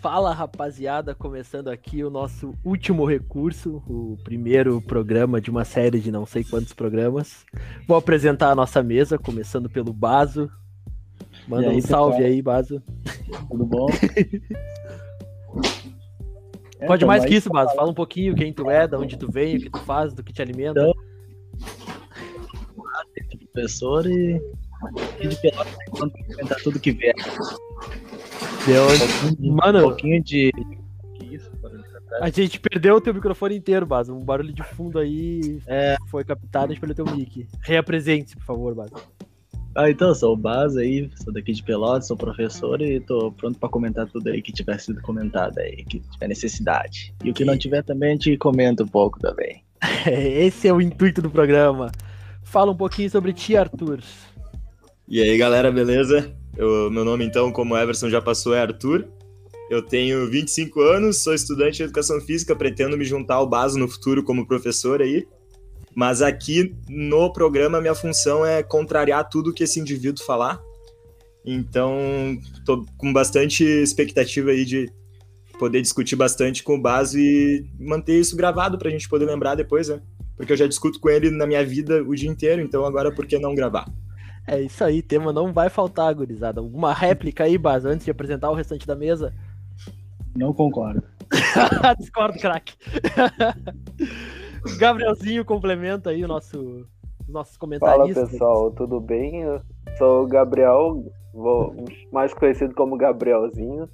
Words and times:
Fala 0.00 0.34
rapaziada, 0.34 1.14
começando 1.14 1.68
aqui 1.68 2.04
o 2.04 2.10
nosso 2.10 2.54
último 2.62 3.06
recurso, 3.06 3.82
o 3.86 4.18
primeiro 4.22 4.82
programa 4.82 5.40
de 5.40 5.50
uma 5.50 5.64
série 5.64 6.00
de 6.00 6.12
não 6.12 6.26
sei 6.26 6.44
quantos 6.44 6.74
programas. 6.74 7.46
Vou 7.88 7.96
apresentar 7.96 8.50
a 8.50 8.54
nossa 8.54 8.82
mesa, 8.82 9.18
começando 9.18 9.70
pelo 9.70 9.94
Baso. 9.94 10.50
Manda 11.48 11.70
aí, 11.70 11.78
um 11.78 11.80
salve 11.80 12.16
pessoal? 12.18 12.30
aí, 12.30 12.42
Baso. 12.42 12.82
Tudo 13.48 13.64
bom? 13.64 13.86
É, 16.84 16.86
Pode 16.86 17.04
mais 17.04 17.24
que 17.24 17.34
isso, 17.34 17.48
Baso. 17.50 17.74
Fala 17.74 17.90
um 17.90 17.94
pouquinho 17.94 18.34
quem 18.34 18.52
tu 18.52 18.70
é, 18.70 18.86
de 18.86 18.94
onde 18.96 19.16
tu 19.16 19.30
vem, 19.30 19.56
o 19.56 19.60
que 19.60 19.70
tu 19.70 19.78
faz, 19.80 20.12
do 20.12 20.22
que 20.22 20.32
te 20.32 20.42
alimenta. 20.42 20.80
Então, 20.80 20.94
professor 23.52 24.06
e 24.06 24.40
de 25.20 25.36
pelota 25.40 25.70
quando 25.90 26.12
comentar 26.12 26.58
tudo 26.62 26.80
que 26.80 26.92
vier. 26.92 27.14
De 27.14 28.72
onde- 28.78 29.04
Um 29.04 29.08
pouquinho 29.08 29.36
de, 29.36 29.50
Mano. 29.50 29.78
um 29.78 29.82
pouquinho 29.82 30.22
de 30.22 30.52
que 31.14 31.34
isso, 31.34 31.50
atrás. 31.62 32.22
A 32.22 32.28
gente 32.30 32.58
perdeu 32.60 32.96
o 32.96 33.00
teu 33.00 33.14
microfone 33.14 33.56
inteiro, 33.56 33.86
Baso. 33.86 34.12
Um 34.14 34.24
barulho 34.24 34.52
de 34.52 34.62
fundo 34.62 34.98
aí 34.98 35.60
É. 35.66 35.96
foi 36.08 36.24
captado, 36.24 36.66
a 36.66 36.68
gente 36.74 36.80
perdeu 36.80 37.04
teu 37.04 37.14
mic. 37.16 37.46
Reapresente-se, 37.62 38.36
por 38.36 38.44
favor, 38.44 38.74
Baso. 38.74 38.92
Ah, 39.76 39.90
então, 39.90 40.08
eu 40.08 40.14
sou 40.14 40.32
o 40.34 40.36
Baz 40.36 40.76
aí, 40.76 41.10
sou 41.22 41.32
daqui 41.32 41.52
de 41.52 41.62
Pelotas, 41.62 42.06
sou 42.06 42.16
professor 42.16 42.80
e 42.80 43.00
tô 43.00 43.32
pronto 43.32 43.58
pra 43.58 43.68
comentar 43.68 44.06
tudo 44.06 44.28
aí 44.28 44.40
que 44.40 44.52
tiver 44.52 44.78
sido 44.78 45.02
comentado 45.02 45.58
aí, 45.58 45.84
que 45.84 45.98
tiver 45.98 46.28
necessidade. 46.28 47.12
E 47.24 47.30
o 47.30 47.34
que 47.34 47.44
não 47.44 47.58
tiver 47.58 47.82
também 47.82 48.10
a 48.10 48.12
gente 48.12 48.36
comenta 48.36 48.84
um 48.84 48.88
pouco 48.88 49.18
também. 49.18 49.64
Esse 50.06 50.68
é 50.68 50.72
o 50.72 50.80
intuito 50.80 51.20
do 51.20 51.28
programa. 51.28 51.90
Fala 52.44 52.70
um 52.70 52.76
pouquinho 52.76 53.10
sobre 53.10 53.32
ti, 53.32 53.56
Arthur. 53.56 53.98
E 55.08 55.20
aí, 55.20 55.36
galera, 55.36 55.72
beleza? 55.72 56.32
Eu- 56.56 56.88
meu 56.90 57.04
nome, 57.04 57.24
então, 57.24 57.50
como 57.50 57.74
o 57.74 57.76
Everson 57.78 58.08
já 58.08 58.22
passou, 58.22 58.54
é 58.54 58.60
Arthur. 58.60 59.08
Eu 59.68 59.82
tenho 59.82 60.30
25 60.30 60.80
anos, 60.82 61.22
sou 61.22 61.34
estudante 61.34 61.78
de 61.78 61.82
educação 61.82 62.20
física, 62.20 62.54
pretendo 62.54 62.96
me 62.96 63.04
juntar 63.04 63.36
ao 63.36 63.48
Baso 63.48 63.76
no 63.78 63.88
futuro 63.88 64.22
como 64.22 64.46
professor 64.46 65.02
aí. 65.02 65.26
Mas 65.94 66.22
aqui 66.22 66.74
no 66.88 67.32
programa, 67.32 67.80
minha 67.80 67.94
função 67.94 68.44
é 68.44 68.62
contrariar 68.62 69.28
tudo 69.28 69.52
que 69.52 69.64
esse 69.64 69.78
indivíduo 69.78 70.24
falar. 70.24 70.60
Então, 71.44 71.96
tô 72.64 72.84
com 72.96 73.12
bastante 73.12 73.62
expectativa 73.64 74.50
aí 74.50 74.64
de 74.64 74.90
poder 75.58 75.80
discutir 75.80 76.16
bastante 76.16 76.62
com 76.62 76.74
o 76.74 76.80
Baso 76.80 77.18
e 77.18 77.64
manter 77.78 78.18
isso 78.18 78.36
gravado 78.36 78.78
pra 78.78 78.90
gente 78.90 79.08
poder 79.08 79.26
lembrar 79.26 79.54
depois, 79.54 79.88
né? 79.88 80.00
Porque 80.36 80.52
eu 80.52 80.56
já 80.56 80.66
discuto 80.66 80.98
com 80.98 81.08
ele 81.08 81.30
na 81.30 81.46
minha 81.46 81.64
vida 81.64 82.02
o 82.02 82.14
dia 82.14 82.28
inteiro, 82.28 82.60
então 82.60 82.84
agora 82.84 83.12
por 83.12 83.26
que 83.26 83.38
não 83.38 83.54
gravar? 83.54 83.86
É 84.46 84.60
isso 84.60 84.82
aí, 84.82 85.00
tema 85.00 85.32
não 85.32 85.52
vai 85.52 85.70
faltar, 85.70 86.14
gurizada. 86.14 86.60
Alguma 86.60 86.92
réplica 86.92 87.44
aí, 87.44 87.56
Baz, 87.56 87.84
antes 87.84 88.04
de 88.04 88.10
apresentar 88.10 88.50
o 88.50 88.54
restante 88.54 88.86
da 88.86 88.96
mesa? 88.96 89.32
Não 90.36 90.52
concordo. 90.52 91.02
Discordo, 91.98 92.38
craque. 92.38 92.74
Gabrielzinho 94.78 95.44
complementa 95.44 96.10
aí 96.10 96.24
o 96.24 96.28
nosso, 96.28 96.86
os 97.26 97.28
nossos 97.28 97.56
Fala 97.56 97.60
comentaristas. 97.60 98.30
pessoal, 98.30 98.70
tudo 98.70 99.00
bem? 99.00 99.42
Eu 99.42 99.60
sou 99.98 100.22
o 100.24 100.26
Gabriel, 100.26 101.04
vou- 101.32 101.74
mais 102.12 102.32
conhecido 102.34 102.74
como 102.74 102.96
Gabrielzinho. 102.96 103.88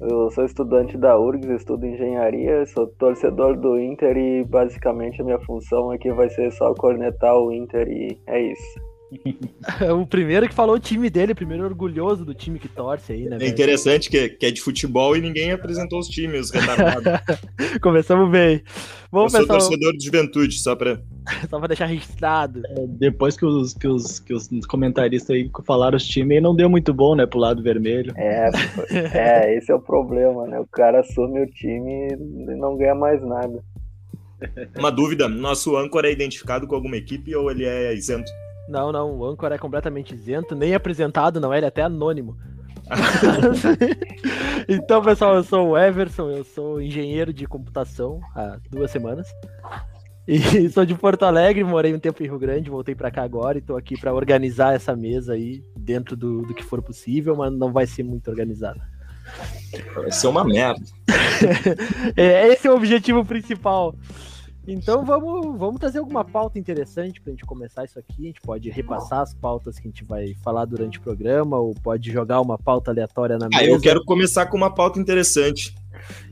Eu 0.00 0.30
sou 0.30 0.44
estudante 0.46 0.96
da 0.96 1.18
URGS, 1.18 1.56
estudo 1.56 1.84
engenharia, 1.86 2.64
sou 2.66 2.86
torcedor 2.86 3.54
do 3.58 3.78
Inter 3.78 4.16
e 4.16 4.44
basicamente 4.44 5.20
a 5.20 5.24
minha 5.24 5.38
função 5.40 5.90
aqui 5.90 6.10
vai 6.10 6.30
ser 6.30 6.50
só 6.52 6.72
cornetar 6.72 7.36
o 7.36 7.52
Inter 7.52 7.86
e 7.86 8.18
é 8.26 8.40
isso. 8.40 8.80
o 10.00 10.06
primeiro 10.06 10.48
que 10.48 10.54
falou 10.54 10.76
o 10.76 10.80
time 10.80 11.10
dele, 11.10 11.32
o 11.32 11.36
primeiro 11.36 11.64
orgulhoso 11.64 12.24
do 12.24 12.34
time 12.34 12.58
que 12.58 12.68
torce 12.68 13.12
aí, 13.12 13.24
né? 13.24 13.36
É 13.36 13.38
velho? 13.38 13.50
interessante 13.50 14.08
que, 14.08 14.28
que 14.28 14.46
é 14.46 14.50
de 14.50 14.60
futebol 14.60 15.16
e 15.16 15.20
ninguém 15.20 15.50
apresentou 15.52 15.98
os 15.98 16.08
times, 16.08 16.46
os 16.46 16.50
retardados. 16.50 17.04
Começamos 17.82 18.30
bem. 18.30 18.56
Eu 18.56 18.62
Vamos, 19.10 19.32
sou 19.32 19.40
pessoal, 19.40 19.58
torcedor 19.58 19.96
de 19.96 20.04
juventude, 20.04 20.58
só 20.58 20.76
pra. 20.76 21.00
só 21.50 21.58
pra 21.58 21.66
deixar 21.66 21.86
registrado. 21.86 22.62
Depois 22.88 23.36
que 23.36 23.44
os, 23.44 23.74
que 23.74 23.88
os, 23.88 24.20
que 24.20 24.32
os 24.32 24.48
comentaristas 24.68 25.30
aí 25.30 25.50
falaram 25.64 25.96
os 25.96 26.06
times, 26.06 26.36
aí 26.36 26.40
não 26.40 26.54
deu 26.54 26.70
muito 26.70 26.94
bom, 26.94 27.16
né, 27.16 27.26
pro 27.26 27.40
lado 27.40 27.62
vermelho. 27.62 28.12
É, 28.16 28.50
é, 29.12 29.56
esse 29.56 29.72
é 29.72 29.74
o 29.74 29.80
problema, 29.80 30.46
né? 30.46 30.60
O 30.60 30.66
cara 30.66 31.00
assume 31.00 31.42
o 31.42 31.46
time 31.46 32.08
e 32.12 32.56
não 32.56 32.76
ganha 32.76 32.94
mais 32.94 33.20
nada. 33.20 33.62
Uma 34.78 34.90
dúvida: 34.90 35.28
nosso 35.28 35.76
âncora 35.76 36.08
é 36.08 36.12
identificado 36.12 36.66
com 36.66 36.76
alguma 36.76 36.96
equipe 36.96 37.34
ou 37.34 37.50
ele 37.50 37.64
é 37.64 37.92
isento? 37.92 38.30
Não, 38.70 38.92
não, 38.92 39.18
o 39.18 39.26
âncora 39.26 39.56
é 39.56 39.58
completamente 39.58 40.14
isento, 40.14 40.54
nem 40.54 40.74
apresentado, 40.74 41.40
não 41.40 41.52
ele 41.52 41.64
é 41.64 41.68
até 41.68 41.82
anônimo. 41.82 42.36
então, 44.68 45.02
pessoal, 45.02 45.34
eu 45.34 45.42
sou 45.42 45.70
o 45.70 45.78
Everson, 45.78 46.30
eu 46.30 46.44
sou 46.44 46.80
engenheiro 46.80 47.32
de 47.32 47.46
computação 47.46 48.20
há 48.34 48.58
duas 48.70 48.90
semanas. 48.90 49.28
E 50.26 50.38
sou 50.70 50.84
de 50.84 50.94
Porto 50.94 51.24
Alegre, 51.24 51.64
morei 51.64 51.92
um 51.92 51.98
tempo 51.98 52.22
em 52.22 52.26
Rio 52.26 52.38
Grande, 52.38 52.70
voltei 52.70 52.94
pra 52.94 53.10
cá 53.10 53.24
agora 53.24 53.58
e 53.58 53.62
tô 53.62 53.76
aqui 53.76 53.98
pra 53.98 54.14
organizar 54.14 54.74
essa 54.74 54.94
mesa 54.94 55.32
aí 55.32 55.64
dentro 55.76 56.16
do, 56.16 56.42
do 56.42 56.54
que 56.54 56.62
for 56.62 56.80
possível, 56.80 57.34
mas 57.34 57.52
não 57.52 57.72
vai 57.72 57.88
ser 57.88 58.04
muito 58.04 58.30
organizada. 58.30 58.80
Vai 59.94 60.12
ser 60.12 60.28
uma 60.28 60.44
merda. 60.44 60.80
É, 62.16 62.48
esse 62.48 62.66
é 62.68 62.70
o 62.70 62.76
objetivo 62.76 63.24
principal. 63.24 63.94
Então 64.66 65.04
vamos, 65.04 65.58
vamos 65.58 65.80
trazer 65.80 65.98
alguma 65.98 66.24
pauta 66.24 66.58
interessante 66.58 67.20
pra 67.20 67.30
gente 67.30 67.44
começar 67.44 67.84
isso 67.84 67.98
aqui. 67.98 68.24
A 68.24 68.26
gente 68.26 68.40
pode 68.40 68.70
repassar 68.70 69.20
as 69.20 69.34
pautas 69.34 69.78
que 69.78 69.88
a 69.88 69.90
gente 69.90 70.04
vai 70.04 70.34
falar 70.42 70.64
durante 70.64 70.98
o 70.98 71.02
programa, 71.02 71.58
ou 71.58 71.74
pode 71.74 72.10
jogar 72.10 72.40
uma 72.40 72.58
pauta 72.58 72.90
aleatória 72.90 73.38
na 73.38 73.48
mesa. 73.48 73.62
Ah, 73.62 73.66
eu 73.66 73.80
quero 73.80 74.04
começar 74.04 74.46
com 74.46 74.56
uma 74.56 74.72
pauta 74.72 75.00
interessante. 75.00 75.74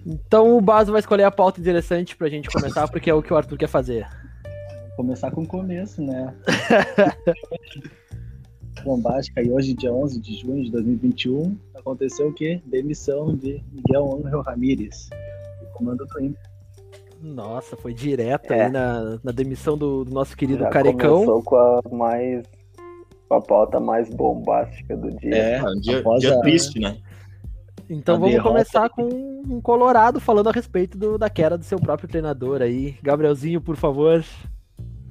Então 0.06 0.56
o 0.56 0.60
Baso 0.60 0.92
vai 0.92 1.00
escolher 1.00 1.24
a 1.24 1.30
pauta 1.30 1.60
interessante 1.60 2.16
pra 2.16 2.28
gente 2.28 2.48
começar, 2.50 2.88
porque 2.88 3.10
é 3.10 3.14
o 3.14 3.22
que 3.22 3.32
o 3.32 3.36
Arthur 3.36 3.56
quer 3.58 3.68
fazer. 3.68 4.06
começar 4.96 5.30
com 5.30 5.42
o 5.42 5.46
começo, 5.46 6.02
né? 6.02 6.34
Bombástica, 8.84 9.42
e 9.42 9.50
hoje, 9.50 9.74
dia 9.74 9.92
11 9.92 10.20
de 10.20 10.40
junho 10.40 10.64
de 10.64 10.70
2021, 10.70 11.58
aconteceu 11.74 12.28
o 12.28 12.32
quê? 12.32 12.62
Demissão 12.64 13.34
de 13.36 13.62
Miguel 13.72 14.22
Ángel 14.24 14.40
Ramírez, 14.40 15.08
do 15.60 15.66
comando 15.72 16.06
do 16.06 16.20
Inter. 16.20 16.47
Nossa, 17.20 17.76
foi 17.76 17.92
direto 17.92 18.52
É. 18.52 18.66
aí 18.66 18.70
na, 18.72 19.18
na 19.22 19.32
demissão 19.32 19.76
do, 19.76 20.04
do 20.04 20.12
nosso 20.12 20.36
querido 20.36 20.60
Já 20.64 20.70
Carecão. 20.70 21.14
começou 21.14 21.42
com 21.42 21.56
a 21.56 21.80
mais 21.90 22.46
com 23.28 23.34
a 23.34 23.40
pauta 23.42 23.78
mais 23.78 24.08
bombástica 24.08 24.96
do 24.96 25.10
dia. 25.18 25.34
É, 25.36 25.62
um 25.62 25.78
dia, 25.80 26.02
dia 26.18 26.34
a- 26.34 26.40
triste, 26.40 26.80
né? 26.80 26.96
Então 27.90 28.14
a 28.16 28.18
vamos 28.18 28.32
derrota. 28.34 28.50
começar 28.50 28.88
com 28.90 29.02
um 29.04 29.60
Colorado 29.60 30.20
falando 30.20 30.48
a 30.48 30.52
respeito 30.52 30.96
do, 30.96 31.18
da 31.18 31.28
queda 31.28 31.58
do 31.58 31.64
seu 31.64 31.78
próprio 31.78 32.08
treinador 32.08 32.62
aí. 32.62 32.96
Gabrielzinho, 33.02 33.60
por 33.60 33.76
favor. 33.76 34.24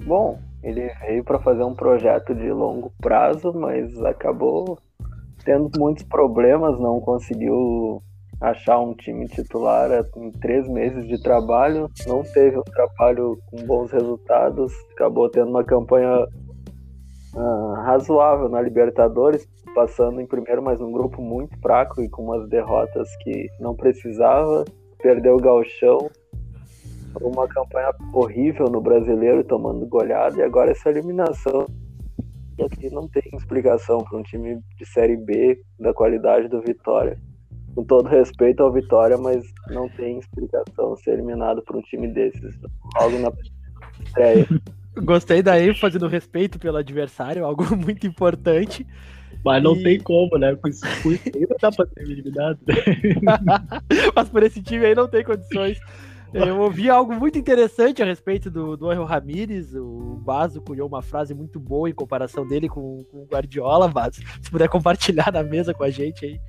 Bom, 0.06 0.40
ele 0.64 0.90
veio 1.02 1.24
para 1.24 1.40
fazer 1.40 1.64
um 1.64 1.74
projeto 1.76 2.34
de 2.34 2.52
longo 2.52 2.92
prazo, 3.00 3.52
mas 3.54 4.00
acabou 4.04 4.78
tendo 5.44 5.70
muitos 5.78 6.04
problemas, 6.04 6.80
não 6.80 7.00
conseguiu 7.00 8.02
achar 8.40 8.80
um 8.80 8.94
time 8.94 9.28
titular 9.28 9.90
em 10.16 10.32
três 10.32 10.68
meses 10.68 11.08
de 11.08 11.22
trabalho, 11.22 11.90
não 12.06 12.24
teve 12.24 12.58
um 12.58 12.64
trabalho 12.64 13.38
com 13.48 13.66
bons 13.66 13.92
resultados, 13.92 14.72
acabou 14.94 15.30
tendo 15.30 15.50
uma 15.50 15.64
campanha 15.64 16.28
ah, 17.36 17.84
razoável 17.86 18.48
na 18.50 18.62
Libertadores, 18.62 19.48
passando 19.74 20.22
em 20.22 20.26
primeiro, 20.26 20.62
mas 20.62 20.80
num 20.80 20.92
grupo 20.92 21.22
muito 21.22 21.58
fraco 21.60 22.02
e 22.02 22.10
com 22.10 22.24
umas 22.24 22.48
derrotas 22.50 23.10
que 23.18 23.48
não 23.60 23.76
precisava, 23.76 24.66
perdeu 25.00 25.36
o 25.36 25.42
gauchão, 25.42 26.10
uma 27.22 27.48
campanha 27.48 27.92
horrível 28.14 28.68
no 28.68 28.82
brasileiro, 28.82 29.44
tomando 29.44 29.86
goleada, 29.88 30.38
e 30.38 30.44
agora 30.44 30.72
essa 30.72 30.90
eliminação. 30.90 31.66
Aqui 32.60 32.90
não 32.90 33.08
tem 33.08 33.22
explicação 33.34 34.00
para 34.00 34.18
um 34.18 34.24
time 34.24 34.60
de 34.78 34.86
Série 34.88 35.16
B 35.16 35.62
da 35.80 35.94
qualidade 35.94 36.48
do 36.48 36.60
Vitória. 36.60 37.20
Com 37.78 37.84
todo 37.84 38.10
respeito 38.10 38.64
ao 38.64 38.74
Vitória, 38.74 39.20
mas 39.20 39.46
não 39.70 39.88
tem 39.88 40.18
explicação 40.18 40.96
ser 40.98 41.12
eliminado 41.12 41.62
por 41.62 41.76
um 41.76 41.82
time 41.84 42.08
desses 42.08 42.56
logo 43.00 43.20
na 43.20 43.32
estreia. 44.04 44.48
Gostei 45.04 45.44
da 45.44 45.62
ênfase 45.62 46.00
no 46.00 46.08
respeito 46.08 46.58
pelo 46.58 46.78
adversário, 46.78 47.46
algo 47.46 47.64
muito 47.78 48.08
importante. 48.08 48.84
Mas 49.46 49.62
não 49.62 49.76
E- 49.76 49.84
tem 49.84 50.00
como, 50.00 50.40
né? 50.40 50.56
Com 50.56 50.68
isso 50.70 50.82
com 51.04 51.12
isso 51.12 51.22
aí 51.36 51.42
não 51.48 51.56
dá 51.62 51.72
pra 51.72 51.86
ser 51.86 52.02
eliminado. 52.02 52.58
Mas 54.16 54.28
por 54.28 54.42
esse 54.42 54.60
time 54.64 54.84
aí 54.84 54.96
não 54.96 55.08
tem 55.08 55.24
condições. 55.24 55.80
Eu 56.34 56.60
ouvi 56.60 56.90
algo 56.90 57.14
muito 57.14 57.38
interessante 57.38 58.02
a 58.02 58.06
respeito 58.06 58.50
do, 58.50 58.76
do 58.76 58.90
Angel 58.90 59.06
Ramírez. 59.06 59.76
O 59.76 60.20
Baso 60.26 60.62
cunhou 60.62 60.88
uma 60.88 61.04
frase 61.04 61.36
muito 61.36 61.60
boa 61.60 61.88
em 61.88 61.94
comparação 61.94 62.46
dele 62.46 62.68
com, 62.68 63.06
com 63.12 63.22
o 63.22 63.28
Guardiola, 63.32 63.88
Baso. 63.88 64.20
Se 64.42 64.50
puder 64.50 64.68
compartilhar 64.68 65.32
na 65.32 65.44
mesa 65.44 65.76
com 65.76 65.84
a 65.84 65.92
gente 65.92 66.26
aí. 66.26 66.40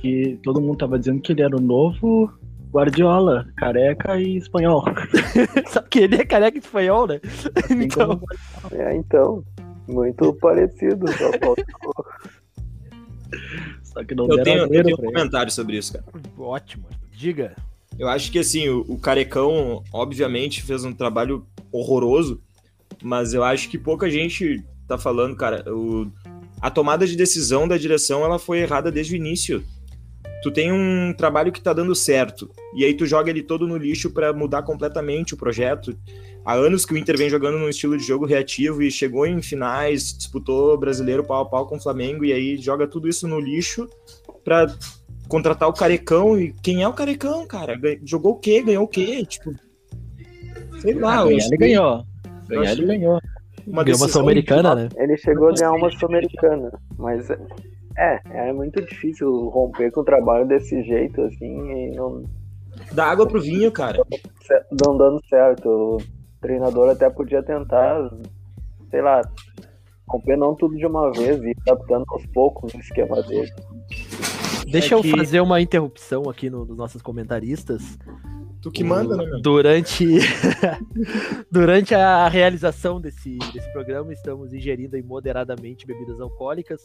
Que 0.00 0.38
todo 0.42 0.60
mundo 0.60 0.78
tava 0.78 0.98
dizendo 0.98 1.20
que 1.20 1.32
ele 1.32 1.42
era 1.42 1.56
o 1.56 1.60
novo 1.60 2.32
Guardiola, 2.70 3.46
careca 3.56 4.20
e 4.20 4.36
espanhol. 4.36 4.84
Só 5.68 5.80
que 5.82 6.00
ele 6.00 6.16
é 6.16 6.24
careca 6.24 6.56
e 6.58 6.60
espanhol, 6.60 7.06
né? 7.06 7.20
Assim 7.64 7.82
Então, 7.82 8.08
como- 8.18 8.26
É, 8.72 8.94
então, 8.96 9.44
muito 9.88 10.32
parecido. 10.34 11.06
Só 11.12 11.30
Só 13.82 14.04
que 14.04 14.14
não 14.14 14.24
Eu 14.26 14.36
deram 14.36 14.44
tenho, 14.44 14.58
eu 14.58 14.84
tenho 14.84 14.96
um 14.98 15.02
comentário 15.02 15.50
sobre 15.52 15.76
isso, 15.76 15.92
cara. 15.94 16.04
ótimo. 16.38 16.84
Diga. 17.12 17.56
Eu 17.98 18.08
acho 18.08 18.30
que 18.30 18.38
assim, 18.38 18.68
o, 18.68 18.84
o 18.88 18.98
Carecão, 18.98 19.82
obviamente, 19.92 20.62
fez 20.62 20.84
um 20.84 20.92
trabalho 20.92 21.44
horroroso, 21.72 22.40
mas 23.02 23.34
eu 23.34 23.42
acho 23.42 23.68
que 23.68 23.76
pouca 23.78 24.08
gente 24.08 24.62
tá 24.86 24.96
falando, 24.96 25.34
cara. 25.36 25.64
O, 25.74 26.06
a 26.60 26.70
tomada 26.70 27.06
de 27.06 27.16
decisão 27.16 27.66
da 27.66 27.76
direção 27.76 28.24
ela 28.24 28.38
foi 28.38 28.60
errada 28.60 28.92
desde 28.92 29.14
o 29.14 29.16
início. 29.16 29.64
Tu 30.42 30.50
tem 30.52 30.72
um 30.72 31.12
trabalho 31.12 31.50
que 31.50 31.60
tá 31.60 31.72
dando 31.72 31.94
certo, 31.94 32.48
e 32.74 32.84
aí 32.84 32.94
tu 32.94 33.04
joga 33.06 33.28
ele 33.28 33.42
todo 33.42 33.66
no 33.66 33.76
lixo 33.76 34.10
pra 34.10 34.32
mudar 34.32 34.62
completamente 34.62 35.34
o 35.34 35.36
projeto. 35.36 35.96
Há 36.44 36.54
anos 36.54 36.86
que 36.86 36.94
o 36.94 36.96
Inter 36.96 37.18
vem 37.18 37.28
jogando 37.28 37.58
num 37.58 37.68
estilo 37.68 37.98
de 37.98 38.04
jogo 38.04 38.24
reativo 38.24 38.80
e 38.82 38.90
chegou 38.90 39.26
em 39.26 39.42
finais, 39.42 40.16
disputou 40.16 40.78
brasileiro 40.78 41.24
pau 41.24 41.42
a 41.42 41.46
pau 41.46 41.66
com 41.66 41.76
o 41.76 41.82
Flamengo, 41.82 42.24
e 42.24 42.32
aí 42.32 42.56
joga 42.56 42.86
tudo 42.86 43.08
isso 43.08 43.26
no 43.26 43.40
lixo 43.40 43.88
pra 44.44 44.66
contratar 45.28 45.68
o 45.68 45.72
Carecão. 45.72 46.40
E 46.40 46.54
quem 46.62 46.82
é 46.82 46.88
o 46.88 46.92
Carecão, 46.92 47.46
cara? 47.46 47.78
Jogou 48.04 48.32
o 48.32 48.38
quê? 48.38 48.62
Ganhou 48.62 48.84
o 48.84 48.88
quê? 48.88 49.26
Tipo. 49.26 49.54
Sei 50.80 50.94
lá, 50.94 51.20
Ah, 51.20 51.24
ganhar 51.24 51.46
ele 51.46 51.56
ganhou. 51.56 52.04
Ganhar 52.48 52.72
ele 52.72 52.86
ganhou. 52.86 53.12
uma 53.12 53.20
Ganhou 53.20 53.20
uma 53.66 53.84
decisão 53.84 54.08
Sul-Americana, 54.08 54.74
né? 54.74 54.88
Ele 54.96 55.16
chegou 55.16 55.48
a 55.48 55.52
ganhar 55.52 55.72
uma 55.72 55.90
Sul-Americana, 55.90 56.72
mas 56.96 57.28
é, 57.98 58.48
é 58.48 58.52
muito 58.52 58.80
difícil 58.84 59.48
romper 59.48 59.90
com 59.90 60.00
o 60.00 60.04
trabalho 60.04 60.46
desse 60.46 60.82
jeito, 60.82 61.20
assim, 61.22 61.70
e 61.70 61.96
não, 61.96 62.22
Dá 62.92 63.06
água 63.06 63.26
pro 63.26 63.40
vinho, 63.40 63.70
cara. 63.72 63.98
não 64.86 64.96
dando 64.96 65.20
certo. 65.28 65.68
O 65.68 65.98
treinador 66.40 66.90
até 66.90 67.10
podia 67.10 67.42
tentar, 67.42 68.10
sei 68.90 69.02
lá, 69.02 69.20
romper 70.08 70.36
não 70.36 70.54
tudo 70.54 70.76
de 70.76 70.86
uma 70.86 71.10
vez 71.12 71.42
e 71.42 71.54
adaptando 71.66 72.04
aos 72.08 72.24
poucos 72.26 72.72
o 72.74 72.78
esquema 72.78 73.22
dele. 73.22 73.50
Deixa 74.70 74.94
É 74.94 74.98
eu 74.98 75.02
que- 75.02 75.10
fazer 75.10 75.40
uma 75.40 75.60
interrupção 75.60 76.28
aqui 76.28 76.48
no- 76.50 76.64
nos 76.64 76.76
nossos 76.76 77.00
comentaristas. 77.02 77.98
Tu 78.60 78.70
que 78.72 78.82
manda, 78.82 79.16
né, 79.16 79.24
meu? 79.24 79.40
Durante, 79.40 80.04
durante 81.50 81.94
a 81.94 82.28
realização 82.28 83.00
desse, 83.00 83.38
desse 83.52 83.70
programa, 83.72 84.12
estamos 84.12 84.52
ingerindo 84.52 84.96
aí 84.96 85.02
moderadamente 85.02 85.86
bebidas 85.86 86.20
alcoólicas. 86.20 86.82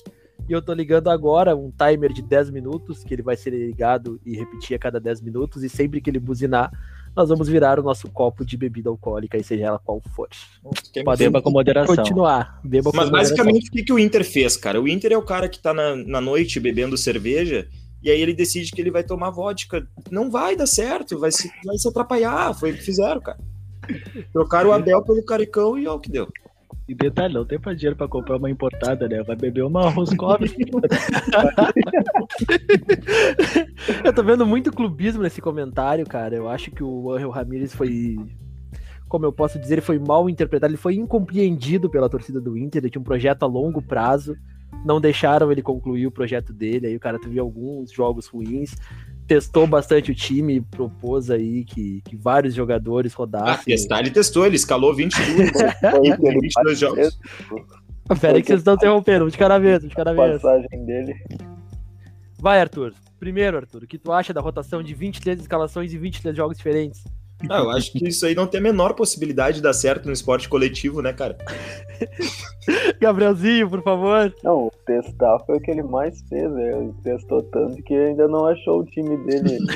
E 0.47 0.51
eu 0.51 0.62
tô 0.62 0.74
ligando 0.74 1.09
agora 1.09 1.56
um 1.56 1.71
timer 1.71 2.12
de 2.13 2.21
10 2.21 2.50
minutos, 2.51 3.03
que 3.03 3.13
ele 3.13 3.21
vai 3.24 3.35
ser 3.35 3.51
ligado 3.51 4.19
e 4.25 4.36
repetir 4.38 4.75
a 4.75 4.79
cada 4.79 5.00
10 5.00 5.21
minutos. 5.21 5.63
E 5.63 5.69
sempre 5.69 6.00
que 6.01 6.09
ele 6.09 6.19
buzinar, 6.19 6.71
nós 7.15 7.30
vamos 7.30 7.48
virar 7.48 7.80
o 7.80 7.83
nosso 7.83 8.10
copo 8.10 8.45
de 8.45 8.57
bebida 8.57 8.89
alcoólica, 8.89 9.38
aí 9.38 9.44
seja 9.44 9.65
ela 9.65 9.80
qual 9.80 10.01
for. 10.15 10.27
Pode 11.04 11.24
Beba 11.24 11.42
com 11.42 11.51
moderação. 11.51 11.95
Continuar. 11.95 12.60
Beba 12.63 12.92
Mas 12.94 13.10
basicamente 13.10 13.69
o 13.69 13.71
que, 13.71 13.83
que 13.83 13.94
o 13.94 14.00
Inter 14.00 14.24
fez, 14.25 14.57
cara? 14.57 14.81
O 14.81 14.88
Inter 14.88 15.12
é 15.12 15.18
o 15.18 15.21
cara 15.21 15.48
que 15.48 15.60
tá 15.60 15.74
na, 15.74 15.95
na 15.95 16.19
noite 16.19 16.60
bebendo 16.60 16.98
cerveja 16.98 17.68
e 18.01 18.12
aí 18.12 18.21
ele 18.21 18.33
decide 18.33 18.71
que 18.71 18.81
ele 18.81 18.92
vai 18.92 19.04
tomar 19.04 19.30
vodka. 19.30 19.88
Não 20.12 20.30
vai 20.30 20.56
dar 20.56 20.68
certo, 20.68 21.18
vai 21.19 21.31
se, 21.31 21.50
vai 21.63 21.77
se 21.77 21.88
atrapalhar. 21.88 22.54
Foi 22.54 22.71
o 22.71 22.75
que 22.75 22.83
fizeram, 22.83 23.21
cara. 23.21 23.39
Trocaram 24.31 24.69
o 24.69 24.74
Abel 24.74 25.01
pelo 25.04 25.24
Carecão 25.24 25.77
e 25.77 25.88
olha 25.88 25.98
o 25.98 26.00
que 26.00 26.12
deu. 26.12 26.27
E 26.88 26.94
detalhe, 26.94 27.33
não 27.33 27.44
tem 27.45 27.57
pra 27.57 27.74
dinheiro 27.74 27.95
pra 27.95 28.09
comprar 28.09 28.35
uma 28.35 28.50
importada, 28.50 29.07
né? 29.07 29.24
Vai 29.24 29.38
beber 29.38 29.63
uma 29.63 29.89
Roscoff. 29.89 30.44
Eu 34.03 34.13
tô 34.13 34.21
vendo 34.21 34.45
muito 34.45 34.69
clubismo 34.71 35.24
nesse 35.24 35.41
comentário, 35.41 36.06
cara. 36.06 36.35
Eu 36.35 36.50
acho 36.50 36.69
que 36.71 36.83
o 36.83 37.13
Angel 37.13 37.30
Ramírez 37.30 37.74
foi. 37.74 38.18
Como 39.07 39.25
eu 39.25 39.31
posso 39.31 39.57
dizer, 39.59 39.75
ele 39.75 39.81
foi 39.81 39.97
mal 40.00 40.30
interpretado, 40.30 40.71
ele 40.71 40.77
foi 40.77 40.95
incompreendido 40.95 41.89
pela 41.89 42.09
torcida 42.09 42.41
do 42.41 42.57
Inter. 42.57 42.81
Ele 42.81 42.89
tinha 42.89 43.00
um 43.00 43.06
projeto 43.06 43.44
a 43.44 43.45
longo 43.45 43.81
prazo. 43.81 44.36
Não 44.83 45.00
deixaram 45.00 45.50
ele 45.51 45.62
concluir 45.62 46.07
o 46.07 46.12
projeto 46.12 46.51
dele. 46.51 46.88
Aí 46.88 46.95
o 46.95 47.00
cara 47.00 47.19
teve 47.19 47.38
alguns 47.39 47.91
jogos 47.91 48.25
ruins. 48.27 48.75
Testou 49.33 49.65
bastante 49.65 50.12
o 50.12 50.15
time, 50.15 50.62
propôs 50.62 51.31
aí 51.31 51.63
que, 51.65 52.01
que 52.06 52.15
vários 52.15 52.53
jogadores 52.53 53.13
Ah, 53.13 53.18
rodassem. 53.18 53.65
testar, 53.65 54.00
ele 54.01 54.12
testou, 54.12 54.45
ele 54.45 54.56
escalou 54.56 54.94
22, 54.94 55.50
Foi 55.81 56.00
o 56.12 56.18
que 56.18 56.27
ele 56.27 56.39
22 56.39 56.77
jogos. 56.80 57.19
Pera 58.21 58.35
aí 58.38 58.41
que 58.41 58.47
vocês 58.50 58.59
estão 58.59 58.75
interrompendo, 58.75 59.25
um 59.25 59.30
de 59.30 59.38
cada 59.38 59.57
vez, 59.57 59.83
um 59.83 59.88
de 59.88 59.95
cada 59.95 60.13
vez. 60.13 60.39
passagem 60.41 60.85
dele. 60.85 61.15
Vai, 62.39 62.59
Arthur. 62.59 62.94
Primeiro, 63.19 63.57
Arthur, 63.57 63.83
o 63.83 63.88
que 63.88 63.97
tu 63.97 64.12
acha 64.12 64.33
da 64.33 64.41
rotação 64.41 64.83
de 64.83 64.94
23 64.94 65.39
escalações 65.39 65.94
e 65.94 65.97
23 65.97 66.36
jogos 66.36 66.57
diferentes? 66.57 67.03
Ah, 67.49 67.59
eu 67.59 67.69
acho 67.71 67.91
que 67.91 68.07
isso 68.07 68.25
aí 68.25 68.35
não 68.35 68.47
tem 68.47 68.59
a 68.59 68.63
menor 68.63 68.93
possibilidade 68.93 69.57
de 69.57 69.63
dar 69.63 69.73
certo 69.73 70.05
no 70.05 70.13
esporte 70.13 70.47
coletivo, 70.47 71.01
né, 71.01 71.13
cara? 71.13 71.37
Gabrielzinho, 72.99 73.69
por 73.69 73.83
favor. 73.83 74.33
Não, 74.43 74.67
o 74.67 74.71
testar 74.85 75.39
foi 75.45 75.57
o 75.57 75.61
que 75.61 75.71
ele 75.71 75.83
mais 75.83 76.21
fez, 76.29 76.49
né? 76.51 76.77
Ele 76.77 76.93
testou 77.03 77.43
tanto 77.43 77.81
que 77.83 77.93
ainda 77.93 78.27
não 78.27 78.45
achou 78.47 78.81
o 78.81 78.85
time 78.85 79.17
dele. 79.25 79.57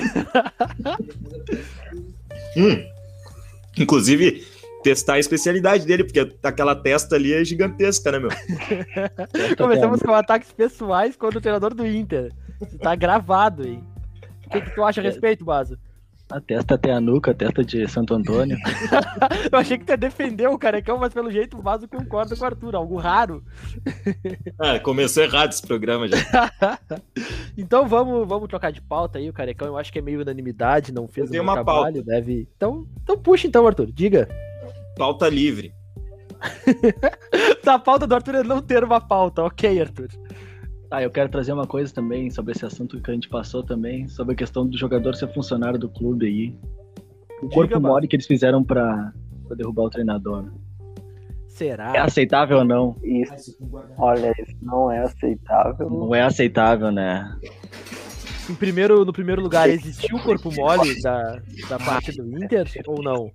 Hum. 2.56 2.84
Inclusive, 3.78 4.44
testar 4.84 5.16
a 5.16 5.20
especialidade 5.20 5.86
dele, 5.86 6.04
porque 6.04 6.36
aquela 6.42 6.76
testa 6.76 7.16
ali 7.16 7.34
é 7.34 7.44
gigantesca, 7.44 8.12
né, 8.12 8.20
meu? 8.20 8.30
Começamos 9.58 10.02
com 10.02 10.14
ataques 10.14 10.52
pessoais 10.52 11.16
contra 11.16 11.38
o 11.38 11.42
treinador 11.42 11.74
do 11.74 11.86
Inter. 11.86 12.32
Tá 12.82 12.96
gravado, 12.96 13.68
hein? 13.68 13.84
O 14.46 14.50
que, 14.50 14.62
que 14.62 14.76
tu 14.76 14.84
acha 14.84 15.02
a 15.02 15.04
respeito, 15.04 15.46
Baso? 15.46 15.78
A 16.30 16.42
testa 16.42 16.76
até 16.76 16.92
a 16.92 17.00
nuca, 17.00 17.32
a 17.32 17.34
testa 17.34 17.64
de 17.64 17.88
Santo 17.88 18.14
Antônio. 18.14 18.58
Eu 19.52 19.58
achei 19.58 19.78
que 19.78 19.86
tu 19.86 19.92
ia 19.92 19.98
defender 19.98 20.48
o 20.48 20.58
carecão, 20.58 20.98
mas 20.98 21.14
pelo 21.14 21.32
jeito 21.32 21.58
o 21.58 21.62
Baso 21.62 21.88
concorda 21.88 22.36
com 22.36 22.44
o 22.44 22.46
Arthur, 22.46 22.76
algo 22.76 22.98
raro. 22.98 23.44
Ah, 24.60 24.80
começou 24.80 25.24
errado 25.24 25.52
esse 25.52 25.62
programa 25.62 26.08
já. 26.08 26.18
Então 27.56 27.88
vamos, 27.88 28.28
vamos 28.28 28.50
trocar 28.50 28.72
de 28.72 28.82
pauta 28.82 29.20
aí, 29.20 29.30
o 29.30 29.34
carecão. 29.34 29.68
Eu 29.68 29.78
acho 29.78 29.94
que 29.94 30.00
é 30.00 30.02
meio 30.02 30.22
unanimidade, 30.22 30.92
não 30.92 31.08
fez 31.08 31.30
uma 31.32 31.54
trabalho, 31.54 32.04
deve. 32.04 32.48
Então, 32.56 32.88
então 33.04 33.18
puxa 33.18 33.48
então, 33.48 33.68
Arthur, 33.68 33.92
diga. 33.92 34.28
Pauta 34.98 35.30
livre. 35.30 35.72
A 37.66 37.80
pauta 37.80 38.08
do 38.08 38.16
Arthur 38.16 38.36
é 38.36 38.44
não 38.44 38.62
ter 38.62 38.84
uma 38.84 39.00
pauta, 39.00 39.44
ok, 39.44 39.80
Arthur. 39.80 40.10
Ah, 40.90 41.04
eu 41.04 41.12
quero 41.12 41.30
trazer 41.30 41.52
uma 41.52 41.68
coisa 41.68 41.94
também 41.94 42.30
sobre 42.30 42.54
esse 42.54 42.66
assunto 42.66 43.02
que 43.02 43.12
a 43.12 43.14
gente 43.14 43.28
passou 43.28 43.62
também, 43.62 44.08
sobre 44.08 44.34
a 44.34 44.38
questão 44.38 44.66
do 44.66 44.78
jogador 44.78 45.16
ser 45.16 45.28
funcionário 45.34 45.78
do 45.78 45.90
clube 45.90 46.26
aí. 46.26 46.56
O 47.42 47.48
Diga, 47.48 47.54
corpo 47.54 47.80
mole 47.80 48.08
que 48.08 48.16
eles 48.16 48.26
fizeram 48.26 48.64
pra, 48.64 49.14
pra 49.46 49.56
derrubar 49.56 49.84
o 49.84 49.90
treinador. 49.90 50.50
Será? 51.48 51.94
É 51.96 52.00
aceitável 52.00 52.60
ou 52.60 52.64
não? 52.64 52.96
Isso, 53.04 53.58
olha, 53.98 54.32
isso 54.40 54.56
não 54.62 54.92
é 54.92 55.00
aceitável. 55.00 55.90
Não 55.90 56.16
é 56.16 56.22
aceitável, 56.22 56.92
né? 56.92 57.38
Em 58.50 58.56
primeiro, 58.56 59.04
no 59.04 59.12
primeiro 59.12 59.42
lugar, 59.42 59.70
existiu 59.70 60.18
o 60.18 60.24
corpo 60.24 60.54
mole 60.54 61.02
da, 61.02 61.42
da 61.68 61.78
parte 61.78 62.16
do 62.16 62.26
Inter 62.42 62.66
ou 62.88 63.04
não? 63.04 63.30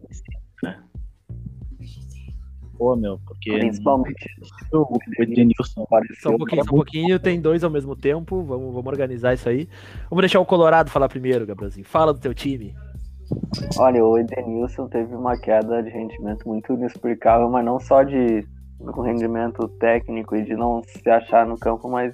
Pô, 2.82 2.96
meu, 2.96 3.16
porque 3.24 3.48
Principalmente 3.48 4.26
o 4.72 4.98
Edenilson 5.16 5.62
Só 5.82 5.86
pareceu 5.86 6.32
um 6.32 6.36
pouquinho, 6.36 6.64
só 6.64 6.72
um 6.72 6.76
pouquinho, 6.76 7.20
tem 7.20 7.40
dois 7.40 7.62
ao 7.62 7.70
mesmo 7.70 7.94
tempo. 7.94 8.42
Vamos, 8.42 8.74
vamos 8.74 8.86
organizar 8.88 9.34
isso 9.34 9.48
aí. 9.48 9.68
Vamos 10.10 10.22
deixar 10.22 10.40
o 10.40 10.44
Colorado 10.44 10.90
falar 10.90 11.08
primeiro, 11.08 11.46
Gabrielzinho. 11.46 11.86
Fala 11.86 12.12
do 12.12 12.18
teu 12.18 12.34
time. 12.34 12.74
Olha, 13.78 14.04
o 14.04 14.18
Edenilson 14.18 14.88
teve 14.88 15.14
uma 15.14 15.38
queda 15.38 15.80
de 15.80 15.90
rendimento 15.90 16.48
muito 16.48 16.72
inexplicável, 16.72 17.48
mas 17.48 17.64
não 17.64 17.78
só 17.78 18.02
de 18.02 18.44
rendimento 19.04 19.68
técnico 19.78 20.34
e 20.34 20.42
de 20.42 20.56
não 20.56 20.82
se 20.82 21.08
achar 21.08 21.46
no 21.46 21.56
campo, 21.56 21.88
mas 21.88 22.12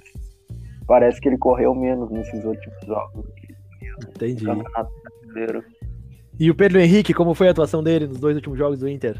parece 0.85 1.19
que 1.19 1.29
ele 1.29 1.37
correu 1.39 1.73
menos 1.73 2.11
nesses 2.11 2.45
últimos 2.45 2.85
jogos 2.85 3.25
Entendi. 4.07 4.45
do 4.45 4.45
Campeonato 4.45 4.91
Brasileiro. 5.23 5.63
E 6.39 6.51
o 6.51 6.53
Pedro 6.53 6.79
Henrique, 6.79 7.11
como 7.11 7.33
foi 7.33 7.47
a 7.47 7.51
atuação 7.51 7.81
dele 7.81 8.05
nos 8.05 8.19
dois 8.19 8.35
últimos 8.35 8.59
jogos 8.59 8.77
do 8.77 8.87
Inter? 8.87 9.19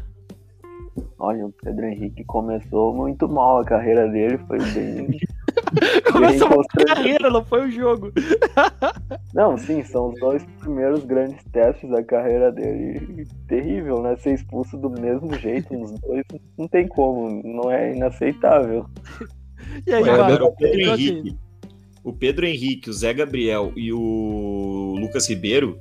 Olha, 1.18 1.46
o 1.46 1.52
Pedro 1.52 1.86
Henrique 1.86 2.24
começou 2.24 2.94
muito 2.94 3.28
mal 3.28 3.58
a 3.58 3.64
carreira 3.64 4.08
dele, 4.08 4.38
foi 4.46 4.58
bem. 4.58 5.20
Começou 6.10 6.48
bem 6.48 6.58
uma 6.58 6.86
carreira, 6.86 7.30
não 7.30 7.44
foi 7.44 7.66
o 7.66 7.70
jogo. 7.70 8.12
Não, 9.32 9.56
sim, 9.56 9.82
são 9.84 10.08
os 10.08 10.18
dois 10.18 10.44
primeiros 10.58 11.04
grandes 11.04 11.42
testes 11.52 11.88
da 11.88 12.02
carreira 12.02 12.50
dele. 12.50 13.26
Terrível, 13.46 14.02
né? 14.02 14.16
Ser 14.16 14.34
expulso 14.34 14.76
do 14.76 14.90
mesmo 14.90 15.32
jeito 15.34 15.72
nos 15.72 15.92
dois, 16.00 16.24
não 16.58 16.66
tem 16.66 16.88
como, 16.88 17.40
não 17.44 17.70
é 17.70 17.94
inaceitável. 17.94 18.86
E 19.86 19.92
aí, 19.92 20.02
mano? 20.02 20.16
cara, 20.16 20.44
o 20.44 20.56
Pedro 20.56 20.80
Henrique, 20.80 21.38
o 22.02 22.12
Pedro 22.12 22.46
Henrique, 22.46 22.90
o 22.90 22.92
Zé 22.92 23.12
Gabriel 23.12 23.72
e 23.76 23.92
o 23.92 24.96
Lucas 24.98 25.28
Ribeiro, 25.28 25.78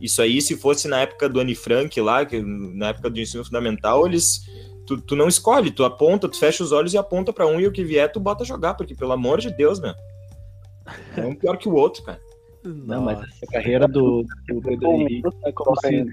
isso 0.00 0.22
aí, 0.22 0.40
se 0.40 0.56
fosse 0.56 0.88
na 0.88 1.00
época 1.00 1.28
do 1.28 1.40
Anne 1.40 1.54
Frank 1.54 2.00
lá, 2.00 2.24
que, 2.24 2.40
na 2.40 2.88
época 2.88 3.10
do 3.10 3.20
ensino 3.20 3.44
fundamental, 3.44 4.06
eles. 4.06 4.46
Tu, 4.86 4.98
tu 5.02 5.14
não 5.14 5.28
escolhe, 5.28 5.70
tu 5.70 5.84
aponta, 5.84 6.28
tu 6.28 6.38
fecha 6.38 6.64
os 6.64 6.72
olhos 6.72 6.94
e 6.94 6.98
aponta 6.98 7.30
pra 7.30 7.46
um 7.46 7.60
e 7.60 7.66
o 7.66 7.72
que 7.72 7.84
vier, 7.84 8.10
tu 8.10 8.18
bota 8.18 8.42
jogar, 8.42 8.72
porque 8.72 8.94
pelo 8.94 9.12
amor 9.12 9.38
de 9.38 9.54
Deus, 9.54 9.78
meu. 9.78 9.92
É 11.14 11.26
um 11.26 11.34
pior 11.34 11.58
que 11.58 11.68
o 11.68 11.74
outro, 11.74 12.02
cara. 12.02 12.18
Não, 12.64 13.02
mas 13.02 13.18
a 13.20 13.52
carreira 13.52 13.86
do, 13.86 14.24
do 14.48 14.62
Pedro 14.62 14.92
Henrique 14.92 15.28
tá 15.42 15.52
como 15.52 15.76
se 15.80 16.06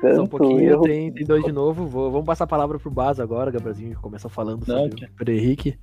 só 0.00 0.22
um 0.22 0.26
pouquinho, 0.26 0.80
tem, 0.80 1.12
tem 1.12 1.24
dois 1.24 1.44
de 1.44 1.52
novo. 1.52 1.86
Vou, 1.86 2.10
vamos 2.10 2.26
passar 2.26 2.44
a 2.44 2.48
palavra 2.48 2.78
pro 2.78 2.90
Baz 2.90 3.20
agora, 3.20 3.52
Gabrielzinho, 3.52 3.94
que 3.94 4.02
começa 4.02 4.28
falando 4.28 4.66
Não, 4.66 4.84
sobre 4.88 5.04
o 5.04 5.08
Pedro 5.16 5.34
Henrique. 5.34 5.78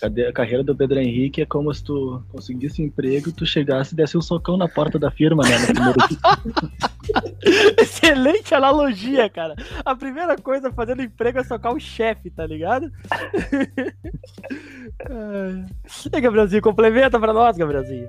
A 0.00 0.32
carreira 0.32 0.62
do 0.62 0.76
Pedro 0.76 1.00
Henrique 1.00 1.42
é 1.42 1.46
como 1.46 1.74
se 1.74 1.82
tu 1.82 2.22
conseguisse 2.30 2.80
emprego, 2.80 3.32
tu 3.32 3.44
chegasse 3.44 3.94
e 3.94 3.96
desse 3.96 4.16
um 4.16 4.22
socão 4.22 4.56
na 4.56 4.68
porta 4.68 4.96
da 4.98 5.10
firma, 5.10 5.42
né? 5.42 5.50
Excelente 7.80 8.54
analogia, 8.54 9.28
cara. 9.28 9.56
A 9.84 9.96
primeira 9.96 10.36
coisa 10.36 10.72
fazendo 10.72 11.02
emprego 11.02 11.40
é 11.40 11.44
socar 11.44 11.74
o 11.74 11.80
chefe, 11.80 12.30
tá 12.30 12.46
ligado? 12.46 12.86
e 16.12 16.14
aí, 16.14 16.20
Gabrielzinho, 16.20 16.62
complementa 16.62 17.18
pra 17.18 17.32
nós, 17.32 17.56
Gabrielzinho. 17.56 18.06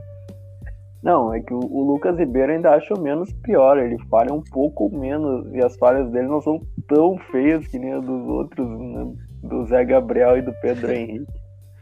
Não, 1.01 1.33
é 1.33 1.39
que 1.39 1.53
o, 1.53 1.59
o 1.59 1.91
Lucas 1.91 2.19
Ribeiro 2.19 2.51
ainda 2.51 2.75
acha 2.75 2.93
o 2.93 2.99
menos 2.99 3.31
pior. 3.41 3.79
Ele 3.79 3.97
falha 4.09 4.33
um 4.33 4.43
pouco 4.43 4.95
menos 4.95 5.51
e 5.53 5.63
as 5.63 5.75
falhas 5.77 6.11
dele 6.11 6.27
não 6.27 6.41
são 6.41 6.61
tão 6.87 7.17
feias 7.31 7.65
que 7.67 7.79
nem 7.79 7.93
as 7.93 8.05
dos 8.05 8.27
outros, 8.27 8.67
né? 8.67 9.13
do 9.41 9.65
Zé 9.65 9.85
Gabriel 9.85 10.37
e 10.37 10.41
do 10.41 10.53
Pedro 10.61 10.91
Henrique. 10.91 11.38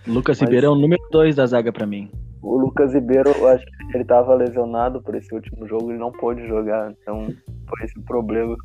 Lucas 0.08 0.40
Mas... 0.40 0.48
Ribeiro 0.48 0.68
é 0.68 0.70
o 0.70 0.76
número 0.76 1.02
2 1.12 1.36
da 1.36 1.46
zaga 1.46 1.72
para 1.72 1.86
mim. 1.86 2.10
O 2.42 2.58
Lucas 2.58 2.94
Ribeiro, 2.94 3.30
eu 3.30 3.48
acho 3.48 3.66
que 3.66 3.98
ele 3.98 4.06
tava 4.06 4.34
lesionado 4.34 5.02
por 5.02 5.16
esse 5.16 5.34
último 5.34 5.68
jogo, 5.68 5.92
ele 5.92 6.00
não 6.00 6.12
pôde 6.12 6.48
jogar, 6.48 6.92
então 6.92 7.28
foi 7.68 7.86
esse 7.86 8.00
o 8.00 8.04
problema. 8.04 8.56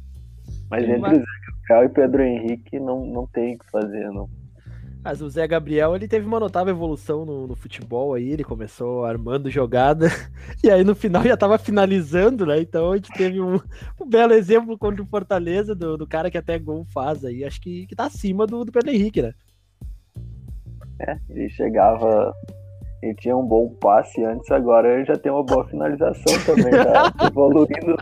Mas 0.71 0.85
Sim, 0.85 0.93
entre 0.93 1.01
mas... 1.01 1.19
Zé 1.19 1.25
Gabriel 1.69 1.85
e 1.85 1.89
Pedro 1.89 2.23
Henrique 2.23 2.79
não, 2.79 3.05
não 3.07 3.27
tem 3.27 3.55
o 3.55 3.59
que 3.59 3.71
fazer, 3.71 4.09
não. 4.11 4.29
Mas 5.05 5.21
o 5.21 5.29
Zé 5.29 5.45
Gabriel, 5.49 5.97
ele 5.97 6.07
teve 6.07 6.25
uma 6.25 6.39
notável 6.39 6.73
evolução 6.73 7.25
no, 7.25 7.49
no, 7.49 7.57
futebol 7.57 8.15
aí, 8.15 8.31
ele 8.31 8.45
começou 8.45 9.05
armando 9.05 9.51
jogada, 9.51 10.07
e 10.63 10.71
aí 10.71 10.85
no 10.85 10.95
final 10.95 11.25
já 11.25 11.37
tava 11.37 11.59
finalizando, 11.59 12.47
né? 12.47 12.61
Então 12.61 12.93
a 12.93 12.97
gente 12.97 13.11
teve 13.11 13.41
um, 13.41 13.59
um 14.01 14.09
belo 14.09 14.33
exemplo 14.33 14.79
contra 14.79 15.03
o 15.03 15.07
Fortaleza, 15.07 15.75
do, 15.75 15.97
do, 15.97 16.07
cara 16.07 16.31
que 16.31 16.39
até 16.39 16.57
gol 16.57 16.87
faz 16.95 17.25
aí, 17.25 17.45
acho 17.45 17.61
que, 17.61 17.85
que 17.89 17.97
tá 17.97 18.05
acima 18.05 18.47
do, 18.47 18.65
do 18.65 18.71
Pedro 18.71 18.91
Henrique, 18.91 19.23
né? 19.23 19.35
É, 21.01 21.17
ele 21.31 21.49
chegava, 21.51 22.33
ele 23.03 23.15
tinha 23.15 23.37
um 23.37 23.47
bom 23.47 23.69
passe 23.81 24.23
antes, 24.25 24.51
agora 24.51 24.95
ele 24.95 25.05
já 25.05 25.17
tem 25.17 25.33
uma 25.33 25.45
boa 25.45 25.67
finalização 25.69 26.39
também, 26.47 26.71
tá 26.71 27.13
evoluindo. 27.27 27.97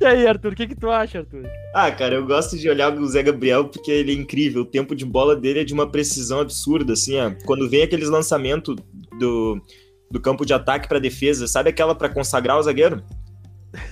E 0.00 0.06
aí, 0.06 0.26
Arthur, 0.26 0.52
o 0.52 0.54
que, 0.54 0.68
que 0.68 0.76
tu 0.76 0.88
acha, 0.88 1.18
Arthur? 1.18 1.48
Ah, 1.74 1.90
cara, 1.90 2.14
eu 2.14 2.24
gosto 2.24 2.56
de 2.56 2.68
olhar 2.68 2.96
o 2.96 3.06
Zé 3.06 3.22
Gabriel 3.22 3.68
porque 3.68 3.90
ele 3.90 4.12
é 4.12 4.14
incrível. 4.14 4.62
O 4.62 4.66
tempo 4.66 4.94
de 4.94 5.04
bola 5.04 5.34
dele 5.34 5.60
é 5.60 5.64
de 5.64 5.74
uma 5.74 5.90
precisão 5.90 6.40
absurda, 6.40 6.92
assim, 6.92 7.18
ó. 7.18 7.32
Quando 7.44 7.68
vem 7.68 7.82
aqueles 7.82 8.08
lançamentos 8.08 8.76
do, 9.18 9.60
do 10.08 10.20
campo 10.20 10.46
de 10.46 10.54
ataque 10.54 10.88
para 10.88 11.00
defesa, 11.00 11.48
sabe 11.48 11.70
aquela 11.70 11.94
para 11.94 12.08
consagrar 12.08 12.56
o 12.56 12.62
zagueiro? 12.62 13.02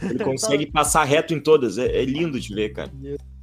Ele 0.03 0.23
consegue 0.23 0.67
passar 0.71 1.03
reto 1.03 1.35
em 1.35 1.41
todas. 1.41 1.79
É, 1.79 2.03
é 2.03 2.05
lindo 2.05 2.39
de 2.39 2.55
ver, 2.55 2.71
cara. 2.71 2.91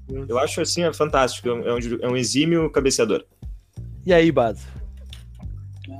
Eu 0.09 0.37
acho 0.37 0.61
assim, 0.61 0.83
é 0.83 0.93
fantástico. 0.93 1.49
É 1.49 1.73
um, 1.73 1.77
é 2.01 2.07
um 2.09 2.15
exímio 2.15 2.69
cabeceador. 2.69 3.23
E 4.05 4.13
aí, 4.13 4.31
Baso? 4.31 4.67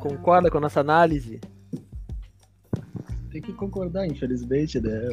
Concorda 0.01 0.49
com 0.49 0.57
a 0.57 0.61
nossa 0.61 0.79
análise? 0.79 1.39
tem 3.33 3.41
que 3.41 3.53
concordar, 3.53 4.05
infelizmente, 4.05 4.79
né? 4.79 5.09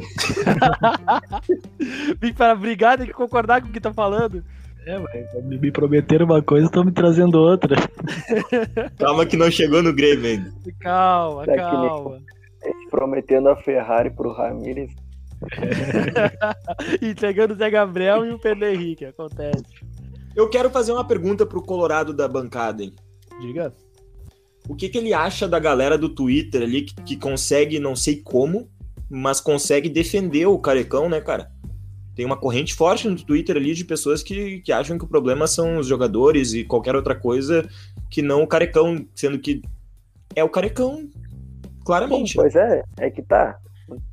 Vim 2.21 2.31
para 2.33 2.53
brigar, 2.53 2.95
tem 2.95 3.07
que 3.07 3.13
concordar 3.13 3.61
com 3.61 3.69
o 3.69 3.71
que 3.71 3.81
tá 3.81 3.91
falando. 3.91 4.43
É, 4.85 4.97
mas 4.97 5.43
me 5.43 5.71
prometeram 5.71 6.27
uma 6.27 6.41
coisa, 6.41 6.67
estão 6.67 6.83
me 6.83 6.91
trazendo 6.91 7.39
outra. 7.39 7.75
Calma 8.97 9.25
que 9.25 9.35
não 9.35 9.49
chegou 9.49 9.81
no 9.81 9.91
Grêmio 9.91 10.25
ainda. 10.25 10.53
Calma, 10.79 11.43
é 11.47 11.55
calma. 11.55 12.19
Prometendo 12.91 13.49
a 13.49 13.55
Ferrari 13.55 14.11
pro 14.11 14.31
Ramires. 14.31 14.91
Entregando 17.01 17.53
o 17.53 17.57
Zé 17.57 17.69
Gabriel 17.69 18.25
e 18.25 18.31
o 18.31 18.39
Pedro 18.39 18.65
Henrique, 18.65 19.05
acontece. 19.05 19.63
Eu 20.35 20.49
quero 20.49 20.69
fazer 20.69 20.91
uma 20.91 21.05
pergunta 21.05 21.45
pro 21.45 21.61
Colorado 21.61 22.13
da 22.13 22.27
bancada, 22.27 22.83
hein? 22.83 22.93
Diga 23.39 23.73
o 24.67 24.75
que, 24.75 24.89
que 24.89 24.97
ele 24.97 25.13
acha 25.13 25.47
da 25.47 25.59
galera 25.59 25.97
do 25.97 26.09
Twitter 26.09 26.61
ali 26.61 26.83
que, 26.83 26.95
que 27.03 27.17
consegue, 27.17 27.79
não 27.79 27.95
sei 27.95 28.21
como, 28.21 28.69
mas 29.09 29.41
consegue 29.41 29.89
defender 29.89 30.45
o 30.45 30.59
Carecão, 30.59 31.09
né, 31.09 31.19
cara? 31.19 31.51
Tem 32.15 32.25
uma 32.25 32.37
corrente 32.37 32.73
forte 32.73 33.07
no 33.07 33.15
Twitter 33.15 33.57
ali 33.57 33.73
de 33.73 33.85
pessoas 33.85 34.21
que, 34.21 34.61
que 34.61 34.71
acham 34.71 34.97
que 34.97 35.05
o 35.05 35.07
problema 35.07 35.47
são 35.47 35.77
os 35.77 35.87
jogadores 35.87 36.53
e 36.53 36.63
qualquer 36.63 36.95
outra 36.95 37.15
coisa 37.15 37.67
que 38.09 38.21
não 38.21 38.43
o 38.43 38.47
Carecão, 38.47 39.05
sendo 39.15 39.39
que 39.39 39.61
é 40.35 40.43
o 40.43 40.49
Carecão, 40.49 41.09
claramente. 41.85 42.35
pois 42.35 42.55
é, 42.55 42.83
é 42.99 43.09
que 43.09 43.21
tá 43.21 43.57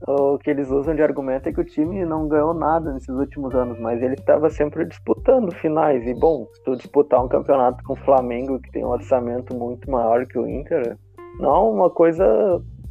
o 0.07 0.39
que 0.39 0.51
eles 0.51 0.71
usam 0.71 0.95
de 0.95 1.03
argumento 1.03 1.49
é 1.49 1.53
que 1.53 1.61
o 1.61 1.65
time 1.65 2.05
não 2.05 2.29
ganhou 2.29 2.55
nada 2.55 2.93
nesses 2.93 3.09
últimos 3.09 3.55
anos, 3.55 3.79
mas 3.79 4.03
ele 4.03 4.15
estava 4.15 4.51
sempre 4.51 4.85
disputando 4.85 5.55
finais. 5.57 6.07
E 6.07 6.15
bom, 6.15 6.47
se 6.53 6.63
tu 6.63 6.77
disputar 6.77 7.25
um 7.25 7.29
campeonato 7.29 7.83
com 7.85 7.93
o 7.93 8.05
Flamengo, 8.05 8.61
que 8.61 8.71
tem 8.71 8.85
um 8.85 8.91
orçamento 8.91 9.57
muito 9.57 9.91
maior 9.91 10.27
que 10.27 10.39
o 10.39 10.47
Inter, 10.49 10.97
não 11.39 11.71
uma 11.71 11.91
coisa 11.91 12.25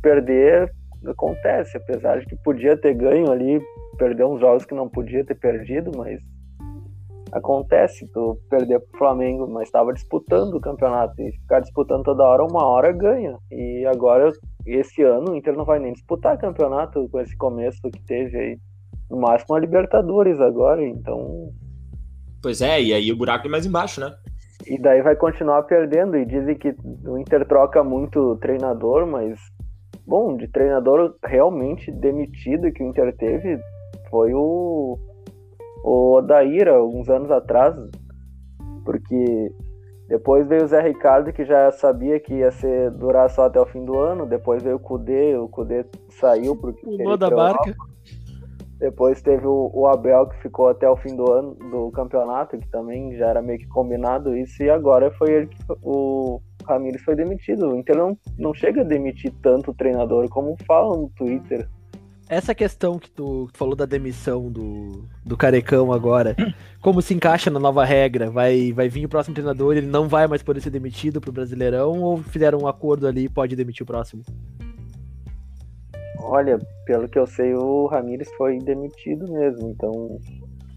perder 0.01 0.71
acontece, 1.05 1.77
apesar 1.77 2.19
de 2.19 2.25
que 2.25 2.35
podia 2.43 2.75
ter 2.75 2.93
ganho 2.93 3.31
ali, 3.31 3.61
perder 3.97 4.25
uns 4.25 4.39
jogos 4.39 4.65
que 4.65 4.73
não 4.73 4.89
podia 4.89 5.23
ter 5.25 5.35
perdido, 5.35 5.91
mas 5.95 6.19
acontece, 7.31 8.07
tu 8.13 8.37
perder 8.49 8.79
pro 8.79 8.97
Flamengo, 8.97 9.47
mas 9.47 9.67
estava 9.67 9.93
disputando 9.93 10.55
o 10.55 10.61
campeonato 10.61 11.21
e 11.21 11.31
ficar 11.31 11.59
disputando 11.59 12.03
toda 12.03 12.23
hora, 12.23 12.43
uma 12.43 12.65
hora 12.65 12.91
ganha. 12.91 13.37
E 13.51 13.85
agora 13.85 14.31
esse 14.67 15.01
ano 15.01 15.31
o 15.31 15.35
Inter 15.35 15.55
não 15.55 15.65
vai 15.65 15.79
nem 15.79 15.93
disputar 15.93 16.37
campeonato 16.37 17.07
com 17.09 17.19
esse 17.19 17.35
começo 17.37 17.81
que 17.89 18.01
teve 18.05 18.37
aí. 18.37 18.59
No 19.09 19.21
máximo 19.21 19.55
a 19.55 19.59
Libertadores 19.59 20.39
agora, 20.39 20.85
então. 20.85 21.53
Pois 22.41 22.61
é, 22.61 22.81
e 22.81 22.93
aí 22.93 23.11
o 23.11 23.15
buraco 23.15 23.47
é 23.47 23.49
mais 23.49 23.65
embaixo, 23.65 24.01
né? 24.01 24.13
E 24.65 24.77
daí 24.77 25.01
vai 25.01 25.15
continuar 25.15 25.63
perdendo. 25.63 26.17
E 26.17 26.25
dizem 26.25 26.55
que 26.55 26.75
o 27.05 27.17
Inter 27.17 27.47
troca 27.47 27.83
muito 27.83 28.35
treinador, 28.37 29.07
mas. 29.07 29.39
Bom, 30.05 30.37
de 30.37 30.47
treinador 30.47 31.15
realmente 31.23 31.91
demitido 31.91 32.71
que 32.71 32.81
o 32.81 32.87
Inter 32.87 33.15
teve 33.15 33.59
foi 34.09 34.33
o. 34.33 34.97
O 35.83 36.15
Odaíra, 36.17 36.75
alguns 36.75 37.07
anos 37.09 37.31
atrás. 37.31 37.75
Porque 38.83 39.51
depois 40.07 40.47
veio 40.47 40.63
o 40.63 40.67
Zé 40.67 40.81
Ricardo, 40.81 41.33
que 41.33 41.43
já 41.43 41.69
sabia 41.71 42.19
que 42.19 42.35
ia 42.35 42.49
ser 42.49 42.91
durar 42.91 43.29
só 43.29 43.45
até 43.45 43.59
o 43.59 43.65
fim 43.65 43.83
do 43.83 43.99
ano. 43.99 44.25
Depois 44.25 44.63
veio 44.63 44.77
o 44.77 44.79
Cudê, 44.79 45.35
o 45.35 45.49
Cudê 45.49 45.85
saiu 46.09 46.55
porque 46.55 46.81
Pulou 46.85 47.17
da 47.17 47.29
barca. 47.29 47.75
Depois 48.79 49.21
teve 49.21 49.45
o, 49.45 49.71
o, 49.73 49.87
Abel, 49.87 50.27
que 50.27 50.37
ficou 50.37 50.69
até 50.69 50.87
o 50.87 50.95
fim 50.95 51.15
do 51.15 51.29
ano 51.29 51.55
do 51.55 51.91
campeonato, 51.91 52.57
que 52.57 52.69
também 52.69 53.17
já 53.17 53.27
era 53.27 53.41
meio 53.41 53.59
que 53.59 53.67
combinado 53.67 54.37
isso. 54.37 54.63
E 54.63 54.69
agora 54.69 55.11
foi 55.11 55.31
ele 55.31 55.47
que 55.47 55.57
o 55.81 56.39
Ramires 56.65 57.01
foi 57.01 57.15
demitido. 57.15 57.69
O 57.69 57.75
Inter 57.75 57.97
não, 57.97 58.17
não 58.37 58.53
chega 58.53 58.81
a 58.81 58.85
demitir 58.85 59.33
tanto 59.41 59.71
o 59.71 59.73
treinador 59.73 60.29
como 60.29 60.55
falam 60.65 61.01
no 61.01 61.09
Twitter 61.09 61.67
essa 62.29 62.53
questão 62.53 62.99
que 62.99 63.09
tu, 63.09 63.49
falou 63.53 63.75
da 63.75 63.85
demissão 63.85 64.51
do, 64.51 65.05
do 65.25 65.37
Carecão 65.37 65.91
agora, 65.93 66.35
como 66.81 67.01
se 67.01 67.13
encaixa 67.13 67.49
na 67.49 67.59
nova 67.59 67.85
regra? 67.85 68.29
Vai, 68.29 68.73
vai 68.73 68.89
vir 68.89 69.05
o 69.05 69.09
próximo 69.09 69.33
treinador 69.33 69.75
ele 69.75 69.87
não 69.87 70.07
vai 70.07 70.27
mais 70.27 70.43
poder 70.43 70.61
ser 70.61 70.69
demitido 70.69 71.21
pro 71.21 71.31
Brasileirão 71.31 72.01
ou 72.01 72.17
fizeram 72.17 72.59
um 72.59 72.67
acordo 72.67 73.07
ali 73.07 73.25
e 73.25 73.29
pode 73.29 73.55
demitir 73.55 73.83
o 73.83 73.87
próximo? 73.87 74.23
Olha, 76.19 76.59
pelo 76.85 77.07
que 77.07 77.17
eu 77.17 77.27
sei, 77.27 77.53
o 77.53 77.85
Ramires 77.85 78.29
foi 78.37 78.57
demitido 78.59 79.31
mesmo, 79.31 79.69
então 79.69 80.19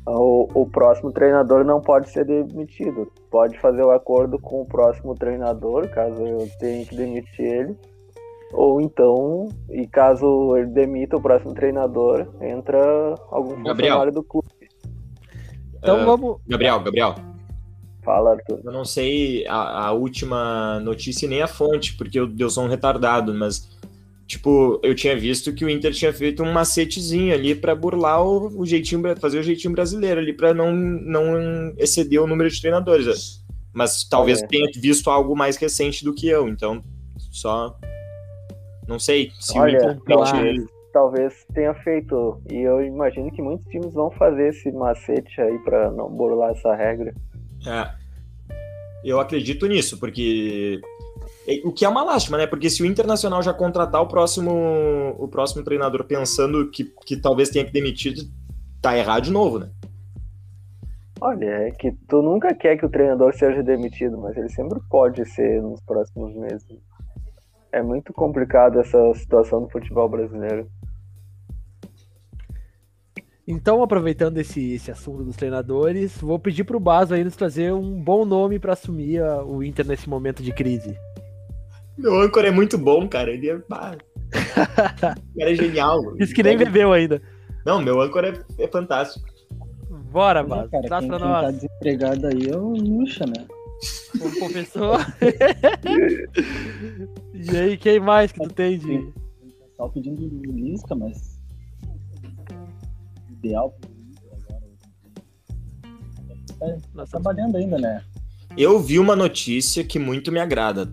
o, 0.06 0.62
o 0.62 0.70
próximo 0.70 1.10
treinador 1.10 1.64
não 1.64 1.80
pode 1.80 2.10
ser 2.10 2.24
demitido. 2.24 3.10
Pode 3.30 3.58
fazer 3.58 3.82
o 3.82 3.90
acordo 3.90 4.38
com 4.38 4.62
o 4.62 4.66
próximo 4.66 5.14
treinador, 5.14 5.88
caso 5.88 6.22
eu 6.24 6.48
tenha 6.58 6.84
que 6.84 6.94
demitir 6.94 7.44
ele 7.44 7.76
ou 8.52 8.80
então, 8.80 9.48
e 9.70 9.86
caso 9.86 10.56
ele 10.56 10.66
demita 10.66 11.16
o 11.16 11.22
próximo 11.22 11.54
treinador, 11.54 12.26
entra 12.40 13.14
algum 13.30 13.62
Gabriel. 13.62 13.74
funcionário 13.74 14.12
do 14.12 14.22
clube. 14.22 14.48
Então 15.76 16.02
uh, 16.02 16.06
vamos. 16.06 16.36
Gabriel, 16.46 16.80
Gabriel. 16.80 17.14
Fala, 18.02 18.32
Arthur. 18.32 18.60
Eu 18.64 18.72
não 18.72 18.84
sei 18.84 19.46
a, 19.46 19.86
a 19.86 19.92
última 19.92 20.80
notícia 20.80 21.28
nem 21.28 21.42
a 21.42 21.46
fonte, 21.46 21.96
porque 21.96 22.18
eu, 22.18 22.30
eu 22.38 22.50
sou 22.50 22.64
um 22.64 22.68
retardado, 22.68 23.32
mas 23.34 23.68
tipo, 24.26 24.80
eu 24.82 24.94
tinha 24.94 25.16
visto 25.16 25.52
que 25.52 25.64
o 25.64 25.68
Inter 25.68 25.92
tinha 25.92 26.12
feito 26.12 26.42
um 26.42 26.52
macetezinho 26.52 27.34
ali 27.34 27.54
para 27.54 27.74
burlar 27.74 28.24
o, 28.24 28.60
o, 28.60 28.66
jeitinho, 28.66 29.02
fazer 29.20 29.40
o 29.40 29.42
jeitinho 29.42 29.72
brasileiro 29.74 30.20
ali 30.20 30.32
para 30.32 30.54
não, 30.54 30.72
não 30.72 31.74
exceder 31.76 32.22
o 32.22 32.26
número 32.26 32.48
de 32.48 32.60
treinadores. 32.60 33.44
Mas 33.72 34.04
talvez 34.04 34.42
é. 34.42 34.46
tenha 34.46 34.66
visto 34.76 35.10
algo 35.10 35.36
mais 35.36 35.56
recente 35.56 36.04
do 36.04 36.14
que 36.14 36.28
eu, 36.28 36.48
então 36.48 36.82
só 37.30 37.76
não 38.90 38.98
sei 38.98 39.30
se 39.38 39.56
Olha, 39.56 39.78
o 39.78 39.92
Inter 39.92 40.00
talvez, 40.04 40.64
talvez 40.92 41.46
tenha 41.54 41.72
feito. 41.74 42.42
E 42.50 42.58
eu 42.58 42.84
imagino 42.84 43.30
que 43.30 43.40
muitos 43.40 43.64
times 43.66 43.92
vão 43.94 44.10
fazer 44.10 44.48
esse 44.48 44.70
macete 44.72 45.40
aí 45.40 45.56
para 45.60 45.92
não 45.92 46.10
burlar 46.10 46.50
essa 46.50 46.74
regra. 46.74 47.14
É. 47.64 47.88
Eu 49.04 49.20
acredito 49.20 49.66
nisso, 49.66 49.98
porque 49.98 50.80
O 51.64 51.72
que 51.72 51.84
é 51.84 51.88
uma 51.88 52.02
lástima, 52.02 52.36
né? 52.36 52.46
Porque 52.48 52.68
se 52.68 52.82
o 52.82 52.86
Internacional 52.86 53.40
já 53.42 53.54
contratar 53.54 54.02
o 54.02 54.08
próximo, 54.08 55.14
o 55.18 55.28
próximo 55.28 55.62
treinador 55.62 56.04
pensando 56.04 56.68
que, 56.68 56.84
que 57.06 57.16
talvez 57.16 57.48
tenha 57.48 57.64
que 57.64 57.72
demitir, 57.72 58.14
tá 58.82 58.98
errado 58.98 59.22
de 59.22 59.30
novo, 59.30 59.60
né? 59.60 59.70
Olha, 61.20 61.44
é 61.44 61.70
que 61.70 61.92
tu 62.08 62.22
nunca 62.22 62.54
quer 62.54 62.76
que 62.76 62.86
o 62.86 62.90
treinador 62.90 63.34
seja 63.34 63.62
demitido, 63.62 64.18
mas 64.18 64.36
ele 64.36 64.48
sempre 64.48 64.80
pode 64.88 65.24
ser 65.26 65.62
nos 65.62 65.80
próximos 65.82 66.34
meses. 66.34 66.66
É 67.72 67.82
muito 67.82 68.12
complicado 68.12 68.80
essa 68.80 69.14
situação 69.14 69.62
do 69.62 69.70
futebol 69.70 70.08
brasileiro. 70.08 70.68
Então, 73.46 73.82
aproveitando 73.82 74.38
esse, 74.38 74.74
esse 74.74 74.90
assunto 74.90 75.24
dos 75.24 75.36
treinadores, 75.36 76.16
vou 76.20 76.38
pedir 76.38 76.64
pro 76.64 76.78
Baso 76.78 77.14
aí 77.14 77.24
nos 77.24 77.34
trazer 77.34 77.72
um 77.72 78.00
bom 78.00 78.24
nome 78.24 78.58
pra 78.60 78.74
assumir 78.74 79.20
a- 79.22 79.42
o 79.44 79.62
Inter 79.62 79.86
nesse 79.86 80.08
momento 80.08 80.42
de 80.42 80.52
crise. 80.52 80.96
Meu 81.98 82.20
âncora 82.20 82.48
é 82.48 82.50
muito 82.50 82.78
bom, 82.78 83.08
cara. 83.08 83.30
Ele 83.30 83.48
é. 83.50 83.56
O 83.56 83.62
cara 83.62 83.98
é 85.38 85.54
genial. 85.54 85.98
Isso 86.18 86.32
que 86.34 86.42
nem 86.42 86.56
bebeu 86.56 86.92
ainda. 86.92 87.20
Não, 87.66 87.80
meu 87.82 88.00
âncora 88.00 88.28
é, 88.58 88.64
é 88.64 88.68
fantástico. 88.68 89.28
Bora, 90.12 90.40
é, 90.40 90.44
Baso, 90.44 90.68
traz 90.70 91.00
quem 91.00 91.10
tá 91.10 91.18
nós. 91.18 91.54
desempregado 91.54 92.26
aí 92.28 92.48
é 92.50 92.56
o 92.56 92.68
Lucha, 92.70 93.24
né? 93.26 93.46
Como 94.18 94.34
professor. 94.38 94.98
e 97.34 97.56
aí, 97.56 97.76
quem 97.76 98.00
mais 98.00 98.32
que 98.32 98.40
tu 98.40 98.48
tem 98.52 98.78
de. 98.78 99.12
Pessoal 99.70 99.90
pedindo 99.90 100.22
o 100.22 100.52
Lisca, 100.52 100.94
mas. 100.94 101.38
Ideal 103.30 103.74
agora. 104.32 104.60
Tá 106.94 107.06
trabalhando 107.06 107.56
ainda, 107.56 107.78
né? 107.78 108.04
Eu 108.56 108.78
vi 108.80 108.98
uma 108.98 109.16
notícia 109.16 109.82
que 109.84 109.98
muito 109.98 110.30
me 110.30 110.40
agrada. 110.40 110.92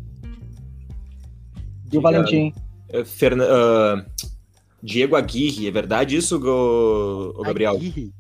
E 1.91 1.97
o 1.97 2.01
Valentim? 2.01 2.53
É, 2.89 3.03
Ferna- 3.03 3.45
ah, 3.49 4.05
Diego 4.81 5.15
Aguirre, 5.15 5.67
é 5.67 5.71
verdade 5.71 6.15
isso, 6.15 6.39
Go- 6.39 7.33
Gabriel? 7.43 7.73
Aguirre. 7.75 8.13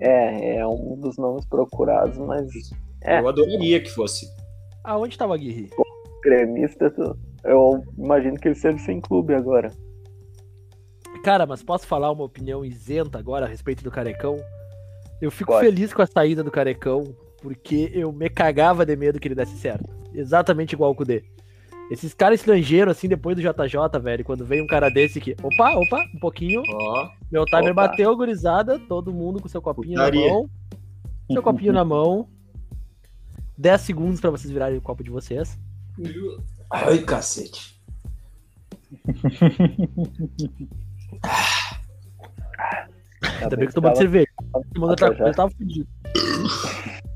É, 0.00 0.56
é 0.56 0.66
um 0.66 0.98
dos 0.98 1.16
nomes 1.16 1.44
procurados, 1.44 2.18
mas 2.18 2.48
É. 3.04 3.20
Eu 3.20 3.28
adoraria 3.28 3.80
que 3.80 3.90
fosse. 3.90 4.26
Aonde 4.84 5.16
tava 5.16 5.32
o 5.32 5.34
Aguirre? 5.34 5.70
gremista, 6.22 6.92
eu 7.44 7.82
imagino 7.98 8.38
que 8.38 8.46
ele 8.48 8.54
seja 8.54 8.78
sem 8.78 9.00
clube 9.00 9.34
agora. 9.34 9.72
Cara, 11.24 11.46
mas 11.46 11.62
posso 11.62 11.86
falar 11.86 12.10
uma 12.10 12.24
opinião 12.24 12.64
isenta 12.64 13.18
agora 13.18 13.46
a 13.46 13.48
respeito 13.48 13.82
do 13.84 13.90
Carecão? 13.90 14.36
Eu 15.20 15.30
fico 15.30 15.52
Pode. 15.52 15.66
feliz 15.66 15.92
com 15.92 16.02
a 16.02 16.06
saída 16.06 16.42
do 16.42 16.50
Carecão, 16.50 17.14
porque 17.40 17.90
eu 17.94 18.12
me 18.12 18.28
cagava 18.28 18.84
de 18.86 18.96
medo 18.96 19.20
que 19.20 19.28
ele 19.28 19.34
desse 19.34 19.56
certo. 19.58 19.88
Exatamente 20.14 20.72
igual 20.74 20.90
o 20.90 20.94
Kudê. 20.94 21.22
Esses 21.90 22.14
caras 22.14 22.40
estrangeiros, 22.40 22.96
assim, 22.96 23.06
depois 23.08 23.36
do 23.36 23.42
JJ, 23.42 24.00
velho, 24.00 24.24
quando 24.24 24.44
vem 24.44 24.62
um 24.62 24.66
cara 24.66 24.88
desse 24.88 25.20
que. 25.20 25.36
Opa, 25.42 25.76
opa, 25.76 26.02
um 26.14 26.18
pouquinho. 26.20 26.62
Ó, 26.66 27.08
Meu 27.30 27.44
timer 27.44 27.72
Opa. 27.72 27.88
bateu, 27.88 28.16
gurizada. 28.16 28.78
Todo 28.78 29.12
mundo 29.12 29.40
com 29.42 29.48
seu 29.48 29.60
copinho 29.60 29.94
Putaria. 29.94 30.26
na 30.26 30.32
mão. 30.32 30.50
Seu 31.30 31.42
copinho 31.42 31.72
na 31.72 31.84
mão. 31.84 32.28
10 33.56 33.80
segundos 33.80 34.20
pra 34.20 34.30
vocês 34.30 34.50
virarem 34.50 34.78
o 34.78 34.82
copo 34.82 35.04
de 35.04 35.10
vocês. 35.10 35.58
Ai, 36.70 36.98
cacete. 36.98 37.80
Ainda 43.40 43.56
bem 43.56 43.66
que 43.66 43.70
eu 43.70 43.74
tô 43.74 43.80
tomando 43.80 43.96
cerveja. 43.96 44.26
Eu 44.74 44.96
tava, 44.96 45.14
já. 45.14 45.26
eu 45.26 45.34
tava 45.34 45.50
fudido. 45.50 45.88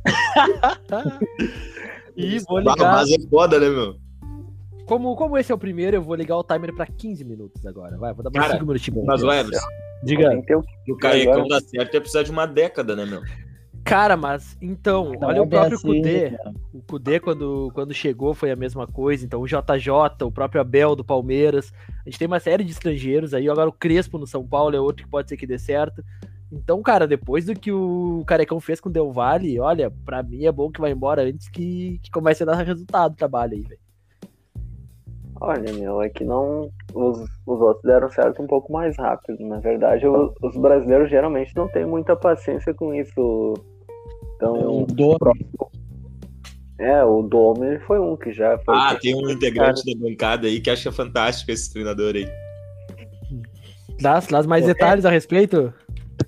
e 2.16 2.38
vou 2.40 2.58
ligar. 2.58 2.92
mas 2.92 3.10
é 3.10 3.18
foda, 3.28 3.58
né, 3.58 3.68
meu? 3.68 3.96
Como, 4.86 5.16
como 5.16 5.36
esse 5.36 5.50
é 5.50 5.54
o 5.54 5.58
primeiro, 5.58 5.96
eu 5.96 6.02
vou 6.02 6.14
ligar 6.14 6.36
o 6.36 6.44
timer 6.44 6.74
pra 6.74 6.86
15 6.86 7.24
minutos 7.24 7.66
agora. 7.66 7.96
Vai, 7.98 8.14
vou 8.14 8.22
dar 8.22 8.30
mais 8.30 8.46
Cara, 8.46 8.58
5 8.58 8.66
minutinhos. 8.66 9.04
Mas 9.04 9.22
o 9.22 9.32
Everson, 9.32 9.66
Diga. 10.02 10.30
O 10.30 11.06
Agora- 11.06 11.48
dá 11.48 11.60
certo 11.60 11.94
ia 11.94 12.00
precisar 12.00 12.22
de 12.22 12.30
uma 12.30 12.46
década, 12.46 12.94
né, 12.94 13.04
meu? 13.04 13.22
Cara, 13.86 14.16
mas 14.16 14.56
então, 14.60 15.12
Não 15.12 15.28
olha 15.28 15.38
é 15.38 15.40
o 15.40 15.46
próprio 15.46 15.76
assim, 15.76 15.86
Kudê. 16.00 16.30
cara. 16.32 16.52
O 16.74 16.82
Kudê, 16.82 17.20
quando, 17.20 17.70
quando 17.72 17.94
chegou, 17.94 18.34
foi 18.34 18.50
a 18.50 18.56
mesma 18.56 18.84
coisa. 18.86 19.24
Então, 19.24 19.40
o 19.40 19.46
JJ, 19.46 20.24
o 20.24 20.32
próprio 20.32 20.60
Abel 20.60 20.96
do 20.96 21.04
Palmeiras. 21.04 21.72
A 22.04 22.10
gente 22.10 22.18
tem 22.18 22.26
uma 22.26 22.40
série 22.40 22.64
de 22.64 22.72
estrangeiros 22.72 23.32
aí. 23.32 23.48
Agora, 23.48 23.68
o 23.68 23.72
Crespo 23.72 24.18
no 24.18 24.26
São 24.26 24.44
Paulo 24.44 24.74
é 24.74 24.80
outro 24.80 25.04
que 25.04 25.10
pode 25.10 25.28
ser 25.28 25.36
que 25.36 25.46
dê 25.46 25.56
certo. 25.56 26.02
Então, 26.50 26.82
cara, 26.82 27.06
depois 27.06 27.46
do 27.46 27.54
que 27.54 27.70
o 27.70 28.24
Carecão 28.26 28.58
fez 28.60 28.80
com 28.80 28.88
o 28.88 28.92
Del 28.92 29.12
Valle, 29.12 29.58
olha, 29.60 29.90
pra 30.04 30.22
mim 30.22 30.44
é 30.46 30.52
bom 30.52 30.70
que 30.70 30.80
vai 30.80 30.90
embora 30.90 31.22
antes 31.22 31.48
que, 31.48 31.98
que 32.02 32.10
comece 32.10 32.42
a 32.42 32.46
dar 32.46 32.56
resultado 32.62 33.12
o 33.12 33.16
trabalho 33.16 33.54
aí, 33.54 33.62
velho. 33.62 33.80
Olha, 35.40 35.72
meu, 35.74 36.00
é 36.02 36.08
que 36.08 36.24
não. 36.24 36.70
Os, 36.94 37.18
os 37.46 37.60
outros 37.60 37.82
deram 37.84 38.08
certo 38.10 38.42
um 38.42 38.46
pouco 38.46 38.72
mais 38.72 38.96
rápido. 38.96 39.38
Na 39.46 39.58
verdade, 39.60 40.06
o- 40.06 40.32
os 40.42 40.56
brasileiros 40.56 41.10
geralmente 41.10 41.54
não 41.54 41.68
têm 41.68 41.84
muita 41.84 42.16
paciência 42.16 42.72
com 42.72 42.94
isso. 42.94 43.54
É 44.40 44.46
o 44.46 44.82
Então, 44.82 44.86
dono. 44.94 45.32
é, 46.78 47.02
o 47.04 47.22
Dome 47.22 47.66
ele 47.66 47.80
foi 47.80 47.98
um 47.98 48.16
que 48.16 48.32
já 48.32 48.58
foi. 48.58 48.74
Ah, 48.76 48.94
tem 49.00 49.14
um 49.14 49.30
integrante 49.30 49.82
da 49.84 50.00
bancada 50.00 50.46
aí 50.46 50.60
que 50.60 50.70
acha 50.70 50.92
fantástico 50.92 51.50
esse 51.50 51.72
treinador 51.72 52.14
aí. 52.14 52.28
Dá, 54.00 54.20
dá 54.20 54.42
mais 54.42 54.64
Pô, 54.64 54.70
é. 54.70 54.74
detalhes 54.74 55.04
a 55.06 55.10
respeito? 55.10 55.72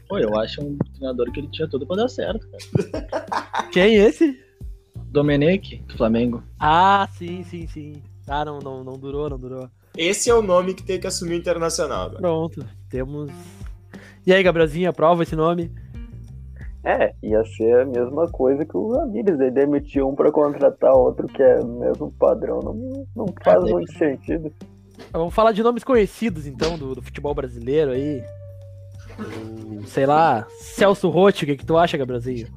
Pô, 0.09 0.18
eu 0.18 0.38
acho 0.38 0.62
um 0.62 0.77
treinador 0.94 1.31
que 1.33 1.40
ele 1.40 1.49
tinha 1.51 1.68
tudo 1.68 1.87
pra 1.87 1.97
dar 1.97 2.09
certo, 2.09 2.47
cara. 2.49 3.68
Quem 3.73 3.83
é 3.99 4.09
esse? 4.09 4.38
Domenech, 5.11 5.77
do 5.87 5.97
Flamengo. 5.97 6.42
Ah, 6.59 7.07
sim, 7.16 7.42
sim, 7.44 7.66
sim. 7.66 8.03
Ah, 8.27 8.44
não, 8.44 8.59
não, 8.59 8.85
não 8.85 8.99
durou, 8.99 9.29
não 9.29 9.38
durou. 9.38 9.68
Esse 9.97 10.31
é 10.31 10.35
o 10.35 10.42
nome 10.42 10.75
que 10.75 10.83
tem 10.83 11.01
que 11.01 11.07
assumir 11.07 11.33
o 11.33 11.38
Internacional 11.38 12.03
agora. 12.07 12.21
Pronto, 12.21 12.64
temos. 12.88 13.31
E 14.27 14.33
aí, 14.33 14.42
Gabrielzinho, 14.42 14.88
aprova 14.88 15.23
esse 15.23 15.35
nome? 15.35 15.71
É, 16.88 17.12
ia 17.22 17.44
ser 17.44 17.81
a 17.81 17.85
mesma 17.85 18.27
coisa 18.29 18.64
que 18.64 18.74
o 18.74 18.92
Ramires. 18.92 19.38
Ele 19.38 19.51
demitiu 19.51 20.09
um 20.09 20.14
pra 20.14 20.33
contratar 20.33 20.94
outro 20.94 21.27
que 21.27 21.42
é 21.42 21.61
o 21.61 21.66
mesmo 21.66 22.11
padrão. 22.12 22.61
Não, 22.61 23.07
não 23.14 23.27
faz 23.44 23.62
daí- 23.62 23.72
muito 23.74 23.92
sentido. 23.92 24.51
Vamos 25.12 25.35
falar 25.35 25.53
de 25.53 25.62
nomes 25.62 25.85
conhecidos, 25.85 26.46
então, 26.46 26.79
do, 26.79 26.94
do 26.94 27.03
futebol 27.03 27.35
brasileiro 27.35 27.90
aí. 27.90 28.24
O, 29.18 29.87
sei 29.87 30.07
lá, 30.07 30.46
Celso 30.61 31.11
Rotti, 31.11 31.44
o 31.44 31.46
que, 31.46 31.57
que 31.59 31.66
tu 31.66 31.77
acha, 31.77 31.98
Gabrielzinho? 31.98 32.48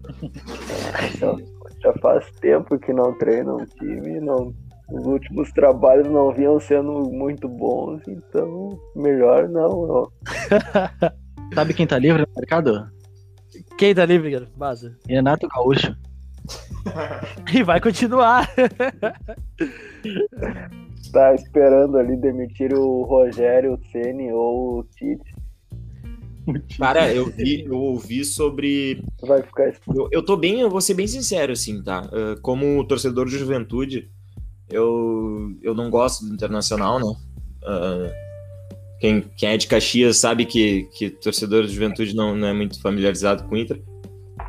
Já, 1.19 1.35
já 1.83 1.93
faz 2.01 2.31
tempo 2.39 2.79
que 2.79 2.93
não 2.93 3.11
treina 3.17 3.53
um 3.53 3.65
time. 3.65 4.21
Não, 4.21 4.53
os 4.93 5.05
últimos 5.07 5.51
trabalhos 5.51 6.07
não 6.07 6.31
vinham 6.33 6.57
sendo 6.57 7.11
muito 7.11 7.49
bons. 7.49 8.01
Então, 8.07 8.79
melhor 8.95 9.49
não. 9.49 10.07
Sabe 11.53 11.73
quem 11.73 11.85
tá 11.85 11.97
livre 11.97 12.21
no 12.21 12.27
mercado? 12.33 12.89
Quem 13.81 13.95
tá 13.95 14.05
livre, 14.05 14.31
cara? 14.31 14.47
Baza. 14.55 14.95
Renato 15.09 15.47
Gaúcho. 15.47 15.97
E 17.51 17.63
vai 17.63 17.81
continuar. 17.81 18.47
Tá 21.11 21.33
esperando 21.33 21.97
ali 21.97 22.15
demitir 22.15 22.73
o 22.73 23.01
Rogério, 23.03 23.73
o 23.73 23.91
Ceni 23.91 24.31
ou 24.31 24.79
o 24.79 24.83
Tite. 24.83 25.35
Cara, 26.77 27.11
eu 27.13 27.25
vi, 27.31 27.63
eu 27.65 27.75
ouvi 27.75 28.23
sobre. 28.23 29.03
Vai 29.21 29.41
ficar 29.41 29.73
Eu, 29.93 30.07
eu 30.11 30.23
tô 30.23 30.37
bem, 30.37 30.61
eu 30.61 30.69
vou 30.69 30.81
ser 30.81 30.93
bem 30.93 31.07
sincero, 31.07 31.51
assim, 31.51 31.81
tá? 31.83 32.07
Ah, 32.11 32.35
como 32.41 32.85
torcedor 32.85 33.27
de 33.27 33.37
juventude, 33.37 34.11
eu, 34.69 35.55
eu 35.61 35.73
não 35.73 35.89
gosto 35.89 36.25
do 36.25 36.33
Internacional, 36.33 36.99
né? 36.99 37.15
Ah, 37.63 38.30
quem, 39.01 39.25
quem 39.35 39.49
é 39.49 39.57
de 39.57 39.65
Caxias 39.65 40.17
sabe 40.17 40.45
que, 40.45 40.83
que 40.93 41.09
torcedor 41.09 41.65
de 41.65 41.73
juventude 41.73 42.15
não, 42.15 42.35
não 42.35 42.47
é 42.47 42.53
muito 42.53 42.79
familiarizado 42.79 43.43
com 43.45 43.55
o 43.55 43.57
Inter. 43.57 43.81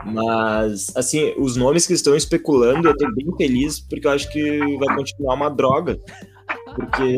Mas, 0.04 0.94
assim, 0.94 1.32
os 1.38 1.56
nomes 1.56 1.86
que 1.86 1.94
estão 1.94 2.14
especulando, 2.14 2.86
eu 2.86 2.96
tô 2.96 3.10
bem 3.14 3.26
feliz, 3.38 3.80
porque 3.80 4.06
eu 4.06 4.10
acho 4.10 4.30
que 4.30 4.58
vai 4.76 4.94
continuar 4.94 5.34
uma 5.34 5.48
droga. 5.48 5.98
Porque 6.74 7.16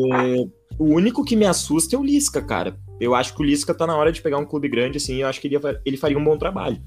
o 0.79 0.85
único 0.85 1.25
que 1.25 1.35
me 1.35 1.45
assusta 1.45 1.97
é 1.97 1.99
o 1.99 2.03
Lisca, 2.03 2.41
cara. 2.41 2.77
Eu 3.01 3.13
acho 3.13 3.35
que 3.35 3.41
o 3.41 3.45
Lisca 3.45 3.73
tá 3.73 3.85
na 3.85 3.97
hora 3.97 4.13
de 4.13 4.21
pegar 4.21 4.37
um 4.37 4.45
clube 4.45 4.69
grande, 4.69 4.97
assim, 4.97 5.17
eu 5.17 5.27
acho 5.27 5.41
que 5.41 5.47
ele, 5.47 5.57
ele 5.85 5.97
faria 5.97 6.17
um 6.17 6.23
bom 6.23 6.37
trabalho. 6.37 6.81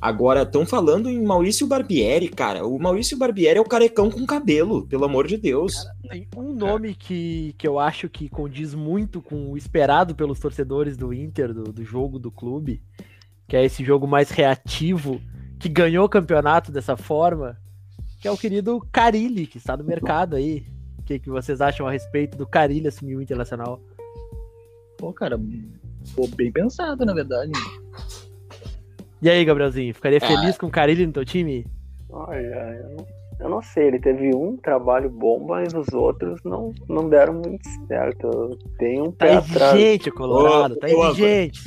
Agora, 0.00 0.42
estão 0.42 0.66
falando 0.66 1.08
em 1.08 1.22
Maurício 1.22 1.66
Barbieri, 1.66 2.28
cara. 2.28 2.66
O 2.66 2.78
Maurício 2.78 3.16
Barbieri 3.16 3.58
é 3.58 3.60
o 3.60 3.64
carecão 3.64 4.10
com 4.10 4.26
cabelo, 4.26 4.86
pelo 4.86 5.06
amor 5.06 5.26
de 5.26 5.38
Deus. 5.38 5.86
Tem 6.08 6.28
um 6.36 6.52
nome 6.52 6.94
que, 6.94 7.54
que 7.56 7.66
eu 7.66 7.78
acho 7.78 8.08
que 8.08 8.28
condiz 8.28 8.74
muito 8.74 9.22
com 9.22 9.50
o 9.50 9.56
esperado 9.56 10.14
pelos 10.14 10.38
torcedores 10.38 10.96
do 10.98 11.14
Inter, 11.14 11.54
do, 11.54 11.72
do 11.72 11.82
jogo 11.82 12.18
do 12.18 12.30
clube, 12.30 12.82
que 13.48 13.56
é 13.56 13.64
esse 13.64 13.82
jogo 13.82 14.06
mais 14.06 14.30
reativo, 14.30 15.20
que 15.58 15.68
ganhou 15.68 16.04
o 16.04 16.10
campeonato 16.10 16.70
dessa 16.70 16.96
forma, 16.96 17.58
que 18.20 18.28
é 18.28 18.30
o 18.30 18.36
querido 18.36 18.86
Carilli, 18.92 19.46
que 19.46 19.56
está 19.56 19.78
no 19.78 19.84
mercado 19.84 20.36
aí. 20.36 20.66
O 20.98 21.02
que, 21.02 21.18
que 21.18 21.30
vocês 21.30 21.60
acham 21.62 21.86
a 21.86 21.90
respeito 21.90 22.36
do 22.36 22.46
Carilli 22.46 22.88
assumir 22.88 23.16
o 23.16 23.22
Internacional? 23.22 23.80
Pô, 24.98 25.10
cara, 25.12 25.40
pô, 26.14 26.28
bem 26.36 26.52
pensado, 26.52 27.04
na 27.06 27.14
verdade. 27.14 27.52
E 29.22 29.30
aí, 29.30 29.44
Gabrielzinho, 29.44 29.94
ficaria 29.94 30.18
Ah. 30.22 30.26
feliz 30.26 30.56
com 30.58 30.66
o 30.66 30.70
Carilli 30.70 31.06
no 31.06 31.12
teu 31.12 31.24
time? 31.24 31.66
Olha, 32.10 32.38
eu 32.38 33.06
eu 33.38 33.50
não 33.50 33.60
sei, 33.60 33.88
ele 33.88 33.98
teve 34.00 34.34
um 34.34 34.56
trabalho 34.56 35.10
bom, 35.10 35.44
mas 35.46 35.74
os 35.74 35.92
outros 35.92 36.40
não, 36.42 36.72
não 36.88 37.06
deram 37.06 37.34
muito 37.34 37.68
certo. 37.86 38.26
Eu 38.26 38.58
tenho 38.78 39.08
um 39.08 39.12
pé 39.12 39.32
Tá 39.32 39.38
atrás. 39.38 39.74
exigente, 39.74 40.10
Colorado, 40.10 40.76
tá 40.76 40.88
exigente. 40.88 41.60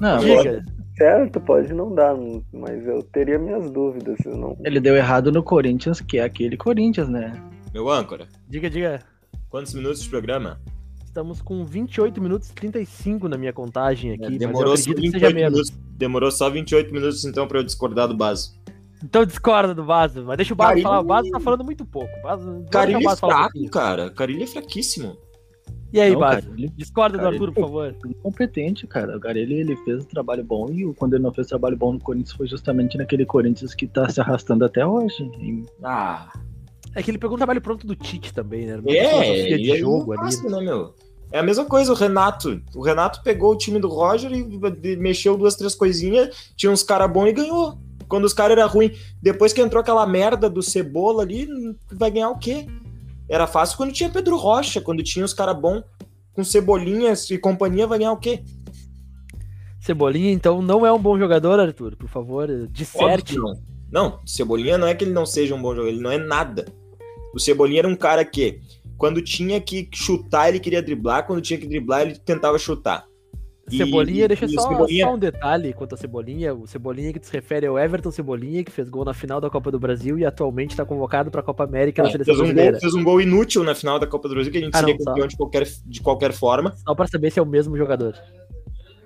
Não, 0.00 0.16
Diga. 0.18 0.64
Certo, 0.96 1.40
pode 1.40 1.74
não 1.74 1.94
dar, 1.94 2.16
mas 2.52 2.86
eu 2.86 3.02
teria 3.02 3.38
minhas 3.38 3.70
dúvidas. 3.70 4.16
Não... 4.24 4.56
ele 4.64 4.80
deu 4.80 4.96
errado 4.96 5.30
no 5.30 5.42
Corinthians, 5.42 6.00
que 6.00 6.18
é 6.18 6.22
aquele 6.22 6.56
Corinthians, 6.56 7.08
né? 7.08 7.32
Meu 7.74 7.90
âncora, 7.90 8.26
Diga, 8.48 8.70
diga. 8.70 9.00
quantos 9.50 9.74
minutos 9.74 10.02
de 10.04 10.08
programa? 10.08 10.58
Estamos 11.14 11.40
com 11.40 11.64
28 11.64 12.20
minutos 12.20 12.50
e 12.50 12.54
35 12.54 13.28
na 13.28 13.38
minha 13.38 13.52
contagem 13.52 14.10
aqui. 14.10 14.22
mas 14.24 14.32
eu 14.32 14.38
Demorou 14.40 14.76
só 14.76 14.82
acredito 14.90 14.96
que 14.96 15.02
28 15.12 15.20
seja 15.22 15.32
menos. 15.34 15.52
minutos. 15.52 15.72
Demorou 15.96 16.30
só 16.32 16.50
28 16.50 16.92
minutos 16.92 17.24
então 17.24 17.46
pra 17.46 17.60
eu 17.60 17.62
discordar 17.62 18.08
do 18.08 18.16
Baso. 18.16 18.58
Então 19.00 19.24
discorda 19.24 19.72
do 19.72 19.84
Baso, 19.84 20.24
mas 20.24 20.36
deixa 20.38 20.52
o 20.54 20.56
Baso 20.56 20.70
Carilli- 20.70 20.82
falar. 20.82 20.98
O 21.00 21.04
Baso 21.04 21.30
tá 21.30 21.38
falando 21.38 21.62
muito 21.62 21.86
pouco. 21.86 22.10
O 22.18 22.22
Baso, 22.24 22.64
Carilho 22.68 22.96
é 23.08 23.12
um 23.12 23.16
fraco, 23.16 23.42
pouquinho. 23.52 23.70
cara. 23.70 24.10
Carilho 24.10 24.42
é 24.42 24.46
fraquíssimo. 24.48 25.16
E 25.92 26.00
aí, 26.00 26.10
Não, 26.14 26.18
Baso? 26.18 26.50
Discorda 26.76 27.16
do 27.16 27.22
Carilli- 27.22 27.44
Arthur, 27.44 27.54
por 27.54 27.60
favor. 27.60 27.86
é 28.04 28.08
incompetente, 28.08 28.84
cara. 28.88 29.16
O 29.16 29.20
Garelli, 29.20 29.54
ele 29.60 29.76
fez 29.84 30.02
um 30.02 30.08
trabalho 30.08 30.42
bom 30.42 30.68
e 30.68 30.92
quando 30.94 31.14
ele 31.14 31.22
não 31.22 31.32
fez 31.32 31.46
trabalho 31.46 31.76
bom 31.76 31.92
no 31.92 32.00
Corinthians 32.00 32.32
foi 32.36 32.48
justamente 32.48 32.98
naquele 32.98 33.24
Corinthians 33.24 33.72
que 33.72 33.86
tá 33.86 34.08
se 34.08 34.20
arrastando 34.20 34.64
até 34.64 34.84
hoje. 34.84 35.30
E- 35.38 35.62
Ah, 35.80 36.32
É 36.96 37.02
que 37.02 37.10
ele 37.10 37.18
pegou 37.18 37.34
um 37.34 37.38
trabalho 37.38 37.60
pronto 37.60 37.86
do 37.88 37.96
Tite 37.96 38.32
também, 38.32 38.66
né? 38.66 38.80
É, 38.86 39.54
aí 39.54 39.78
jogo 39.80 40.12
ali. 40.12 40.20
passa, 40.22 40.48
né, 40.48 40.60
meu? 40.60 40.94
É 41.34 41.40
a 41.40 41.42
mesma 41.42 41.64
coisa 41.64 41.90
o 41.90 41.96
Renato. 41.96 42.62
O 42.76 42.80
Renato 42.80 43.20
pegou 43.24 43.50
o 43.50 43.58
time 43.58 43.80
do 43.80 43.88
Roger 43.88 44.30
e 44.30 44.96
mexeu 44.96 45.36
duas, 45.36 45.56
três 45.56 45.74
coisinhas, 45.74 46.52
tinha 46.54 46.70
uns 46.70 46.84
caras 46.84 47.10
bons 47.10 47.26
e 47.26 47.32
ganhou. 47.32 47.76
Quando 48.06 48.22
os 48.22 48.32
caras 48.32 48.56
eram 48.56 48.68
ruins. 48.68 48.96
Depois 49.20 49.52
que 49.52 49.60
entrou 49.60 49.80
aquela 49.80 50.06
merda 50.06 50.48
do 50.48 50.62
Cebola 50.62 51.24
ali, 51.24 51.48
vai 51.90 52.12
ganhar 52.12 52.30
o 52.30 52.38
quê? 52.38 52.68
Era 53.28 53.48
fácil 53.48 53.76
quando 53.76 53.92
tinha 53.92 54.08
Pedro 54.08 54.36
Rocha, 54.36 54.80
quando 54.80 55.02
tinha 55.02 55.24
os 55.24 55.34
caras 55.34 55.58
bons 55.58 55.82
com 56.32 56.44
Cebolinhas 56.44 57.28
e 57.28 57.36
companhia, 57.36 57.84
vai 57.84 57.98
ganhar 57.98 58.12
o 58.12 58.16
quê? 58.16 58.44
Cebolinha, 59.80 60.30
então, 60.30 60.62
não 60.62 60.86
é 60.86 60.92
um 60.92 61.02
bom 61.02 61.18
jogador, 61.18 61.58
Arthur. 61.58 61.96
Por 61.96 62.08
favor, 62.08 62.46
disserte. 62.68 63.36
não. 63.36 63.60
Não, 63.90 64.20
Cebolinha 64.24 64.78
não 64.78 64.86
é 64.86 64.94
que 64.94 65.02
ele 65.02 65.12
não 65.12 65.26
seja 65.26 65.52
um 65.52 65.60
bom 65.60 65.74
jogador, 65.74 65.88
ele 65.88 66.00
não 66.00 66.12
é 66.12 66.18
nada. 66.18 66.64
O 67.34 67.40
Cebolinha 67.40 67.80
era 67.80 67.88
um 67.88 67.96
cara 67.96 68.24
que, 68.24 68.60
quando 68.96 69.20
tinha 69.22 69.60
que 69.60 69.88
chutar, 69.92 70.48
ele 70.48 70.60
queria 70.60 70.82
driblar, 70.82 71.26
quando 71.26 71.40
tinha 71.42 71.58
que 71.58 71.66
driblar, 71.66 72.02
ele 72.02 72.18
tentava 72.18 72.58
chutar. 72.58 73.04
E- 73.70 73.78
Cebolinha, 73.78 74.28
deixa 74.28 74.44
e 74.44 74.48
o 74.48 74.50
só, 74.60 74.68
Cebolinha- 74.68 75.06
só 75.06 75.14
um 75.14 75.18
detalhe 75.18 75.72
quanto 75.72 75.94
a 75.94 75.98
Cebolinha. 75.98 76.54
O 76.54 76.66
Cebolinha 76.66 77.12
que 77.14 77.26
se 77.26 77.32
refere 77.32 77.66
ao 77.66 77.78
Everton 77.78 78.10
Cebolinha, 78.10 78.62
que 78.62 78.70
fez 78.70 78.90
gol 78.90 79.06
na 79.06 79.14
final 79.14 79.40
da 79.40 79.48
Copa 79.48 79.70
do 79.70 79.80
Brasil 79.80 80.18
e 80.18 80.24
atualmente 80.26 80.72
está 80.72 80.84
convocado 80.84 81.30
para 81.30 81.40
a 81.40 81.44
Copa 81.44 81.64
América 81.64 82.02
na 82.02 82.10
seleção 82.10 82.34
fez, 82.34 82.40
um 82.40 82.42
brasileira. 82.52 82.72
gol, 82.72 82.80
fez 82.82 82.94
um 82.94 83.02
gol 83.02 83.20
inútil 83.22 83.64
na 83.64 83.74
final 83.74 83.98
da 83.98 84.06
Copa 84.06 84.28
do 84.28 84.34
Brasil, 84.34 84.52
que 84.52 84.58
a 84.58 84.60
gente 84.60 84.74
Ah, 84.74 84.80
seria 84.80 84.94
não, 84.94 85.00
só. 85.02 85.10
campeão 85.10 85.26
de 85.26 85.36
qualquer, 85.36 85.66
de 85.86 86.00
qualquer 86.02 86.32
forma. 86.34 86.74
Só 86.86 86.94
para 86.94 87.06
saber 87.06 87.30
se 87.30 87.38
é 87.38 87.42
o 87.42 87.46
mesmo 87.46 87.74
jogador. 87.76 88.14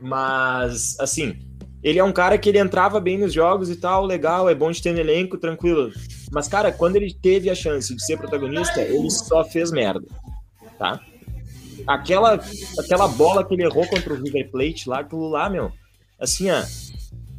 Mas, 0.01 0.99
assim, 1.01 1.37
ele 1.83 1.99
é 1.99 2.05
um 2.05 2.13
cara 2.13 2.37
que 2.37 2.49
ele 2.49 2.59
entrava 2.59 3.01
bem 3.01 3.19
nos 3.19 3.33
jogos 3.33 3.71
e 3.71 3.77
tal, 3.77 4.05
legal, 4.05 4.49
é 4.49 4.55
bom 4.55 4.71
de 4.71 4.83
ter 4.83 4.93
no 4.93 5.01
elenco, 5.01 5.39
tranquilo. 5.39 5.93
Mas, 6.31 6.49
cara, 6.49 6.73
quando 6.73 6.97
ele 6.97 7.15
teve 7.15 7.49
a 7.49 7.55
chance 7.55 7.95
de 7.95 8.05
ser 8.05 8.19
protagonista, 8.19 8.81
ele 8.81 9.11
só 9.11 9.45
fez 9.45 9.71
merda, 9.71 10.07
tá? 10.79 11.01
Aquela, 11.87 12.41
aquela 12.79 13.09
bola 13.09 13.47
que 13.47 13.55
ele 13.55 13.65
errou 13.65 13.87
contra 13.87 14.13
o 14.13 14.17
River 14.17 14.51
Plate 14.51 14.89
lá, 14.89 15.01
aquilo 15.01 15.29
lá, 15.29 15.49
meu, 15.49 15.73
assim, 16.19 16.51
ó, 16.51 16.63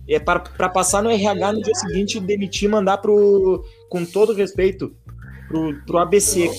é 0.07 0.19
para 0.19 0.39
pra 0.39 0.69
passar 0.69 1.03
no 1.03 1.11
RH 1.11 1.53
no 1.53 1.61
dia 1.61 1.75
seguinte 1.75 2.17
e 2.17 2.21
demitir 2.21 2.67
e 2.67 2.71
mandar 2.71 2.97
pro, 2.97 3.63
com 3.89 4.05
todo 4.05 4.33
respeito, 4.33 4.95
pro, 5.47 5.79
pro 5.85 5.99
ABC. 5.99 6.49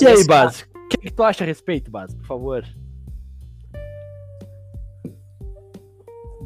E 0.00 0.06
aí, 0.06 0.24
Base? 0.24 0.64
O 0.64 0.88
que, 0.88 0.98
que 0.98 1.10
tu 1.12 1.22
acha 1.22 1.44
a 1.44 1.46
respeito, 1.46 1.90
Base, 1.90 2.16
por 2.16 2.26
favor? 2.26 2.64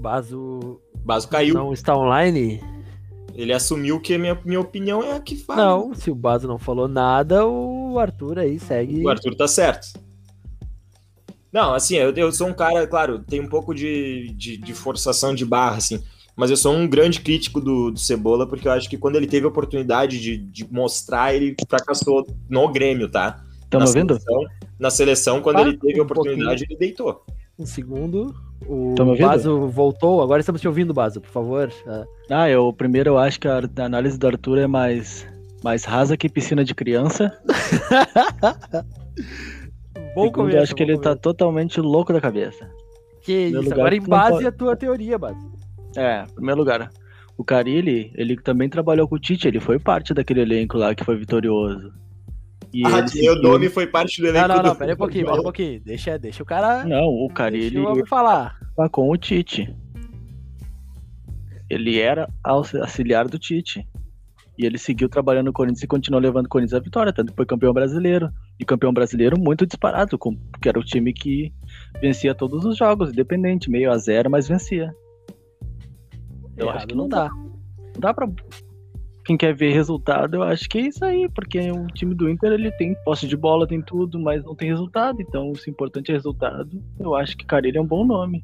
Baso 0.02 0.80
Baso 1.04 1.28
caiu. 1.28 1.54
não 1.54 1.72
está 1.72 1.96
online? 1.96 2.60
Ele 3.34 3.52
assumiu 3.52 4.00
que 4.00 4.14
a 4.14 4.18
minha, 4.18 4.38
minha 4.44 4.60
opinião 4.60 5.02
é 5.02 5.12
a 5.12 5.20
que 5.20 5.36
faz. 5.36 5.58
Não, 5.58 5.94
se 5.94 6.10
o 6.10 6.14
Baso 6.14 6.46
não 6.46 6.58
falou 6.58 6.88
nada, 6.88 7.46
o 7.46 7.98
Arthur 7.98 8.40
aí 8.40 8.58
segue. 8.58 9.02
O 9.02 9.08
Arthur 9.08 9.34
tá 9.34 9.46
certo. 9.46 9.88
Não, 11.52 11.72
assim, 11.72 11.96
eu, 11.96 12.12
eu 12.12 12.32
sou 12.32 12.48
um 12.48 12.52
cara, 12.52 12.86
claro, 12.86 13.20
tem 13.20 13.40
um 13.40 13.48
pouco 13.48 13.74
de, 13.74 14.34
de, 14.36 14.56
de 14.56 14.74
forçação 14.74 15.34
de 15.34 15.44
barra, 15.44 15.76
assim, 15.76 16.02
mas 16.34 16.50
eu 16.50 16.56
sou 16.56 16.74
um 16.74 16.88
grande 16.88 17.20
crítico 17.20 17.60
do, 17.60 17.90
do 17.90 17.98
Cebola, 17.98 18.46
porque 18.46 18.66
eu 18.66 18.72
acho 18.72 18.88
que 18.88 18.98
quando 18.98 19.16
ele 19.16 19.26
teve 19.26 19.46
a 19.46 19.50
oportunidade 19.50 20.20
de, 20.20 20.36
de 20.36 20.66
mostrar, 20.70 21.34
ele 21.34 21.54
fracassou 21.68 22.26
no 22.48 22.68
Grêmio, 22.68 23.08
tá? 23.08 23.44
Ouvindo? 23.72 24.14
Seleção, 24.14 24.44
na 24.78 24.90
seleção, 24.90 25.40
quando 25.40 25.58
Ah, 25.58 25.62
ele 25.62 25.78
teve 25.78 25.98
a 25.98 26.02
um 26.02 26.06
oportunidade, 26.06 26.64
ele 26.64 26.76
deitou. 26.76 27.24
Um 27.58 27.66
segundo. 27.66 28.34
O 28.66 28.94
Tá? 28.96 29.04
Baso 29.04 29.66
voltou. 29.68 30.22
Agora 30.22 30.40
estamos 30.40 30.60
te 30.60 30.68
ouvindo, 30.68 30.94
Baso, 30.94 31.20
por 31.20 31.30
favor. 31.30 31.72
Ah, 31.86 32.04
Ah, 32.30 32.50
eu 32.50 32.72
primeiro 32.72 33.10
eu 33.10 33.18
acho 33.18 33.38
que 33.40 33.48
a, 33.48 33.60
análise 33.78 34.18
do 34.18 34.26
Arthur 34.26 34.58
é 34.58 34.66
mais, 34.66 35.26
mais 35.62 35.84
rasa 35.84 36.16
que 36.16 36.28
piscina 36.28 36.64
de 36.64 36.74
criança. 36.74 37.36
bom 40.14 40.24
Segundo, 40.24 40.32
começo. 40.32 40.56
eu 40.56 40.62
acho 40.62 40.74
que 40.74 40.82
ele 40.82 40.96
tá 40.96 41.02
começo. 41.10 41.20
totalmente 41.20 41.80
louco 41.80 42.12
da 42.12 42.20
cabeça. 42.20 42.68
Que 43.22 43.46
isso, 43.46 43.56
lugar, 43.60 43.72
agora 43.78 43.96
em 43.96 44.00
base 44.02 44.32
pode- 44.32 44.46
a 44.46 44.52
tua 44.52 44.76
teoria, 44.76 45.18
Baso. 45.18 45.52
É, 45.96 46.22
em 46.22 46.34
primeiro 46.34 46.58
lugar. 46.60 46.90
O 47.36 47.44
Carilli, 47.44 48.12
ele 48.14 48.36
também 48.36 48.68
trabalhou 48.68 49.08
com 49.08 49.16
o 49.16 49.18
Tite, 49.18 49.48
ele 49.48 49.58
foi 49.60 49.78
parte 49.78 50.12
daquele 50.14 50.40
elenco 50.42 50.76
lá 50.76 50.94
que 50.94 51.04
foi 51.04 51.16
vitorioso. 51.16 51.92
E 52.72 52.82
Ah, 52.87 53.04
ele 53.14 53.28
o 53.30 53.35
Domi 53.35 53.68
foi 53.68 53.87
parte 53.87 54.20
do 54.22 54.28
elenco 54.28 54.48
Não, 54.48 54.56
não, 54.56 54.62
não, 54.62 54.74
pera 54.76 54.94
um 54.94 54.96
pouquinho, 54.96 55.26
pera 55.26 55.40
um 55.40 55.42
pouquinho. 55.42 55.80
Deixa, 55.85 56.18
deixa 56.18 56.42
o 56.42 56.46
cara. 56.46 56.85
Não, 56.85 57.06
o 57.06 57.18
Deixa 57.26 57.35
Carilli 57.35 57.76
eu 57.76 58.06
falar. 58.06 58.58
tá 58.76 58.88
com 58.88 59.11
o 59.11 59.16
Tite. 59.16 59.74
Ele 61.68 61.98
era 61.98 62.28
aux- 62.44 62.74
auxiliar 62.74 63.28
do 63.28 63.38
Tite. 63.38 63.87
E 64.58 64.66
ele 64.66 64.76
seguiu 64.78 65.08
trabalhando 65.08 65.46
no 65.46 65.52
Corinthians 65.52 65.82
e 65.82 65.87
continuou 65.87 66.20
levando 66.22 66.44
o 66.44 66.48
Corinthians 66.48 66.78
à 66.78 66.85
vitória, 66.85 67.12
tanto 67.12 67.30
que 67.32 67.37
foi 67.37 67.46
campeão 67.46 67.72
brasileiro. 67.72 68.30
E 68.61 68.64
campeão 68.64 68.92
brasileiro 68.92 69.38
muito 69.40 69.66
disparado, 69.66 70.18
com- 70.18 70.37
porque 70.37 70.68
era 70.68 70.78
o 70.78 70.85
time 70.85 71.12
que 71.12 71.52
vencia 72.00 72.35
todos 72.35 72.64
os 72.64 72.76
jogos, 72.76 73.11
independente, 73.11 73.70
meio 73.70 73.90
a 73.90 73.96
zero, 73.96 74.30
mas 74.30 74.46
vencia. 74.46 74.94
Eu 76.56 76.66
Errado 76.66 76.76
acho 76.76 76.87
que 76.87 76.94
não 76.94 77.04
não 77.04 77.08
dá. 77.08 77.28
Não 77.30 78.00
dá 78.00 78.12
pra. 78.14 78.28
Quem 79.24 79.37
quer 79.37 79.54
ver 79.54 79.72
resultado, 79.72 80.37
eu 80.37 80.42
acho 80.42 80.68
que 80.68 80.78
é 80.78 80.88
isso 80.88 81.04
aí, 81.04 81.28
porque 81.28 81.70
o 81.70 81.87
time 81.88 82.14
do 82.14 82.28
Inter 82.28 82.52
ele 82.52 82.72
tem 82.72 82.94
posse 83.04 83.26
de 83.26 83.37
bola, 83.37 83.68
tem 83.68 83.80
tudo, 83.80 84.18
mas 84.18 84.44
não 84.44 84.54
tem 84.54 84.68
resultado. 84.68 85.22
Então, 85.22 85.54
se 85.54 85.68
o 85.68 85.70
importante 85.70 86.11
é 86.11 86.14
resultado, 86.14 86.82
eu 86.98 87.14
acho 87.14 87.37
que 87.37 87.46
Carilli 87.46 87.78
é 87.78 87.80
um 87.80 87.87
bom 87.87 88.04
nome. 88.04 88.42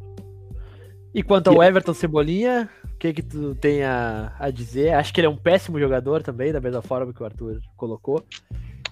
E 1.12 1.22
quanto 1.22 1.48
ao 1.48 1.62
Everton 1.62 1.94
Cebolinha, 1.94 2.68
o 2.84 2.96
que 2.98 3.12
que 3.12 3.22
tu 3.22 3.54
tem 3.56 3.82
a, 3.82 4.32
a 4.38 4.50
dizer? 4.50 4.94
Acho 4.94 5.12
que 5.12 5.20
ele 5.20 5.26
é 5.26 5.30
um 5.30 5.36
péssimo 5.36 5.80
jogador 5.80 6.22
também, 6.22 6.52
da 6.52 6.60
mesma 6.60 6.82
forma 6.82 7.12
que 7.12 7.22
o 7.22 7.26
Arthur 7.26 7.60
colocou. 7.76 8.22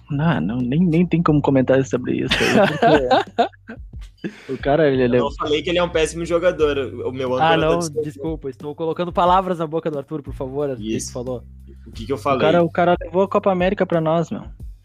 Não, 0.09 0.39
não 0.39 0.57
nem, 0.57 0.79
nem 0.79 1.05
tem 1.05 1.21
como 1.21 1.41
comentar 1.41 1.83
sobre 1.85 2.23
isso. 2.23 2.33
aí, 2.81 4.27
o 4.49 4.57
cara, 4.57 4.89
ele, 4.89 5.03
ele 5.03 5.17
Eu 5.17 5.25
não 5.25 5.31
falei 5.31 5.61
que 5.61 5.69
ele 5.69 5.79
é 5.79 5.83
um 5.83 5.89
péssimo 5.89 6.25
jogador. 6.25 6.77
O 7.05 7.11
meu 7.11 7.35
Ah, 7.35 7.51
tá 7.51 7.57
não, 7.57 7.79
desculpa, 7.79 8.49
estou 8.49 8.73
colocando 8.73 9.11
palavras 9.11 9.59
na 9.59 9.67
boca 9.67 9.91
do 9.91 9.97
Arthur, 9.97 10.21
por 10.21 10.33
favor. 10.33 10.69
O 10.69 10.75
que 10.77 10.83
que 10.83 10.95
Isso. 10.95 11.07
tu 11.07 11.13
falou? 11.13 11.43
O 11.87 11.91
que, 11.91 12.05
que 12.05 12.11
eu 12.11 12.17
o, 12.17 12.19
falei? 12.19 12.41
cara, 12.41 12.63
o 12.63 12.69
cara 12.69 12.97
levou 13.01 13.23
a 13.23 13.27
Copa 13.27 13.51
América 13.51 13.85
pra 13.85 14.01
nós, 14.01 14.29
meu. 14.29 14.43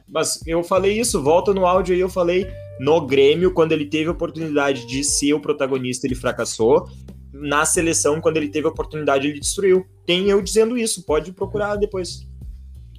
Mas 0.09 0.41
eu 0.47 0.63
falei 0.63 0.99
isso, 0.99 1.23
volta 1.23 1.55
no 1.55 1.67
áudio 1.67 1.95
aí, 1.95 2.01
eu 2.01 2.09
falei 2.09 2.47
no 2.79 3.01
Grêmio, 3.07 3.53
quando 3.53 3.73
ele 3.73 3.87
teve 3.87 4.09
a 4.09 4.13
oportunidade 4.13 4.87
de 4.87 5.03
ser 5.03 5.33
o 5.33 5.41
protagonista, 5.41 6.07
ele 6.07 6.15
fracassou. 6.15 6.89
Na 7.33 7.65
seleção, 7.65 8.21
quando 8.21 8.37
ele 8.37 8.49
teve 8.49 8.67
a 8.67 8.71
oportunidade, 8.71 9.27
ele 9.27 9.41
destruiu. 9.41 9.87
Tem 10.07 10.29
eu 10.29 10.43
dizendo 10.43 10.77
isso, 10.77 11.05
pode 11.05 11.33
procurar 11.33 11.77
depois. 11.77 12.29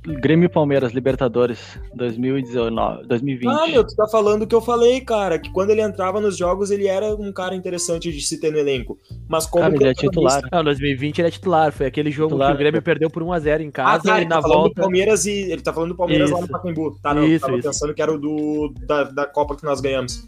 Grêmio 0.06 0.48
e 0.48 0.50
Palmeiras, 0.50 0.92
Libertadores, 0.92 1.80
2019, 1.96 3.08
2020. 3.08 3.50
Ah, 3.50 3.68
meu, 3.68 3.86
tu 3.86 3.96
tá 3.96 4.08
falando 4.08 4.44
o 4.44 4.48
que 4.48 4.54
eu 4.54 4.62
falei, 4.62 5.00
cara, 5.02 5.40
que 5.40 5.50
quando 5.52 5.70
ele 5.70 5.82
entrava 5.82 6.20
nos 6.20 6.38
jogos, 6.38 6.72
ele 6.72 6.88
era 6.88 7.16
um 7.16 7.32
cara 7.32 7.56
interessante 7.56 8.12
de 8.12 8.22
se 8.22 8.40
ter 8.40 8.52
no 8.52 8.58
elenco. 8.58 8.98
Mas 9.30 9.46
como 9.46 9.64
Cara, 9.64 9.76
ele 9.76 9.88
é 9.88 9.94
titular. 9.94 10.42
Não, 10.52 10.64
2020 10.64 11.20
ele 11.20 11.28
é 11.28 11.32
titular. 11.32 11.72
Foi 11.72 11.86
aquele 11.86 12.12
jogo 12.12 12.30
Titular, 12.32 12.50
que 12.50 12.56
o 12.56 12.58
Grêmio 12.58 12.82
perdeu 12.82 13.10
por 13.10 13.24
1x0 13.24 13.62
em 13.62 13.70
Ah, 13.70 13.72
casa 13.72 14.04
tá, 14.04 14.18
e 14.18 14.22
ele 14.22 14.30
na 14.30 14.36
tá 14.36 14.42
falando 14.42 14.58
do 14.58 14.62
volta. 14.64 14.82
Palmeiras 14.82 15.26
e 15.26 15.32
ele 15.32 15.62
tá 15.62 15.74
falando 15.74 15.90
do 15.90 15.96
Palmeiras 15.96 16.30
lá 16.32 16.38
no 16.38 16.44
Isso. 16.44 16.52
Pacaembu. 16.52 17.00
Tá, 17.02 17.14
não, 17.14 17.24
Isso, 17.26 17.46
tava 17.46 17.58
isso. 17.58 17.68
pensando 17.70 17.94
que 17.94 18.02
era 18.02 18.14
o 18.14 18.18
do 18.20 18.74
da, 18.86 19.04
da 19.06 19.26
Copa 19.26 19.56
que 19.56 19.64
nós 19.64 19.80
ganhamos. 19.80 20.28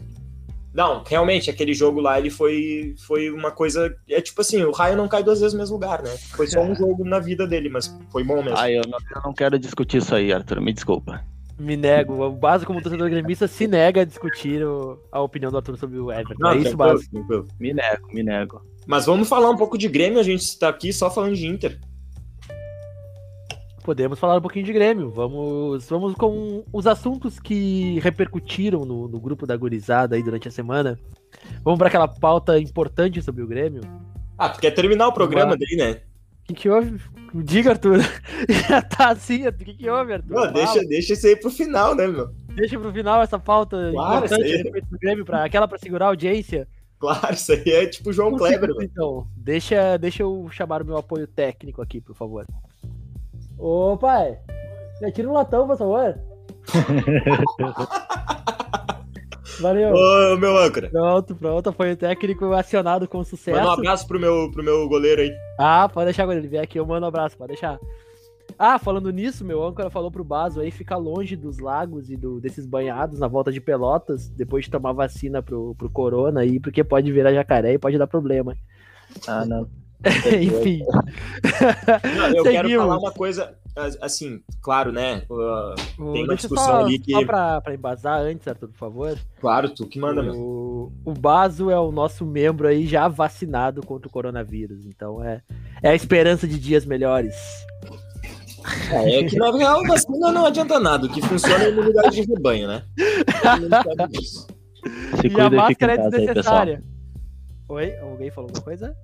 Não, 0.76 1.02
realmente, 1.06 1.48
aquele 1.48 1.72
jogo 1.72 2.00
lá, 2.00 2.18
ele 2.18 2.28
foi, 2.28 2.94
foi 3.06 3.30
uma 3.30 3.50
coisa. 3.50 3.96
É 4.08 4.20
tipo 4.20 4.42
assim, 4.42 4.62
o 4.62 4.70
raio 4.72 4.94
não 4.96 5.08
cai 5.08 5.22
duas 5.24 5.40
vezes 5.40 5.54
no 5.54 5.60
mesmo 5.60 5.74
lugar, 5.76 6.02
né? 6.02 6.10
Foi 6.36 6.46
só 6.46 6.60
um 6.60 6.74
jogo 6.74 7.02
na 7.02 7.18
vida 7.18 7.46
dele, 7.46 7.70
mas 7.70 7.96
foi 8.10 8.22
bom 8.22 8.42
mesmo. 8.42 8.58
Ah, 8.58 8.70
eu 8.70 8.82
não, 8.86 8.98
eu 9.14 9.22
não 9.24 9.32
quero 9.32 9.58
discutir 9.58 9.96
isso 9.98 10.14
aí, 10.14 10.32
Arthur, 10.32 10.60
me 10.60 10.72
desculpa. 10.74 11.24
Me 11.58 11.74
nego. 11.74 12.22
O 12.22 12.30
Baso, 12.30 12.66
como 12.66 12.82
torcedor 12.82 13.08
gremista, 13.08 13.48
se 13.48 13.66
nega 13.66 14.02
a 14.02 14.04
discutir 14.04 14.62
o- 14.62 14.98
a 15.10 15.22
opinião 15.22 15.50
do 15.50 15.56
Arthur 15.56 15.78
sobre 15.78 15.98
o 15.98 16.12
Everton. 16.12 16.34
Não, 16.38 16.50
é 16.50 16.58
isso, 16.58 16.76
Baso. 16.76 17.02
tranquilo. 17.10 17.48
Me 17.58 17.72
nego, 17.72 18.08
me 18.12 18.22
nego. 18.22 18.60
Mas 18.86 19.06
vamos 19.06 19.26
falar 19.26 19.48
um 19.48 19.56
pouco 19.56 19.78
de 19.78 19.88
Grêmio, 19.88 20.20
a 20.20 20.22
gente 20.22 20.58
tá 20.58 20.68
aqui 20.68 20.92
só 20.92 21.10
falando 21.10 21.34
de 21.34 21.46
Inter. 21.46 21.78
Podemos 23.86 24.18
falar 24.18 24.38
um 24.38 24.40
pouquinho 24.40 24.64
de 24.64 24.72
Grêmio. 24.72 25.10
Vamos, 25.10 25.88
vamos 25.88 26.12
com 26.14 26.64
os 26.72 26.88
assuntos 26.88 27.38
que 27.38 28.00
repercutiram 28.00 28.84
no, 28.84 29.06
no 29.06 29.20
grupo 29.20 29.46
da 29.46 29.56
gurizada 29.56 30.16
aí 30.16 30.24
durante 30.24 30.48
a 30.48 30.50
semana. 30.50 30.98
Vamos 31.62 31.78
para 31.78 31.86
aquela 31.86 32.08
pauta 32.08 32.58
importante 32.58 33.22
sobre 33.22 33.44
o 33.44 33.46
Grêmio. 33.46 33.82
Ah, 34.36 34.48
tu 34.48 34.58
quer 34.58 34.72
terminar 34.72 35.06
o 35.06 35.12
programa 35.12 35.56
daí, 35.56 35.76
né? 35.76 36.00
O 36.40 36.46
que, 36.48 36.54
que 36.54 36.68
houve? 36.68 37.00
Diga, 37.32 37.70
Arthur. 37.70 38.00
Já 38.68 38.82
tá 38.82 39.10
assim, 39.10 39.46
o 39.46 39.52
que, 39.52 39.74
que 39.74 39.88
houve, 39.88 40.14
Arthur? 40.14 40.34
Não, 40.34 40.52
deixa, 40.52 40.84
deixa 40.84 41.12
isso 41.12 41.26
aí 41.28 41.36
pro 41.36 41.48
final, 41.48 41.94
né, 41.94 42.08
meu? 42.08 42.28
Deixa 42.56 42.76
pro 42.80 42.92
final 42.92 43.22
essa 43.22 43.38
pauta 43.38 43.92
Claro, 43.92 44.26
importante 44.26 44.52
aí. 44.52 44.62
do 44.64 44.98
Grêmio, 44.98 45.24
pra, 45.24 45.44
aquela 45.44 45.68
para 45.68 45.78
segurar 45.78 46.06
a 46.06 46.08
audiência. 46.08 46.66
Claro, 46.98 47.34
isso 47.34 47.52
aí 47.52 47.62
é 47.66 47.86
tipo 47.86 48.12
João 48.12 48.36
Kleber, 48.36 48.70
então. 48.80 49.28
Deixa, 49.36 49.96
deixa 49.96 50.24
eu 50.24 50.48
chamar 50.50 50.82
o 50.82 50.86
meu 50.86 50.96
apoio 50.96 51.28
técnico 51.28 51.80
aqui, 51.80 52.00
por 52.00 52.16
favor. 52.16 52.44
Ô, 53.58 53.96
pai. 53.96 54.38
Me 55.00 55.08
atira 55.08 55.28
um 55.28 55.32
latão, 55.32 55.66
por 55.66 55.76
favor. 55.76 56.18
Valeu. 59.60 59.94
Ô, 59.94 60.36
meu 60.36 60.56
âncora. 60.58 60.90
Pronto, 60.90 61.34
pronto. 61.34 61.68
Apoio 61.70 61.96
técnico 61.96 62.52
acionado 62.52 63.08
com 63.08 63.24
sucesso. 63.24 63.56
Manda 63.56 63.70
um 63.70 63.72
abraço 63.72 64.06
pro 64.06 64.20
meu, 64.20 64.50
pro 64.50 64.62
meu 64.62 64.88
goleiro 64.88 65.22
aí. 65.22 65.32
Ah, 65.58 65.88
pode 65.88 66.06
deixar 66.06 66.26
quando 66.26 66.38
ele 66.38 66.48
vier 66.48 66.62
aqui, 66.62 66.78
eu 66.78 66.86
mando 66.86 67.06
um 67.06 67.08
abraço, 67.08 67.36
pode 67.36 67.52
deixar. 67.52 67.78
Ah, 68.58 68.78
falando 68.78 69.10
nisso, 69.10 69.44
meu 69.44 69.62
âncora 69.64 69.90
falou 69.90 70.10
pro 70.10 70.24
Baso 70.24 70.60
aí 70.60 70.70
ficar 70.70 70.96
longe 70.96 71.36
dos 71.36 71.58
lagos 71.58 72.10
e 72.10 72.16
do, 72.16 72.40
desses 72.40 72.64
banhados 72.64 73.18
na 73.18 73.26
volta 73.26 73.52
de 73.52 73.60
Pelotas, 73.60 74.28
depois 74.28 74.64
de 74.64 74.70
tomar 74.70 74.92
vacina 74.92 75.42
pro, 75.42 75.74
pro 75.74 75.90
corona 75.90 76.40
aí, 76.40 76.58
porque 76.60 76.82
pode 76.84 77.10
virar 77.12 77.34
jacaré 77.34 77.74
e 77.74 77.78
pode 77.78 77.98
dar 77.98 78.06
problema. 78.06 78.56
Ah, 79.26 79.44
não. 79.44 79.68
Enfim. 80.42 80.82
Não, 82.16 82.28
eu 82.36 82.42
quero 82.50 82.68
falar 82.76 82.98
uma 82.98 83.10
coisa, 83.12 83.56
as- 83.74 83.98
assim, 84.00 84.40
claro, 84.62 84.92
né? 84.92 85.22
uh, 85.30 85.74
Tem 85.96 86.04
uma 86.22 86.28
Deixa 86.28 86.34
discussão 86.36 86.64
só, 86.66 86.84
ali 86.84 86.98
que- 86.98 87.12
Só 87.12 87.24
pra, 87.24 87.60
pra 87.60 87.74
embasar 87.74 88.20
antes, 88.20 88.46
Arthur, 88.46 88.68
por 88.68 88.78
favor. 88.78 89.18
claro, 89.40 89.68
tu 89.70 89.86
que 89.86 89.98
manda, 89.98 90.22
meu. 90.22 90.34
O, 90.34 90.92
o 91.04 91.12
Baso 91.12 91.70
é 91.70 91.78
o 91.78 91.90
nosso 91.92 92.24
membro 92.24 92.66
aí 92.68 92.86
já 92.86 93.08
vacinado 93.08 93.82
contra 93.84 94.08
o 94.08 94.12
coronavírus. 94.12 94.86
Então 94.86 95.22
é, 95.24 95.42
é 95.82 95.90
a 95.90 95.94
esperança 95.94 96.46
de 96.46 96.58
dias 96.58 96.84
melhores. 96.86 97.34
É, 98.90 99.20
é 99.20 99.24
que 99.24 99.36
na 99.36 99.50
real 99.56 99.80
vacina 99.86 100.32
não 100.32 100.44
adianta 100.46 100.80
nada. 100.80 101.06
O 101.06 101.08
que 101.10 101.22
funciona 101.22 101.64
é 101.64 101.66
a 101.66 101.70
imunidade 101.70 102.16
de 102.22 102.22
rebanho, 102.32 102.66
né? 102.68 102.82
Se 105.20 105.26
e 105.26 105.30
a 105.30 105.32
cuida 105.34 105.50
máscara 105.50 105.92
é 105.92 105.96
casa 105.96 106.16
aí, 106.16 106.26
desnecessária. 106.26 106.82
Oi? 107.68 107.96
Alguém 107.98 108.30
falou 108.30 108.48
alguma 108.48 108.62
coisa? 108.64 108.94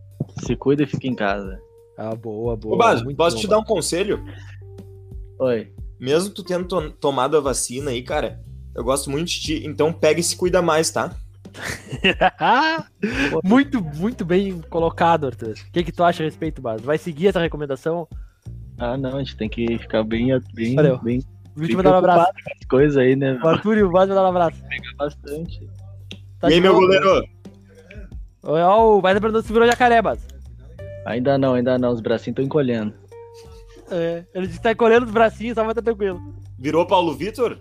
Se 0.44 0.56
cuida 0.56 0.82
e 0.82 0.86
fica 0.86 1.06
em 1.06 1.14
casa. 1.14 1.60
Ah, 1.96 2.14
boa, 2.14 2.56
boa. 2.56 2.74
Ô, 2.74 3.04
muito 3.04 3.16
posso 3.16 3.36
bom, 3.36 3.40
te 3.42 3.46
dar 3.48 3.58
um 3.58 3.64
conselho? 3.64 4.24
Oi. 5.38 5.72
Mesmo 6.00 6.30
tu 6.30 6.42
tendo 6.42 6.66
to- 6.66 6.90
tomado 6.92 7.36
a 7.36 7.40
vacina 7.40 7.90
aí, 7.90 8.02
cara, 8.02 8.40
eu 8.74 8.82
gosto 8.82 9.10
muito 9.10 9.28
de 9.28 9.40
ti, 9.40 9.62
então 9.66 9.92
pega 9.92 10.18
e 10.20 10.22
se 10.22 10.36
cuida 10.36 10.60
mais, 10.62 10.90
tá? 10.90 11.14
muito, 13.44 13.82
muito 13.82 14.24
bem 14.24 14.60
colocado, 14.62 15.26
Arthur. 15.26 15.54
O 15.68 15.72
que, 15.72 15.84
que 15.84 15.92
tu 15.92 16.02
acha 16.02 16.22
a 16.22 16.26
respeito, 16.26 16.62
Baso? 16.62 16.82
Vai 16.84 16.98
seguir 16.98 17.28
essa 17.28 17.40
recomendação? 17.40 18.08
Ah, 18.78 18.96
não, 18.96 19.16
a 19.16 19.18
gente 19.18 19.36
tem 19.36 19.48
que 19.48 19.78
ficar 19.78 20.02
bem, 20.02 20.28
bem, 20.54 20.74
Valeu. 20.74 20.98
bem, 20.98 21.20
Vou 21.54 21.66
te 21.66 21.76
mandar 21.76 21.92
um 21.92 21.98
abraço. 21.98 22.32
preocupado 22.32 22.44
com 22.44 22.54
as 22.62 22.68
coisas 22.68 22.96
aí, 22.96 23.14
né? 23.14 23.38
O 23.42 23.46
Arthur 23.48 23.76
e 23.78 23.82
o 23.82 23.90
Baso 23.90 24.08
mandar 24.08 24.22
um 24.24 24.26
abraço. 24.28 24.62
Bastante. 24.96 25.68
Tá 26.40 26.50
e 26.50 26.54
aí, 26.54 26.60
meu 26.60 26.74
goleiro? 26.74 27.22
Ó, 28.42 28.98
o 28.98 29.00
Baso 29.00 29.20
perguntou 29.20 29.42
se 29.42 29.52
virou 29.52 29.66
jacaré. 29.68 30.00
Ainda 31.06 31.38
não, 31.38 31.54
ainda 31.54 31.78
não. 31.78 31.90
Os 31.92 32.00
bracinhos 32.00 32.32
estão 32.32 32.44
encolhendo. 32.44 32.94
É, 33.90 34.24
ele 34.34 34.46
disse 34.46 34.58
que 34.58 34.62
tá 34.64 34.72
encolhendo 34.72 35.06
os 35.06 35.12
bracinhos, 35.12 35.54
só 35.54 35.62
vai 35.62 35.72
estar 35.72 35.82
tranquilo. 35.82 36.20
Virou 36.58 36.86
Paulo 36.86 37.12
Vitor? 37.14 37.58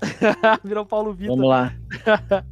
Virou 0.64 0.84
Paulo 0.84 1.12
Vitor. 1.12 1.36
Vamos 1.36 1.50
lá. 1.50 1.72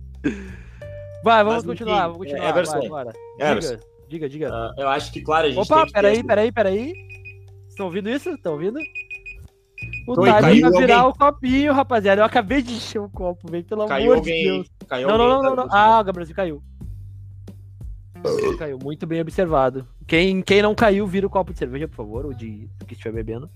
Vai, 1.25 1.43
vamos 1.43 1.65
Mas, 1.65 1.67
continuar, 1.67 1.95
enfim, 1.97 2.03
vamos 2.13 2.19
continuar. 2.19 2.45
é, 2.45 2.49
Everson. 2.49 2.79
vai, 2.79 2.89
bora. 2.89 3.13
Everson. 3.41 3.75
Diga, 4.09 4.29
diga, 4.29 4.29
diga. 4.29 4.51
Ah, 4.53 4.73
eu 4.79 4.89
acho 4.89 5.13
que, 5.13 5.21
claro, 5.21 5.49
a 5.49 5.51
gente 5.51 5.61
Opa, 5.61 5.77
tem 5.79 5.87
que 5.87 5.93
peraí, 5.93 6.25
peraí, 6.25 6.53
peraí. 6.53 6.93
Estão 7.69 7.87
ouvindo 7.87 8.09
isso? 8.09 8.31
Estão 8.31 8.53
ouvindo? 8.53 8.79
O 10.07 10.19
Oi, 10.21 10.31
caiu 10.31 10.71
vai 10.71 10.81
virar 10.81 10.99
alguém. 11.01 11.11
o 11.11 11.19
copinho, 11.19 11.73
rapaziada. 11.73 12.21
Eu 12.21 12.25
acabei 12.25 12.63
de 12.63 12.73
encher 12.75 13.01
o 13.01 13.11
copo, 13.11 13.51
velho. 13.51 13.65
Pelo 13.65 13.87
Caiu 13.87 14.13
amor 14.13 14.23
de 14.23 14.31
alguém, 14.31 14.45
Deus. 14.45 14.69
caiu 14.89 15.09
Não, 15.09 15.19
não, 15.19 15.25
alguém, 15.25 15.51
não, 15.51 15.57
não, 15.57 15.69
tá? 15.69 15.77
não. 15.77 15.95
Ah, 15.97 16.01
o 16.01 16.05
Gabrielzinho 16.05 16.37
caiu. 16.37 16.63
Ele 18.25 18.57
caiu, 18.57 18.79
muito 18.83 19.07
bem 19.07 19.21
observado. 19.21 19.87
Quem, 20.07 20.43
quem 20.43 20.63
não 20.63 20.75
caiu, 20.75 21.07
vira 21.07 21.27
o 21.27 21.31
copo 21.31 21.53
de 21.53 21.59
cerveja, 21.59 21.87
por 21.89 21.97
favor, 21.97 22.27
ou 22.27 22.35
de 22.35 22.67
do 22.79 22.87
que 22.87 22.95
estiver 22.95 23.13
bebendo. 23.13 23.51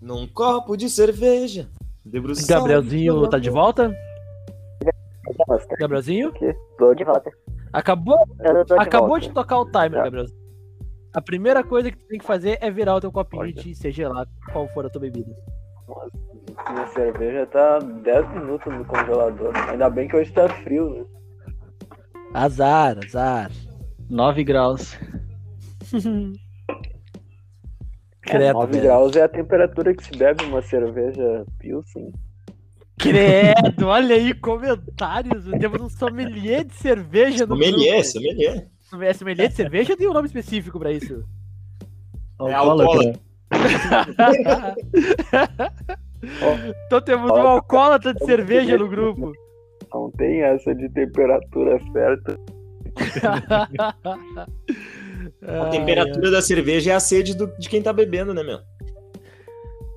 Num 0.00 0.26
copo 0.26 0.76
de 0.76 0.88
cerveja. 0.88 1.68
Debruçado 2.04 2.48
Gabrielzinho 2.48 3.28
tá 3.28 3.38
de 3.38 3.50
volta? 3.50 3.94
Gabrielzinho? 5.78 6.32
Tô 6.78 6.94
de 6.94 7.04
volta. 7.04 7.30
Acabou, 7.72 8.16
de 8.26 8.74
acabou 8.78 9.08
volta. 9.10 9.26
de 9.28 9.34
tocar 9.34 9.58
o 9.58 9.66
timer, 9.66 9.90
Tá. 9.90 10.04
Gabrielzinho. 10.04 10.38
A 11.12 11.20
primeira 11.20 11.64
coisa 11.64 11.90
que 11.90 11.96
tu 11.96 12.06
tem 12.06 12.18
que 12.18 12.24
fazer 12.24 12.58
é 12.60 12.70
virar 12.70 12.94
o 12.94 13.00
teu 13.00 13.10
copinho 13.10 13.42
Olha. 13.42 13.54
e 13.66 13.74
seja 13.74 14.08
lá 14.08 14.26
qual 14.52 14.68
for 14.68 14.86
a 14.86 14.90
tua 14.90 15.00
bebida. 15.00 15.34
Minha 16.70 16.86
cerveja 16.88 17.46
tá 17.46 17.78
10 17.78 18.30
minutos 18.34 18.72
no 18.72 18.84
congelador. 18.84 19.52
Ainda 19.70 19.88
bem 19.90 20.08
que 20.08 20.16
hoje 20.16 20.32
tá 20.32 20.48
frio, 20.48 20.90
né? 20.90 21.04
Azar, 22.34 22.98
azar. 23.04 23.50
9 24.08 24.44
graus. 24.44 24.98
Credo, 28.22 28.52
9 28.54 28.72
velho. 28.72 28.84
graus 28.84 29.16
é 29.16 29.22
a 29.22 29.28
temperatura 29.28 29.94
que 29.94 30.04
se 30.04 30.16
bebe 30.16 30.44
uma 30.44 30.60
cerveja 30.62 31.44
Pilsen. 31.58 32.12
Credo, 32.98 33.86
olha 33.86 34.14
aí, 34.16 34.34
comentários. 34.34 35.44
Temos 35.58 35.80
um 35.80 35.88
sommelier 35.88 36.64
de 36.64 36.74
cerveja 36.74 37.46
no 37.46 37.54
Sommelier, 37.54 37.94
grupo. 37.94 38.08
sommelier. 38.08 38.68
É 39.00 39.12
sommelier 39.12 39.48
de 39.48 39.54
cerveja 39.54 39.96
tem 39.96 40.08
um 40.08 40.12
nome 40.12 40.26
específico 40.26 40.78
pra 40.78 40.90
isso. 40.92 41.24
É 42.40 42.52
Alcoólatra. 42.52 43.18
Então 46.86 47.00
temos 47.00 47.30
um 47.30 47.34
alcoólatra 47.46 48.12
de 48.14 48.24
cerveja 48.24 48.76
no 48.78 48.88
grupo. 48.88 49.32
Não 49.92 50.10
tem 50.10 50.42
essa 50.42 50.74
de 50.74 50.88
temperatura 50.90 51.78
certa. 51.92 52.38
A 55.46 55.66
temperatura 55.70 56.30
da 56.30 56.40
cerveja 56.42 56.92
é 56.92 56.94
a 56.94 57.00
sede 57.00 57.34
do- 57.36 57.52
de 57.58 57.68
quem 57.68 57.82
tá 57.82 57.92
bebendo, 57.92 58.32
né, 58.32 58.42
meu? 58.42 58.58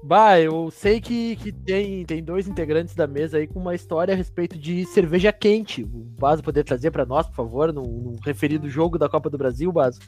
Bah, 0.03 0.39
eu 0.39 0.69
sei 0.71 0.99
que, 0.99 1.35
que 1.37 1.51
tem, 1.51 2.03
tem 2.05 2.23
dois 2.23 2.47
integrantes 2.47 2.95
da 2.95 3.05
mesa 3.07 3.37
aí 3.37 3.47
com 3.47 3.59
uma 3.59 3.75
história 3.75 4.13
a 4.13 4.17
respeito 4.17 4.57
de 4.57 4.83
cerveja 4.85 5.31
quente. 5.31 5.83
O 5.83 5.87
Baso 6.19 6.43
poder 6.43 6.63
trazer 6.63 6.91
pra 6.91 7.05
nós, 7.05 7.27
por 7.27 7.35
favor, 7.35 7.71
no, 7.71 7.83
no 7.83 8.15
referido 8.25 8.67
jogo 8.69 8.97
da 8.97 9.07
Copa 9.07 9.29
do 9.29 9.37
Brasil, 9.37 9.71
Baso. 9.71 9.99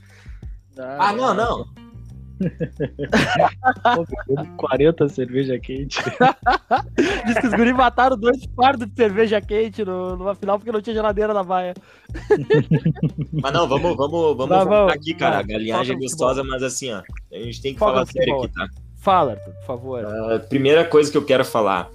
Ah, 0.77 1.13
não, 1.13 1.33
não. 1.33 1.65
40 4.57 5.09
cerveja 5.09 5.59
quente. 5.59 5.99
Diz 7.25 7.39
que 7.39 7.47
os 7.47 7.53
guris 7.53 7.73
mataram 7.73 8.17
dois 8.17 8.37
fardos 8.55 8.87
de 8.87 8.95
cerveja 8.95 9.41
quente 9.41 9.83
no- 9.83 10.15
numa 10.15 10.35
final 10.35 10.57
porque 10.57 10.71
não 10.71 10.81
tinha 10.81 10.95
geladeira 10.95 11.33
na 11.33 11.43
baia. 11.43 11.73
Mas 13.31 13.53
não, 13.53 13.67
vamos, 13.67 13.95
vamos, 13.95 14.37
vamos 14.37 14.37
voltar 14.37 14.63
vamos. 14.65 14.93
aqui, 14.93 15.13
cara. 15.13 15.39
A 15.39 15.43
galinhagem 15.43 15.95
é 15.95 15.99
gostosa, 15.99 16.43
mas 16.43 16.63
assim, 16.63 16.91
ó. 16.91 17.01
A 17.31 17.37
gente 17.37 17.61
tem 17.61 17.73
que 17.73 17.79
Foca 17.79 17.93
falar 17.93 18.05
sério 18.05 18.35
aqui, 18.39 18.53
tá? 18.53 18.67
Fala, 19.01 19.31
Arthur, 19.33 19.53
por 19.53 19.65
favor. 19.65 20.05
A 20.05 20.39
primeira 20.39 20.85
coisa 20.85 21.11
que 21.11 21.17
eu 21.17 21.25
quero 21.25 21.43
falar. 21.43 21.89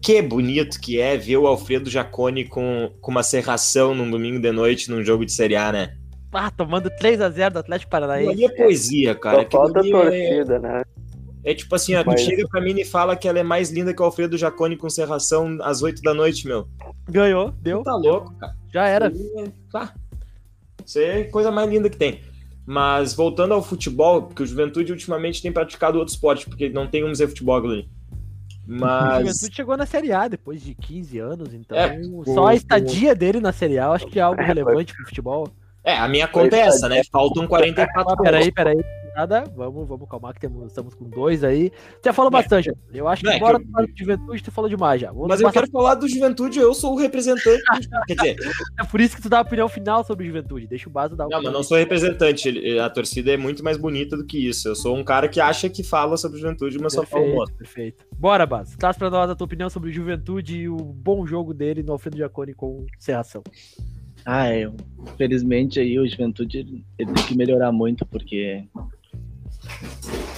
Que 0.00 0.22
bonito 0.22 0.78
que 0.80 1.00
é 1.00 1.16
ver 1.16 1.36
o 1.36 1.46
Alfredo 1.48 1.90
Jacone 1.90 2.44
com, 2.44 2.92
com 3.00 3.10
uma 3.10 3.24
serração 3.24 3.92
num 3.92 4.08
domingo 4.08 4.38
de 4.38 4.52
noite 4.52 4.88
num 4.88 5.02
jogo 5.02 5.24
de 5.26 5.32
Série 5.32 5.56
A, 5.56 5.72
né? 5.72 5.96
Ah, 6.32 6.50
tomando 6.50 6.90
3x0 6.90 7.50
do 7.52 7.58
Atlético 7.60 7.90
Paranaense. 7.90 8.30
ali 8.30 8.44
é 8.44 8.48
poesia, 8.50 9.14
cara. 9.14 9.42
Só 9.42 9.50
falta 9.50 9.80
é, 9.80 9.90
torcida, 9.90 10.58
né? 10.58 10.82
é 11.44 11.54
tipo 11.54 11.74
assim, 11.74 11.94
ó, 11.94 12.02
tu 12.02 12.08
Mas- 12.08 12.20
chega 12.22 12.46
pra 12.48 12.60
mim 12.60 12.74
e 12.78 12.84
fala 12.84 13.16
que 13.16 13.26
ela 13.28 13.38
é 13.38 13.42
mais 13.42 13.70
linda 13.70 13.94
que 13.94 14.02
o 14.02 14.04
Alfredo 14.04 14.36
Jacone 14.36 14.76
com 14.76 14.90
serração 14.90 15.56
às 15.62 15.80
8 15.82 16.02
da 16.02 16.12
noite, 16.12 16.46
meu. 16.46 16.68
Ganhou, 17.08 17.52
deu, 17.62 17.82
Tá 17.82 17.94
louco, 17.94 18.34
cara. 18.34 18.54
já 18.72 18.86
era. 18.86 19.08
Isso 19.08 19.32
aí 19.38 19.44
é- 19.44 19.52
Tá. 19.72 19.94
Isso 20.84 20.98
aí 20.98 21.04
é 21.04 21.20
a 21.22 21.30
coisa 21.30 21.50
mais 21.50 21.70
linda 21.70 21.88
que 21.88 21.96
tem. 21.96 22.20
Mas 22.66 23.14
voltando 23.14 23.54
ao 23.54 23.62
futebol, 23.62 24.22
porque 24.24 24.42
o 24.42 24.46
Juventude 24.46 24.90
ultimamente 24.92 25.40
tem 25.40 25.52
praticado 25.52 25.98
outro 25.98 26.12
esporte, 26.12 26.46
porque 26.48 26.68
não 26.68 26.86
tem 26.88 27.04
um 27.04 27.14
Zé 27.14 27.26
Futebol 27.28 27.56
ali. 27.64 27.88
O 28.68 28.80
Mas. 28.80 29.18
Juventude 29.20 29.54
chegou 29.54 29.76
na 29.76 29.86
Série 29.86 30.12
A 30.12 30.26
depois 30.26 30.60
de 30.60 30.74
15 30.74 31.18
anos, 31.20 31.54
então 31.54 31.76
É, 31.78 32.02
só 32.24 32.42
o- 32.42 32.46
a 32.48 32.54
estadia 32.56 33.14
dele 33.14 33.38
na 33.40 33.52
Série 33.52 33.78
A 33.78 33.84
eu 33.84 33.92
acho 33.92 34.06
que 34.08 34.18
é 34.18 34.22
algo 34.22 34.40
É, 34.40 34.44
relevante 34.44 34.92
pro 34.92 35.06
futebol. 35.06 35.48
É, 35.86 35.96
a 35.96 36.08
minha 36.08 36.26
conta 36.26 36.56
é 36.56 36.60
essa, 36.60 36.88
né? 36.88 37.00
Faltam 37.12 37.46
44 37.46 38.12
Ah, 38.12 38.16
peraí, 38.22 38.50
peraí. 38.52 38.76
rapaziada, 39.14 39.44
vamos, 39.56 39.86
vamos 39.88 40.08
calmar 40.10 40.34
que 40.34 40.40
temos, 40.40 40.66
estamos 40.66 40.94
com 40.94 41.08
dois 41.08 41.44
aí. 41.44 41.70
Você 41.70 42.00
já 42.08 42.12
falou 42.12 42.28
É. 42.28 42.32
bastante. 42.32 42.72
Eu 42.92 43.06
acho 43.06 43.22
que 43.22 43.28
É, 43.30 43.38
bora 43.38 43.58
que 43.60 43.64
eu- 43.72 43.86
de 43.86 44.00
juventude, 44.00 44.42
tu 44.42 44.50
falou 44.50 44.68
demais 44.68 45.00
já. 45.00 45.12
Vamos 45.12 45.28
Mas 45.28 45.40
eu 45.40 45.50
quero 45.52 45.70
falar 45.70 45.94
do 45.94 46.08
Juventude, 46.08 46.58
eu 46.58 46.74
sou 46.74 46.94
o 46.94 46.96
representante. 46.98 47.62
Quer 48.08 48.14
dizer, 48.16 48.36
É 48.80 48.84
por 48.84 49.00
isso 49.00 49.14
que 49.16 49.22
tu 49.22 49.28
dá 49.28 49.38
a 49.38 49.42
opinião 49.42 49.68
final 49.68 50.04
sobre 50.04 50.26
juventude. 50.26 50.66
Deixa 50.66 50.88
o 50.88 50.92
Baso 50.92 51.14
dar 51.14 51.28
não, 51.28 51.40
mas 51.40 51.52
não 51.52 51.62
sou 51.62 51.78
representante. 51.78 52.78
A 52.80 52.90
torcida 52.90 53.30
é 53.32 53.36
muito 53.36 53.62
mais 53.62 53.76
bonita 53.76 54.16
do 54.16 54.26
que 54.26 54.38
isso. 54.48 54.66
Eu 54.68 54.74
sou 54.74 54.96
um 54.96 55.04
cara 55.04 55.28
que 55.28 55.40
acha 55.40 55.70
que 55.70 55.84
fala 55.84 56.16
sobre 56.16 56.40
Juventude, 56.40 56.78
mas 56.80 56.92
só 56.94 57.04
fala 57.04 57.24
o 57.24 57.32
modo. 57.32 57.52
Perfeito, 57.52 57.98
perfeito. 57.98 58.06
Bora, 58.18 58.44
Baso. 58.44 58.76
Traz 58.76 58.96
pra 58.98 59.08
nós 59.08 59.30
a 59.30 59.36
tua 59.36 59.44
opinião 59.44 59.70
sobre 59.70 59.92
juventude 59.92 60.56
e 60.62 60.68
o 60.68 60.76
bom 60.76 61.24
jogo 61.26 61.54
dele 61.54 61.82
no 61.82 61.92
Alfredo 61.92 62.16
Giacone 62.16 62.54
com 62.54 62.84
Serração. 62.98 63.42
Ah, 64.26 64.48
é. 64.52 64.68
Infelizmente 65.14 65.78
aí 65.78 65.98
o 65.98 66.06
Juventude 66.08 66.58
ele 66.98 67.12
tem 67.12 67.24
que 67.26 67.36
melhorar 67.36 67.70
muito, 67.70 68.04
porque 68.04 68.64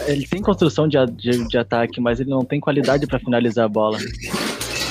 ele 0.07 0.27
tem 0.27 0.42
construção 0.42 0.87
de, 0.87 0.98
de, 1.07 1.48
de 1.48 1.59
ataque, 1.59 2.01
mas 2.01 2.20
ele 2.20 2.31
não 2.31 2.44
tem 2.44 2.61
qualidade 2.61 3.07
para 3.07 3.18
finalizar 3.18 3.64
a 3.64 3.68
bola. 3.68 3.98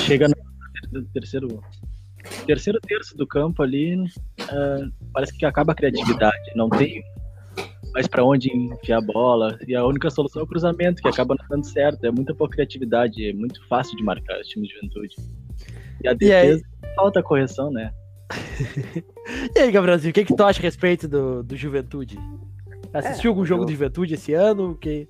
Chega 0.05 0.27
no 0.27 0.33
ter- 0.35 1.05
terceiro, 1.13 1.63
terceiro 2.45 2.79
terço 2.81 3.15
do 3.15 3.27
campo 3.27 3.61
ali, 3.61 4.03
ah, 4.49 4.87
parece 5.13 5.37
que 5.37 5.45
acaba 5.45 5.73
a 5.73 5.75
criatividade. 5.75 6.51
Não 6.55 6.67
tem 6.69 7.03
mais 7.93 8.07
para 8.07 8.23
onde 8.25 8.49
enfiar 8.55 8.97
a 8.97 9.01
bola. 9.01 9.57
E 9.67 9.75
a 9.75 9.85
única 9.85 10.09
solução 10.09 10.41
é 10.41 10.45
o 10.45 10.47
cruzamento, 10.47 11.01
que 11.01 11.07
acaba 11.07 11.35
não 11.39 11.45
dando 11.49 11.65
certo. 11.65 12.03
É 12.03 12.11
muita 12.11 12.33
pouca 12.33 12.53
criatividade, 12.55 13.29
é 13.29 13.33
muito 13.33 13.65
fácil 13.67 13.95
de 13.95 14.03
marcar 14.03 14.39
esse 14.39 14.49
time 14.51 14.67
de 14.67 14.73
Juventude. 14.73 15.15
E 16.03 16.07
a 16.07 16.11
E 16.19 16.33
aí? 16.33 16.47
defesa 16.47 16.63
falta 16.95 17.21
correção, 17.23 17.71
né? 17.71 17.91
E 19.55 19.59
aí, 19.59 19.71
Gabrielzinho, 19.71 20.11
o 20.11 20.13
que, 20.13 20.23
que 20.25 20.35
tu 20.35 20.43
acha 20.43 20.59
a 20.59 20.63
respeito 20.63 21.07
do, 21.07 21.43
do 21.43 21.55
Juventude? 21.55 22.17
Assistiu 22.93 23.29
É, 23.29 23.31
algum 23.31 23.45
jogo 23.45 23.63
eu- 23.63 23.65
de 23.65 23.73
Juventude 23.73 24.13
esse 24.13 24.33
ano? 24.33 24.75
Que... 24.75 25.07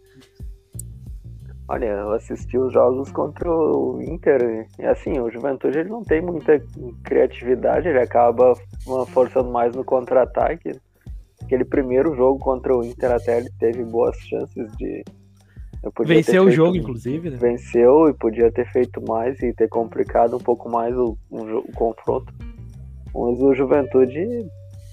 Olha, 1.70 1.86
eu 1.86 2.12
assisti 2.14 2.58
os 2.58 2.72
jogos 2.74 3.12
contra 3.12 3.50
o 3.52 4.02
Inter 4.02 4.68
e 4.80 4.86
assim, 4.86 5.20
o 5.20 5.30
Juventude 5.30 5.80
ele 5.80 5.90
não 5.90 6.02
tem 6.02 6.22
muita 6.22 6.62
criatividade, 7.04 7.88
ele 7.90 8.00
acaba 8.00 8.54
forçando 9.10 9.52
mais 9.52 9.76
no 9.76 9.84
contra-ataque. 9.84 10.72
Aquele 11.44 11.66
primeiro 11.66 12.16
jogo 12.16 12.40
contra 12.40 12.76
o 12.76 12.84
Inter 12.84 13.12
até 13.12 13.38
ele 13.38 13.50
teve 13.60 13.84
boas 13.84 14.18
chances 14.22 14.72
de 14.78 15.04
Venceu 16.06 16.46
o 16.46 16.52
jogo, 16.52 16.76
inclusive, 16.76 17.30
né? 17.30 17.38
Venceu 17.38 18.10
e 18.10 18.14
podia 18.14 18.52
ter 18.52 18.66
feito 18.72 19.02
mais 19.08 19.40
e 19.44 19.54
ter 19.54 19.68
complicado 19.70 20.36
um 20.36 20.40
pouco 20.40 20.70
mais 20.70 20.96
o, 20.98 21.18
o 21.30 21.38
o 21.60 21.72
confronto. 21.74 22.34
Mas 23.18 23.42
o 23.42 23.54
Juventude 23.56 24.48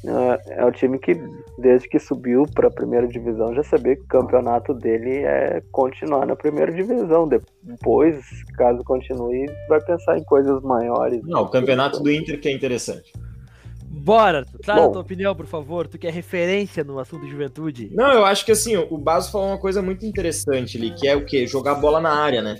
é, 0.06 0.60
é 0.62 0.64
o 0.64 0.72
time 0.72 0.98
que, 0.98 1.14
desde 1.58 1.88
que 1.88 1.98
subiu 1.98 2.46
para 2.54 2.68
a 2.68 2.70
primeira 2.70 3.06
divisão, 3.06 3.54
já 3.54 3.62
sabia 3.62 3.96
que 3.96 4.02
o 4.02 4.08
campeonato 4.08 4.72
dele 4.72 5.18
é 5.24 5.62
continuar 5.70 6.26
na 6.26 6.34
primeira 6.34 6.72
divisão. 6.72 7.28
Depois, 7.28 8.24
caso 8.56 8.82
continue, 8.84 9.46
vai 9.68 9.80
pensar 9.80 10.18
em 10.18 10.24
coisas 10.24 10.62
maiores. 10.62 11.20
Não, 11.24 11.42
o 11.42 11.48
campeonato 11.48 12.02
do 12.02 12.10
Inter 12.10 12.40
que 12.40 12.48
é 12.48 12.52
interessante. 12.52 13.12
Bora, 14.04 14.44
traz 14.62 14.78
a 14.80 14.82
Bom. 14.86 14.92
tua 14.92 15.00
opinião, 15.00 15.34
por 15.34 15.46
favor. 15.46 15.88
Tu 15.88 15.96
que 15.98 16.06
é 16.06 16.10
referência 16.10 16.84
no 16.84 16.98
assunto 16.98 17.26
Juventude. 17.26 17.90
Não, 17.94 18.12
eu 18.12 18.24
acho 18.26 18.44
que 18.44 18.52
assim, 18.52 18.76
o 18.76 18.98
Baso 18.98 19.32
falou 19.32 19.48
uma 19.48 19.58
coisa 19.58 19.80
muito 19.80 20.04
interessante 20.04 20.76
ali, 20.76 20.90
que 20.94 21.08
é 21.08 21.16
o 21.16 21.24
quê? 21.24 21.46
Jogar 21.46 21.76
bola 21.76 22.00
na 22.00 22.10
área, 22.12 22.42
né? 22.42 22.56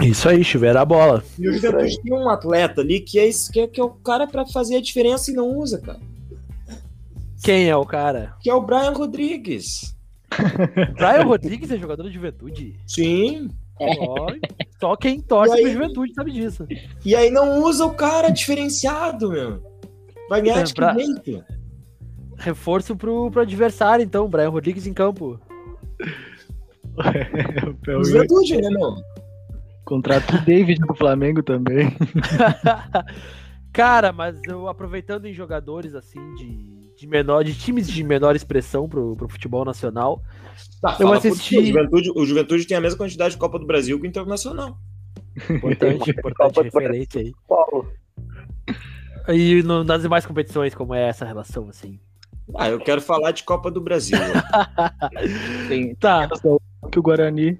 Isso 0.00 0.26
aí, 0.30 0.42
chuver 0.42 0.74
a 0.78 0.84
bola. 0.84 1.22
E 1.38 1.46
o 1.46 1.52
Juventude 1.52 2.00
tem 2.02 2.12
um 2.14 2.28
atleta 2.30 2.80
ali 2.80 3.00
que 3.00 3.18
é, 3.18 3.26
isso- 3.28 3.52
que 3.52 3.60
é, 3.60 3.66
que 3.68 3.78
é 3.78 3.84
o 3.84 3.90
cara 3.90 4.26
pra 4.26 4.46
fazer 4.46 4.76
a 4.76 4.80
diferença 4.80 5.30
e 5.30 5.34
não 5.34 5.58
usa, 5.58 5.78
cara. 5.78 6.00
Quem 7.44 7.68
é 7.68 7.76
o 7.76 7.84
cara? 7.84 8.34
Que 8.40 8.48
é 8.48 8.54
o 8.54 8.62
Brian 8.62 8.92
Rodrigues. 8.92 9.94
Brian 10.96 11.24
Rodrigues 11.24 11.70
é 11.70 11.76
jogador 11.76 12.04
de 12.08 12.14
Juventude. 12.14 12.76
Sim. 12.86 13.48
Só 14.78 14.94
quem 14.96 15.20
torce 15.20 15.54
aí? 15.54 15.62
pra 15.62 15.70
Juventude 15.72 16.14
sabe 16.14 16.32
disso. 16.32 16.66
E 17.04 17.14
aí 17.16 17.30
não 17.30 17.62
usa 17.62 17.84
o 17.84 17.94
cara 17.94 18.28
diferenciado, 18.30 19.30
meu. 19.30 19.69
Vai 20.30 20.40
ganhar 20.40 20.62
de 20.62 20.72
que 20.72 20.80
pra- 20.80 20.94
jeito? 20.94 21.44
Reforço 22.38 22.96
pro, 22.96 23.30
pro 23.30 23.42
adversário, 23.42 24.02
então. 24.02 24.26
Brian 24.28 24.48
Rodrigues 24.48 24.86
em 24.86 24.94
campo. 24.94 25.38
O 27.98 28.04
Juventude, 28.04 28.56
né, 28.60 28.68
meu? 28.70 28.94
Contrato 29.84 30.36
o 30.36 30.40
David 30.44 30.80
no 30.86 30.94
Flamengo 30.94 31.42
também. 31.42 31.88
Cara, 33.72 34.12
mas 34.12 34.40
eu 34.48 34.68
aproveitando 34.68 35.26
em 35.26 35.34
jogadores 35.34 35.94
assim 35.94 36.18
de, 36.36 36.94
de 36.96 37.06
menor, 37.06 37.42
de 37.44 37.54
times 37.54 37.88
de 37.88 38.02
menor 38.02 38.34
expressão 38.36 38.88
pro, 38.88 39.14
pro 39.16 39.28
futebol 39.28 39.64
nacional. 39.64 40.22
Tá, 40.80 40.96
Eu 41.00 41.12
assisti- 41.12 41.56
ti, 41.56 41.58
O 41.58 41.66
Juventude, 41.66 42.12
o 42.14 42.24
Juventude 42.24 42.66
tem 42.66 42.76
a 42.76 42.80
mesma 42.80 42.98
quantidade 42.98 43.32
de 43.34 43.38
Copa 43.40 43.58
do 43.58 43.66
Brasil 43.66 43.98
que 44.00 44.06
o 44.06 44.08
Internacional. 44.08 44.78
Importante, 45.50 46.10
importante 46.18 46.54
do 46.54 46.62
referência 46.62 47.20
aí. 47.20 47.32
Paulo, 47.48 47.88
E 49.28 49.62
no- 49.62 49.84
nas 49.84 50.02
demais 50.02 50.24
competições, 50.26 50.74
como 50.74 50.94
é 50.94 51.08
essa 51.08 51.24
relação, 51.24 51.68
assim? 51.68 51.98
Ah, 52.56 52.68
eu 52.68 52.78
quero 52.80 53.00
falar 53.00 53.30
de 53.32 53.44
Copa 53.44 53.70
do 53.70 53.80
Brasil. 53.80 54.18
Tem 55.68 55.94
Tá, 55.94 56.28
que 56.90 56.98
o 56.98 57.02
Guarani. 57.02 57.58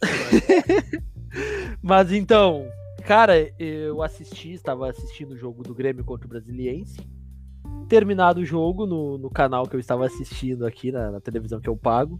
mas 1.82 2.12
então, 2.12 2.66
cara, 3.06 3.50
eu 3.58 4.02
assisti, 4.02 4.52
estava 4.52 4.88
assistindo 4.88 5.32
o 5.32 5.36
jogo 5.36 5.62
do 5.62 5.74
Grêmio 5.74 6.04
contra 6.04 6.26
o 6.26 6.30
Brasiliense. 6.30 6.98
Terminado 7.88 8.40
o 8.40 8.44
jogo 8.44 8.86
no, 8.86 9.18
no 9.18 9.28
canal 9.30 9.66
que 9.66 9.76
eu 9.76 9.80
estava 9.80 10.06
assistindo 10.06 10.64
aqui, 10.66 10.90
na, 10.90 11.10
na 11.10 11.20
televisão 11.20 11.60
que 11.60 11.68
eu 11.68 11.76
pago. 11.76 12.18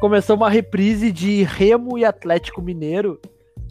Começou 0.00 0.36
uma 0.36 0.50
reprise 0.50 1.10
de 1.12 1.42
Remo 1.42 1.96
e 1.98 2.04
Atlético 2.04 2.60
Mineiro. 2.60 3.20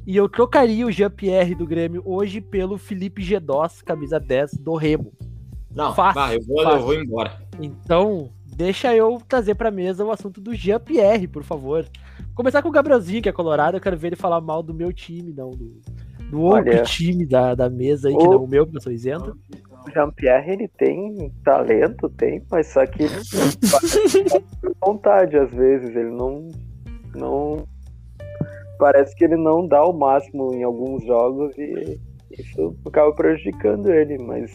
E 0.05 0.15
eu 0.17 0.27
trocaria 0.27 0.85
o 0.85 0.91
Jean-Pierre 0.91 1.55
do 1.55 1.65
Grêmio 1.65 2.01
hoje 2.05 2.41
pelo 2.41 2.77
Felipe 2.77 3.21
Gedós, 3.21 3.81
camisa 3.81 4.19
10 4.19 4.55
do 4.55 4.75
Remo. 4.75 5.13
Não, 5.73 5.93
Fácil, 5.93 6.21
vai, 6.21 6.35
eu 6.37 6.41
vou, 6.43 6.63
fácil. 6.63 6.79
eu 6.79 6.85
vou 6.85 6.93
embora. 6.95 7.41
Então, 7.59 8.29
deixa 8.55 8.93
eu 8.95 9.21
trazer 9.27 9.55
pra 9.55 9.71
mesa 9.71 10.03
o 10.05 10.11
assunto 10.11 10.39
do 10.41 10.53
Jean-Pierre, 10.53 11.27
por 11.27 11.43
favor. 11.43 11.85
Começar 12.35 12.61
com 12.61 12.69
o 12.69 12.71
Gabrielzinho, 12.71 13.21
que 13.21 13.29
é 13.29 13.31
colorado, 13.31 13.77
eu 13.77 13.81
quero 13.81 13.97
ver 13.97 14.07
ele 14.07 14.15
falar 14.15 14.41
mal 14.41 14.61
do 14.61 14.73
meu 14.73 14.91
time, 14.91 15.31
não 15.33 15.49
do, 15.51 15.79
do 16.29 16.41
outro 16.41 16.69
Olha. 16.71 16.83
time 16.83 17.25
da, 17.25 17.55
da 17.55 17.69
mesa 17.69 18.09
aí, 18.09 18.17
que 18.17 18.23
O- 18.27 18.31
não 18.31 18.43
o 18.43 18.47
meu, 18.47 18.65
porque 18.65 18.77
eu 18.77 18.81
sou 18.81 18.91
isento. 18.91 19.37
o 19.87 19.91
Jean-Pierre 19.91 20.51
ele 20.51 20.67
tem 20.67 21.31
talento, 21.43 22.09
tem, 22.09 22.43
mas 22.51 22.67
só 22.67 22.85
que 22.85 23.03
ele 23.03 23.13
vontade 24.85 25.37
às 25.37 25.51
vezes, 25.51 25.89
ele 25.95 26.09
não 26.11 26.49
não 27.15 27.65
parece 28.77 29.15
que 29.15 29.23
ele 29.23 29.35
não 29.35 29.67
dá 29.67 29.83
o 29.85 29.93
máximo 29.93 30.53
em 30.53 30.63
alguns 30.63 31.03
jogos 31.05 31.57
e 31.57 31.99
isso 32.31 32.75
acaba 32.85 33.13
prejudicando 33.13 33.91
ele, 33.91 34.17
mas 34.23 34.51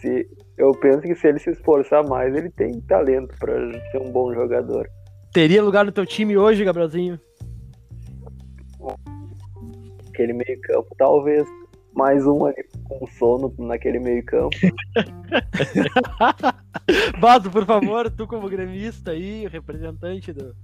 se 0.00 0.26
eu 0.56 0.72
penso 0.72 1.00
que 1.00 1.14
se 1.14 1.28
ele 1.28 1.38
se 1.38 1.50
esforçar 1.50 2.06
mais, 2.06 2.34
ele 2.34 2.50
tem 2.50 2.80
talento 2.82 3.34
para 3.38 3.54
ser 3.90 3.98
um 3.98 4.10
bom 4.10 4.32
jogador. 4.34 4.88
Teria 5.32 5.62
lugar 5.62 5.84
no 5.84 5.92
teu 5.92 6.06
time 6.06 6.36
hoje, 6.36 6.64
Gabrielzinho? 6.64 7.20
Aquele 10.08 10.32
meio-campo, 10.32 10.94
talvez 10.96 11.46
mais 11.94 12.26
um 12.26 12.46
ali 12.46 12.64
com 12.84 13.06
sono 13.06 13.54
naquele 13.58 13.98
meio-campo. 13.98 14.56
Bato, 17.20 17.50
por 17.50 17.66
favor, 17.66 18.10
tu 18.10 18.26
como 18.26 18.48
gremista 18.48 19.12
aí, 19.12 19.46
representante 19.46 20.32
do, 20.32 20.54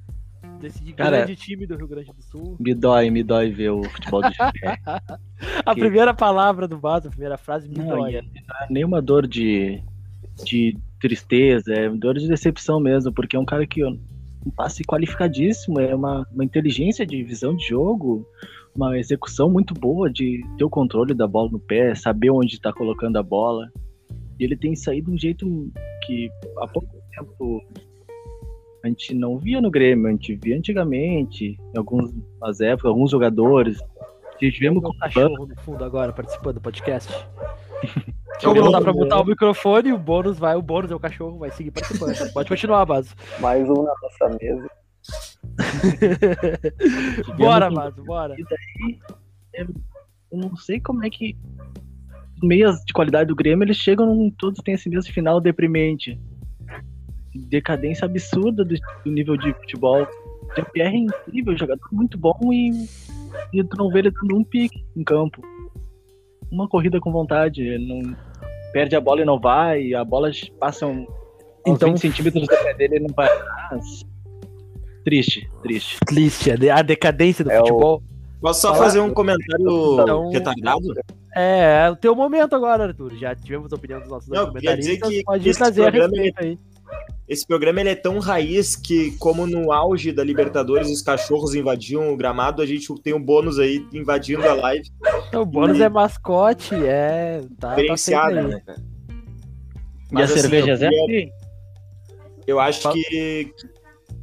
desse 0.61 0.92
Cara, 0.95 1.19
grande 1.19 1.37
time 1.37 1.66
do 1.66 1.77
Rio 1.77 1.87
Grande 1.88 2.12
do 2.12 2.23
Sul. 2.23 2.57
Me 2.59 2.75
dói, 2.75 3.11
me 3.11 3.23
dói 3.23 3.51
ver 3.51 3.71
o 3.71 3.83
futebol 3.85 4.23
do 4.23 4.33
Chile. 4.33 4.51
A 5.66 5.75
Que- 5.75 5.81
primeira 5.81 6.14
palavra 6.14 6.66
do 6.66 6.79
Bato, 6.79 7.09
a 7.09 7.11
primeira 7.11 7.37
frase, 7.37 7.69
me 7.69 7.77
Não, 7.77 7.87
dói. 7.87 8.16
é- 8.16 8.23
não 8.23 8.29
é 8.62 8.66
nenhuma 8.71 9.03
dor 9.03 9.27
de, 9.27 9.83
de 10.45 10.77
tristeza, 11.01 11.75
é 11.75 11.88
dor 11.90 12.14
de 12.19 12.27
decepção 12.29 12.81
mesmo, 12.81 13.12
porque 13.12 13.37
é 13.37 13.38
um 13.38 13.45
cara 13.45 13.66
que 13.66 13.85
um 13.85 13.99
passe 14.55 14.83
qualificadíssimo, 14.85 15.79
é 15.81 15.95
uma, 15.95 16.27
uma 16.33 16.45
inteligência 16.45 17.05
de 17.05 17.23
visão 17.23 17.55
de 17.57 17.66
jogo, 17.66 18.27
uma 18.75 18.99
execução 18.99 19.51
muito 19.51 19.75
boa 19.75 20.11
de 20.11 20.40
ter 20.57 20.64
o 20.64 20.71
controle 20.71 21.12
da 21.14 21.27
bola 21.27 21.51
no 21.51 21.59
pé, 21.59 21.95
saber 21.95 22.31
onde 22.31 22.55
está 22.55 22.73
colocando 22.73 23.16
a 23.16 23.23
bola. 23.23 23.71
E 24.38 24.45
ele 24.45 24.57
tem 24.57 24.75
saído 24.77 25.11
de 25.11 25.16
um 25.16 25.19
jeito 25.19 25.73
que 26.07 26.31
há 26.59 26.69
pouco 26.69 26.88
tempo 27.11 27.61
a 28.85 28.88
gente 28.88 29.14
não 29.14 29.38
via 29.38 29.60
no 29.60 29.70
Grêmio, 29.70 30.06
a 30.06 30.10
gente 30.10 30.35
via 30.37 30.56
antigamente, 30.56 31.58
em 31.74 31.79
algumas 31.79 32.60
épocas, 32.60 32.90
alguns 32.90 33.10
jogadores. 33.10 33.79
Tivemos 34.38 34.83
Tem 34.83 34.90
um 34.90 34.92
com 34.92 34.98
cachorro 34.98 35.46
no 35.46 35.56
fundo 35.62 35.85
agora 35.85 36.12
participando 36.12 36.54
do 36.54 36.60
podcast. 36.60 37.12
Eu 38.42 38.50
Como 38.50 38.64
não 38.66 38.70
dá 38.70 38.83
pra 38.83 38.92
botar 38.92 39.20
o 39.20 39.24
microfone, 39.24 39.94
o 39.94 39.98
bônus 39.98 40.38
vai, 40.38 40.54
o 40.56 40.62
bônus 40.62 40.90
é 40.90 40.94
o 40.94 41.00
cachorro, 41.00 41.38
vai 41.38 41.50
seguir 41.50 41.70
participando. 41.70 42.14
Pode 42.35 42.48
continuar, 42.50 42.85
Baso. 42.85 43.14
Mais 43.40 43.66
um 43.68 43.83
na 43.83 43.94
nossa 44.02 44.38
mesa. 44.38 44.70
Bora, 47.38 47.70
Baso, 47.70 48.04
bora. 48.04 48.35
eu 49.54 49.68
não 50.38 50.54
sei 50.56 50.81
como 50.81 51.04
é 51.04 51.08
que 51.08 51.35
os 52.37 52.46
meias 52.46 52.85
de 52.85 52.92
qualidade 52.92 53.29
do 53.29 53.37
Grêmio 53.37 53.64
eles 53.64 53.79
chegam, 53.79 54.31
todos 54.37 54.60
têm 54.62 54.74
esse 54.74 54.90
mesmo 54.90 55.10
final 55.12 55.40
deprimente. 55.40 56.20
Decadência 57.37 58.05
absurda 58.05 58.65
do, 58.65 58.75
do 59.05 59.11
nível 59.11 59.37
de 59.37 59.53
futebol. 59.55 60.03
O 60.03 60.55
Jean-Pierre 60.55 60.95
é 60.95 60.99
incrível, 60.99 61.57
jogador 61.57 61.87
muito 61.93 62.17
bom 62.17 62.39
e, 62.53 62.89
e 63.53 63.65
tu 63.65 63.77
não 63.77 63.91
vê 63.91 64.01
ele 64.01 64.11
dando 64.11 64.37
um 64.37 64.45
pique 64.45 64.85
em 64.97 65.05
campo. 65.05 65.43
Uma 66.51 66.69
corrida 66.69 67.01
com 67.01 67.11
vontade, 67.11 67.63
ele 67.63 67.87
não 67.87 68.17
perde 68.73 68.95
a 68.95 69.01
bola 69.01 69.23
e 69.23 69.25
não 69.25 69.41
vai, 69.41 69.95
a 69.95 70.05
bola 70.05 70.31
passa 70.61 70.87
um, 70.87 71.07
então, 71.67 71.91
20 71.91 72.01
centímetros 72.01 72.43
do 72.43 72.49
pé 72.49 72.75
dele 72.75 72.97
e 72.97 73.01
não 73.01 73.15
vai 73.15 73.27
atrás. 73.27 74.05
Triste, 75.05 75.49
triste. 75.63 75.99
Triste, 76.07 76.51
a 76.71 76.83
decadência 76.83 77.45
do 77.45 77.51
é 77.51 77.59
futebol. 77.59 78.03
O... 78.13 78.17
Posso 78.41 78.61
só 78.61 78.75
fazer 78.75 79.01
um 79.01 79.13
comentário 79.13 80.01
então, 80.01 80.31
retardado? 80.31 80.93
É, 81.35 81.87
é 81.87 81.91
o 81.91 81.97
teu 81.97 82.15
momento 82.15 82.55
agora, 82.55 82.85
Arthur. 82.85 83.15
Já 83.17 83.35
tivemos 83.35 83.73
a 83.73 83.77
opinião 83.77 84.01
dos 84.01 84.09
nossos 84.09 84.29
Não, 84.29 84.49
comentaristas. 84.49 85.09
Que 85.09 85.23
pode 85.23 85.53
trazer 85.53 85.87
a 85.87 85.91
respeito 85.91 86.43
aí. 86.43 86.59
Esse 87.29 87.44
programa 87.44 87.81
ele 87.81 87.90
é 87.90 87.94
tão 87.96 88.20
raiz 88.20 88.77
que, 88.77 89.10
como 89.18 89.46
no 89.46 89.72
auge 89.72 90.12
da 90.12 90.22
Libertadores 90.22 90.88
os 90.88 91.02
cachorros 91.02 91.56
invadiam 91.56 92.12
o 92.12 92.16
gramado, 92.16 92.62
a 92.62 92.66
gente 92.66 92.87
tem 93.02 93.12
um 93.14 93.22
bônus 93.22 93.58
aí 93.58 93.85
invadindo 93.92 94.44
a 94.48 94.54
live. 94.54 94.88
O 95.35 95.44
bônus 95.44 95.79
e... 95.79 95.83
é 95.83 95.88
mascote, 95.88 96.74
é. 96.74 97.42
Tá, 97.58 97.70
diferenciado, 97.70 98.35
tá 98.37 98.42
né? 98.42 98.62
Mas, 100.10 100.31
e 100.31 100.33
a 100.33 100.35
assim, 100.37 100.40
cerveja 100.40 100.72
eu, 100.72 101.06
queria... 101.06 101.33
eu 102.46 102.60
acho 102.60 102.92
que. 102.92 103.52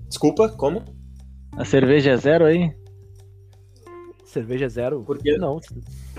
Desculpa, 0.08 0.48
como? 0.48 0.84
A 1.58 1.66
cerveja 1.66 2.12
é 2.12 2.18
zero 2.18 2.46
aí? 2.46 2.72
Cerveja 4.24 4.66
é 4.66 4.70
zero? 4.70 5.04
Porque 5.06 5.38
não. 5.38 5.60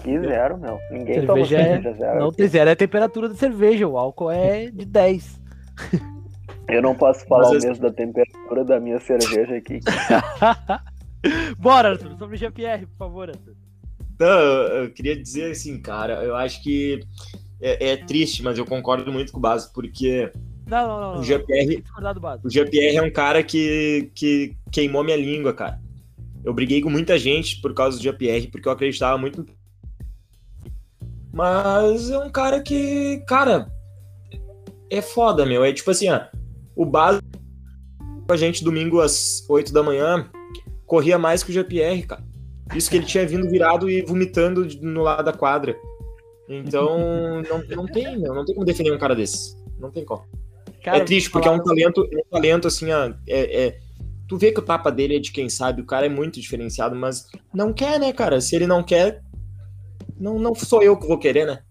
Que 0.03 0.21
zero, 0.21 0.59
meu. 0.59 0.79
Ninguém 0.91 1.15
cerveja 1.15 1.27
toma 1.27 1.47
cerveja 1.47 1.89
é... 1.89 1.95
zero. 1.95 2.21
Não 2.21 2.31
tem 2.31 2.47
zero, 2.47 2.69
é 2.69 2.73
a 2.75 2.77
temperatura 2.77 3.29
da 3.31 3.35
cerveja. 3.35 3.89
O 3.89 3.97
álcool 3.97 4.31
é 4.31 4.71
de 4.71 4.85
10. 4.85 5.41
Eu 6.69 6.83
não 6.83 6.95
posso 6.95 7.27
falar 7.27 7.51
Mas 7.51 7.65
o 7.65 7.67
mesmo 7.69 7.83
da 7.83 7.93
temperatura 7.93 8.65
da 8.65 8.81
minha 8.81 8.99
cerveja 9.01 9.57
aqui. 9.57 9.81
Bora, 11.59 11.91
Arthur, 11.91 12.17
sobre 12.19 12.37
o 12.37 12.39
GPR, 12.39 12.87
por 12.87 12.97
favor, 12.97 13.29
Arthur. 13.31 13.55
Não, 14.19 14.29
eu 14.29 14.91
queria 14.91 15.21
dizer 15.21 15.51
assim, 15.51 15.81
cara, 15.81 16.23
eu 16.23 16.37
acho 16.37 16.63
que 16.63 17.01
é, 17.61 17.91
é 17.91 17.97
triste, 17.97 18.43
mas 18.43 18.57
eu 18.57 18.65
concordo 18.65 19.13
muito 19.13 19.33
com 19.33 19.39
o 19.39 19.41
Baso, 19.41 19.73
porque 19.73 20.31
não, 20.67 20.89
não, 20.89 21.01
não, 21.15 21.21
o 21.21 21.23
GPR, 21.23 21.85
o 22.43 22.51
GPR 22.51 22.97
é 22.97 23.03
um 23.03 23.11
cara 23.11 23.43
que, 23.43 24.11
que 24.15 24.57
queimou 24.73 25.05
minha 25.05 25.17
língua, 25.17 25.53
cara. 25.53 25.81
Eu 26.43 26.55
briguei 26.55 26.81
com 26.81 26.91
muita 26.91 27.19
gente 27.19 27.61
por 27.61 27.75
causa 27.75 27.99
do 27.99 28.03
GPR, 28.03 28.49
porque 28.49 28.67
eu 28.67 28.73
acreditava 28.73 29.19
muito. 29.19 29.45
Mas 31.33 32.11
é 32.11 32.19
um 32.19 32.31
cara 32.31 32.61
que, 32.63 33.23
cara, 33.27 33.71
é 34.91 35.03
foda, 35.03 35.45
meu. 35.45 35.65
É 35.65 35.73
tipo 35.73 35.91
assim, 35.91 36.09
ó, 36.09 36.21
o 36.77 36.85
básico 36.85 37.25
a 38.29 38.37
gente 38.37 38.65
domingo 38.65 39.01
às 39.01 39.45
8 39.49 39.73
da 39.73 39.83
manhã 39.83 40.31
corria 40.87 41.19
mais 41.19 41.43
que 41.43 41.51
o 41.51 41.53
GPR, 41.53 42.07
cara. 42.07 42.25
Isso 42.75 42.89
que 42.89 42.97
ele 42.97 43.05
tinha 43.05 43.27
vindo 43.27 43.49
virado 43.49 43.91
e 43.91 44.03
vomitando 44.03 44.67
no 44.81 45.03
lado 45.03 45.25
da 45.25 45.33
quadra. 45.33 45.77
Então, 46.49 47.43
não, 47.49 47.63
não 47.77 47.87
tem, 47.87 48.19
meu, 48.19 48.35
não 48.35 48.45
tem 48.45 48.55
como 48.55 48.67
defender 48.67 48.93
um 48.93 48.99
cara 48.99 49.15
desse. 49.15 49.57
Não 49.79 49.91
tem 49.91 50.05
como. 50.05 50.25
Cara, 50.83 50.99
é 50.99 51.05
triste, 51.05 51.31
porque 51.31 51.49
é 51.49 51.51
um 51.51 51.63
talento, 51.63 52.07
é 52.13 52.17
um 52.17 52.31
talento 52.31 52.69
assim, 52.69 52.91
é, 52.91 53.17
é, 53.27 53.79
tu 54.29 54.37
vê 54.37 54.53
que 54.53 54.61
o 54.61 54.65
tapa 54.65 54.91
dele 54.91 55.17
é 55.17 55.19
de 55.19 55.33
quem 55.33 55.49
sabe, 55.49 55.81
o 55.81 55.87
cara 55.87 56.05
é 56.05 56.11
muito 56.11 56.39
diferenciado, 56.39 56.95
mas 56.95 57.27
não 57.55 57.73
quer, 57.73 57.99
né, 57.99 58.13
cara? 58.13 58.39
Se 58.41 58.55
ele 58.55 58.67
não 58.67 58.83
quer, 58.83 59.23
não, 60.19 60.39
não 60.39 60.55
sou 60.55 60.83
eu 60.83 60.97
que 60.99 61.07
vou 61.07 61.19
querer, 61.19 61.47
né? 61.47 61.64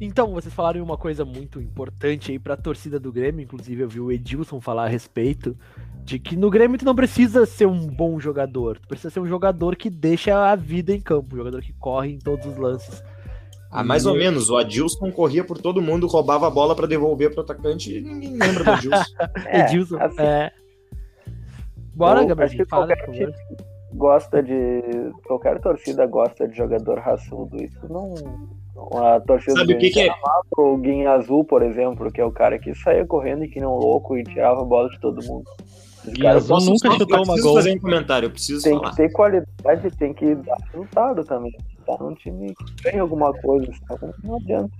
Então, 0.00 0.32
vocês 0.32 0.52
falaram 0.52 0.82
uma 0.82 0.98
coisa 0.98 1.24
muito 1.24 1.60
importante 1.60 2.30
aí 2.30 2.38
pra 2.38 2.56
torcida 2.56 3.00
do 3.00 3.10
Grêmio, 3.10 3.42
inclusive 3.42 3.82
eu 3.82 3.88
vi 3.88 4.00
o 4.00 4.12
Edilson 4.12 4.60
falar 4.60 4.84
a 4.84 4.88
respeito, 4.88 5.56
de 6.04 6.18
que 6.18 6.36
no 6.36 6.50
Grêmio 6.50 6.78
tu 6.78 6.84
não 6.84 6.94
precisa 6.94 7.46
ser 7.46 7.66
um 7.66 7.86
bom 7.86 8.20
jogador, 8.20 8.78
tu 8.78 8.88
precisa 8.88 9.10
ser 9.10 9.20
um 9.20 9.26
jogador 9.26 9.74
que 9.74 9.88
deixa 9.88 10.50
a 10.50 10.54
vida 10.54 10.92
em 10.92 11.00
campo, 11.00 11.34
um 11.34 11.38
jogador 11.38 11.62
que 11.62 11.72
corre 11.72 12.12
em 12.12 12.18
todos 12.18 12.46
os 12.46 12.56
lances. 12.56 13.02
Ah, 13.70 13.82
mais 13.82 14.04
e... 14.04 14.08
ou 14.08 14.14
menos. 14.14 14.48
O 14.48 14.56
Adilson 14.56 15.10
corria 15.10 15.44
por 15.44 15.58
todo 15.58 15.82
mundo, 15.82 16.06
roubava 16.06 16.46
a 16.46 16.50
bola 16.50 16.74
para 16.74 16.86
devolver 16.86 17.32
pro 17.32 17.42
atacante 17.42 17.96
e 17.96 18.00
ninguém 18.00 18.38
lembra 18.38 18.64
do 18.64 18.70
Adilson. 18.70 19.14
é, 19.46 19.60
Edilson, 19.66 19.98
assim, 19.98 20.22
é. 20.22 20.52
Bora, 21.94 22.24
Gabriel, 22.24 22.66
fala. 22.68 22.88
Gosta 23.92 24.42
de. 24.42 24.82
Qualquer 25.26 25.60
torcida 25.60 26.06
gosta 26.06 26.46
de 26.46 26.56
jogador 26.56 26.98
raçudo. 26.98 27.56
Isso 27.62 27.80
não. 27.88 28.14
A 28.92 29.20
torcida 29.20 29.58
Sabe 29.60 29.74
o 29.74 29.78
que, 29.78 29.90
que 29.90 30.00
é? 30.00 30.10
O 30.56 30.76
Guinha 30.76 31.12
Azul, 31.12 31.44
por 31.44 31.62
exemplo, 31.62 32.12
que 32.12 32.20
é 32.20 32.24
o 32.24 32.30
cara 32.30 32.58
que 32.58 32.74
saía 32.74 33.06
correndo 33.06 33.44
e 33.44 33.48
que 33.48 33.60
não 33.60 33.76
louco 33.76 34.16
e 34.16 34.24
tirava 34.24 34.60
a 34.60 34.64
bola 34.64 34.88
de 34.90 35.00
todo 35.00 35.24
mundo. 35.24 35.44
Guinha 36.04 36.32
Azul 36.32 36.60
nunca 36.60 36.90
chutou 36.92 37.24
uma 37.24 37.40
gol. 37.40 37.54
fazer 37.54 37.76
um 37.76 37.80
comentário, 37.80 38.26
eu 38.26 38.30
preciso 38.30 38.62
tem 38.62 38.76
falar. 38.76 38.90
que 38.90 38.96
ter 38.96 39.12
qualidade, 39.12 39.90
tem 39.96 40.12
que 40.12 40.34
dar 40.34 40.56
resultado 40.72 41.24
também. 41.24 41.56
Tá 41.86 41.96
num 42.00 42.14
time 42.14 42.54
que 42.54 42.82
tem 42.82 42.98
alguma 43.00 43.32
coisa, 43.32 43.72
não 44.22 44.36
adianta. 44.36 44.70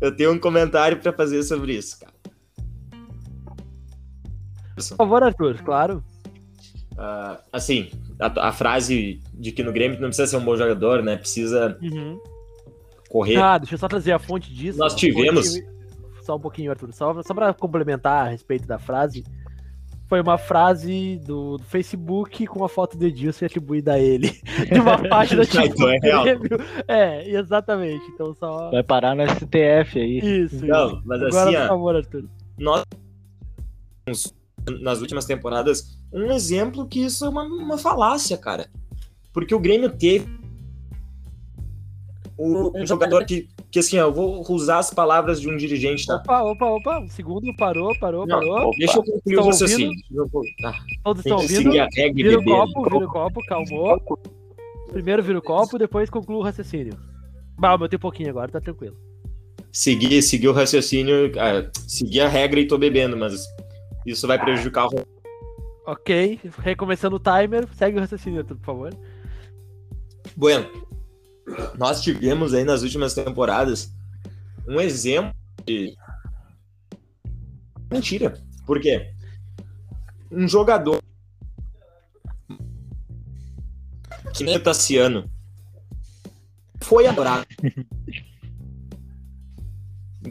Eu 0.00 0.14
tenho 0.14 0.32
um 0.32 0.38
comentário 0.38 0.98
para 0.98 1.12
fazer 1.12 1.42
sobre 1.42 1.74
isso, 1.74 2.00
cara. 2.00 2.12
Por 4.74 4.96
favor, 4.96 5.22
Arthur, 5.22 5.62
claro. 5.62 6.04
Uh, 6.92 7.38
assim, 7.52 7.90
a, 8.20 8.48
a, 8.48 8.52
frase 8.52 9.20
de 9.32 9.50
que 9.52 9.62
no 9.62 9.72
Grêmio 9.72 9.98
não 10.00 10.08
precisa 10.08 10.26
ser 10.26 10.36
um 10.36 10.44
bom 10.44 10.56
jogador, 10.56 11.02
né? 11.02 11.16
Precisa 11.16 11.78
uhum. 11.80 12.20
Correr. 13.12 13.36
Ah, 13.36 13.58
deixa 13.58 13.74
eu 13.74 13.78
só 13.78 13.86
trazer 13.86 14.12
a 14.12 14.18
fonte 14.18 14.52
disso. 14.52 14.78
Nós 14.78 14.94
tivemos. 14.94 15.54
Só 16.22 16.36
um 16.36 16.40
pouquinho, 16.40 16.70
Arthur. 16.70 16.92
Só, 16.92 17.22
só 17.22 17.34
para 17.34 17.52
complementar 17.52 18.26
a 18.26 18.30
respeito 18.30 18.66
da 18.66 18.78
frase. 18.78 19.22
Foi 20.08 20.20
uma 20.20 20.36
frase 20.36 21.18
do, 21.24 21.56
do 21.56 21.64
Facebook 21.64 22.46
com 22.46 22.64
a 22.64 22.68
foto 22.68 22.98
do 22.98 23.06
Edilson 23.06 23.46
atribuída 23.46 23.94
a 23.94 23.98
ele. 23.98 24.30
De 24.70 24.78
uma 24.78 24.98
página 25.08 25.44
tipo, 25.46 25.62
então 25.62 25.88
é 25.88 25.98
real. 25.98 26.24
É, 26.88 27.30
exatamente. 27.30 28.04
Então 28.14 28.34
só. 28.34 28.70
Vai 28.70 28.82
parar 28.82 29.14
no 29.14 29.22
STF 29.26 29.98
aí. 29.98 30.18
Isso. 30.18 30.64
Não, 30.64 30.88
isso. 30.88 31.02
mas 31.04 31.22
Agora, 31.22 31.42
assim. 31.42 31.58
Por 31.58 31.68
favor, 31.68 31.96
Arthur. 31.96 32.24
Nós 32.58 32.84
nas 34.80 35.00
últimas 35.00 35.24
temporadas 35.24 35.98
um 36.12 36.30
exemplo 36.30 36.86
que 36.86 37.00
isso 37.00 37.24
é 37.24 37.28
uma, 37.28 37.44
uma 37.44 37.78
falácia, 37.78 38.36
cara. 38.36 38.68
Porque 39.32 39.54
o 39.54 39.60
Grêmio 39.60 39.90
teve 39.90 40.41
um 42.38 42.86
jogador 42.86 43.24
que, 43.24 43.48
que 43.70 43.78
assim, 43.78 43.98
ó, 43.98 44.06
eu 44.06 44.12
vou 44.12 44.44
usar 44.50 44.78
as 44.78 44.90
palavras 44.90 45.40
de 45.40 45.48
um 45.48 45.56
dirigente, 45.56 46.06
tá? 46.06 46.16
Opa, 46.16 46.42
opa, 46.42 46.66
opa, 46.66 47.00
um 47.00 47.08
segundo, 47.08 47.54
parou, 47.56 47.96
parou, 47.98 48.26
Não, 48.26 48.38
parou. 48.38 48.70
Deixa 48.76 48.98
eu 48.98 49.04
concluir 49.04 49.36
o 49.36 49.44
raciocínio. 49.44 49.90
Ah, 50.64 50.74
Todos 51.04 51.24
estão 51.24 51.38
ouvindo? 51.38 51.70
Vira 52.14 52.38
o 52.38 52.44
copo, 52.44 52.82
vira 52.84 53.04
o 53.04 53.08
copo, 53.08 53.40
calmou. 53.46 54.00
Primeiro 54.90 55.22
vira 55.22 55.38
o 55.38 55.42
copo, 55.42 55.78
depois 55.78 56.10
conclui 56.10 56.38
o 56.38 56.42
raciocínio. 56.42 56.94
Bah, 57.58 57.76
eu 57.80 57.88
tenho 57.88 58.00
pouquinho 58.00 58.30
agora, 58.30 58.50
tá 58.50 58.60
tranquilo. 58.60 58.96
Segui, 59.70 60.20
segui 60.20 60.48
o 60.48 60.52
raciocínio, 60.52 61.32
ah, 61.38 61.70
segui 61.86 62.20
a 62.20 62.28
regra 62.28 62.60
e 62.60 62.66
tô 62.66 62.76
bebendo, 62.76 63.16
mas 63.16 63.46
isso 64.06 64.26
vai 64.26 64.38
prejudicar 64.38 64.86
o. 64.86 65.06
Ok, 65.86 66.38
recomeçando 66.58 67.16
o 67.16 67.20
timer, 67.20 67.66
segue 67.74 67.96
o 67.96 68.00
raciocínio, 68.00 68.44
por 68.44 68.58
favor. 68.58 68.94
Bueno, 70.36 70.66
nós 71.78 72.00
tivemos 72.00 72.54
aí 72.54 72.64
nas 72.64 72.82
últimas 72.82 73.14
temporadas 73.14 73.92
um 74.66 74.80
exemplo 74.80 75.34
de. 75.64 75.96
Mentira. 77.90 78.34
Por 78.66 78.80
quê? 78.80 79.12
Um 80.30 80.48
jogador 80.48 81.02
que 84.34 84.44
nem 84.44 84.56
o 84.56 84.62
Tassiano 84.62 85.30
foi 86.80 87.06
adorado. 87.06 87.46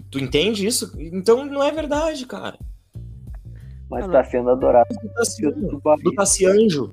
tu 0.10 0.20
entende 0.20 0.66
isso? 0.66 0.92
Então 0.98 1.46
não 1.46 1.62
é 1.64 1.72
verdade, 1.72 2.26
cara. 2.26 2.58
Mas 3.90 4.08
tá 4.08 4.24
sendo 4.24 4.50
adorado. 4.50 4.88
Do 6.02 6.14
Tassianjo. 6.14 6.92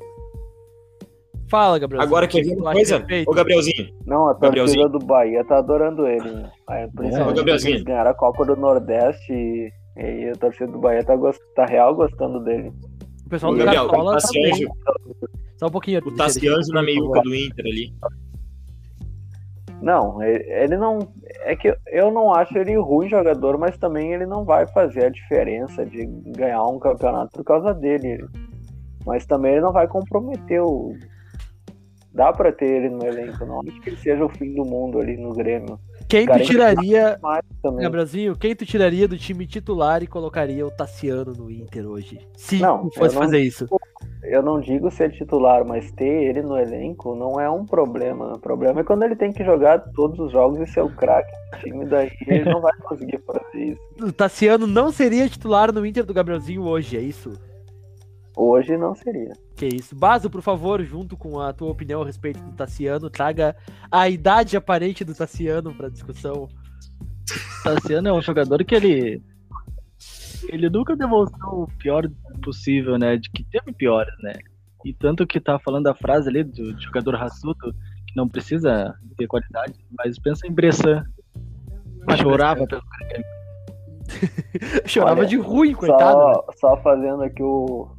Fala, 1.49 1.78
Gabriel. 1.78 2.03
Agora 2.03 2.28
quer 2.28 2.42
ver 2.42 2.57
uma 2.57 2.72
coisa? 2.72 3.05
Ô, 3.26 3.32
Gabrielzinho. 3.32 3.88
Não, 4.07 4.28
a 4.28 4.34
torcida 4.34 4.88
do 4.88 4.99
Bahia 4.99 5.44
tá 5.44 5.59
adorando 5.59 6.07
ele. 6.07 6.30
Né? 6.30 6.51
Principalmente 6.94 7.22
Ô, 7.22 7.34
Gabrielzinho. 7.34 7.74
Eles 7.74 7.84
ganharam 7.84 8.11
a 8.11 8.14
Copa 8.14 8.44
do 8.44 8.57
Nordeste 8.57 9.32
e, 9.32 9.72
e 9.96 10.28
a 10.28 10.34
torcida 10.34 10.70
do 10.70 10.78
Bahia 10.78 11.03
tá, 11.03 11.16
gost... 11.16 11.40
tá 11.55 11.64
real 11.64 11.94
gostando 11.94 12.40
dele. 12.40 12.72
O 13.24 13.28
pessoal 13.30 13.53
do 13.53 13.59
Gabriel, 13.59 13.88
Cartola 13.88 14.12
Tassianjo, 14.14 14.68
tá 14.84 14.92
Só 15.57 15.66
um 15.66 15.70
pouquinho. 15.70 16.01
O 16.05 16.14
Tassianjo 16.14 16.72
na 16.72 16.82
meiuca 16.82 17.20
do 17.22 17.34
Inter 17.34 17.64
ali. 17.64 17.94
Não, 19.80 20.22
ele 20.22 20.76
não. 20.76 20.99
É 21.42 21.55
que 21.55 21.74
eu 21.86 22.11
não 22.11 22.34
acho 22.34 22.59
ele 22.59 22.76
ruim 22.76 23.09
jogador, 23.09 23.57
mas 23.59 23.78
também 23.78 24.12
ele 24.12 24.26
não 24.26 24.44
vai 24.44 24.66
fazer 24.66 25.05
a 25.05 25.11
diferença 25.11 25.86
de 25.86 26.05
ganhar 26.36 26.64
um 26.64 26.78
campeonato 26.78 27.30
por 27.32 27.44
causa 27.44 27.72
dele. 27.72 28.26
Mas 29.07 29.24
também 29.24 29.53
ele 29.53 29.61
não 29.61 29.72
vai 29.72 29.86
comprometer 29.86 30.61
o, 30.61 30.94
dá 32.12 32.32
pra 32.32 32.50
ter 32.52 32.66
ele 32.66 32.88
no 32.90 33.04
elenco. 33.06 33.44
Não 33.44 33.61
acho 33.61 33.80
que 33.80 33.90
ele 33.90 33.96
seja 33.96 34.24
o 34.24 34.28
fim 34.28 34.54
do 34.54 34.64
mundo 34.64 34.98
ali 34.98 35.16
no 35.16 35.32
Grêmio. 35.34 35.78
Quem 36.09 36.26
tu 36.26 36.40
tiraria. 36.40 37.18
Gabrielzinho, 37.80 38.36
quem 38.36 38.56
tu 38.56 38.64
tiraria 38.64 39.06
do 39.06 39.18
time 39.18 39.46
titular 39.46 40.02
e 40.02 40.06
colocaria 40.06 40.66
o 40.66 40.70
Tassiano 40.70 41.32
no 41.34 41.50
Inter 41.50 41.86
hoje? 41.86 42.18
Se 42.34 42.59
Não, 42.59 42.90
fosse 42.90 43.14
não- 43.14 43.22
fazer 43.22 43.40
isso. 43.40 43.66
Eu 44.22 44.42
não 44.42 44.61
digo 44.61 44.90
ser 44.90 45.12
titular, 45.12 45.64
mas 45.64 45.90
ter 45.92 46.04
ele 46.28 46.42
no 46.42 46.59
elenco 46.59 47.14
não 47.14 47.40
é 47.40 47.48
um 47.48 47.64
problema. 47.64 48.34
O 48.34 48.38
problema 48.38 48.80
é 48.80 48.84
quando 48.84 49.02
ele 49.04 49.14
tem 49.16 49.32
que 49.32 49.44
jogar 49.44 49.78
todos 49.92 50.18
os 50.18 50.32
jogos 50.32 50.59
e 50.61 50.66
ser 50.66 50.82
o 50.82 50.90
craque 50.90 51.30
do 51.52 51.59
time, 51.61 51.84
daí 51.86 52.11
ele 52.26 52.44
não 52.50 52.61
vai 52.61 52.72
conseguir 52.82 53.20
fazer 53.24 53.40
isso. 53.59 53.80
O 54.02 54.12
Tassiano 54.12 54.66
não 54.66 54.90
seria 54.90 55.28
titular 55.28 55.72
no 55.72 55.86
Inter 55.86 56.04
do 56.04 56.12
Gabrielzinho 56.12 56.62
hoje, 56.62 56.96
é 56.96 57.00
isso? 57.00 57.32
Hoje 58.41 58.76
não 58.76 58.95
seria. 58.95 59.32
Que 59.57 59.66
isso. 59.66 59.97
Baso, 59.97 60.30
por 60.30 60.43
favor, 60.43 60.80
junto 60.84 61.16
com 61.16 61.41
a 61.41 61.53
tua 61.53 61.72
opinião 61.72 62.03
a 62.03 62.07
respeito 62.07 62.39
do 62.39 62.53
Tassiano, 62.53 63.11
traga 63.11 63.57
a 63.91 64.09
idade 64.09 64.57
aparente 64.57 65.05
do 65.05 65.12
Tassiano 65.12 65.74
pra 65.74 65.89
discussão. 65.89 66.49
Tassiano 67.64 68.07
é 68.07 68.12
um 68.12 68.22
jogador 68.22 68.64
que 68.64 68.76
ele. 68.76 69.20
Ele 70.49 70.70
nunca 70.70 70.95
demonstrou 70.95 71.64
o 71.64 71.78
pior 71.78 72.09
possível, 72.41 72.97
né? 72.97 73.16
De 73.16 73.28
que 73.28 73.43
teve 73.43 73.72
piores, 73.72 74.14
né? 74.22 74.34
E 74.84 74.95
tanto 74.95 75.26
que 75.26 75.41
tá 75.41 75.59
falando 75.59 75.89
a 75.89 75.95
frase 75.97 76.28
ali 76.28 76.45
do 76.45 76.72
do 76.72 76.80
jogador 76.80 77.16
raçudo, 77.16 77.74
que 78.07 78.14
não 78.14 78.28
precisa 78.28 78.95
ter 79.16 79.26
qualidade, 79.26 79.74
mas 79.99 80.16
pensa 80.16 80.47
em 80.47 80.53
Bressan. 80.53 81.05
Chorava 82.16 82.64
pelo 82.68 82.82
Chorava 84.86 85.20
Olha, 85.20 85.28
de 85.28 85.36
ruim, 85.36 85.74
coitado. 85.74 86.12
Só, 86.12 86.47
só 86.57 86.76
fazendo 86.78 87.24
aqui 87.24 87.43
o 87.43 87.97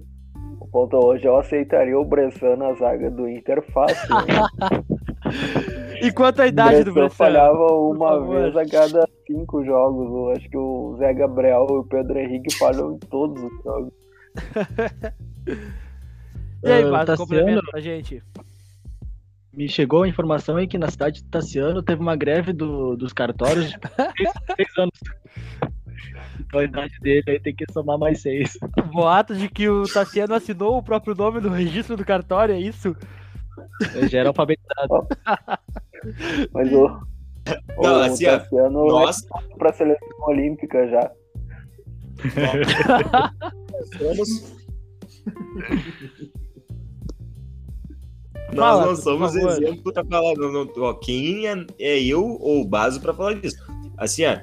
ponto 0.71 0.97
hoje, 0.97 1.25
eu 1.25 1.37
aceitaria 1.37 1.97
o 1.99 2.05
Bressan 2.05 2.55
na 2.55 2.73
zaga 2.73 3.09
do 3.11 3.27
Inter 3.27 3.61
fácil. 3.71 4.07
né? 4.15 4.81
E 6.01 6.11
quanto 6.13 6.41
à 6.41 6.47
idade 6.47 6.77
do 6.85 6.93
Bressan 6.93 6.93
Bressan? 6.93 7.15
falhava 7.15 7.67
uma 7.73 8.25
vez 8.25 8.55
a 8.55 8.65
cada 8.65 9.05
cinco 9.27 9.63
jogos. 9.65 10.07
Eu 10.09 10.31
acho 10.31 10.49
que 10.49 10.57
o 10.57 10.95
Zé 10.97 11.13
Gabriel 11.13 11.67
e 11.69 11.73
o 11.73 11.83
Pedro 11.83 12.17
Henrique 12.17 12.55
falham 12.55 12.93
em 12.93 12.99
todos 12.99 13.43
os 13.43 13.63
jogos. 13.63 13.93
E 16.63 16.69
aí, 16.69 16.83
Ah, 16.83 16.89
Baso, 16.91 17.05
Tassiano- 17.05 17.17
complementa 17.17 17.61
pra 17.71 17.79
gente. 17.79 18.21
Me 19.53 19.67
chegou 19.69 20.03
a 20.03 20.07
informação 20.07 20.57
aí 20.57 20.67
que 20.67 20.77
na 20.77 20.89
cidade 20.89 21.21
de 21.21 21.29
Tassiano 21.29 21.81
teve 21.81 22.01
uma 22.01 22.15
greve 22.17 22.51
do- 22.53 22.95
dos 22.97 23.13
cartórios 23.13 23.69
de 23.69 23.79
três, 23.79 24.31
três 24.55 24.77
anos. 24.77 24.99
Então 26.39 26.59
a 26.59 26.63
idade 26.63 26.93
dele 27.01 27.23
aí 27.27 27.39
tem 27.39 27.55
que 27.55 27.65
somar 27.71 27.97
mais 27.97 28.21
seis. 28.21 28.57
Boato 28.91 29.35
de 29.35 29.49
que 29.49 29.69
o 29.69 29.83
Tassiano 29.83 30.33
assinou 30.33 30.77
o 30.77 30.83
próprio 30.83 31.15
nome 31.15 31.39
no 31.39 31.49
registro 31.49 31.97
do 31.97 32.05
cartório, 32.05 32.55
é 32.55 32.59
isso? 32.59 32.95
Ele 33.95 34.07
já 34.07 34.19
era 34.19 34.29
alfabetizado. 34.29 35.07
Mas 36.53 36.71
o, 36.71 36.85
o 37.77 37.81
Não, 37.81 38.01
assim, 38.01 38.25
Tassiano 38.25 38.87
Nós 38.87 39.21
é 39.23 39.55
pra 39.57 39.73
seleção 39.73 40.07
olímpica 40.21 40.87
já. 40.87 41.11
somos. 43.97 44.59
Nós 48.51 48.79
Fala, 48.79 48.85
não 48.87 48.95
somos 48.95 49.35
exemplo 49.35 49.93
pra 49.93 50.03
falar. 50.05 50.33
Não, 50.35 50.51
não, 50.51 50.71
ó, 50.77 50.93
quem 50.95 51.47
é, 51.47 51.65
é 51.77 52.03
eu 52.03 52.23
ou 52.23 52.61
o 52.61 52.67
Baso 52.67 52.99
pra 52.99 53.13
falar 53.13 53.35
disso? 53.35 53.57
Assim, 53.97 54.23
ó. 54.25 54.39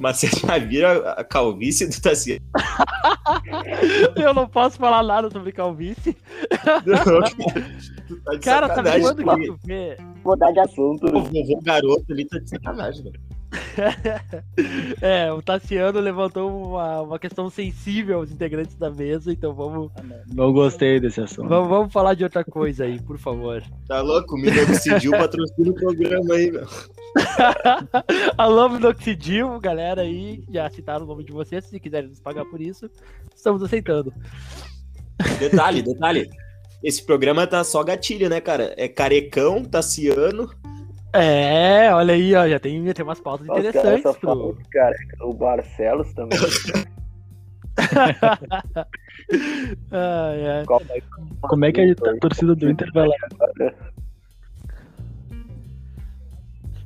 Mas 0.00 0.18
você 0.18 0.28
já 0.28 0.58
viram 0.58 0.90
a, 1.06 1.24
calvície 1.24 1.86
do 1.86 2.00
Tassiano? 2.00 2.44
Eu 4.16 4.32
não 4.32 4.48
posso 4.48 4.78
falar 4.78 5.02
nada 5.02 5.30
sobre 5.30 5.52
calvície. 5.52 6.16
Tu 8.08 8.16
tá 8.22 8.32
de 8.32 8.38
Cara, 8.38 8.68
sabe 8.68 8.88
sacanagem. 8.88 9.02
quando 9.02 9.40
que 9.40 9.46
tu 9.48 9.58
vê? 9.64 9.96
Mudar 10.24 10.50
de 10.50 10.60
assunto. 10.60 11.06
O 11.14 11.22
vovô 11.22 11.60
garoto 11.62 12.04
ali 12.10 12.24
tá 12.24 12.38
de 12.38 12.48
sacanagem, 12.48 13.02
velho. 13.02 13.20
É, 15.00 15.32
o 15.32 15.40
Tassiano 15.40 16.00
levantou 16.00 16.70
uma, 16.70 17.02
uma 17.02 17.18
questão 17.18 17.48
sensível 17.48 18.18
aos 18.18 18.30
integrantes 18.30 18.74
da 18.76 18.90
mesa, 18.90 19.32
então 19.32 19.54
vamos, 19.54 19.90
Não 20.32 20.52
gostei 20.52 21.00
desse 21.00 21.20
assunto. 21.20 21.48
vamos, 21.48 21.68
vamos 21.68 21.92
falar 21.92 22.14
de 22.14 22.24
outra 22.24 22.44
coisa 22.44 22.84
aí, 22.84 23.00
por 23.00 23.18
favor. 23.18 23.62
Tá 23.86 24.00
louco? 24.00 24.34
O 24.34 24.38
Minoxidil 24.38 25.12
patrocina 25.12 25.70
o 25.70 25.74
programa 25.74 26.34
aí, 26.34 26.50
velho. 26.50 26.68
Alô, 28.36 28.68
Minoxidil, 28.68 29.58
galera 29.60 30.02
aí, 30.02 30.44
já 30.50 30.68
citaram 30.70 31.04
o 31.04 31.08
nome 31.08 31.24
de 31.24 31.32
vocês, 31.32 31.64
se 31.64 31.80
quiserem 31.80 32.08
nos 32.10 32.20
pagar 32.20 32.44
por 32.44 32.60
isso, 32.60 32.90
estamos 33.34 33.62
aceitando. 33.62 34.12
Detalhe, 35.38 35.82
detalhe. 35.82 36.28
Esse 36.82 37.04
programa 37.04 37.46
tá 37.46 37.64
só 37.64 37.82
gatilho, 37.82 38.28
né, 38.28 38.40
cara? 38.40 38.72
É 38.76 38.86
carecão, 38.86 39.64
Tassiano. 39.64 40.48
É, 41.12 41.92
olha 41.92 42.14
aí, 42.14 42.34
ó, 42.34 42.46
já 42.48 42.58
tem, 42.60 42.86
já 42.86 42.92
tem 42.94 43.04
umas 43.04 43.20
pautas 43.20 43.46
Nossa, 43.46 43.62
cara, 43.62 43.70
interessantes 43.70 44.04
essa 44.06 44.18
pro... 44.18 44.28
fala 44.28 44.52
de 44.54 44.64
careca. 44.68 45.24
O 45.24 45.32
Barcelos 45.32 46.12
também. 46.12 46.38
Ai, 49.90 50.46
ai. 50.46 50.64
Qual 50.66 50.80
é 50.90 51.02
Como 51.42 51.64
é 51.64 51.72
que 51.72 51.80
a 51.80 51.94
torcida 52.20 52.54
do 52.54 52.70
Inter 52.70 52.90
vai 52.92 53.06
lá? 53.06 53.14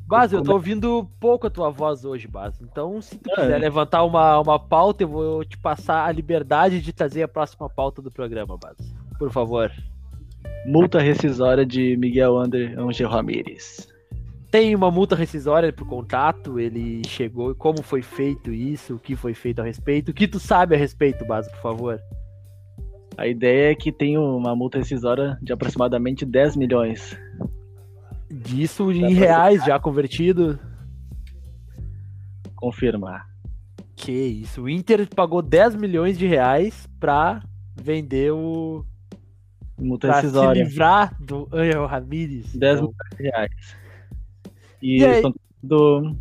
Baso, 0.07 0.37
eu 0.37 0.43
tô 0.43 0.53
ouvindo 0.53 1.09
pouco 1.18 1.47
a 1.47 1.51
tua 1.51 1.70
voz 1.70 2.05
hoje, 2.05 2.29
Baso. 2.29 2.59
Então, 2.62 3.01
se 3.01 3.16
tu 3.16 3.31
É. 3.31 3.35
quiser 3.37 3.59
levantar 3.59 4.05
uma, 4.05 4.39
uma 4.41 4.59
pauta, 4.59 5.03
eu 5.05 5.09
vou 5.09 5.45
te 5.45 5.57
passar 5.57 6.05
a 6.07 6.12
liberdade 6.12 6.83
de 6.83 6.93
trazer 6.93 7.23
a 7.23 7.29
próxima 7.29 7.70
pauta 7.70 8.03
do 8.03 8.11
programa, 8.11 8.59
Baso. 8.59 8.95
Por 9.18 9.31
favor. 9.31 9.73
Multa 10.66 11.01
rescisória 11.01 11.64
de 11.64 11.97
Miguel 11.97 12.37
Ander 12.37 12.79
Angel 12.79 13.09
Ramírez. 13.09 13.89
Tem 14.53 14.74
uma 14.74 14.90
multa 14.90 15.16
rescisória 15.16 15.72
pro 15.72 15.86
contrato, 15.86 16.61
ele 16.61 17.00
chegou, 17.09 17.55
como 17.55 17.82
foi 17.82 18.03
feito 18.03 18.53
isso, 18.53 18.96
o 18.96 18.98
que 18.98 19.16
foi 19.16 19.32
feito 19.32 19.62
a 19.62 19.64
respeito, 19.64 20.11
o 20.11 20.14
que 20.14 20.28
tu 20.28 20.38
sabe 20.38 20.74
a 20.74 20.78
respeito, 20.78 21.24
Baso, 21.24 21.50
por 21.53 21.61
favor. 21.62 21.98
A 23.16 23.26
ideia 23.26 23.72
é 23.72 23.74
que 23.74 23.90
tem 23.90 24.18
uma 24.18 24.55
multa 24.55 24.76
rescisória 24.76 25.38
de 25.40 25.55
aproximadamente 25.55 26.26
10 26.26 26.57
milhões. 26.57 27.18
Disso 28.30 28.92
em 28.92 29.14
reais 29.14 29.64
já 29.64 29.80
convertido. 29.80 30.59
Confirma. 32.55 33.22
Que 33.96 34.12
isso, 34.12 34.64
o 34.64 34.68
Inter 34.68 35.09
pagou 35.14 35.40
10 35.40 35.76
milhões 35.76 36.18
de 36.18 36.26
reais 36.26 36.86
pra 37.00 37.42
vender 37.74 38.32
o. 38.32 38.84
Multa 39.78 40.09
pra 40.09 40.16
se 40.16 40.22
rescisória. 40.26 40.62
livrar 40.62 41.16
do 41.18 41.48
Angel 41.50 41.86
Ramírez. 41.86 42.55
10 42.55 42.80
Então, 42.80 42.88
milhões 42.88 43.16
de 43.16 43.22
reais. 43.22 43.82
E, 44.83 44.99
E 44.99 45.05
aí? 45.05 45.12
estão 45.12 45.33
tentando 45.62 46.16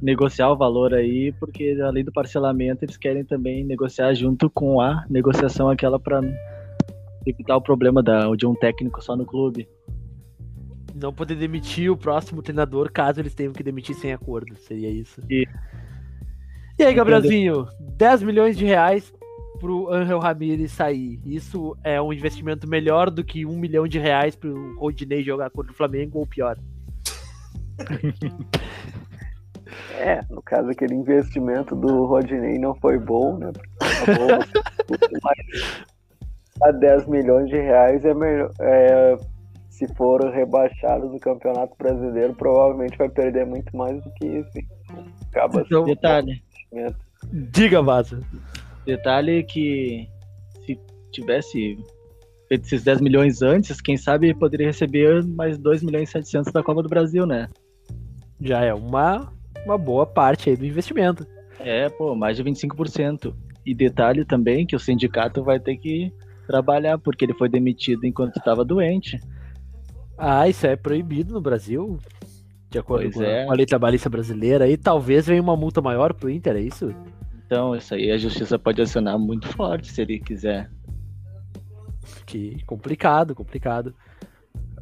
negociar 0.00 0.50
o 0.50 0.56
valor 0.56 0.94
aí, 0.94 1.30
porque 1.38 1.78
além 1.84 2.02
do 2.04 2.10
parcelamento, 2.10 2.84
eles 2.84 2.96
querem 2.96 3.24
também 3.24 3.62
negociar 3.64 4.12
junto 4.14 4.50
com 4.50 4.80
a 4.80 5.04
negociação 5.08 5.68
aquela 5.68 6.00
para 6.00 6.20
evitar 7.24 7.56
o 7.56 7.60
problema 7.62 8.02
da, 8.02 8.34
de 8.34 8.46
um 8.46 8.54
técnico 8.54 9.00
só 9.02 9.14
no 9.14 9.24
clube. 9.24 9.68
não 10.94 11.12
poder 11.12 11.36
demitir 11.36 11.90
o 11.90 11.96
próximo 11.96 12.42
treinador 12.42 12.90
caso 12.92 13.20
eles 13.20 13.34
tenham 13.34 13.52
que 13.52 13.62
demitir 13.62 13.94
sem 13.94 14.12
acordo. 14.12 14.56
Seria 14.56 14.90
isso. 14.90 15.20
E- 15.30 15.46
E 16.78 16.82
aí, 16.82 16.94
Gabrielzinho, 16.94 17.66
10 17.96 18.22
milhões 18.22 18.56
de 18.56 18.64
reais 18.64 19.12
pro 19.60 19.92
Angel 19.92 20.18
Ramírez 20.18 20.72
sair. 20.72 21.20
Isso 21.24 21.76
é 21.84 22.00
um 22.02 22.12
investimento 22.12 22.68
melhor 22.68 23.08
do 23.10 23.22
que 23.22 23.46
um 23.46 23.56
milhão 23.56 23.86
de 23.86 23.98
reais 24.00 24.34
pro 24.34 24.76
Rodinei 24.78 25.22
jogar 25.22 25.50
contra 25.50 25.70
o 25.72 25.74
Flamengo 25.76 26.18
ou 26.18 26.26
pior? 26.26 26.58
É, 29.98 30.20
no 30.28 30.42
caso, 30.42 30.70
aquele 30.70 30.94
investimento 30.94 31.74
do 31.74 32.04
Rodinei 32.06 32.58
não 32.58 32.74
foi 32.74 32.98
bom, 32.98 33.38
né? 33.38 33.50
Porque 33.52 34.10
acabou 34.10 34.38
mas 35.22 35.82
a 36.62 36.70
10 36.72 37.06
milhões 37.06 37.48
de 37.48 37.56
reais 37.56 38.04
é 38.04 38.12
melhor. 38.14 38.50
é, 38.60 39.16
se 39.70 39.88
for 39.94 40.20
rebaixado 40.30 41.08
do 41.08 41.18
Campeonato 41.18 41.74
Brasileiro, 41.78 42.34
provavelmente 42.34 42.98
vai 42.98 43.08
perder 43.08 43.46
muito 43.46 43.74
mais 43.76 44.02
do 44.02 44.10
que 44.14 44.26
isso. 44.26 44.50
hein? 44.56 44.68
Acaba 45.30 45.62
Então, 45.62 45.84
Detalhe, 45.84 46.42
investimento. 46.72 46.98
diga, 47.50 47.82
Vaza. 47.82 48.20
detalhe 48.84 49.42
que 49.44 50.08
se 50.66 50.78
tivesse 51.10 51.76
feito 52.48 52.64
esses 52.66 52.84
10 52.84 53.00
milhões 53.00 53.40
antes, 53.40 53.80
quem 53.80 53.96
sabe 53.96 54.34
poderia 54.34 54.66
receber 54.66 55.24
mais 55.24 55.56
2 55.58 55.82
milhões 55.82 56.10
e 56.10 56.12
700 56.12 56.52
da 56.52 56.62
Copa 56.62 56.82
do 56.82 56.88
Brasil, 56.88 57.24
né? 57.26 57.48
Já 58.42 58.60
é 58.64 58.74
uma, 58.74 59.32
uma 59.64 59.78
boa 59.78 60.04
parte 60.04 60.50
aí 60.50 60.56
do 60.56 60.66
investimento. 60.66 61.26
É, 61.60 61.88
pô, 61.88 62.14
mais 62.14 62.36
de 62.36 62.42
25%. 62.44 63.34
E 63.64 63.74
detalhe 63.74 64.24
também 64.24 64.66
que 64.66 64.74
o 64.74 64.80
sindicato 64.80 65.44
vai 65.44 65.60
ter 65.60 65.76
que 65.76 66.12
trabalhar, 66.46 66.98
porque 66.98 67.24
ele 67.24 67.34
foi 67.34 67.48
demitido 67.48 68.04
enquanto 68.04 68.36
estava 68.36 68.64
doente. 68.64 69.20
Ah, 70.18 70.48
isso 70.48 70.66
é 70.66 70.74
proibido 70.74 71.32
no 71.34 71.40
Brasil? 71.40 71.98
De 72.68 72.78
acordo 72.78 73.02
Pois 73.04 73.14
com, 73.14 73.20
a- 73.22 73.26
é. 73.26 73.48
a 73.48 73.52
lei 73.52 73.66
trabalhista 73.66 74.08
brasileira. 74.10 74.68
E 74.68 74.76
talvez 74.76 75.26
venha 75.26 75.40
uma 75.42 75.56
multa 75.56 75.80
maior 75.80 76.12
pro 76.12 76.28
Inter, 76.30 76.56
é 76.56 76.60
isso? 76.62 76.92
Então, 77.46 77.76
isso 77.76 77.94
aí 77.94 78.10
a 78.10 78.18
justiça 78.18 78.58
pode 78.58 78.80
acionar 78.82 79.18
muito 79.18 79.46
forte 79.48 79.92
se 79.92 80.00
ele 80.02 80.18
quiser. 80.18 80.70
Que 82.26 82.62
complicado, 82.64 83.34
complicado. 83.34 83.94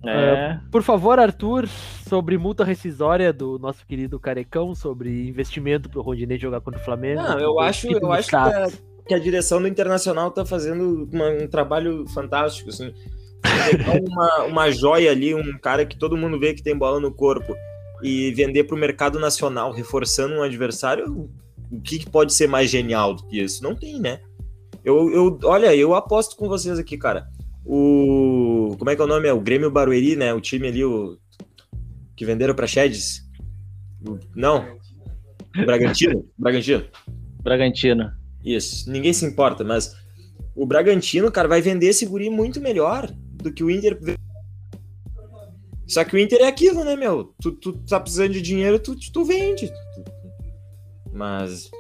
É. 0.04 0.54
Uh, 0.54 0.70
por 0.70 0.82
favor, 0.82 1.18
Arthur, 1.18 1.68
sobre 2.08 2.38
multa 2.38 2.64
rescisória 2.64 3.32
do 3.32 3.58
nosso 3.58 3.84
querido 3.86 4.18
Carecão, 4.18 4.74
sobre 4.74 5.28
investimento 5.28 5.90
pro 5.90 6.00
Rondinei 6.00 6.38
jogar 6.38 6.60
contra 6.60 6.80
o 6.80 6.84
Flamengo. 6.84 7.22
Não, 7.22 7.38
eu 7.38 7.60
acho, 7.60 7.86
eu 7.86 8.12
acho 8.12 8.28
que 8.28 8.36
a, 8.36 8.68
que 9.08 9.14
a, 9.14 9.18
direção 9.18 9.60
do 9.60 9.68
Internacional 9.68 10.30
tá 10.30 10.44
fazendo 10.44 11.08
uma, 11.12 11.28
um 11.28 11.46
trabalho 11.46 12.06
fantástico, 12.08 12.70
assim. 12.70 12.94
uma, 14.08 14.44
uma 14.44 14.70
joia 14.70 15.10
ali, 15.10 15.34
um 15.34 15.58
cara 15.58 15.84
que 15.84 15.98
todo 15.98 16.16
mundo 16.16 16.38
vê 16.38 16.54
que 16.54 16.62
tem 16.62 16.76
bola 16.76 17.00
no 17.00 17.12
corpo 17.12 17.54
e 18.02 18.32
vender 18.32 18.64
para 18.64 18.76
o 18.76 18.78
mercado 18.78 19.18
nacional, 19.18 19.72
reforçando 19.72 20.34
um 20.34 20.42
adversário, 20.42 21.28
o 21.70 21.80
que 21.80 22.08
pode 22.08 22.32
ser 22.32 22.48
mais 22.48 22.70
genial 22.70 23.14
do 23.14 23.26
que 23.26 23.40
isso? 23.40 23.62
Não 23.62 23.74
tem, 23.74 24.00
né? 24.00 24.20
Eu, 24.84 25.10
eu, 25.10 25.38
olha, 25.44 25.74
eu 25.74 25.94
aposto 25.94 26.36
com 26.36 26.48
vocês 26.48 26.78
aqui, 26.78 26.96
cara. 26.96 27.28
O. 27.64 28.39
Como 28.76 28.90
é 28.90 28.96
que 28.96 29.02
é 29.02 29.04
o 29.04 29.08
nome? 29.08 29.28
É 29.28 29.32
o 29.32 29.40
Grêmio 29.40 29.70
Barueri, 29.70 30.16
né? 30.16 30.32
O 30.34 30.40
time 30.40 30.68
ali, 30.68 30.84
o. 30.84 31.18
Que 32.16 32.24
venderam 32.24 32.54
pra 32.54 32.66
Sheds? 32.66 33.28
Não. 34.34 34.78
O 35.56 35.64
Bragantino? 35.64 36.24
Bragantino. 36.38 36.84
Bragantino. 37.42 38.12
Isso. 38.44 38.90
Ninguém 38.90 39.12
se 39.12 39.24
importa, 39.24 39.64
mas 39.64 39.96
o 40.54 40.66
Bragantino, 40.66 41.30
cara, 41.30 41.48
vai 41.48 41.60
vender 41.60 41.86
esse 41.86 42.06
guri 42.06 42.28
muito 42.28 42.60
melhor 42.60 43.10
do 43.10 43.52
que 43.52 43.64
o 43.64 43.70
Inter. 43.70 43.98
Só 45.86 46.04
que 46.04 46.14
o 46.14 46.18
Inter 46.18 46.42
é 46.42 46.46
aquilo, 46.46 46.84
né, 46.84 46.94
meu? 46.96 47.34
Tu, 47.40 47.52
tu 47.52 47.72
tá 47.72 47.98
precisando 47.98 48.32
de 48.32 48.42
dinheiro, 48.42 48.78
tu, 48.78 48.94
tu 49.12 49.24
vende. 49.24 49.70
Mas. 51.12 51.70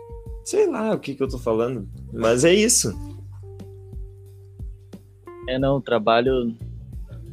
Sei 0.44 0.66
lá 0.66 0.94
o 0.94 0.98
que, 0.98 1.14
que 1.14 1.22
eu 1.22 1.28
tô 1.28 1.38
falando. 1.38 1.88
Mas 2.12 2.44
é 2.44 2.52
isso. 2.52 2.92
É, 5.48 5.58
não, 5.58 5.76
o 5.76 5.80
trabalho. 5.80 6.56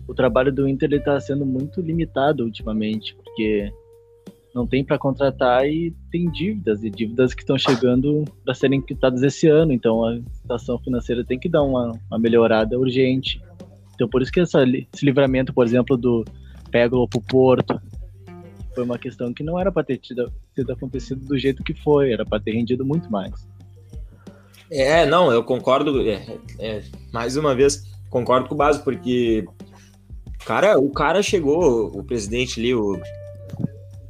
O 0.08 0.14
trabalho 0.14 0.54
do 0.54 0.68
Inter 0.68 0.90
ele 0.92 1.02
tá 1.02 1.20
sendo 1.20 1.46
muito 1.46 1.82
limitado 1.82 2.44
ultimamente, 2.44 3.16
porque 3.16 3.72
não 4.56 4.66
tem 4.66 4.84
para 4.84 4.98
contratar 4.98 5.68
e 5.68 5.94
tem 6.12 6.30
dívidas, 6.32 6.84
e 6.84 6.90
dívidas 6.90 7.34
que 7.34 7.42
estão 7.42 7.58
chegando 7.58 8.24
para 8.44 8.54
serem 8.54 8.82
quitadas 8.82 9.22
esse 9.22 9.48
ano. 9.48 9.72
Então 9.74 10.04
a 10.04 10.20
situação 10.34 10.80
financeira 10.80 11.24
tem 11.24 11.38
que 11.38 11.50
dar 11.50 11.62
uma, 11.62 11.92
uma 12.10 12.20
melhorada 12.20 12.80
urgente. 12.80 13.42
Então 13.94 14.08
por 14.08 14.22
isso 14.22 14.32
que 14.32 14.40
essa, 14.40 14.64
esse 14.64 15.06
livramento, 15.06 15.54
por 15.54 15.66
exemplo, 15.66 15.98
do 15.98 16.24
Pégolo 16.72 17.08
pro 17.08 17.22
Porto, 17.22 17.80
foi 18.74 18.84
uma 18.84 18.98
questão 18.98 19.34
que 19.34 19.44
não 19.44 19.60
era 19.60 19.72
para 19.72 19.84
ter 19.84 19.98
tido, 19.98 20.32
tido 20.56 20.72
acontecido 20.72 21.26
do 21.26 21.38
jeito 21.38 21.64
que 21.64 21.74
foi, 21.74 22.14
era 22.14 22.26
para 22.26 22.40
ter 22.40 22.52
rendido 22.52 22.86
muito 22.86 23.12
mais. 23.12 23.48
É, 24.70 25.06
não, 25.06 25.32
eu 25.32 25.44
concordo. 25.44 26.02
É, 26.08 26.38
é, 26.60 26.84
mais 27.12 27.38
uma 27.38 27.56
vez, 27.56 27.84
concordo 28.10 28.48
com 28.48 28.56
o 28.56 28.58
Baso, 28.58 28.84
porque 28.84 29.46
cara, 30.48 30.80
o 30.80 30.90
cara 30.90 31.22
chegou, 31.22 31.88
o 31.88 32.02
presidente 32.04 32.60
ali, 32.60 32.74
o. 32.74 32.98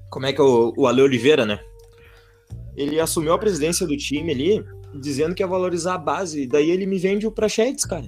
Como 0.09 0.27
é 0.27 0.31
que 0.31 0.39
é 0.39 0.43
o, 0.43 0.71
o 0.77 0.85
Ale 0.85 1.01
Oliveira, 1.01 1.45
né? 1.45 1.59
Ele 2.75 2.99
assumiu 2.99 3.33
a 3.33 3.39
presidência 3.39 3.87
do 3.87 3.97
time 3.97 4.31
ali, 4.31 4.63
dizendo 4.93 5.33
que 5.33 5.41
ia 5.41 5.47
valorizar 5.47 5.95
a 5.95 5.97
base. 5.97 6.45
Daí 6.45 6.69
ele 6.69 6.85
me 6.85 6.99
vende 6.99 7.25
o 7.25 7.31
Prachetes, 7.31 7.83
cara. 7.83 8.05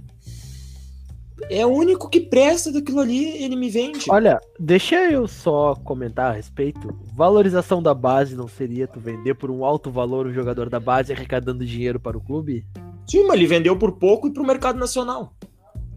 É 1.49 1.65
o 1.65 1.69
único 1.69 2.07
que 2.07 2.19
presta 2.19 2.71
daquilo 2.71 2.99
ali, 2.99 3.43
ele 3.43 3.55
me 3.55 3.69
vende. 3.69 4.05
Olha, 4.09 4.39
deixa 4.59 5.09
eu 5.09 5.27
só 5.27 5.73
comentar 5.83 6.31
a 6.31 6.35
respeito. 6.35 6.95
Valorização 7.15 7.81
da 7.81 7.95
base 7.95 8.35
não 8.35 8.47
seria 8.47 8.87
tu 8.87 8.99
vender 8.99 9.33
por 9.33 9.49
um 9.49 9.65
alto 9.65 9.89
valor 9.89 10.27
o 10.27 10.33
jogador 10.33 10.69
da 10.69 10.79
base 10.79 11.11
arrecadando 11.11 11.65
dinheiro 11.65 11.99
para 11.99 12.17
o 12.17 12.21
clube? 12.21 12.63
Sim, 13.09 13.23
mas 13.23 13.37
ele 13.37 13.47
vendeu 13.47 13.75
por 13.75 13.93
pouco 13.93 14.27
e 14.27 14.33
para 14.33 14.43
o 14.43 14.45
mercado 14.45 14.77
nacional. 14.77 15.33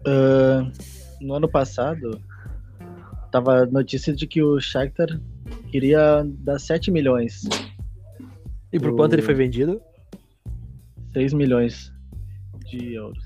Uh, 0.07 0.71
no 1.23 1.33
ano 1.33 1.49
passado, 1.49 2.21
tava 3.31 3.65
notícia 3.65 4.13
de 4.13 4.27
que 4.27 4.43
o 4.43 4.59
Shakhtar 4.59 5.19
queria 5.71 6.23
dar 6.25 6.59
7 6.59 6.91
milhões. 6.91 7.43
E 8.71 8.79
por 8.79 8.91
o... 8.91 8.95
quanto 8.95 9.13
ele 9.13 9.21
foi 9.21 9.33
vendido? 9.33 9.81
6 11.13 11.33
milhões 11.33 11.91
de 12.65 12.93
euros. 12.93 13.23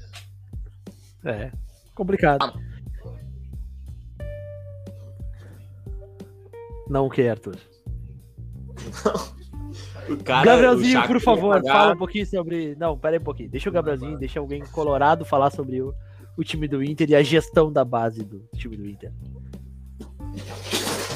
É, 1.25 1.51
complicado. 1.95 2.41
Ah. 2.43 2.67
Não 6.89 7.09
quer, 7.09 7.31
Arthur. 7.31 7.57
Cara, 10.23 10.45
Gabrielzinho, 10.45 11.05
por 11.05 11.19
favor, 11.19 11.55
pagar... 11.55 11.73
fala 11.73 11.93
um 11.93 11.97
pouquinho 11.97 12.25
sobre. 12.25 12.75
Não, 12.75 12.97
pera 12.97 13.17
aí 13.17 13.19
um 13.19 13.23
pouquinho. 13.23 13.49
Deixa 13.49 13.69
o 13.69 13.73
Gabrielzinho, 13.73 14.17
deixa 14.17 14.39
alguém 14.39 14.63
colorado 14.67 15.25
falar 15.25 15.49
sobre 15.49 15.81
o, 15.81 15.93
o 16.37 16.43
time 16.43 16.67
do 16.67 16.83
Inter 16.83 17.09
e 17.09 17.15
a 17.15 17.23
gestão 17.23 17.73
da 17.73 17.83
base 17.83 18.23
do 18.23 18.47
time 18.55 18.77
do 18.77 18.87
Inter. 18.87 19.11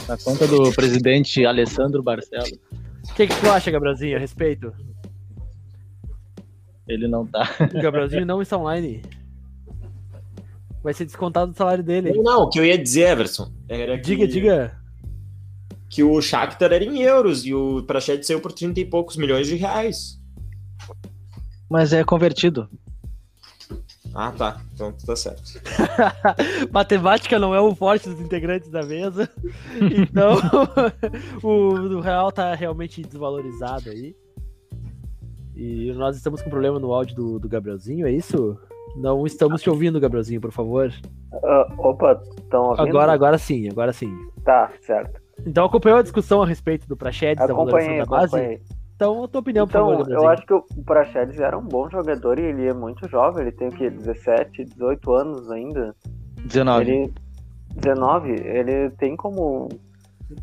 Na 0.08 0.18
conta 0.18 0.48
do 0.48 0.74
presidente 0.74 1.46
Alessandro 1.46 2.02
Barcelos. 2.02 2.60
O 3.10 3.14
que, 3.14 3.28
que 3.28 3.40
tu 3.40 3.50
acha, 3.50 3.70
Gabrielzinho, 3.70 4.18
a 4.18 4.20
respeito? 4.20 4.74
Ele 6.88 7.08
não 7.08 7.26
tá. 7.26 7.48
O 7.74 7.82
Gabrielzinho 7.82 8.26
não 8.26 8.42
está 8.42 8.58
online. 8.58 9.04
Vai 10.84 10.94
ser 10.94 11.06
descontado 11.06 11.52
do 11.52 11.58
salário 11.58 11.84
dele. 11.84 12.12
Não, 12.14 12.24
não, 12.24 12.44
o 12.44 12.50
que 12.50 12.60
eu 12.60 12.66
ia 12.66 12.78
dizer, 12.78 13.12
Everson, 13.12 13.52
era 13.70 13.98
que... 14.00 14.04
Diga, 14.04 14.28
diga. 14.28 14.82
Que 15.88 16.04
o 16.04 16.20
Shakhtar 16.20 16.74
era 16.74 16.84
em 16.84 17.02
euros 17.02 17.46
e 17.46 17.54
o 17.54 17.84
Prachet 17.84 18.24
saiu 18.26 18.40
por 18.40 18.52
30 18.52 18.80
e 18.80 18.86
poucos 18.86 19.18
milhões 19.18 19.48
de 19.48 19.56
reais. 19.56 20.20
Mas 21.70 21.94
é 21.94 22.04
convertido. 22.04 22.68
Ah, 24.14 24.32
tá. 24.38 24.62
Então 24.74 24.92
tá 25.06 25.16
certo. 25.16 25.62
Matemática 26.72 27.40
não 27.40 27.56
é 27.56 27.62
o 27.62 27.74
forte 27.74 28.10
dos 28.10 28.20
integrantes 28.20 28.70
da 28.70 28.84
mesa. 28.84 29.30
Então, 29.80 30.36
o, 31.42 31.98
o 31.98 32.00
real 32.02 32.32
tá 32.32 32.54
realmente 32.54 33.02
desvalorizado 33.02 33.90
aí. 33.90 34.16
E 35.56 35.92
nós 35.94 36.16
estamos 36.16 36.42
com 36.42 36.50
problema 36.50 36.80
no 36.80 36.94
áudio 36.94 37.16
do, 37.16 37.40
do 37.40 37.50
Gabrielzinho, 37.50 38.08
é 38.08 38.12
isso? 38.12 38.58
Não 38.96 39.26
estamos 39.26 39.62
te 39.62 39.70
ouvindo, 39.70 40.00
Gabrielzinho, 40.00 40.42
por 40.42 40.52
favor. 40.52 40.92
Uh, 41.32 41.88
opa, 41.88 42.22
estão 42.38 42.64
ouvindo? 42.70 42.90
Agora, 42.90 43.14
agora 43.14 43.38
sim, 43.38 43.70
agora 43.70 43.94
sim. 43.94 44.14
Tá, 44.44 44.72
certo. 44.82 45.22
Então 45.46 45.66
acompanhou 45.66 46.00
a 46.00 46.02
discussão 46.02 46.42
a 46.42 46.46
respeito 46.46 46.88
do 46.88 46.98
Prachedes, 46.98 47.46
da 47.46 47.54
valoração 47.54 47.98
da 47.98 48.06
base? 48.06 48.36
Acompanhei. 48.36 48.62
Então, 49.02 49.24
a 49.24 49.28
tua 49.28 49.42
opinião, 49.42 49.66
então, 49.68 49.88
por 49.88 49.98
favor, 50.06 50.14
Eu 50.14 50.30
acho 50.30 50.46
que 50.46 50.54
o 50.54 50.64
Praxedes 50.86 51.40
era 51.40 51.58
um 51.58 51.64
bom 51.64 51.90
jogador 51.90 52.38
e 52.38 52.44
ele 52.44 52.68
é 52.68 52.74
muito 52.74 53.10
jovem, 53.10 53.42
ele 53.42 53.52
tem 53.52 53.70
o 53.70 53.72
quê? 53.72 53.90
17, 53.90 54.64
18 54.64 55.14
anos 55.16 55.50
ainda? 55.50 55.96
19. 56.46 56.92
Ele, 56.92 57.14
19, 57.78 58.30
ele 58.30 58.92
tem 58.92 59.16
como. 59.16 59.70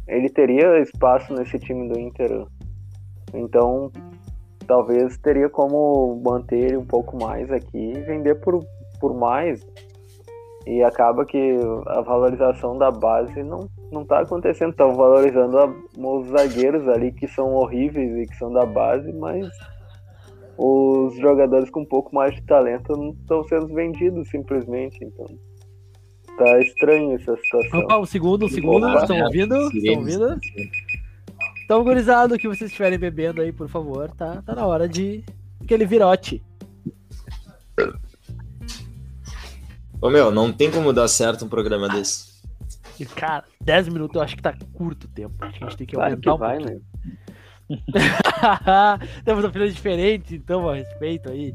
Ele 0.09 0.29
teria 0.29 0.77
espaço 0.81 1.33
nesse 1.35 1.57
time 1.61 1.89
do 1.89 2.01
Inter. 2.01 2.47
Então, 3.33 3.93
talvez 4.67 5.17
teria 5.19 5.49
como 5.49 6.21
manter 6.25 6.59
ele 6.59 6.79
um 6.79 6.85
pouco 6.85 7.17
mais 7.17 7.49
aqui 7.53 7.93
e 7.93 8.01
vender 8.01 8.41
por, 8.41 8.61
por 9.01 9.15
mais. 9.15 9.65
E 10.67 10.83
acaba 10.83 11.25
que 11.25 11.57
a 11.87 12.01
valorização 12.01 12.77
da 12.77 12.91
base 12.91 13.41
não, 13.41 13.69
não 13.91 14.05
tá 14.05 14.21
acontecendo. 14.21 14.71
Estão 14.71 14.95
valorizando 14.95 15.59
a, 15.59 15.75
os 15.97 16.29
zagueiros 16.29 16.89
ali 16.89 17.13
que 17.13 17.27
são 17.29 17.55
horríveis 17.55 18.17
e 18.17 18.27
que 18.27 18.37
são 18.37 18.53
da 18.53 18.65
base, 18.67 19.13
mas 19.13 19.49
os 20.57 21.17
jogadores 21.17 21.71
com 21.71 21.81
um 21.81 21.87
pouco 21.87 22.15
mais 22.15 22.35
de 22.35 22.43
talento 22.43 22.97
não 22.97 23.11
estão 23.11 23.45
sendo 23.45 23.69
vendidos 23.69 24.29
simplesmente. 24.29 24.99
Então 25.03 25.27
tá 26.37 26.61
estranho 26.61 27.15
essa 27.15 27.37
situação. 27.37 27.81
Opa, 27.81 27.99
um 27.99 28.07
segundo, 28.07 28.47
um 28.47 28.49
segundo. 28.49 28.89
Estão 28.99 29.21
ouvindo? 29.21 29.57
Estão 29.73 29.99
ouvindo? 29.99 30.41
Então, 31.65 31.85
gurizado, 31.85 32.35
o 32.35 32.39
que 32.39 32.49
vocês 32.49 32.71
estiverem 32.71 32.99
bebendo 32.99 33.43
aí, 33.43 33.53
por 33.53 33.69
favor, 33.69 34.11
tá, 34.13 34.41
tá 34.41 34.55
na 34.55 34.67
hora 34.67 34.89
de 34.89 35.23
aquele 35.61 35.85
virote. 35.85 36.43
Ô 40.01 40.09
meu, 40.09 40.31
não 40.31 40.51
tem 40.53 40.71
como 40.71 40.93
dar 40.93 41.09
certo 41.09 41.45
um 41.45 41.49
programa 41.49 41.89
desse. 41.89 42.28
E, 43.01 43.07
cara, 43.07 43.45
10 43.61 43.89
minutos 43.89 44.17
eu 44.17 44.23
acho 44.23 44.37
que 44.37 44.43
tá 44.43 44.57
curto 44.73 45.05
o 45.05 45.09
tempo. 45.09 45.35
Acho 45.41 45.59
que 45.59 45.65
a 45.65 45.69
gente 45.69 45.79
tem 45.79 45.87
que 45.87 45.97
aumentar 45.97 46.21
que 46.21 46.31
um 46.31 46.37
vai, 46.37 46.59
pouquinho. 46.59 46.79
Né? 46.79 47.19
Temos 49.25 49.45
opiniões 49.45 49.75
diferentes, 49.75 50.33
então, 50.33 50.69
a 50.69 50.75
respeito 50.75 51.31
aí. 51.31 51.55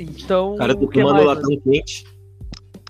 Então. 0.00 0.56
Cara, 0.56 0.74
tô 0.74 0.88
tomando 0.88 1.24
latão 1.24 1.60
quente. 1.60 2.04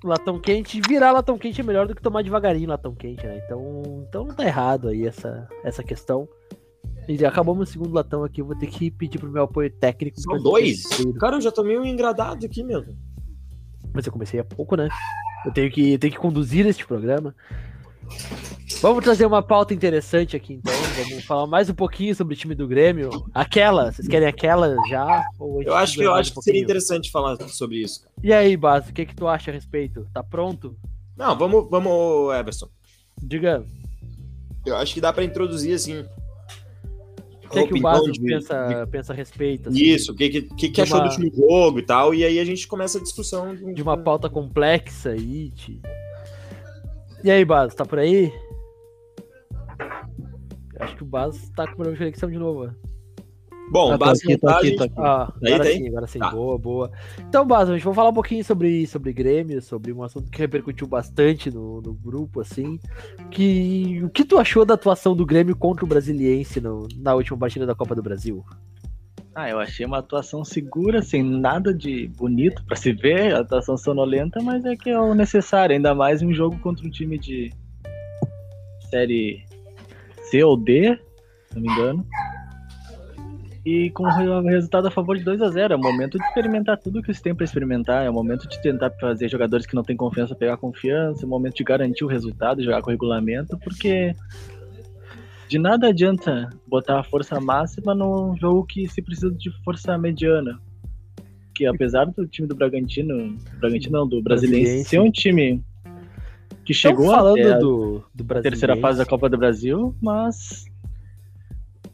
Latão 0.05 0.39
quente, 0.39 0.80
virar 0.86 1.11
latão 1.11 1.36
quente 1.36 1.61
é 1.61 1.64
melhor 1.64 1.89
do 1.89 1.95
que 1.95 2.01
tomar 2.01 2.22
devagarinho 2.22 2.68
latão 2.68 2.95
quente, 2.95 3.26
né? 3.26 3.43
Então, 3.45 4.05
então 4.09 4.24
não 4.24 4.34
tá 4.34 4.45
errado 4.45 4.89
aí 4.89 5.05
essa, 5.05 5.49
essa 5.64 5.82
questão. 5.82 6.28
E 7.09 7.24
acabamos 7.24 7.68
o 7.68 7.72
segundo 7.72 7.93
latão 7.93 8.22
aqui, 8.22 8.41
eu 8.41 8.47
vou 8.47 8.57
ter 8.57 8.66
que 8.66 8.91
pedir 8.91 9.18
pro 9.18 9.30
meu 9.30 9.45
apoio 9.45 9.70
técnico. 9.70 10.20
São 10.20 10.41
dois? 10.41 10.82
Cara, 11.18 11.36
eu 11.36 11.41
já 11.41 11.51
tomei 11.51 11.78
um 11.78 11.84
engradado 11.84 12.45
aqui 12.47 12.62
mesmo. 12.62 12.97
Mas 13.93 14.07
eu 14.07 14.12
comecei 14.12 14.39
há 14.39 14.45
pouco, 14.45 14.76
né? 14.76 14.89
Eu 15.45 15.53
tenho 15.53 15.70
que, 15.70 15.93
eu 15.93 15.99
tenho 15.99 16.12
que 16.12 16.18
conduzir 16.18 16.66
este 16.66 16.86
programa. 16.86 17.34
Vamos 18.80 19.03
trazer 19.03 19.26
uma 19.26 19.43
pauta 19.43 19.74
interessante 19.74 20.36
aqui, 20.36 20.55
então. 20.55 20.72
Vamos 21.09 21.24
falar 21.24 21.47
mais 21.47 21.68
um 21.68 21.74
pouquinho 21.74 22.14
sobre 22.14 22.34
o 22.34 22.36
time 22.36 22.55
do 22.55 22.68
Grêmio. 22.68 23.11
Aquela, 23.34 23.91
vocês 23.91 24.07
querem 24.07 24.28
aquela 24.28 24.76
já? 24.89 25.24
eu 25.64 25.74
acho 25.74 25.95
que, 25.95 26.03
eu 26.03 26.14
acho 26.14 26.30
um 26.30 26.34
que 26.34 26.43
seria 26.43 26.61
interessante 26.61 27.11
falar 27.11 27.36
sobre 27.49 27.78
isso. 27.78 28.07
E 28.22 28.32
aí, 28.32 28.57
Basso, 28.57 28.91
o 28.91 28.93
que, 28.93 29.05
que 29.05 29.16
tu 29.16 29.26
acha 29.26 29.51
a 29.51 29.55
respeito? 29.55 30.07
Tá 30.12 30.22
pronto? 30.22 30.76
Não, 31.16 31.36
vamos, 31.36 31.68
vamos, 31.68 32.34
Everson. 32.34 32.68
Diga. 33.20 33.64
Eu 34.64 34.76
acho 34.76 34.95
que 34.95 35.01
dá 35.01 35.12
para 35.12 35.24
introduzir 35.24 35.74
assim. 35.74 36.05
O 37.49 37.51
que, 37.51 37.59
é 37.61 37.66
que 37.66 37.74
o 37.74 37.80
Basso 37.80 38.12
de... 38.12 38.20
pensa, 38.20 38.88
pensa 38.90 39.12
a 39.12 39.16
respeito? 39.16 39.70
Assim, 39.70 39.82
Isso, 39.82 40.12
o 40.12 40.14
que, 40.14 40.28
que, 40.28 40.42
que, 40.42 40.68
que 40.68 40.80
achou 40.82 40.99
uma... 40.99 41.09
do 41.09 41.14
time 41.14 41.32
jogo 41.34 41.78
e 41.78 41.82
tal, 41.82 42.14
e 42.14 42.24
aí 42.24 42.38
a 42.38 42.44
gente 42.44 42.68
começa 42.68 42.99
a 42.99 43.03
discussão. 43.03 43.55
De, 43.55 43.72
de 43.72 43.82
uma 43.82 43.96
pauta 43.96 44.28
complexa 44.28 45.11
aí. 45.11 45.51
De... 45.51 45.80
E 47.24 47.30
aí, 47.30 47.44
Basso, 47.44 47.74
tá 47.74 47.84
por 47.84 47.99
aí? 47.99 48.32
Acho 50.78 50.96
que 50.96 51.03
o 51.03 51.07
Bas 51.07 51.51
tá 51.57 51.66
com 51.66 51.74
problema 51.74 51.92
de 51.92 51.99
conexão 51.99 52.30
de 52.30 52.38
novo. 52.38 52.72
Bom, 53.70 53.92
ah, 53.92 53.98
Bas 53.98 54.18
aqui, 54.18 54.36
tá 54.38 54.56
aqui, 54.56 54.76
tá 54.76 54.84
aqui. 54.84 54.94
Ah, 54.96 55.32
agora 55.44 55.64
sim, 55.64 55.88
agora 55.88 56.06
sim. 56.06 56.18
Tá. 56.18 56.30
Boa, 56.30 56.58
boa. 56.58 56.90
Então, 57.28 57.46
Bas, 57.46 57.68
a 57.68 57.74
gente 57.74 57.84
vai 57.84 57.94
falar 57.94 58.10
um 58.10 58.14
pouquinho 58.14 58.42
sobre, 58.44 58.86
sobre 58.86 59.12
Grêmio, 59.12 59.60
sobre 59.60 59.92
um 59.92 60.02
assunto 60.02 60.30
que 60.30 60.38
repercutiu 60.38 60.86
bastante 60.86 61.50
no, 61.50 61.82
no 61.82 61.92
grupo, 61.92 62.40
assim. 62.40 62.78
Que, 63.30 64.00
o 64.02 64.08
que 64.08 64.24
tu 64.24 64.38
achou 64.38 64.64
da 64.64 64.74
atuação 64.74 65.14
do 65.14 65.26
Grêmio 65.26 65.54
contra 65.54 65.84
o 65.84 65.88
Brasiliense 65.88 66.60
no, 66.60 66.88
na 66.96 67.14
última 67.14 67.36
partida 67.36 67.66
da 67.66 67.74
Copa 67.74 67.94
do 67.94 68.02
Brasil? 68.02 68.44
Ah, 69.34 69.50
eu 69.50 69.60
achei 69.60 69.86
uma 69.86 69.98
atuação 69.98 70.44
segura, 70.44 71.00
sem 71.00 71.22
nada 71.22 71.72
de 71.72 72.08
bonito 72.08 72.64
para 72.64 72.74
se 72.74 72.92
ver, 72.92 73.36
atuação 73.36 73.76
sonolenta, 73.76 74.42
mas 74.42 74.64
é 74.64 74.74
que 74.74 74.90
é 74.90 74.98
o 74.98 75.14
necessário, 75.14 75.76
ainda 75.76 75.94
mais 75.94 76.22
em 76.22 76.26
um 76.26 76.34
jogo 76.34 76.58
contra 76.58 76.84
um 76.84 76.90
time 76.90 77.16
de 77.18 77.52
série 78.90 79.44
C 80.22 80.42
ou 80.42 80.56
D, 80.56 80.98
se 81.48 81.54
não 81.54 81.62
me 81.62 81.68
engano. 81.68 82.06
E 83.68 83.90
com 83.90 84.04
o 84.04 84.40
resultado 84.48 84.88
a 84.88 84.90
favor 84.90 85.18
de 85.18 85.22
2 85.22 85.42
a 85.42 85.50
0 85.50 85.74
É 85.74 85.76
o 85.76 85.78
momento 85.78 86.16
de 86.16 86.24
experimentar 86.24 86.78
tudo 86.78 87.02
que 87.02 87.12
você 87.12 87.22
tem 87.22 87.34
para 87.34 87.44
experimentar. 87.44 88.02
É 88.02 88.08
o 88.08 88.14
momento 88.14 88.48
de 88.48 88.58
tentar 88.62 88.90
fazer 88.92 89.28
jogadores 89.28 89.66
que 89.66 89.74
não 89.74 89.82
têm 89.82 89.94
confiança 89.94 90.34
pegar 90.34 90.56
confiança. 90.56 91.22
É 91.22 91.26
o 91.26 91.28
momento 91.28 91.56
de 91.56 91.64
garantir 91.64 92.02
o 92.02 92.08
resultado, 92.08 92.64
jogar 92.64 92.80
com 92.80 92.90
regulamento, 92.90 93.58
porque 93.58 94.16
de 95.50 95.58
nada 95.58 95.88
adianta 95.88 96.48
botar 96.66 97.00
a 97.00 97.04
força 97.04 97.38
máxima 97.38 97.94
num 97.94 98.34
jogo 98.38 98.64
que 98.64 98.88
se 98.88 99.02
precisa 99.02 99.30
de 99.30 99.50
força 99.62 99.98
mediana. 99.98 100.58
Que 101.54 101.66
apesar 101.66 102.06
do 102.06 102.26
time 102.26 102.48
do 102.48 102.54
Bragantino, 102.54 103.36
Bragantino 103.60 103.98
não, 103.98 104.08
do 104.08 104.22
Brasiliense, 104.22 104.88
ser 104.88 104.98
um 104.98 105.10
time 105.10 105.62
que 106.64 106.72
chegou 106.72 107.10
falando 107.10 107.38
até 107.38 107.58
do, 107.58 108.02
do 108.14 108.24
terceira 108.40 108.78
fase 108.78 108.96
da 108.96 109.04
Copa 109.04 109.28
do 109.28 109.36
Brasil, 109.36 109.94
mas 110.00 110.64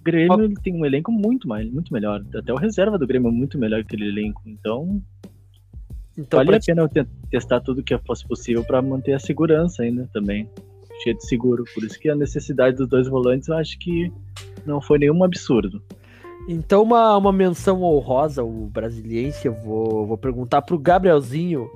o 0.05 0.37
Grêmio 0.37 0.55
tem 0.63 0.75
um 0.75 0.85
elenco 0.85 1.11
muito 1.11 1.49
mais, 1.49 1.71
muito 1.71 1.93
melhor. 1.93 2.23
Até 2.35 2.53
o 2.53 2.57
reserva 2.57 2.99
do 2.99 3.07
Grêmio 3.07 3.29
é 3.29 3.33
muito 3.33 3.59
melhor 3.59 3.81
que 3.85 3.95
aquele 3.95 4.09
elenco. 4.09 4.43
Então, 4.45 5.03
então 6.17 6.45
vale 6.45 6.57
a 6.57 6.61
pena 6.61 6.91
testar 7.31 7.61
tudo 7.61 7.83
que 7.83 7.97
fosse 7.99 8.27
possível 8.27 8.63
para 8.63 8.83
manter 8.83 9.15
a 9.15 9.19
segurança 9.19 9.83
ainda 9.83 10.09
também. 10.13 10.49
Cheio 11.03 11.17
de 11.17 11.27
seguro. 11.27 11.65
Por 11.75 11.83
isso 11.83 11.99
que 11.99 12.09
a 12.09 12.15
necessidade 12.15 12.77
dos 12.77 12.87
dois 12.87 13.09
volantes 13.09 13.49
eu 13.49 13.57
acho 13.57 13.79
que 13.79 14.13
não 14.67 14.81
foi 14.81 14.99
nenhum 14.99 15.25
absurdo. 15.25 15.83
Então, 16.47 16.83
uma, 16.83 17.17
uma 17.17 17.33
menção 17.33 17.83
honrosa, 17.83 18.45
o 18.45 18.67
brasiliense, 18.67 19.47
eu 19.47 19.55
vou, 19.55 20.07
vou 20.07 20.19
perguntar 20.19 20.61
pro 20.61 20.79
Gabrielzinho 20.79 21.71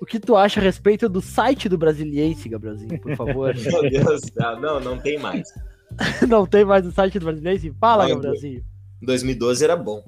o 0.00 0.06
que 0.06 0.18
tu 0.18 0.34
acha 0.34 0.58
a 0.58 0.62
respeito 0.62 1.08
do 1.08 1.20
site 1.20 1.68
do 1.68 1.76
Brasiliense, 1.76 2.48
Gabrielzinho, 2.48 2.98
por 3.00 3.14
favor? 3.14 3.54
Meu 3.62 3.90
Deus, 3.90 4.22
não, 4.60 4.80
não 4.80 4.98
tem 4.98 5.18
mais. 5.18 5.52
não 6.28 6.46
tem 6.46 6.64
mais 6.64 6.86
o 6.86 6.92
site 6.92 7.18
do 7.18 7.26
Brasiliense? 7.26 7.74
Fala, 7.78 8.08
Gabrielzinho. 8.08 8.64
2012 9.02 9.64
era 9.64 9.76
bom. 9.76 10.04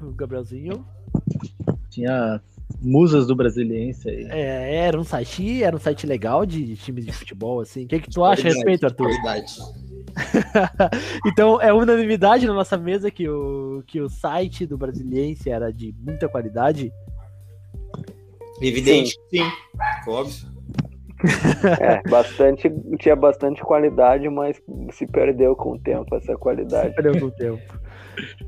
O 0.00 0.12
Gabrielzinho. 0.12 0.84
Tinha 1.90 2.40
musas 2.80 3.26
do 3.26 3.34
Brasiliense 3.34 4.08
aí. 4.08 4.26
É, 4.30 4.76
era 4.76 4.98
um 4.98 5.04
site, 5.04 5.62
era 5.62 5.74
um 5.74 5.80
site 5.80 6.06
legal 6.06 6.46
de 6.46 6.76
times 6.76 7.04
de 7.04 7.12
futebol, 7.12 7.60
assim. 7.60 7.84
O 7.84 7.88
que, 7.88 8.00
que 8.00 8.10
tu 8.10 8.24
acha 8.24 8.42
a 8.48 8.52
respeito, 8.52 8.86
Arthur? 8.86 9.08
Verdade. 9.08 9.52
então 11.26 11.60
é 11.60 11.72
unanimidade 11.72 12.46
na 12.46 12.52
nossa 12.52 12.76
mesa 12.76 13.10
que 13.10 13.28
o, 13.28 13.82
que 13.86 14.00
o 14.00 14.08
site 14.08 14.66
do 14.66 14.76
Brasiliense 14.76 15.48
era 15.48 15.72
de 15.72 15.94
muita 15.98 16.28
qualidade. 16.28 16.92
Evidente, 18.60 19.12
sim, 19.30 19.42
sim. 19.42 20.10
óbvio. 20.10 20.57
É, 21.80 22.02
bastante, 22.08 22.70
tinha 22.98 23.16
bastante 23.16 23.62
qualidade, 23.62 24.28
mas 24.28 24.60
se 24.92 25.06
perdeu 25.06 25.56
com 25.56 25.72
o 25.72 25.78
tempo 25.78 26.14
essa 26.14 26.36
qualidade. 26.36 26.90
Se 26.90 26.94
perdeu 26.94 27.20
com 27.20 27.26
o 27.26 27.30
tempo. 27.30 27.80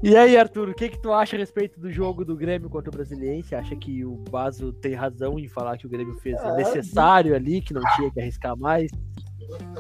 E 0.03 0.17
aí, 0.17 0.37
Arthur, 0.37 0.71
o 0.71 0.75
que, 0.75 0.89
que 0.89 1.01
tu 1.01 1.13
acha 1.13 1.37
a 1.37 1.39
respeito 1.39 1.81
do 1.81 1.91
jogo 1.91 2.25
do 2.25 2.37
Grêmio 2.37 2.69
contra 2.69 2.91
o 2.91 2.93
Brasiliense? 2.93 3.55
Acha 3.55 3.77
que 3.77 4.05
o 4.05 4.17
Baso 4.31 4.73
tem 4.73 4.95
razão 4.95 5.39
em 5.39 5.49
falar 5.49 5.77
que 5.77 5.87
o 5.87 5.91
Grêmio 5.91 6.17
fez 6.21 6.41
o 6.43 6.57
necessário 6.57 7.35
ali, 7.35 7.61
que 7.61 7.75
não 7.75 7.83
tinha 7.97 8.11
que 8.11 8.21
arriscar 8.21 8.57
mais? 8.57 8.91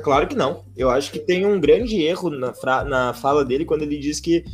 Claro 0.03 0.27
que 0.27 0.37
não. 0.37 0.65
Eu 0.77 0.91
acho 0.91 1.13
que 1.13 1.19
tem 1.19 1.47
um 1.47 1.61
grande 1.61 2.03
erro 2.03 2.31
na, 2.31 2.53
na 2.85 3.15
fala 3.15 3.45
dele 3.45 3.65
quando 3.65 3.83
ele 3.83 3.99
diz 3.99 4.21
que, 4.21 4.45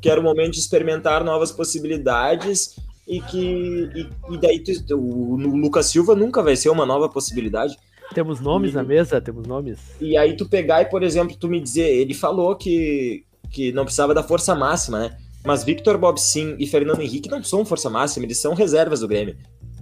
que 0.00 0.08
era 0.08 0.20
o 0.20 0.24
momento 0.24 0.52
de 0.52 0.60
experimentar 0.60 1.24
novas 1.24 1.52
possibilidades 1.52 2.76
e 3.08 3.20
que 3.22 3.90
e, 3.94 4.34
e 4.34 4.38
daí 4.38 4.62
tu, 4.62 4.94
o, 4.94 5.32
o, 5.32 5.56
Lucas 5.56 5.86
Silva 5.86 6.14
nunca 6.14 6.42
vai 6.42 6.54
ser 6.54 6.68
uma 6.68 6.84
nova 6.84 7.08
possibilidade. 7.08 7.76
Temos 8.14 8.40
nomes 8.40 8.72
e, 8.72 8.74
na 8.74 8.82
mesa? 8.82 9.20
Temos 9.20 9.46
nomes? 9.46 9.78
E 10.00 10.16
aí 10.16 10.36
tu 10.36 10.46
pegar 10.46 10.82
e, 10.82 10.86
por 10.86 11.02
exemplo, 11.02 11.36
tu 11.36 11.48
me 11.48 11.60
dizer, 11.60 11.88
ele 11.88 12.12
falou 12.12 12.54
que, 12.54 13.24
que 13.50 13.72
não 13.72 13.84
precisava 13.84 14.12
da 14.12 14.22
força 14.22 14.54
máxima, 14.54 14.98
né? 15.00 15.16
Mas 15.44 15.64
Victor 15.64 15.96
Bob 15.96 16.18
Sim 16.18 16.56
e 16.58 16.66
Fernando 16.66 17.00
Henrique 17.00 17.30
não 17.30 17.42
são 17.42 17.64
força 17.64 17.88
máxima, 17.88 18.26
eles 18.26 18.38
são 18.38 18.54
reservas 18.54 19.00
do 19.00 19.08
Grêmio. 19.08 19.36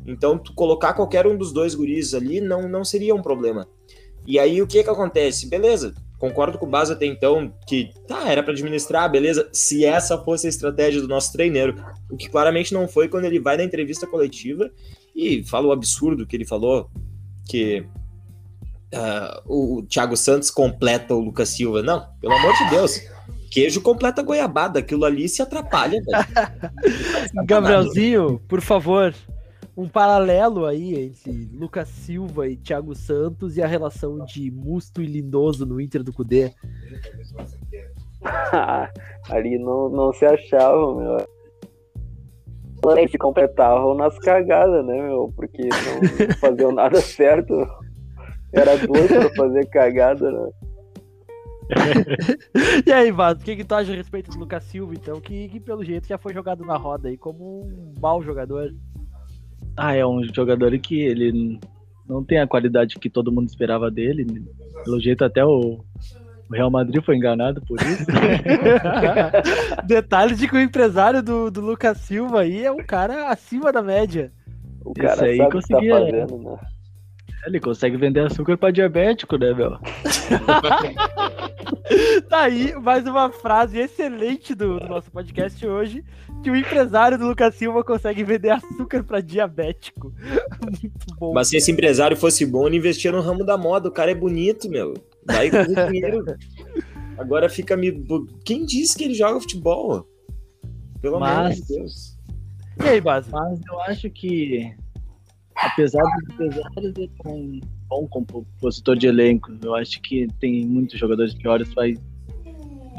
Então, 0.07 0.39
tu 0.39 0.55
colocar 0.55 0.95
qualquer 0.95 1.27
um 1.27 1.37
dos 1.37 1.53
dois 1.53 1.75
guris 1.75 2.15
ali 2.15 2.41
não, 2.41 2.69
não 2.69 2.85
seria 2.85 3.15
um 3.15 3.23
problema. 3.23 3.67
E 4.25 4.39
aí 4.39 4.63
o 4.63 4.67
que 4.67 4.85
que 4.85 4.91
acontece? 4.91 5.49
Beleza, 5.49 5.95
concordo 6.19 6.59
com 6.59 6.67
o 6.67 6.69
Bas 6.69 6.91
até 6.91 7.07
então 7.07 7.53
que 7.67 7.91
tá, 8.07 8.31
era 8.31 8.43
para 8.43 8.53
administrar, 8.53 9.11
beleza, 9.11 9.49
se 9.53 9.85
essa 9.85 10.19
fosse 10.19 10.47
a 10.47 10.51
estratégia 10.51 11.01
do 11.01 11.09
nosso 11.09 11.33
treineiro, 11.33 11.83
o 12.11 12.17
que 12.17 12.29
claramente 12.29 12.73
não 12.73 12.89
foi 12.89 13.09
quando 13.09 13.25
ele 13.25 13.41
vai 13.41 13.57
na 13.57 13.65
entrevista 13.65 14.07
coletiva 14.07 14.71
e 15.15 15.45
fala 15.45 15.67
o 15.67 15.73
absurdo 15.73 16.27
que 16.27 16.37
ele 16.37 16.45
falou, 16.45 16.91
que 17.49 17.87
uh, 18.95 19.79
o 19.79 19.83
Thiago 19.83 20.17
Santos 20.17 20.51
completa 20.51 21.15
o 21.15 21.21
Lucas 21.21 21.51
Silva. 21.51 21.83
Não, 21.83 22.07
pelo 22.21 22.35
amor 22.35 22.53
de 22.55 22.71
Deus. 22.71 23.01
Queijo 23.51 23.81
completa 23.81 24.23
goiabada, 24.23 24.81
aquilo 24.81 25.05
ali 25.05 25.29
se 25.29 25.41
atrapalha. 25.41 26.03
Gabrielzinho, 27.47 28.41
por 28.47 28.61
favor, 28.61 29.15
um 29.77 29.89
paralelo 29.89 30.65
aí 30.65 30.95
entre 30.95 31.51
Lucas 31.53 31.89
Silva 31.89 32.49
e 32.49 32.57
Thiago 32.57 32.95
Santos 32.95 33.57
e 33.57 33.63
a 33.63 33.67
relação 33.67 34.25
de 34.25 34.51
Musto 34.51 35.03
e 35.03 35.07
Lindoso 35.07 35.67
no 35.67 35.81
Inter 35.81 36.03
do 36.03 36.13
Cudê. 36.13 36.55
Ali 39.29 39.59
não, 39.59 39.91
não 39.91 40.13
se 40.13 40.25
achavam, 40.25 40.97
meu. 40.97 41.19
Eles 42.97 43.11
se 43.11 43.19
completavam 43.19 43.95
nas 43.95 44.19
cagadas, 44.19 44.85
né, 44.87 45.03
meu? 45.03 45.33
Porque 45.35 45.63
não 45.65 46.37
faziam 46.39 46.73
nada 46.73 47.01
certo. 47.03 47.55
Era 48.53 48.79
duas 48.79 49.09
pra 49.09 49.35
fazer 49.35 49.67
cagada, 49.67 50.31
né? 50.31 50.51
e 52.87 52.93
aí, 52.93 53.11
Vaso, 53.11 53.41
o 53.41 53.45
que, 53.45 53.57
que 53.57 53.65
tu 53.65 53.75
acha 53.75 53.93
a 53.93 53.97
respeito 53.97 54.31
do 54.31 54.39
Lucas 54.39 54.63
Silva, 54.65 54.95
então? 54.95 55.21
Que, 55.21 55.49
que 55.49 55.59
pelo 55.59 55.85
jeito 55.85 56.07
já 56.07 56.17
foi 56.17 56.33
jogado 56.33 56.65
na 56.65 56.77
roda 56.77 57.09
aí 57.09 57.17
como 57.17 57.63
um 57.63 57.95
mau 58.01 58.23
jogador. 58.23 58.73
Ah, 59.77 59.95
é 59.95 60.07
um 60.07 60.23
jogador 60.33 60.77
que 60.79 61.01
ele 61.01 61.61
não 62.09 62.25
tem 62.25 62.39
a 62.39 62.47
qualidade 62.47 62.99
que 62.99 63.11
todo 63.11 63.33
mundo 63.33 63.49
esperava 63.49 63.91
dele. 63.91 64.27
Pelo 64.85 65.01
jeito, 65.01 65.25
até 65.25 65.45
o, 65.45 65.85
o 66.49 66.53
Real 66.53 66.71
Madrid 66.71 67.03
foi 67.05 67.17
enganado 67.17 67.61
por 67.63 67.79
isso. 67.81 68.07
Detalhe 69.87 70.35
de 70.35 70.49
que 70.49 70.57
o 70.57 70.61
empresário 70.61 71.23
do, 71.23 71.51
do 71.51 71.61
Lucas 71.61 71.99
Silva 71.99 72.43
aí 72.43 72.65
é 72.65 72.73
um 72.73 72.85
cara 72.85 73.29
acima 73.29 73.73
da 73.73 73.83
média. 73.83 74.33
O 74.85 74.95
cara 74.95 75.29
Esse 75.29 75.43
aí 75.43 75.51
conseguia. 75.51 75.93
Tá 75.93 76.01
fazendo, 76.01 76.39
né? 76.39 76.59
Ele 77.47 77.61
consegue 77.61 77.97
vender 77.97 78.21
açúcar 78.21 78.59
pra 78.59 78.73
diabético, 78.73 79.37
né, 79.37 79.55
meu? 79.55 79.79
tá 82.29 82.41
aí 82.41 82.75
mais 82.75 83.07
uma 83.07 83.31
frase 83.31 83.79
excelente 83.79 84.53
do, 84.53 84.81
do, 84.81 84.89
nosso 84.89 85.09
podcast 85.13 85.65
hoje: 85.65 86.03
que 86.43 86.51
o 86.51 86.57
empresário 86.57 87.17
do 87.17 87.29
Lucas 87.29 87.55
Silva 87.55 87.85
consegue 87.85 88.25
vender 88.25 88.51
açúcar 88.51 89.05
pra 89.05 89.21
diabético. 89.21 90.13
Muito 90.61 91.07
bom. 91.21 91.33
Mas 91.33 91.47
se 91.49 91.57
esse 91.57 91.71
empresário 91.71 92.17
fosse 92.17 92.45
bom, 92.45 92.67
ele 92.67 92.79
investia 92.79 93.13
no 93.13 93.21
ramo 93.21 93.45
da 93.45 93.57
moda. 93.57 93.89
O 93.89 93.93
cara 93.93 94.11
é 94.11 94.15
bonito, 94.15 94.69
meu. 94.69 94.95
Vai 95.25 95.49
com 95.49 95.63
dinheiro. 95.63 96.25
Agora 97.17 97.49
fica 97.49 97.77
me. 97.77 98.05
Quem 98.45 98.67
disse 98.67 98.99
que 98.99 99.05
ele 99.05 99.15
joga 99.15 99.41
futebol? 99.41 100.05
Pelo 101.01 101.23
amor 101.23 101.53
de 101.53 101.63
Deus. 101.63 102.19
E 102.83 102.89
aí, 102.89 103.01
Base? 103.01 103.31
Mas 103.31 103.61
eu 103.71 103.81
acho 103.83 104.11
que 104.11 104.75
apesar 105.57 106.03
de, 106.03 106.35
apesar 106.35 106.71
de 106.93 106.93
ser 106.95 107.11
um 107.27 107.61
bom 107.89 108.07
compositor 108.09 108.97
de 108.97 109.07
elenco, 109.07 109.53
eu 109.63 109.75
acho 109.75 110.01
que 110.03 110.27
tem 110.41 110.67
muitos 110.67 110.99
jogadores 110.99 111.35
horas 111.45 111.73
vai 111.75 111.95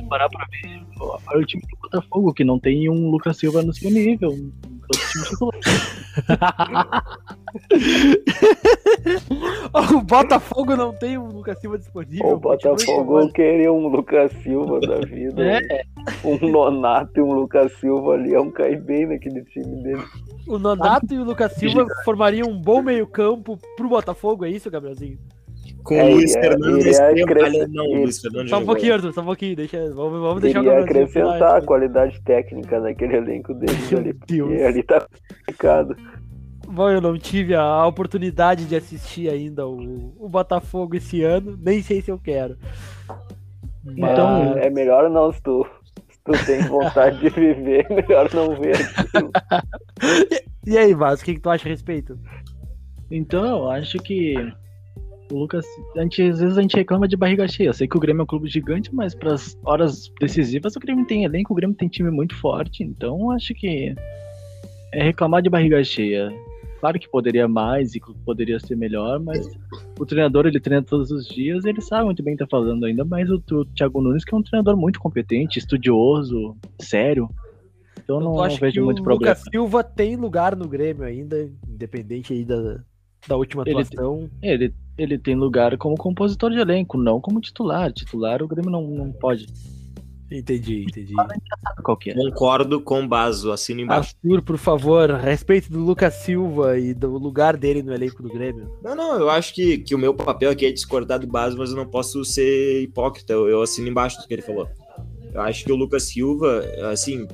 parar 0.10 0.30
pra 0.30 0.46
ver. 0.52 0.82
Olha 1.00 1.40
o 1.40 1.46
time 1.46 1.62
do 1.64 1.78
Botafogo, 1.82 2.34
que 2.34 2.44
não 2.44 2.60
tem 2.60 2.90
um 2.90 3.10
Lucas 3.10 3.38
Silva 3.38 3.62
no 3.62 3.74
seu 3.74 3.92
nível. 3.92 4.32
O 9.74 10.02
Botafogo 10.02 10.76
não 10.76 10.94
tem 10.94 11.18
um 11.18 11.28
Lucas 11.28 11.60
Silva 11.60 11.78
disponível. 11.78 12.28
O 12.28 12.38
Botafogo 12.38 13.32
queria 13.32 13.72
um 13.72 13.88
Lucas 13.88 14.32
Silva 14.44 14.80
da 14.80 15.00
vida. 15.00 15.44
É. 15.44 15.84
Um 16.24 16.50
Nonato 16.50 17.20
e 17.20 17.22
um 17.22 17.34
Lucas 17.34 17.72
Silva 17.80 18.14
ali 18.14 18.34
é 18.34 18.40
um 18.40 18.52
cair 18.52 18.82
bem 18.82 19.06
naquele 19.06 19.44
time 19.46 19.84
dele. 19.84 20.04
O 20.48 20.58
Nonato 20.58 21.14
e 21.14 21.18
o 21.18 21.24
Lucas 21.24 21.54
Silva 21.54 21.86
formariam 22.06 22.50
um 22.50 22.60
bom 22.60 22.82
meio-campo 22.82 23.58
pro 23.76 23.90
Botafogo, 23.90 24.46
é 24.46 24.50
isso, 24.50 24.72
Gabrielzinho? 24.72 25.18
Com 25.84 25.96
é, 25.96 26.04
o 26.04 26.16
Luiz 26.16 26.36
é, 26.36 26.42
crescer, 27.26 27.68
não, 27.70 27.86
Luiz 27.86 28.20
Fernando 28.20 28.50
Só 28.50 28.60
um 28.60 28.66
pouquinho, 28.66 28.94
Arthur, 28.94 29.14
só 29.14 29.22
um 29.22 29.26
pouquinho, 29.26 29.56
deixa, 29.56 29.94
vamos, 29.94 30.20
vamos 30.20 30.42
deixar 30.42 30.62
o 30.62 30.64
Gabrielzinho 30.64 31.04
acrescentar 31.04 31.58
a 31.58 31.62
qualidade 31.62 32.22
técnica 32.24 32.80
naquele 32.80 33.18
elenco 33.18 33.54
dele 33.54 33.74
ali, 33.98 34.14
Deus. 34.28 34.62
ali 34.62 34.84
tá 34.84 35.06
complicado. 35.40 35.96
Bom, 36.68 36.90
eu 36.90 37.00
não 37.00 37.18
tive 37.18 37.56
a 37.56 37.86
oportunidade 37.86 38.66
de 38.66 38.76
assistir 38.76 39.30
ainda 39.30 39.66
o, 39.66 40.14
o 40.20 40.28
Botafogo 40.28 40.96
esse 40.96 41.24
ano, 41.24 41.58
nem 41.62 41.82
sei 41.82 42.02
se 42.02 42.12
eu 42.12 42.20
quero. 42.20 42.58
Então, 43.86 44.58
é 44.58 44.70
melhor 44.70 45.10
não 45.10 45.32
se 45.32 45.42
tu 45.42 45.66
tu 46.28 46.46
tem 46.46 46.62
vontade 46.62 47.20
de 47.20 47.30
viver, 47.30 47.88
melhor 47.90 48.30
não 48.34 48.56
ver. 48.56 48.78
e 50.66 50.78
aí, 50.78 50.94
Vasco, 50.94 51.24
o 51.24 51.26
que, 51.26 51.36
que 51.36 51.42
tu 51.42 51.50
acha 51.50 51.68
a 51.68 51.72
respeito? 51.72 52.20
Então, 53.10 53.46
eu 53.46 53.72
acho 53.72 53.98
que 54.00 54.36
o 55.32 55.40
Lucas, 55.40 55.66
a 55.96 56.02
gente, 56.02 56.22
às 56.22 56.40
vezes 56.40 56.58
a 56.58 56.62
gente 56.62 56.76
reclama 56.76 57.08
de 57.08 57.18
barriga 57.18 57.48
cheia. 57.48 57.70
Eu 57.70 57.74
sei 57.74 57.88
que 57.88 57.98
o 57.98 58.00
Grêmio 58.00 58.22
é 58.22 58.24
um 58.24 58.28
clube 58.28 58.50
gigante, 58.50 58.94
mas 58.94 59.16
para 59.16 59.34
as 59.34 59.58
horas 59.66 60.12
decisivas 60.20 60.76
o 60.76 60.80
Grêmio 60.80 61.06
tem 61.06 61.24
elenco, 61.24 61.54
o 61.54 61.56
Grêmio 61.56 61.76
tem 61.76 61.88
time 61.88 62.12
muito 62.12 62.36
forte, 62.36 62.84
então 62.84 63.32
acho 63.32 63.54
que 63.54 63.94
é 64.94 65.04
reclamar 65.04 65.42
de 65.42 65.50
barriga 65.50 65.84
cheia. 65.84 66.32
Claro 66.80 67.00
que 67.00 67.10
poderia 67.10 67.48
mais 67.48 67.96
e 67.96 68.02
poderia 68.24 68.60
ser 68.60 68.76
melhor, 68.76 69.20
mas 69.20 69.48
o 70.00 70.06
treinador 70.06 70.46
ele 70.46 70.60
treina 70.60 70.84
todos 70.84 71.10
os 71.12 71.28
dias, 71.28 71.66
ele 71.66 71.82
sabe 71.82 72.06
muito 72.06 72.22
bem 72.22 72.36
o 72.36 72.38
que 72.38 72.44
tá 72.44 72.50
falando 72.50 72.86
ainda 72.86 73.04
mais 73.04 73.30
o, 73.30 73.42
o 73.52 73.66
Thiago 73.66 74.02
Nunes, 74.02 74.24
que 74.24 74.34
é 74.34 74.38
um 74.38 74.44
treinador 74.44 74.78
muito 74.78 75.00
competente, 75.00 75.58
estudioso, 75.58 76.56
sério. 76.80 77.30
Então 77.98 78.18
eu 78.18 78.24
não, 78.24 78.36
não 78.36 78.56
vejo 78.58 78.86
muito 78.86 79.02
problema. 79.02 79.34
O 79.34 79.36
Lucas 79.36 79.52
Silva 79.52 79.84
tem 79.84 80.16
lugar 80.16 80.56
no 80.56 80.68
Grêmio 80.68 81.04
ainda, 81.04 81.50
independente 81.68 82.32
aí 82.32 82.46
da, 82.46 82.80
da 83.28 83.36
última 83.36 83.64
atuação. 83.64 84.30
Ele, 84.42 84.66
ele, 84.66 84.74
ele 84.98 85.18
tem 85.18 85.36
lugar 85.36 85.78
como 85.78 85.96
compositor 85.98 86.52
de 86.52 86.60
elenco, 86.60 86.98
não 86.98 87.20
como 87.20 87.42
titular. 87.42 87.92
Titular 87.92 88.42
o 88.44 88.48
Grêmio 88.48 88.70
não, 88.70 88.88
não 88.88 89.12
pode. 89.12 89.48
Entendi, 90.30 90.84
entendi. 90.84 91.14
É. 91.14 92.14
Concordo 92.14 92.82
com 92.82 93.02
o 93.02 93.08
Baso, 93.08 93.52
assino 93.52 93.82
embaixo. 93.82 94.14
Arthur, 94.24 94.42
por 94.42 94.58
favor, 94.58 95.12
a 95.12 95.18
respeito 95.18 95.72
do 95.72 95.80
Lucas 95.80 96.16
Silva 96.16 96.78
e 96.78 96.94
do 96.94 97.18
lugar 97.18 97.56
dele 97.56 97.82
no 97.82 97.94
elenco 97.94 98.22
do 98.22 98.30
Grêmio. 98.30 98.70
Não, 98.84 98.94
não, 98.94 99.18
eu 99.18 99.30
acho 99.30 99.54
que, 99.54 99.78
que 99.78 99.96
o 99.96 99.98
meu 99.98 100.14
papel 100.14 100.52
aqui 100.52 100.66
é 100.66 100.72
discordar 100.72 101.20
do 101.20 101.28
Baso, 101.28 101.58
mas 101.58 101.70
eu 101.70 101.78
não 101.78 101.86
posso 101.86 102.26
ser 102.26 102.82
hipócrita, 102.82 103.32
eu, 103.32 103.48
eu 103.48 103.62
assino 103.62 103.88
embaixo 103.88 104.22
do 104.22 104.28
que 104.28 104.34
ele 104.34 104.42
falou. 104.42 104.68
Eu 105.34 105.42
acho 105.42 105.64
que 105.64 105.72
o 105.72 105.76
Lucas 105.76 106.04
Silva, 106.04 106.64
assim, 106.92 107.26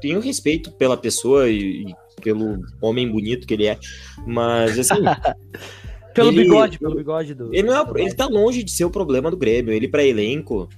tenho 0.00 0.20
respeito 0.20 0.70
pela 0.72 0.96
pessoa 0.96 1.48
e, 1.50 1.82
e 1.82 1.94
pelo 2.22 2.62
homem 2.80 3.10
bonito 3.10 3.46
que 3.46 3.54
ele 3.54 3.66
é, 3.66 3.78
mas 4.26 4.78
assim... 4.78 5.02
pelo 6.14 6.30
ele, 6.30 6.44
bigode, 6.44 6.78
pelo 6.78 6.96
bigode 6.96 7.34
do... 7.34 7.54
Ele, 7.54 7.68
não 7.68 7.76
é, 7.76 8.02
ele 8.02 8.14
tá 8.14 8.26
longe 8.26 8.62
de 8.62 8.70
ser 8.70 8.86
o 8.86 8.90
problema 8.90 9.30
do 9.30 9.36
Grêmio, 9.36 9.72
ele 9.72 9.86
para 9.86 10.02
elenco 10.02 10.68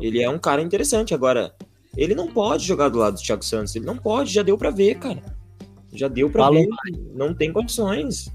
ele 0.00 0.22
é 0.22 0.28
um 0.28 0.38
cara 0.38 0.62
interessante. 0.62 1.14
Agora, 1.14 1.54
ele 1.96 2.14
não 2.14 2.28
pode 2.28 2.64
jogar 2.64 2.88
do 2.88 2.98
lado 2.98 3.16
do 3.16 3.22
Thiago 3.22 3.44
Santos. 3.44 3.74
Ele 3.76 3.84
não 3.84 3.96
pode, 3.96 4.32
já 4.32 4.42
deu 4.42 4.58
para 4.58 4.70
ver, 4.70 4.98
cara. 4.98 5.22
Já 5.92 6.08
deu 6.08 6.30
para 6.30 6.50
ver. 6.50 6.66
Mais. 6.68 7.06
Não 7.14 7.34
tem 7.34 7.52
condições. 7.52 8.32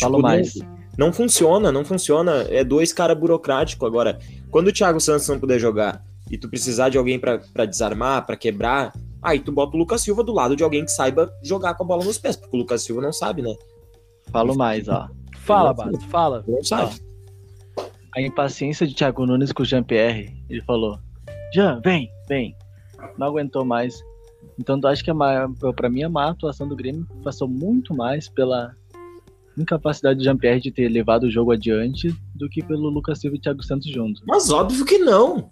Falo 0.00 0.16
tipo, 0.16 0.22
mais. 0.22 0.54
Não, 0.54 0.66
não, 1.06 1.12
funciona, 1.12 1.72
não 1.72 1.84
funciona. 1.84 2.46
É 2.48 2.62
dois 2.62 2.92
caras 2.92 3.18
burocráticos. 3.18 3.86
Agora, 3.86 4.18
quando 4.50 4.68
o 4.68 4.72
Thiago 4.72 5.00
Santos 5.00 5.28
não 5.28 5.38
puder 5.38 5.58
jogar 5.58 6.04
e 6.30 6.38
tu 6.38 6.48
precisar 6.48 6.88
de 6.88 6.98
alguém 6.98 7.18
para 7.18 7.64
desarmar, 7.66 8.24
para 8.24 8.36
quebrar, 8.36 8.92
aí 9.20 9.40
tu 9.40 9.52
bota 9.52 9.76
o 9.76 9.78
Lucas 9.78 10.02
Silva 10.02 10.22
do 10.22 10.32
lado 10.32 10.56
de 10.56 10.62
alguém 10.62 10.84
que 10.84 10.90
saiba 10.90 11.32
jogar 11.42 11.74
com 11.74 11.84
a 11.84 11.86
bola 11.86 12.04
nos 12.04 12.18
pés, 12.18 12.36
porque 12.36 12.56
o 12.56 12.60
Lucas 12.60 12.82
Silva 12.82 13.02
não 13.02 13.12
sabe, 13.12 13.42
né? 13.42 13.54
Falo 14.30 14.56
mais, 14.56 14.88
ó. 14.88 15.08
Fala, 15.40 15.74
Bato, 15.74 16.00
fala. 16.08 16.44
Não 16.48 16.64
sabe. 16.64 16.94
Ó 17.10 17.13
a 18.14 18.20
impaciência 18.20 18.86
de 18.86 18.94
Thiago 18.94 19.26
Nunes 19.26 19.52
com 19.52 19.62
o 19.62 19.66
Jean-Pierre. 19.66 20.34
Ele 20.48 20.62
falou: 20.62 20.98
Jean, 21.52 21.80
vem, 21.84 22.10
vem. 22.28 22.56
Não 23.18 23.26
aguentou 23.26 23.64
mais. 23.64 24.02
Então 24.58 24.78
eu 24.82 24.88
acho 24.88 25.04
que 25.04 25.10
para 25.74 25.90
mim 25.90 26.02
a 26.02 26.08
má 26.08 26.30
atuação 26.30 26.68
do 26.68 26.76
Grêmio 26.76 27.06
passou 27.22 27.48
muito 27.48 27.94
mais 27.94 28.28
pela 28.28 28.74
incapacidade 29.56 30.18
de 30.18 30.24
Jean-Pierre 30.24 30.60
de 30.60 30.70
ter 30.70 30.88
levado 30.88 31.24
o 31.24 31.30
jogo 31.30 31.52
adiante 31.52 32.14
do 32.34 32.48
que 32.48 32.62
pelo 32.62 32.88
Lucas 32.88 33.20
Silva 33.20 33.36
e 33.36 33.40
Thiago 33.40 33.62
Santos 33.62 33.90
juntos. 33.90 34.22
Mas 34.26 34.50
óbvio 34.50 34.84
que 34.84 34.98
não. 34.98 35.50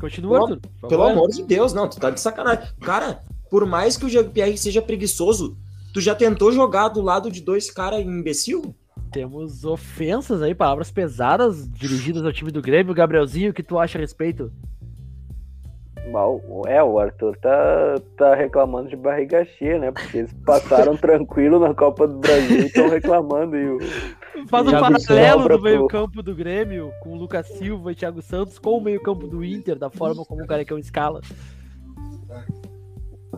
Continua, 0.00 0.40
Arthur. 0.40 0.60
Pelo 0.88 1.02
amor 1.02 1.28
de 1.30 1.42
Deus, 1.44 1.72
não, 1.72 1.88
tu 1.88 1.98
tá 1.98 2.10
de 2.10 2.20
sacanagem. 2.20 2.66
Cara, 2.80 3.22
por 3.50 3.64
mais 3.64 3.96
que 3.96 4.04
o 4.04 4.08
Jean-Pierre 4.08 4.58
seja 4.58 4.82
preguiçoso, 4.82 5.56
tu 5.94 6.00
já 6.00 6.14
tentou 6.14 6.52
jogar 6.52 6.88
do 6.88 7.00
lado 7.00 7.30
de 7.30 7.40
dois 7.40 7.70
caras 7.70 8.00
imbecil? 8.00 8.74
Temos 9.14 9.64
ofensas 9.64 10.42
aí, 10.42 10.56
palavras 10.56 10.90
pesadas 10.90 11.70
dirigidas 11.70 12.24
ao 12.24 12.32
time 12.32 12.50
do 12.50 12.60
Grêmio. 12.60 12.92
Gabrielzinho, 12.92 13.52
o 13.52 13.54
que 13.54 13.62
tu 13.62 13.78
acha 13.78 13.96
a 13.96 14.00
respeito? 14.00 14.50
Mal, 16.10 16.42
é, 16.66 16.82
o 16.82 16.98
Arthur 16.98 17.36
tá, 17.36 17.94
tá 18.16 18.34
reclamando 18.34 18.88
de 18.88 18.96
barriga 18.96 19.44
cheia, 19.44 19.78
né? 19.78 19.92
Porque 19.92 20.18
eles 20.18 20.32
passaram 20.44 20.96
tranquilo 20.98 21.60
na 21.60 21.72
Copa 21.72 22.08
do 22.08 22.18
Brasil 22.18 22.62
e 22.62 22.66
estão 22.66 22.88
reclamando. 22.88 23.56
E 23.56 23.68
o, 23.68 23.78
Faz 24.48 24.66
um 24.66 24.72
paralelo 24.72 25.48
do 25.48 25.62
meio-campo 25.62 26.20
do 26.20 26.34
Grêmio 26.34 26.90
com 27.00 27.10
o 27.10 27.16
Lucas 27.16 27.46
Silva 27.46 27.92
e 27.92 27.94
Thiago 27.94 28.20
Santos 28.20 28.58
com 28.58 28.78
o 28.78 28.80
meio-campo 28.80 29.28
do 29.28 29.44
Inter, 29.44 29.78
da 29.78 29.90
forma 29.90 30.24
como 30.24 30.42
o 30.42 30.46
Carecão 30.48 30.76
escala. 30.76 31.20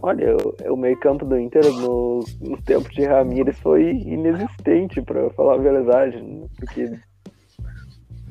Olha, 0.02 0.36
o, 0.70 0.76
meio-campo 0.76 1.24
do 1.24 1.38
Inter 1.38 1.64
no, 1.72 2.20
no 2.40 2.62
tempo 2.62 2.88
de 2.90 3.04
Ramírez 3.04 3.58
foi 3.58 3.90
inexistente, 3.90 5.02
para 5.02 5.30
falar 5.30 5.54
a 5.54 5.58
verdade, 5.58 6.22
porque 6.56 6.98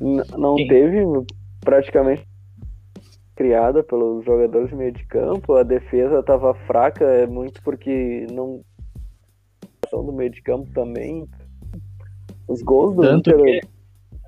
não 0.00 0.56
Sim. 0.56 0.68
teve 0.68 1.04
praticamente 1.60 2.26
criada 3.34 3.82
pelos 3.82 4.24
jogadores 4.24 4.70
de 4.70 4.76
meio 4.76 4.92
de 4.92 5.04
campo, 5.06 5.54
a 5.54 5.62
defesa 5.62 6.20
estava 6.20 6.54
fraca, 6.66 7.04
é 7.04 7.26
muito 7.26 7.62
porque 7.62 8.26
não 8.32 8.62
do 9.92 10.12
meio 10.12 10.30
de 10.30 10.42
campo 10.42 10.68
também. 10.74 11.26
Os 12.48 12.62
gols 12.62 12.96
do 12.96 13.02
Tanto 13.02 13.30
Inter 13.30 13.60
que 13.60 13.75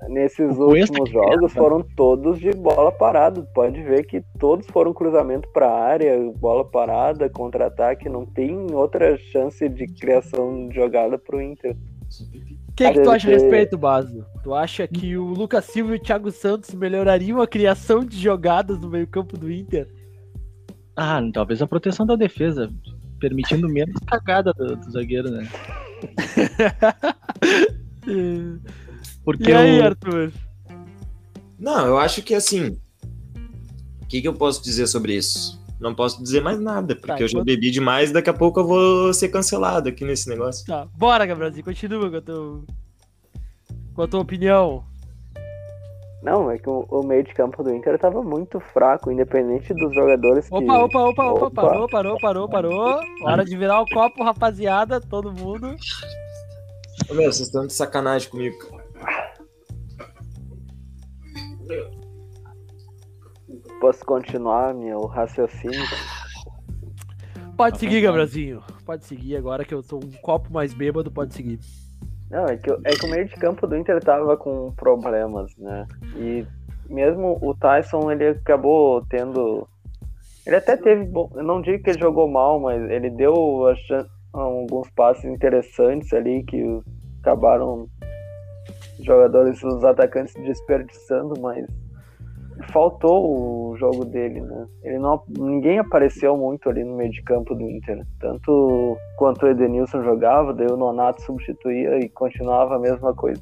Nesses 0.07 0.57
últimos 0.57 1.09
jogos 1.09 1.51
foram 1.51 1.83
todos 1.95 2.39
de 2.39 2.51
bola 2.51 2.91
parada. 2.91 3.41
Pode 3.53 3.81
ver 3.83 4.05
que 4.05 4.23
todos 4.39 4.65
foram 4.67 4.93
cruzamento 4.93 5.49
para 5.49 5.67
a 5.67 5.83
área, 5.83 6.17
bola 6.37 6.63
parada, 6.63 7.29
contra-ataque. 7.29 8.07
Não 8.07 8.25
tem 8.25 8.73
outra 8.73 9.17
chance 9.17 9.67
de 9.67 9.87
criação 9.87 10.69
de 10.69 10.75
jogada 10.75 11.17
para 11.17 11.35
o 11.35 11.41
Inter. 11.41 11.75
O 12.69 12.71
que, 12.75 12.91
que 12.93 13.01
tu 13.01 13.11
acha 13.11 13.27
a 13.27 13.31
respeito, 13.31 13.77
Baso? 13.77 14.25
Tu 14.41 14.53
acha 14.53 14.87
que 14.87 15.17
o 15.17 15.25
Lucas 15.25 15.65
Silva 15.65 15.93
e 15.93 15.97
o 15.97 16.01
Thiago 16.01 16.31
Santos 16.31 16.73
melhorariam 16.73 17.41
a 17.41 17.47
criação 17.47 18.03
de 18.05 18.17
jogadas 18.17 18.79
no 18.79 18.89
meio-campo 18.89 19.37
do 19.37 19.51
Inter? 19.51 19.87
Ah, 20.95 21.21
talvez 21.33 21.61
a 21.61 21.67
proteção 21.67 22.05
da 22.05 22.15
defesa, 22.15 22.71
permitindo 23.19 23.67
menos 23.67 23.99
cagada 24.07 24.53
do, 24.53 24.77
do 24.77 24.91
zagueiro, 24.91 25.29
né? 25.29 25.47
Porque 29.37 29.51
e 29.51 29.53
aí, 29.53 29.79
Arthur? 29.79 30.31
Não, 31.59 31.85
eu 31.85 31.99
acho 31.99 32.23
que 32.23 32.33
assim. 32.33 32.79
O 34.01 34.07
que, 34.07 34.21
que 34.21 34.27
eu 34.27 34.33
posso 34.33 34.63
dizer 34.63 34.87
sobre 34.87 35.15
isso? 35.15 35.59
Não 35.79 35.93
posso 35.93 36.21
dizer 36.21 36.41
mais 36.41 36.59
nada, 36.59 36.95
porque 36.95 37.13
tá, 37.13 37.21
eu 37.21 37.27
já 37.27 37.43
bebi 37.43 37.69
demais 37.69 38.11
daqui 38.11 38.29
a 38.29 38.33
pouco 38.33 38.59
eu 38.59 38.67
vou 38.67 39.13
ser 39.13 39.29
cancelado 39.29 39.87
aqui 39.87 40.03
nesse 40.03 40.27
negócio. 40.27 40.65
Tá, 40.65 40.87
bora, 40.97 41.27
Gabrielzinho, 41.27 41.63
continua 41.63 42.09
com 42.09 42.17
a 42.17 42.21
tua, 42.21 42.63
com 43.93 44.01
a 44.01 44.07
tua 44.07 44.19
opinião. 44.19 44.83
Não, 46.23 46.49
é 46.49 46.57
que 46.57 46.67
o, 46.67 46.85
o, 46.89 47.03
meio 47.03 47.23
de 47.23 47.33
campo 47.33 47.63
do 47.63 47.73
Inter 47.73 47.97
tava 47.99 48.21
muito 48.23 48.59
fraco, 48.59 49.11
independente 49.11 49.73
dos 49.73 49.93
jogadores 49.93 50.47
opa, 50.49 50.59
que... 50.59 50.69
Opa, 50.69 50.99
opa, 50.99 51.25
opa, 51.25 51.45
opa, 51.45 51.61
parou, 51.61 51.87
parou, 51.87 52.19
parou, 52.19 52.49
parou. 52.49 52.99
Hora 53.23 53.45
de 53.45 53.55
virar 53.55 53.79
o 53.79 53.85
copo, 53.85 54.23
rapaziada, 54.23 54.99
todo 54.99 55.31
mundo. 55.31 55.77
Ô, 57.09 57.13
meu, 57.13 57.31
vocês 57.31 57.47
estão 57.47 57.65
de 57.65 57.73
sacanagem 57.73 58.29
comigo, 58.29 58.57
Posso 63.79 64.05
continuar 64.05 64.73
meu 64.73 65.05
raciocínio? 65.05 65.85
Pode 67.55 67.77
seguir, 67.77 68.01
Gabrielzinho. 68.01 68.61
pode 68.85 69.05
seguir 69.05 69.35
agora 69.35 69.65
que 69.65 69.73
eu 69.73 69.83
tô 69.83 69.97
um 69.97 70.11
copo 70.21 70.51
mais 70.51 70.73
bêbado, 70.73 71.11
pode 71.11 71.33
seguir. 71.33 71.59
Não, 72.29 72.45
é 72.45 72.57
que, 72.57 72.71
é 72.71 72.91
que 72.91 73.05
o 73.05 73.09
meio 73.09 73.25
de 73.25 73.35
campo 73.35 73.65
do 73.65 73.75
Inter 73.75 73.99
tava 74.01 74.37
com 74.37 74.71
problemas, 74.73 75.55
né? 75.57 75.87
E 76.15 76.45
mesmo 76.89 77.37
o 77.41 77.53
Tyson, 77.55 78.11
ele 78.11 78.27
acabou 78.27 79.03
tendo. 79.09 79.67
Ele 80.45 80.55
até 80.55 80.77
teve. 80.77 81.05
Bom, 81.05 81.29
eu 81.35 81.43
não 81.43 81.61
digo 81.61 81.83
que 81.83 81.89
ele 81.89 81.99
jogou 81.99 82.27
mal, 82.27 82.59
mas 82.59 82.81
ele 82.89 83.09
deu 83.09 83.33
alguns 84.33 84.89
passes 84.91 85.25
interessantes 85.25 86.13
ali 86.13 86.43
que 86.43 86.81
acabaram 87.21 87.87
jogadores, 89.05 89.63
os 89.63 89.83
atacantes 89.83 90.33
desperdiçando, 90.35 91.33
mas 91.41 91.65
faltou 92.71 93.71
o 93.71 93.77
jogo 93.77 94.05
dele, 94.05 94.41
né? 94.41 94.67
Ele 94.83 94.99
não, 94.99 95.23
ninguém 95.37 95.79
apareceu 95.79 96.35
muito 96.37 96.69
ali 96.69 96.83
no 96.83 96.95
meio 96.95 97.11
de 97.11 97.21
campo 97.23 97.55
do 97.55 97.69
Inter, 97.69 98.05
tanto 98.19 98.97
quanto 99.17 99.45
o 99.45 99.49
Edenilson 99.49 100.03
jogava, 100.03 100.53
daí 100.53 100.67
o 100.67 100.77
Nonato 100.77 101.21
substituía 101.21 101.99
e 101.99 102.09
continuava 102.09 102.75
a 102.75 102.79
mesma 102.79 103.13
coisa, 103.13 103.41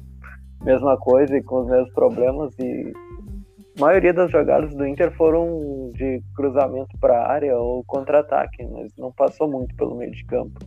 mesma 0.62 0.96
coisa 0.96 1.36
e 1.36 1.42
com 1.42 1.60
os 1.60 1.68
mesmos 1.68 1.92
problemas 1.92 2.54
e 2.58 2.92
a 3.78 3.80
maioria 3.80 4.12
das 4.12 4.30
jogadas 4.30 4.74
do 4.74 4.86
Inter 4.86 5.12
foram 5.16 5.92
de 5.94 6.20
cruzamento 6.34 6.98
para 7.00 7.28
área 7.28 7.56
ou 7.56 7.84
contra-ataque, 7.84 8.66
mas 8.66 8.92
não 8.98 9.12
passou 9.12 9.48
muito 9.48 9.74
pelo 9.76 9.94
meio 9.94 10.10
de 10.10 10.24
campo. 10.24 10.58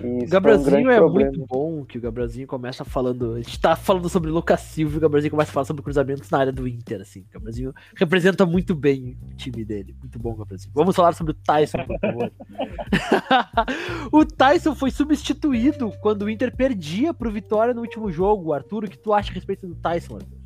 O 0.00 0.26
Gabrielzinho 0.26 0.88
um 0.88 0.90
é 0.90 1.00
muito 1.00 1.46
bom 1.46 1.84
que 1.84 1.98
o 1.98 2.00
Gabrielzinho 2.00 2.46
começa 2.46 2.84
falando. 2.84 3.34
A 3.34 3.36
gente 3.36 3.60
tá 3.60 3.76
falando 3.76 4.08
sobre 4.08 4.30
o 4.30 4.34
Lucas 4.34 4.60
Silva 4.60 4.94
e 4.94 4.98
o 4.98 5.00
Gabrielzinho 5.00 5.30
começa 5.30 5.50
a 5.50 5.54
falar 5.54 5.66
sobre 5.66 5.82
cruzamentos 5.82 6.28
na 6.30 6.38
área 6.38 6.52
do 6.52 6.66
Inter, 6.66 7.00
assim. 7.00 7.20
O 7.20 7.32
Gabrielzinho 7.34 7.72
representa 7.96 8.44
muito 8.44 8.74
bem 8.74 9.16
o 9.30 9.36
time 9.36 9.64
dele. 9.64 9.94
Muito 10.00 10.18
bom, 10.18 10.34
Gabrielzinho. 10.34 10.72
Vamos 10.74 10.96
falar 10.96 11.12
sobre 11.14 11.32
o 11.32 11.34
Tyson, 11.34 11.78
por 11.84 11.98
favor. 12.00 12.32
o 14.10 14.24
Tyson 14.24 14.74
foi 14.74 14.90
substituído 14.90 15.92
quando 16.00 16.22
o 16.22 16.30
Inter 16.30 16.54
perdia 16.54 17.14
pro 17.14 17.30
Vitória 17.30 17.72
no 17.72 17.80
último 17.80 18.10
jogo. 18.10 18.52
Arthur, 18.52 18.84
o 18.84 18.88
que 18.88 18.98
tu 18.98 19.12
acha 19.12 19.30
a 19.30 19.34
respeito 19.34 19.66
do 19.66 19.76
Tyson, 19.76 20.16
Arthur? 20.16 20.38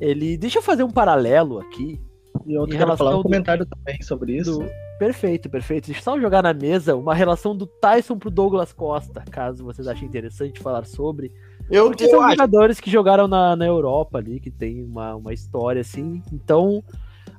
Ele. 0.00 0.36
Deixa 0.36 0.58
eu 0.58 0.62
fazer 0.62 0.82
um 0.82 0.90
paralelo 0.90 1.60
aqui. 1.60 2.00
E 2.46 2.54
eu 2.54 2.66
quero 2.66 2.96
falar 2.96 3.16
um 3.16 3.22
comentário 3.22 3.64
também 3.64 4.02
sobre 4.02 4.36
isso. 4.36 4.58
Do 4.58 4.68
Perfeito, 4.98 5.50
perfeito. 5.50 5.86
Deixa 5.86 6.00
eu 6.00 6.04
só 6.04 6.20
jogar 6.20 6.42
na 6.42 6.54
mesa 6.54 6.94
uma 6.94 7.14
relação 7.14 7.56
do 7.56 7.66
Tyson 7.66 8.16
pro 8.16 8.30
Douglas 8.30 8.72
Costa, 8.72 9.24
caso 9.30 9.64
vocês 9.64 9.88
achem 9.88 10.06
interessante 10.06 10.60
falar 10.60 10.84
sobre. 10.84 11.32
Eu, 11.70 11.86
Porque 11.86 12.08
são 12.08 12.20
acho... 12.20 12.32
jogadores 12.32 12.78
que 12.78 12.90
jogaram 12.90 13.26
na, 13.26 13.56
na 13.56 13.66
Europa 13.66 14.18
ali, 14.18 14.38
que 14.38 14.50
tem 14.50 14.84
uma, 14.84 15.16
uma 15.16 15.32
história 15.32 15.80
assim. 15.80 16.22
Então, 16.32 16.82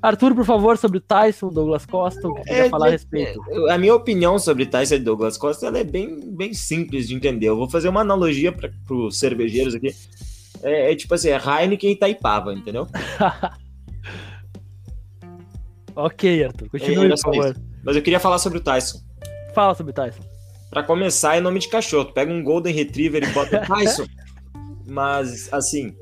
Arthur, 0.01 0.35
por 0.35 0.45
favor, 0.45 0.77
sobre 0.77 0.97
o 0.97 1.01
Tyson, 1.01 1.49
Douglas 1.49 1.85
Costa, 1.85 2.27
o 2.27 2.35
que 2.35 2.51
é, 2.51 2.69
falar 2.69 2.87
a 2.87 2.91
respeito? 2.91 3.41
É, 3.49 3.73
a 3.73 3.77
minha 3.77 3.95
opinião 3.95 4.37
sobre 4.37 4.65
Tyson 4.65 4.95
e 4.95 4.99
Douglas 4.99 5.37
Costa 5.37 5.67
ela 5.67 5.79
é 5.79 5.83
bem, 5.83 6.19
bem 6.31 6.53
simples 6.53 7.07
de 7.07 7.15
entender. 7.15 7.47
Eu 7.47 7.57
vou 7.57 7.69
fazer 7.69 7.89
uma 7.89 8.01
analogia 8.01 8.51
para 8.51 8.69
os 8.89 9.17
cervejeiros 9.17 9.73
aqui. 9.73 9.95
É, 10.61 10.91
é, 10.91 10.95
tipo 10.95 11.13
assim, 11.13 11.29
é 11.29 11.37
Heineken 11.37 11.89
e 11.89 11.93
Itaipava, 11.93 12.53
entendeu? 12.53 12.87
Ok, 15.95 16.43
Arthur, 16.43 16.69
continue, 16.69 17.05
é, 17.05 17.09
por 17.09 17.17
favor. 17.19 17.51
Isso. 17.51 17.61
Mas 17.83 17.95
eu 17.95 18.01
queria 18.01 18.19
falar 18.19 18.37
sobre 18.39 18.57
o 18.57 18.61
Tyson. 18.61 18.99
Fala 19.53 19.73
sobre 19.73 19.91
o 19.91 19.93
Tyson. 19.93 20.23
Pra 20.69 20.83
começar, 20.83 21.37
é 21.37 21.39
nome 21.39 21.59
de 21.59 21.69
cachorro. 21.69 22.05
Tu 22.05 22.13
pega 22.13 22.33
um 22.33 22.43
Golden 22.43 22.73
Retriever 22.73 23.23
e 23.23 23.31
bota 23.31 23.61
Tyson. 23.65 24.05
Mas, 24.85 25.51
assim, 25.53 25.95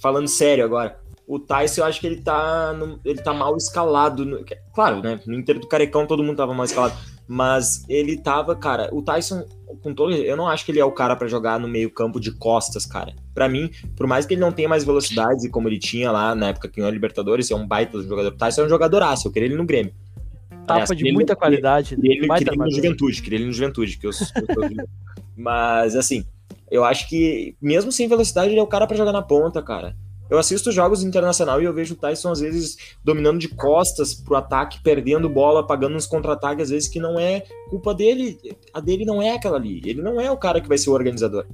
falando 0.00 0.28
sério 0.28 0.64
agora, 0.64 0.98
o 1.26 1.38
Tyson 1.38 1.80
eu 1.80 1.86
acho 1.86 2.00
que 2.00 2.06
ele 2.06 2.20
tá, 2.20 2.72
no, 2.74 3.00
ele 3.04 3.22
tá 3.22 3.32
mal 3.32 3.56
escalado. 3.56 4.26
No, 4.26 4.44
claro, 4.74 5.00
né? 5.00 5.20
No 5.26 5.34
Inter 5.34 5.58
do 5.58 5.68
Carecão 5.68 6.06
todo 6.06 6.22
mundo 6.22 6.36
tava 6.36 6.52
mal 6.52 6.66
escalado. 6.66 6.94
Mas 7.26 7.84
ele 7.88 8.18
tava, 8.18 8.54
cara, 8.54 8.90
o 8.92 9.00
Tyson, 9.00 9.44
com 9.82 9.94
todo. 9.94 10.12
Eu 10.12 10.36
não 10.36 10.46
acho 10.46 10.64
que 10.64 10.72
ele 10.72 10.80
é 10.80 10.84
o 10.84 10.92
cara 10.92 11.16
para 11.16 11.26
jogar 11.26 11.58
no 11.58 11.66
meio-campo 11.66 12.20
de 12.20 12.30
costas, 12.30 12.84
cara. 12.84 13.14
Para 13.34 13.48
mim, 13.48 13.70
por 13.96 14.06
mais 14.06 14.26
que 14.26 14.34
ele 14.34 14.40
não 14.40 14.52
tenha 14.52 14.68
mais 14.68 14.84
velocidade 14.84 15.48
como 15.48 15.68
ele 15.68 15.78
tinha 15.78 16.12
lá 16.12 16.34
na 16.34 16.48
época 16.48 16.68
que 16.68 16.76
ganhou 16.76 16.88
a 16.88 16.92
Libertadores, 16.92 17.50
é 17.50 17.54
um 17.54 17.66
baita 17.66 18.00
jogador. 18.02 18.28
O 18.28 18.36
Tyson 18.36 18.62
é 18.62 18.64
um 18.66 18.68
jogador 18.68 19.02
aço, 19.02 19.28
eu 19.28 19.32
queria 19.32 19.48
ele 19.48 19.56
no 19.56 19.64
Grêmio. 19.64 19.92
Tapa 20.66 20.74
Aliás, 20.74 20.90
de 20.90 21.12
muita 21.12 21.34
qualidade. 21.34 21.96
Queria 21.96 22.12
ele, 22.12 22.28
queria 22.28 22.52
ele 22.52 22.56
no 22.56 22.70
Juventude, 22.70 23.22
queria 23.22 23.38
ele 23.38 23.46
no 23.46 23.52
Juventude, 23.52 23.98
que 23.98 24.06
eu, 24.06 24.10
eu 24.10 24.86
Mas, 25.36 25.96
assim, 25.96 26.24
eu 26.70 26.84
acho 26.84 27.08
que, 27.08 27.56
mesmo 27.60 27.92
sem 27.92 28.08
velocidade, 28.08 28.50
ele 28.50 28.60
é 28.60 28.62
o 28.62 28.66
cara 28.66 28.86
para 28.86 28.96
jogar 28.96 29.12
na 29.12 29.22
ponta, 29.22 29.62
cara. 29.62 29.96
Eu 30.34 30.38
assisto 30.40 30.72
jogos 30.72 31.04
internacional 31.04 31.62
e 31.62 31.64
eu 31.64 31.72
vejo 31.72 31.94
o 31.94 31.96
Tyson 31.96 32.32
às 32.32 32.40
vezes 32.40 32.76
dominando 33.04 33.38
de 33.38 33.46
costas 33.46 34.12
pro 34.12 34.34
ataque, 34.34 34.82
perdendo 34.82 35.28
bola, 35.28 35.64
pagando 35.64 35.94
uns 35.94 36.06
contra-ataques, 36.06 36.64
às 36.64 36.70
vezes 36.70 36.88
que 36.88 36.98
não 36.98 37.20
é 37.20 37.44
culpa 37.70 37.94
dele. 37.94 38.36
A 38.72 38.80
dele 38.80 39.04
não 39.04 39.22
é 39.22 39.30
aquela 39.30 39.56
ali. 39.56 39.80
Ele 39.84 40.02
não 40.02 40.20
é 40.20 40.28
o 40.32 40.36
cara 40.36 40.60
que 40.60 40.66
vai 40.66 40.76
ser 40.76 40.90
o 40.90 40.92
organizador. 40.92 41.46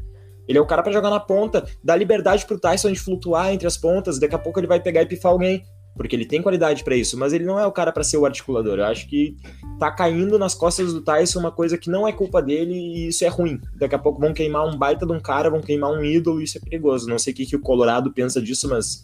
Ele 0.49 0.57
é 0.57 0.61
o 0.63 0.67
cara 0.67 0.83
para 0.83 0.93
jogar 0.93 1.11
na 1.11 1.21
ponta, 1.21 1.69
dá 1.85 1.95
liberdade 1.95 2.47
pro 2.47 2.59
Tyson 2.59 2.91
de 2.91 2.99
flutuar 2.99 3.53
entre 3.53 3.67
as 3.67 3.77
pontas, 3.77 4.19
daqui 4.19 4.35
a 4.35 4.39
pouco 4.39 4.59
ele 4.59 4.67
vai 4.67 4.81
pegar 4.81 5.03
e 5.03 5.07
pifar 5.07 5.33
alguém 5.33 5.63
porque 5.97 6.17
ele 6.17 6.25
tem 6.25 6.41
qualidade 6.41 6.83
para 6.85 6.97
isso, 6.97 7.19
mas 7.19 7.33
ele 7.33 7.45
não 7.45 7.59
é 7.59 7.67
o 7.67 7.73
cara 7.73 7.93
para 7.93 8.05
ser 8.05 8.17
o 8.17 8.25
articulador. 8.25 8.79
Eu 8.79 8.87
acho 8.87 9.09
que 9.09 9.37
tá 9.79 9.91
caindo 9.91 10.39
nas 10.39 10.55
costas 10.55 10.93
do 10.93 11.01
Tyson 11.01 11.41
uma 11.41 11.53
coisa 11.53 11.77
que 11.77 11.91
não 11.91 12.07
é 12.07 12.13
culpa 12.13 12.41
dele 12.41 12.75
e 12.75 13.09
isso 13.09 13.25
é 13.25 13.29
ruim. 13.29 13.61
Daqui 13.77 13.95
a 13.95 13.99
pouco 13.99 14.21
vão 14.21 14.33
queimar 14.33 14.67
um 14.67 14.77
baita 14.77 15.07
de 15.07 15.13
um 15.13 15.21
cara, 15.21 15.51
vão 15.51 15.61
queimar 15.61 15.91
um 15.91 16.03
ídolo 16.03 16.41
e 16.41 16.45
isso 16.45 16.59
é 16.59 16.61
perigoso. 16.61 17.09
Não 17.09 17.19
sei 17.19 17.33
o 17.33 17.37
que, 17.37 17.47
que 17.47 17.57
o 17.57 17.61
Colorado 17.61 18.13
pensa 18.13 18.41
disso, 18.41 18.69
mas. 18.69 19.03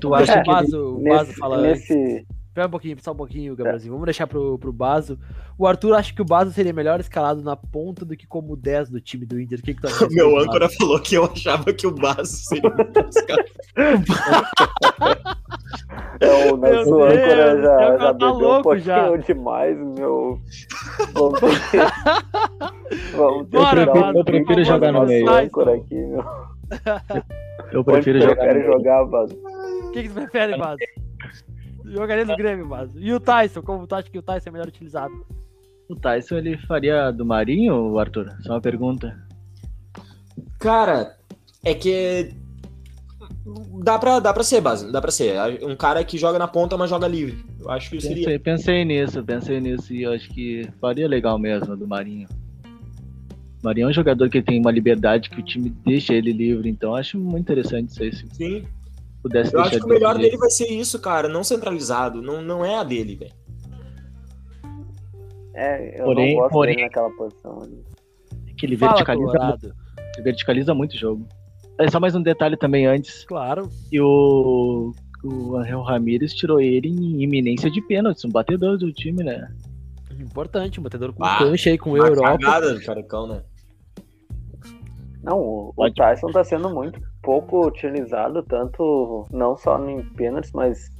Tu 0.00 0.14
acha 0.14 0.32
é, 0.32 0.42
que 0.42 0.50
o 0.50 0.52
Baso, 0.52 0.78
o 0.96 1.02
Baso 1.02 1.32
fala. 1.34 1.60
Nesse... 1.60 2.26
Espera 2.54 2.68
um 2.68 2.70
pouquinho, 2.70 2.96
só 3.00 3.10
um 3.10 3.16
pouquinho, 3.16 3.56
Gabrielzinho. 3.56 3.92
Vamos 3.94 4.04
deixar 4.04 4.28
pro, 4.28 4.56
pro 4.56 4.72
Baso. 4.72 5.18
O 5.58 5.66
Arthur 5.66 5.92
acha 5.94 6.14
que 6.14 6.22
o 6.22 6.24
Baso 6.24 6.52
seria 6.52 6.72
melhor 6.72 7.00
escalado 7.00 7.42
na 7.42 7.56
ponta 7.56 8.04
do 8.04 8.16
que 8.16 8.28
como 8.28 8.54
10 8.54 8.90
do 8.90 9.00
time 9.00 9.26
do 9.26 9.40
Inter. 9.40 9.58
O 9.58 9.62
que, 9.62 9.74
que 9.74 9.80
tu 9.80 9.88
acha? 9.88 10.06
Meu 10.14 10.38
âncora 10.38 10.68
falou 10.68 11.00
que 11.00 11.16
eu 11.16 11.24
achava 11.24 11.72
que 11.72 11.84
o 11.84 11.90
Baso 11.90 12.32
seria 12.32 12.70
melhor 12.70 13.08
escalado. 13.08 13.48
É, 16.20 16.52
o 16.52 16.56
nosso 16.56 17.02
âncora 17.02 17.60
já, 17.60 17.98
já, 17.98 18.14
tá 18.14 18.30
louco 18.30 18.72
um 18.72 18.78
já. 18.78 19.16
demais, 19.16 19.76
meu. 19.76 20.40
Vamos 21.12 21.40
ter, 21.40 23.16
Vamos 23.16 23.48
ter 23.48 23.56
Bora, 23.56 23.82
eu, 23.82 23.90
prefiro, 23.90 24.18
eu 24.18 24.24
prefiro 24.24 24.64
jogar 24.64 24.92
no 24.92 25.06
meio. 25.06 25.28
âncora 25.28 25.74
aqui, 25.74 25.96
meu. 25.96 26.24
Eu 27.72 27.82
prefiro 27.82 28.18
Onde 28.18 28.28
jogar. 28.28 28.44
Prefere 28.44 28.66
jogar, 28.66 29.04
Baso? 29.06 29.34
O 29.34 29.90
que, 29.90 30.02
que 30.04 30.08
você 30.08 30.20
prefere, 30.20 30.56
Baso? 30.56 30.78
Jogaria 31.84 32.24
no 32.24 32.36
Grêmio, 32.36 32.68
Baso. 32.68 32.98
E 32.98 33.12
o 33.12 33.20
Tyson? 33.20 33.62
Como 33.62 33.86
tu 33.86 33.94
acha 33.94 34.10
que 34.10 34.18
o 34.18 34.22
Tyson 34.22 34.48
é 34.48 34.52
melhor 34.52 34.68
utilizado? 34.68 35.14
O 35.88 35.94
Tyson 35.94 36.38
ele 36.38 36.56
faria 36.66 37.10
do 37.10 37.24
Marinho, 37.24 37.98
Arthur? 37.98 38.34
Só 38.42 38.54
uma 38.54 38.60
pergunta. 38.60 39.16
Cara, 40.58 41.16
é 41.62 41.74
que 41.74 42.34
Dá 43.82 43.98
pra, 43.98 44.20
dá 44.20 44.32
pra 44.32 44.42
ser, 44.42 44.60
base, 44.62 44.90
dá 44.90 45.00
pra 45.02 45.10
ser. 45.10 45.36
Um 45.62 45.76
cara 45.76 46.02
que 46.02 46.16
joga 46.16 46.38
na 46.38 46.48
ponta, 46.48 46.78
mas 46.78 46.88
joga 46.88 47.06
livre. 47.06 47.44
Eu 47.60 47.70
acho 47.70 47.90
que 47.90 47.96
pensei, 47.96 48.16
seria. 48.16 48.40
Pensei 48.40 48.84
nisso, 48.84 49.22
pensei 49.22 49.60
nisso 49.60 49.92
e 49.92 50.02
eu 50.02 50.12
acho 50.12 50.28
que 50.30 50.66
faria 50.80 51.06
legal 51.06 51.38
mesmo 51.38 51.76
do 51.76 51.86
Marinho. 51.86 52.26
O 52.64 53.64
Marinho 53.64 53.86
é 53.86 53.90
um 53.90 53.94
jogador 53.94 54.30
que 54.30 54.40
tem 54.40 54.58
uma 54.58 54.70
liberdade 54.70 55.28
que 55.28 55.40
o 55.40 55.44
time 55.44 55.70
deixa 55.84 56.14
ele 56.14 56.32
livre, 56.32 56.70
então 56.70 56.94
acho 56.94 57.18
muito 57.18 57.42
interessante 57.42 57.90
isso 57.90 58.02
aí. 58.02 58.14
Se 58.14 58.26
Sim. 58.34 58.64
Pudesse 59.24 59.54
eu 59.54 59.60
acho 59.62 59.78
que 59.78 59.86
o 59.86 59.88
melhor 59.88 60.18
dele 60.18 60.36
vai 60.36 60.50
ser 60.50 60.66
isso, 60.66 61.00
cara, 61.00 61.30
não 61.30 61.42
centralizado, 61.42 62.20
não, 62.20 62.42
não 62.42 62.62
é 62.62 62.76
a 62.76 62.84
dele, 62.84 63.16
velho. 63.16 63.32
É, 65.54 65.98
eu 65.98 66.04
porém, 66.04 66.34
não 66.34 66.42
gosto 66.42 66.52
porém, 66.52 66.74
dele 66.74 66.86
naquela 66.86 67.10
posição 67.12 67.62
ali. 67.62 67.82
É 68.46 68.52
que 68.52 68.66
ele 68.66 68.76
verticaliza, 68.76 69.58
ele 69.62 70.22
verticaliza 70.22 70.74
muito 70.74 70.92
o 70.92 70.98
jogo. 70.98 71.26
É 71.78 71.90
só 71.90 71.98
mais 71.98 72.14
um 72.14 72.22
detalhe 72.22 72.54
também 72.54 72.84
antes. 72.84 73.24
Claro. 73.24 73.70
E 73.90 73.98
o, 73.98 74.92
o 75.24 75.56
Angel 75.56 75.80
Ramírez 75.80 76.34
tirou 76.34 76.60
ele 76.60 76.88
em 76.88 77.22
iminência 77.22 77.70
de 77.70 77.80
pênaltis, 77.80 78.26
um 78.26 78.30
batedor 78.30 78.76
do 78.76 78.92
time, 78.92 79.24
né? 79.24 79.48
Importante, 80.20 80.78
um 80.78 80.82
batedor 80.82 81.14
com 81.14 81.24
ah, 81.24 81.38
cancha 81.38 81.70
aí 81.70 81.78
com 81.78 81.92
o 81.92 81.96
Europa. 81.96 82.36
Cagada 82.40 82.74
do 82.74 82.84
Caricão, 82.84 83.26
né? 83.26 83.42
Não, 85.24 85.38
o, 85.40 85.72
o 85.76 85.92
Tyson 85.92 86.30
tá 86.30 86.44
sendo 86.44 86.68
muito 86.70 87.00
pouco 87.22 87.66
utilizado, 87.66 88.42
tanto 88.42 89.26
não 89.32 89.56
só 89.56 89.82
em 89.88 90.04
pênaltis, 90.10 90.52
mas 90.52 90.90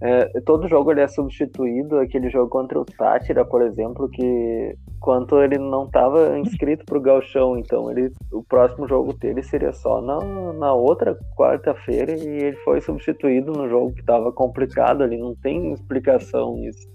é, 0.00 0.40
todo 0.42 0.68
jogo 0.68 0.92
ele 0.92 1.00
é 1.00 1.08
substituído. 1.08 1.98
Aquele 1.98 2.30
jogo 2.30 2.48
contra 2.48 2.78
o 2.78 2.84
Tátira, 2.84 3.44
por 3.44 3.62
exemplo, 3.62 4.08
que 4.10 4.76
quanto 5.00 5.40
ele 5.40 5.58
não 5.58 5.86
estava 5.86 6.38
inscrito 6.38 6.84
para 6.84 6.98
o 6.98 7.00
Galchão, 7.00 7.58
então 7.58 7.90
ele, 7.90 8.12
o 8.32 8.42
próximo 8.42 8.86
jogo 8.86 9.12
dele 9.14 9.42
seria 9.42 9.72
só 9.72 10.00
na, 10.00 10.18
na 10.52 10.72
outra 10.72 11.18
quarta-feira 11.36 12.12
e 12.12 12.28
ele 12.28 12.56
foi 12.58 12.80
substituído 12.80 13.52
no 13.52 13.68
jogo 13.68 13.94
que 13.94 14.00
estava 14.00 14.30
complicado 14.30 15.02
ali. 15.02 15.16
Não 15.16 15.34
tem 15.34 15.72
explicação 15.72 16.62
isso. 16.64 16.86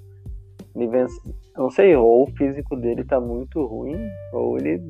Ele 0.75 0.87
vence, 0.87 1.19
não 1.55 1.69
sei, 1.69 1.95
ou 1.95 2.23
o 2.23 2.31
físico 2.35 2.75
dele 2.75 3.01
está 3.01 3.19
muito 3.19 3.63
ruim, 3.65 3.97
ou 4.31 4.57
ele. 4.57 4.81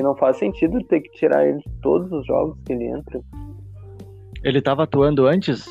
Que 0.00 0.02
não 0.02 0.16
faz 0.16 0.38
sentido 0.38 0.82
ter 0.84 1.02
que 1.02 1.10
tirar 1.10 1.46
ele 1.46 1.58
de 1.58 1.70
todos 1.82 2.10
os 2.10 2.26
jogos 2.26 2.58
que 2.64 2.72
ele 2.72 2.86
entra. 2.86 3.20
Ele 4.42 4.58
estava 4.58 4.84
atuando 4.84 5.26
antes 5.26 5.66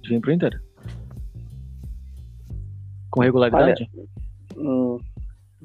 de 0.00 0.08
vir 0.08 0.20
pro 0.22 0.32
Inter? 0.32 0.58
Com 3.10 3.20
regularidade? 3.20 3.86
Olha, 3.94 4.06
hum, 4.56 4.98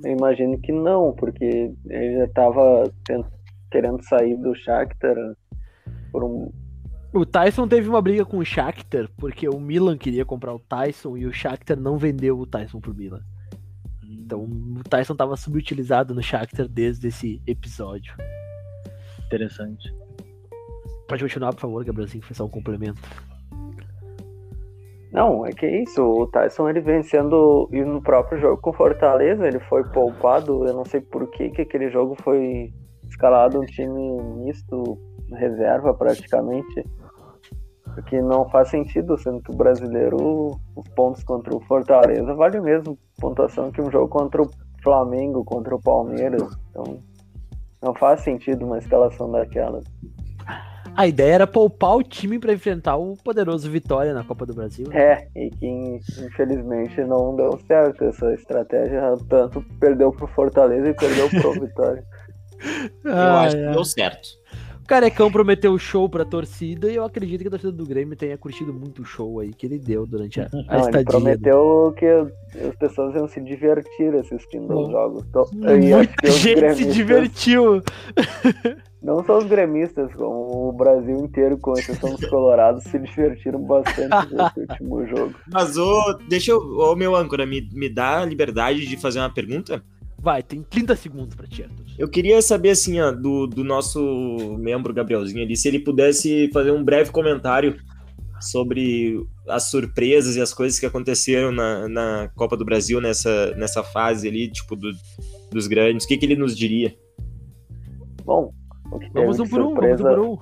eu 0.04 0.12
imagino 0.12 0.60
que 0.60 0.74
não, 0.74 1.14
porque 1.14 1.74
ele 1.86 2.18
já 2.18 2.26
estava 2.26 2.92
querendo 3.72 4.04
sair 4.04 4.36
do 4.36 4.54
Shakhtar 4.54 5.16
por 6.12 6.26
um. 6.26 6.52
O 7.14 7.26
Tyson 7.26 7.70
teve 7.70 7.88
uma 7.88 8.02
briga 8.02 8.26
com 8.26 8.40
o 8.40 8.46
Shakhtar 8.46 9.10
porque 9.18 9.48
o 9.48 9.62
Milan 9.62 9.98
queria 9.98 10.26
comprar 10.26 10.54
o 10.54 10.60
Tyson 10.60 11.16
e 11.16 11.26
o 11.26 11.32
Shakhtar 11.32 11.80
não 11.80 11.98
vendeu 11.98 12.38
o 12.38 12.46
Tyson 12.46 12.82
pro 12.82 12.94
Milan. 12.94 13.22
Então 14.30 14.44
o 14.44 14.84
Tyson 14.88 15.14
estava 15.14 15.36
subutilizado 15.36 16.14
no 16.14 16.22
Shakhtar 16.22 16.68
desde 16.68 17.08
esse 17.08 17.42
episódio. 17.48 18.14
Interessante. 19.26 19.92
Pode 21.08 21.24
continuar, 21.24 21.52
por 21.54 21.62
favor, 21.62 21.84
Gabrielzinho, 21.84 22.24
foi 22.24 22.36
só 22.36 22.46
um 22.46 22.50
complemento. 22.50 23.02
Não, 25.12 25.44
é 25.48 25.52
que 25.52 25.66
é 25.66 25.82
isso. 25.82 26.04
O 26.04 26.28
Tyson 26.28 26.70
ele 26.70 26.80
vem 26.80 27.02
sendo. 27.02 27.68
E 27.74 27.84
no 27.84 28.00
próprio 28.04 28.40
jogo 28.40 28.62
com 28.62 28.72
Fortaleza, 28.72 29.48
ele 29.48 29.60
foi 29.62 29.84
poupado. 29.86 30.64
Eu 30.68 30.76
não 30.76 30.86
sei 30.86 31.02
por 31.02 31.28
que, 31.32 31.50
que 31.50 31.64
aquele 31.64 31.90
jogo 31.90 32.16
foi 32.22 32.72
escalado 33.10 33.60
um 33.60 33.66
time 33.66 34.22
misto, 34.46 35.00
reserva 35.32 35.92
praticamente. 35.96 36.86
Porque 38.00 38.22
não 38.22 38.50
faz 38.50 38.70
sentido, 38.70 39.18
sendo 39.18 39.42
que 39.42 39.52
o 39.52 39.56
brasileiro, 39.56 40.60
os 40.74 40.88
pontos 40.96 41.22
contra 41.24 41.54
o 41.54 41.60
Fortaleza 41.62 42.34
vale 42.34 42.58
a 42.58 42.62
mesma 42.62 42.98
pontuação 43.20 43.72
que 43.72 43.82
um 43.82 43.92
jogo 43.92 44.08
contra 44.08 44.42
o 44.42 44.50
Flamengo, 44.82 45.44
contra 45.44 45.76
o 45.76 45.82
Palmeiras. 45.82 46.42
Então 46.70 47.04
não 47.82 47.94
faz 47.94 48.22
sentido 48.22 48.66
uma 48.66 48.78
escalação 48.78 49.30
daquela. 49.30 49.82
A 50.96 51.08
ideia 51.08 51.36
era 51.36 51.48
poupar 51.48 51.96
o 51.96 52.04
time 52.04 52.40
para 52.40 52.54
enfrentar 52.54 52.96
o 52.96 53.16
poderoso 53.18 53.70
Vitória 53.70 54.14
na 54.14 54.24
Copa 54.24 54.46
do 54.46 54.54
Brasil. 54.54 54.88
É, 54.92 55.28
e 55.36 55.50
que 55.50 55.68
infelizmente 55.68 57.02
não 57.04 57.36
deu 57.36 57.60
certo 57.68 58.06
essa 58.06 58.34
estratégia, 58.34 59.02
tanto 59.30 59.62
perdeu 59.80 60.12
pro 60.12 60.28
Fortaleza 60.28 60.90
e 60.90 60.94
perdeu 60.94 61.30
pro 61.30 61.54
Vitória. 61.60 62.04
Eu 63.04 63.14
acho 63.14 63.56
que 63.56 63.72
deu 63.72 63.86
certo. 63.86 64.39
O 64.90 64.98
Carecão 65.00 65.32
prometeu 65.32 65.78
show 65.78 66.10
pra 66.10 66.26
torcida 66.26 66.92
e 66.92 66.96
eu 66.96 67.04
acredito 67.04 67.42
que 67.42 67.48
a 67.48 67.52
torcida 67.52 67.72
do 67.72 67.86
Grêmio 67.86 68.18
tenha 68.18 68.36
curtido 68.40 68.74
muito 68.74 69.04
o 69.04 69.06
show 69.06 69.40
aí 69.40 69.54
que 69.54 69.68
ele 69.68 69.78
deu 69.78 70.04
durante 70.04 70.42
a, 70.42 70.46
a 70.46 70.50
Não, 70.52 70.80
estadia. 70.80 70.98
ele 70.98 71.06
prometeu 71.06 71.94
que 71.96 72.06
as 72.08 72.76
pessoas 72.76 73.14
iam 73.14 73.28
se 73.28 73.40
divertir 73.40 74.16
assistindo 74.16 74.66
Bom, 74.66 74.86
os 74.86 74.90
jogos. 74.90 75.24
Acho 75.36 75.52
que 75.52 76.28
Muita 76.28 76.32
gente 76.32 76.76
se 76.76 76.86
divertiu. 76.92 77.84
Não 79.00 79.24
só 79.24 79.38
os 79.38 79.46
gremistas, 79.46 80.12
como 80.16 80.70
o 80.70 80.74
Brasil 80.74 81.18
inteiro, 81.20 81.60
com 81.60 81.74
exceção 81.74 82.16
dos 82.16 82.28
colorados, 82.28 82.84
se 82.86 82.98
divertiram 82.98 83.62
bastante 83.62 84.34
nesse 84.34 84.60
último 84.68 85.06
jogo. 85.06 85.36
Mas, 85.54 85.78
ô, 85.78 86.18
deixa 86.28 86.50
eu. 86.50 86.58
Ô, 86.58 86.96
meu 86.96 87.16
âncora, 87.16 87.46
me, 87.46 87.62
me 87.72 87.90
dá 87.90 88.22
a 88.22 88.26
liberdade 88.26 88.88
de 88.88 88.98
fazer 88.98 89.20
uma 89.20 89.32
pergunta? 89.32 89.84
Vai, 90.22 90.44
tem 90.44 90.62
30 90.62 90.96
segundos 90.96 91.36
pra 91.36 91.48
ti, 91.48 91.64
Arthur. 91.64 91.86
Eu 91.98 92.10
queria 92.10 92.42
saber, 92.42 92.72
assim, 92.72 93.00
ó, 93.00 93.12
do, 93.12 93.48
do 93.48 93.64
nosso 93.64 94.58
membro 94.60 94.94
Gabrielzinho 94.94 95.44
ali, 95.44 95.56
se 95.56 95.68
ele 95.68 95.80
pudesse 95.80 96.50
fazer 96.52 96.72
um 96.72 96.84
breve 96.84 97.10
comentário 97.12 97.78
sobre 98.42 99.26
as 99.48 99.64
surpresas 99.70 100.36
e 100.36 100.42
as 100.42 100.54
coisas 100.54 100.80
que 100.80 100.86
aconteceram 100.86 101.52
na, 101.52 101.88
na 101.90 102.30
Copa 102.36 102.56
do 102.58 102.64
Brasil 102.66 103.00
nessa, 103.02 103.54
nessa 103.56 103.84
fase 103.84 104.28
ali, 104.28 104.50
tipo, 104.50 104.76
do- 104.76 104.92
dos 105.52 105.68
grandes. 105.68 106.06
O 106.06 106.08
que, 106.08 106.18
que 106.18 106.26
ele 106.26 106.36
nos 106.36 106.56
diria? 106.58 106.94
Bom, 108.24 108.52
Vamos 109.14 109.40
um 109.40 109.48
por 109.48 109.62
um, 109.62 109.74
vamos 109.76 110.02
um 110.02 110.04
por 110.04 110.20
um. 110.20 110.38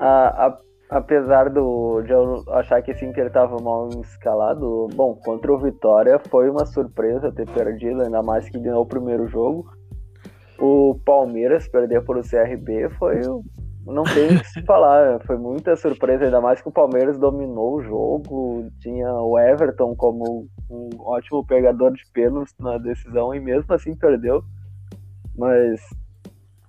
a- 0.00 0.46
a- 0.46 0.58
apesar 0.92 1.48
do, 1.48 2.02
de 2.02 2.12
eu 2.12 2.44
achar 2.50 2.82
que 2.82 2.90
esse 2.90 3.02
Inter 3.04 3.28
estava 3.28 3.56
mal 3.62 3.88
escalado, 4.02 4.88
bom, 4.94 5.14
contra 5.14 5.50
o 5.50 5.58
Vitória 5.58 6.20
foi 6.28 6.50
uma 6.50 6.66
surpresa 6.66 7.32
ter 7.32 7.48
perdido, 7.48 8.02
ainda 8.02 8.22
mais 8.22 8.46
que 8.46 8.60
ganhou 8.60 8.82
o 8.82 8.86
primeiro 8.86 9.26
jogo. 9.26 9.72
O 10.58 11.00
Palmeiras 11.02 11.66
perder 11.66 12.04
para 12.04 12.20
o 12.20 12.22
CRB 12.22 12.90
foi. 12.98 13.22
Não 13.86 14.04
tem 14.04 14.36
o 14.36 14.40
que 14.40 14.48
se 14.48 14.62
falar, 14.62 15.18
foi 15.26 15.38
muita 15.38 15.74
surpresa, 15.76 16.26
ainda 16.26 16.42
mais 16.42 16.60
que 16.60 16.68
o 16.68 16.72
Palmeiras 16.72 17.18
dominou 17.18 17.76
o 17.76 17.82
jogo, 17.82 18.68
tinha 18.78 19.10
o 19.14 19.38
Everton 19.38 19.96
como 19.96 20.46
um 20.70 20.90
ótimo 21.00 21.44
pegador 21.44 21.92
de 21.92 22.02
pênaltis 22.12 22.54
na 22.60 22.76
decisão 22.76 23.34
e 23.34 23.40
mesmo 23.40 23.74
assim 23.74 23.96
perdeu. 23.96 24.44
Mas, 25.36 25.80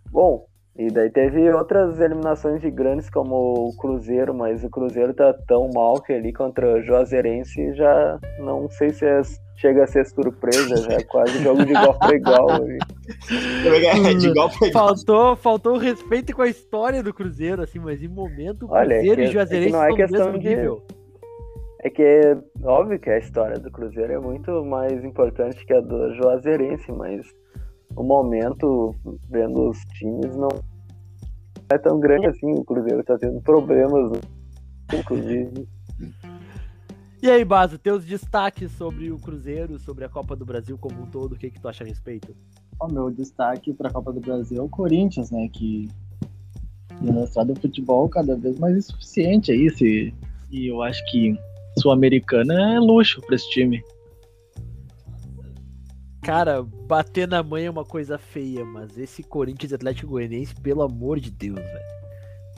bom, 0.09 0.45
e 0.75 0.87
daí 0.89 1.09
teve 1.09 1.51
outras 1.53 1.99
eliminações 1.99 2.59
de 2.61 2.71
grandes 2.71 3.09
como 3.09 3.35
o 3.69 3.77
Cruzeiro, 3.77 4.33
mas 4.33 4.63
o 4.63 4.69
Cruzeiro 4.69 5.13
tá 5.13 5.31
tão 5.47 5.69
mal 5.73 6.01
que 6.01 6.11
ali 6.13 6.33
contra 6.33 6.77
o 6.77 6.81
Juazeirense 6.81 7.73
já 7.75 8.19
não 8.39 8.67
sei 8.69 8.89
se 8.89 9.05
é- 9.05 9.21
chega 9.55 9.83
a 9.83 9.87
ser 9.87 10.03
surpresa, 10.07 10.75
já 10.77 10.93
é 10.93 11.03
quase 11.03 11.37
jogo 11.43 11.63
de 11.63 11.71
igual 11.73 11.97
para 11.99 12.15
igual. 12.15 12.47
De 14.19 14.27
igual 14.27 14.49
pra 14.49 14.67
igual. 14.67 14.71
Faltou, 14.71 15.35
faltou 15.35 15.77
respeito 15.77 16.35
com 16.35 16.41
a 16.41 16.47
história 16.49 17.03
do 17.03 17.13
Cruzeiro, 17.13 17.61
assim, 17.61 17.77
mas 17.79 18.01
em 18.01 18.07
momento 18.07 18.65
o 18.65 18.71
Olha, 18.71 18.93
é 18.95 18.97
Cruzeiro 18.97 19.15
que- 19.21 19.27
e 19.27 19.29
o 19.29 19.31
Juazeirense 19.31 19.69
é 19.75 19.77
não 19.77 19.83
é 19.83 19.93
questão 19.95 20.25
mesmo 20.25 20.39
de- 20.39 20.49
nível. 20.49 20.83
É 21.85 21.89
que 21.89 22.01
é 22.01 22.37
óbvio 22.63 22.97
que 22.99 23.09
a 23.09 23.17
história 23.19 23.59
do 23.59 23.69
Cruzeiro 23.69 24.13
é 24.13 24.17
muito 24.19 24.63
mais 24.65 25.03
importante 25.03 25.65
que 25.65 25.73
a 25.73 25.81
do 25.81 26.13
Juazeirense, 26.15 26.91
mas 26.93 27.25
o 27.95 28.03
momento, 28.03 28.95
vendo 29.29 29.69
os 29.69 29.79
times, 29.97 30.35
não 30.35 30.49
é 31.69 31.77
tão 31.77 31.99
grande 31.99 32.27
assim. 32.27 32.51
O 32.53 32.63
Cruzeiro 32.63 33.03
tá 33.03 33.17
tendo 33.17 33.41
problemas, 33.41 34.19
inclusive. 34.93 35.67
E 37.21 37.29
aí, 37.29 37.45
Baso, 37.45 37.77
teus 37.77 38.03
destaques 38.03 38.71
sobre 38.73 39.09
o 39.11 39.17
Cruzeiro, 39.17 39.79
sobre 39.79 40.03
a 40.03 40.09
Copa 40.09 40.35
do 40.35 40.45
Brasil 40.45 40.77
como 40.77 41.03
um 41.03 41.05
todo, 41.05 41.33
o 41.33 41.37
que, 41.37 41.49
que 41.49 41.59
tu 41.59 41.69
acha 41.69 41.83
a 41.83 41.87
respeito? 41.87 42.35
O 42.81 42.87
meu 42.87 43.09
destaque 43.09 43.73
para 43.73 43.89
a 43.89 43.93
Copa 43.93 44.11
do 44.11 44.19
Brasil 44.19 44.57
é 44.57 44.61
o 44.61 44.67
Corinthians, 44.67 45.31
né? 45.31 45.47
Que 45.47 45.89
tem 47.01 47.13
mostrado 47.13 47.53
um 47.53 47.55
futebol 47.55 48.09
cada 48.09 48.35
vez 48.35 48.59
mais 48.59 48.75
insuficiente 48.75 49.51
aí. 49.51 49.69
Se, 49.69 50.13
e 50.51 50.67
eu 50.67 50.81
acho 50.81 51.01
que 51.09 51.33
Sul-Americana 51.79 52.75
é 52.75 52.79
luxo 52.79 53.21
para 53.21 53.35
esse 53.35 53.49
time. 53.51 53.81
Cara, 56.23 56.63
bater 56.87 57.27
na 57.27 57.43
mãe 57.43 57.65
é 57.65 57.69
uma 57.69 57.83
coisa 57.83 58.17
feia, 58.17 58.63
mas 58.63 58.97
esse 58.97 59.21
Corinthians 59.23 59.73
Atlético 59.73 60.11
Goianiense, 60.11 60.55
pelo 60.55 60.81
amor 60.81 61.19
de 61.19 61.29
Deus, 61.29 61.59
velho. 61.59 61.93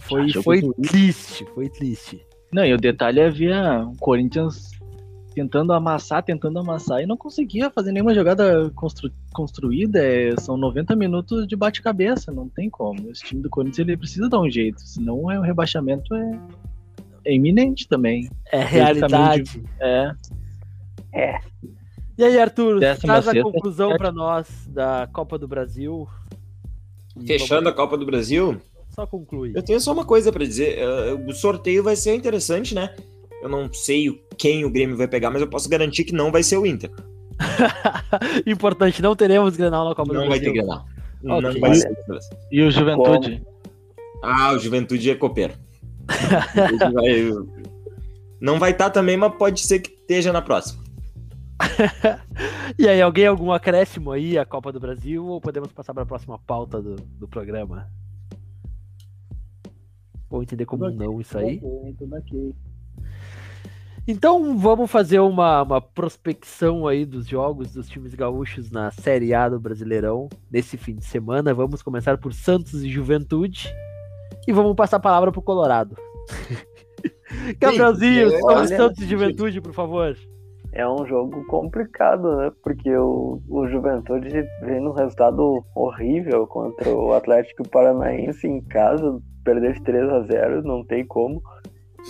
Foi, 0.01 0.22
Achou 0.26 0.43
foi 0.43 0.61
que- 0.61 0.82
triste, 0.84 1.45
foi 1.55 1.70
triste. 1.70 2.22
Não, 2.53 2.63
e 2.63 2.74
o 2.74 2.78
detalhe 2.78 3.20
é 3.20 3.28
o 3.82 3.95
Corinthians 3.97 4.70
tentando 5.34 5.74
amassar, 5.74 6.24
tentando 6.24 6.59
amassar 6.59 7.01
e 7.01 7.05
não 7.07 7.18
conseguia 7.18 7.70
fazer 7.72 7.91
nenhuma 7.91 8.13
jogada 8.13 8.70
constru- 8.76 9.11
construída. 9.34 9.99
é, 10.01 10.36
são 10.39 10.55
90 10.55 10.95
minutos 10.95 11.47
de 11.47 11.55
bate-cabeça, 11.55 12.32
não 12.32 12.47
tem 12.47 12.70
como. 12.70 13.09
Esse 13.09 13.24
time 13.24 13.41
do 13.41 13.49
Corinthians 13.49 13.80
ele 13.88 13.97
precisa 13.97 14.30
dar 14.30 14.39
um 14.39 14.49
jeito, 14.49 14.80
senão 14.82 15.30
é, 15.32 15.39
o 15.39 15.41
rebaixamento 15.41 16.13
é, 16.13 16.39
é 17.26 17.34
iminente 17.34 17.88
também. 17.88 18.30
É 18.51 18.63
realidade. 18.63 19.61
É, 19.82 20.11
E 22.18 22.24
aí, 22.24 22.39
Arthur, 22.39 22.80
Décima 22.80 23.22
traz 23.22 23.28
a 23.28 23.41
conclusão 23.41 23.97
pra 23.97 24.11
nós 24.11 24.47
da 24.68 25.07
Copa 25.11 25.38
do 25.38 25.47
Brasil. 25.47 26.07
E 27.20 27.26
Fechando 27.28 27.68
a 27.70 27.74
Copa 27.74 27.97
do 27.97 28.05
Brasil, 28.05 28.57
Só 28.89 29.05
conclui. 29.05 29.51
eu 29.55 29.61
tenho 29.63 29.80
só 29.80 29.91
uma 29.91 30.05
coisa 30.05 30.32
pra 30.32 30.43
dizer. 30.45 30.80
O 31.28 31.34
sorteio 31.34 31.84
vai 31.84 31.95
ser 31.95 32.16
interessante, 32.16 32.74
né? 32.74 32.95
Eu 33.41 33.49
não 33.49 33.72
sei 33.74 34.22
quem 34.38 34.63
o 34.66 34.70
Grêmio 34.70 34.95
vai 34.97 35.07
pegar, 35.07 35.30
mas 35.30 35.41
eu 35.41 35.47
posso 35.47 35.70
garantir 35.70 36.03
que 36.05 36.13
não 36.13 36.32
vai 36.32 36.41
ser 36.41 36.57
o 36.57 36.66
Inter. 36.66 36.89
Importante, 38.47 39.01
não 39.01 39.16
teremos 39.16 39.55
Grenal 39.57 39.88
na 39.89 39.95
Copa 39.95 40.13
Não 40.13 40.24
do 40.24 40.30
vai 40.30 40.39
Brasil. 40.39 40.53
ter 40.53 40.59
Grenal. 40.59 40.86
Não 41.22 41.38
Ok. 41.39 41.59
vai 41.59 41.76
ser. 41.76 41.95
E 42.51 42.61
o 42.61 42.72
Juventude? 42.72 43.43
Ah, 44.24 44.54
o 44.54 44.59
Juventude 44.59 45.09
é 45.09 45.16
copeiro. 45.16 45.54
Vai- 46.93 47.32
Não 48.39 48.59
vai 48.59 48.71
estar 48.71 48.89
também, 48.92 49.17
mas 49.17 49.33
pode 49.36 49.59
ser 49.62 49.79
que 49.79 49.89
esteja 49.92 50.32
na 50.32 50.42
próxima. 50.42 50.83
E 52.78 52.88
aí, 52.88 53.02
alguém 53.02 53.28
algum 53.28 53.52
acréscimo 53.52 54.12
aí 54.12 54.38
à 54.38 54.46
Copa 54.46 54.72
do 54.72 54.80
Brasil 54.80 55.26
ou 55.26 55.40
podemos 55.40 55.72
passar 55.72 55.94
para 55.94 56.04
a 56.04 56.06
próxima 56.06 56.38
pauta 56.38 56.82
do, 56.82 56.96
do 56.96 57.28
programa? 57.28 57.90
Vou 60.30 60.44
entender 60.44 60.66
como 60.66 60.86
Tudo 60.86 60.98
não 60.98 61.22
isso 61.22 61.38
aí. 61.38 61.60
Tudo 61.60 62.16
ok. 62.16 62.56
Então 64.08 64.56
vamos 64.58 64.92
fazer 64.92 65.20
uma, 65.20 65.64
uma 65.64 65.82
prospecção 65.82 66.88
aí 66.88 67.06
dos 67.06 67.28
jogos 67.28 67.74
dos 67.74 67.90
times 67.90 68.14
gaúchos 68.14 68.70
na 68.70 68.92
Série 68.92 69.34
A 69.34 69.50
do 69.50 69.60
Brasileirão 69.60 70.30
nesse 70.52 70.78
fim 70.78 70.94
de 70.96 71.06
semana. 71.06 71.54
Vamos 71.54 71.82
começar 71.82 72.18
por 72.18 72.34
Santos 72.34 72.84
e 72.84 72.90
Juventude 72.90 73.74
e 74.48 74.54
vamos 74.54 74.76
passar 74.76 74.98
a 74.98 75.00
palavra 75.00 75.32
pro 75.32 75.42
Colorado. 75.42 75.96
Gabrielzinho, 77.58 78.30
sobre 78.42 78.68
Santos 78.68 79.02
e 79.02 79.08
Juventude, 79.08 79.60
por 79.60 79.74
favor. 79.74 80.16
É 80.76 80.86
um 80.86 81.06
jogo 81.06 81.46
complicado, 81.46 82.36
né? 82.36 82.52
Porque 82.62 82.93
o, 82.97 83.42
o 83.50 83.66
Juventude 83.66 84.46
vem 84.62 84.82
num 84.82 84.92
resultado 84.92 85.64
horrível 85.74 86.46
contra 86.47 86.93
o 86.93 87.14
Atlético 87.14 87.68
Paranaense 87.70 88.46
em 88.46 88.62
casa, 88.62 89.18
perder 89.46 89.76
de 89.76 89.84
3 89.84 90.10
a 90.10 90.22
0 90.24 90.64
não 90.64 90.84
tem 90.84 91.06
como. 91.08 91.42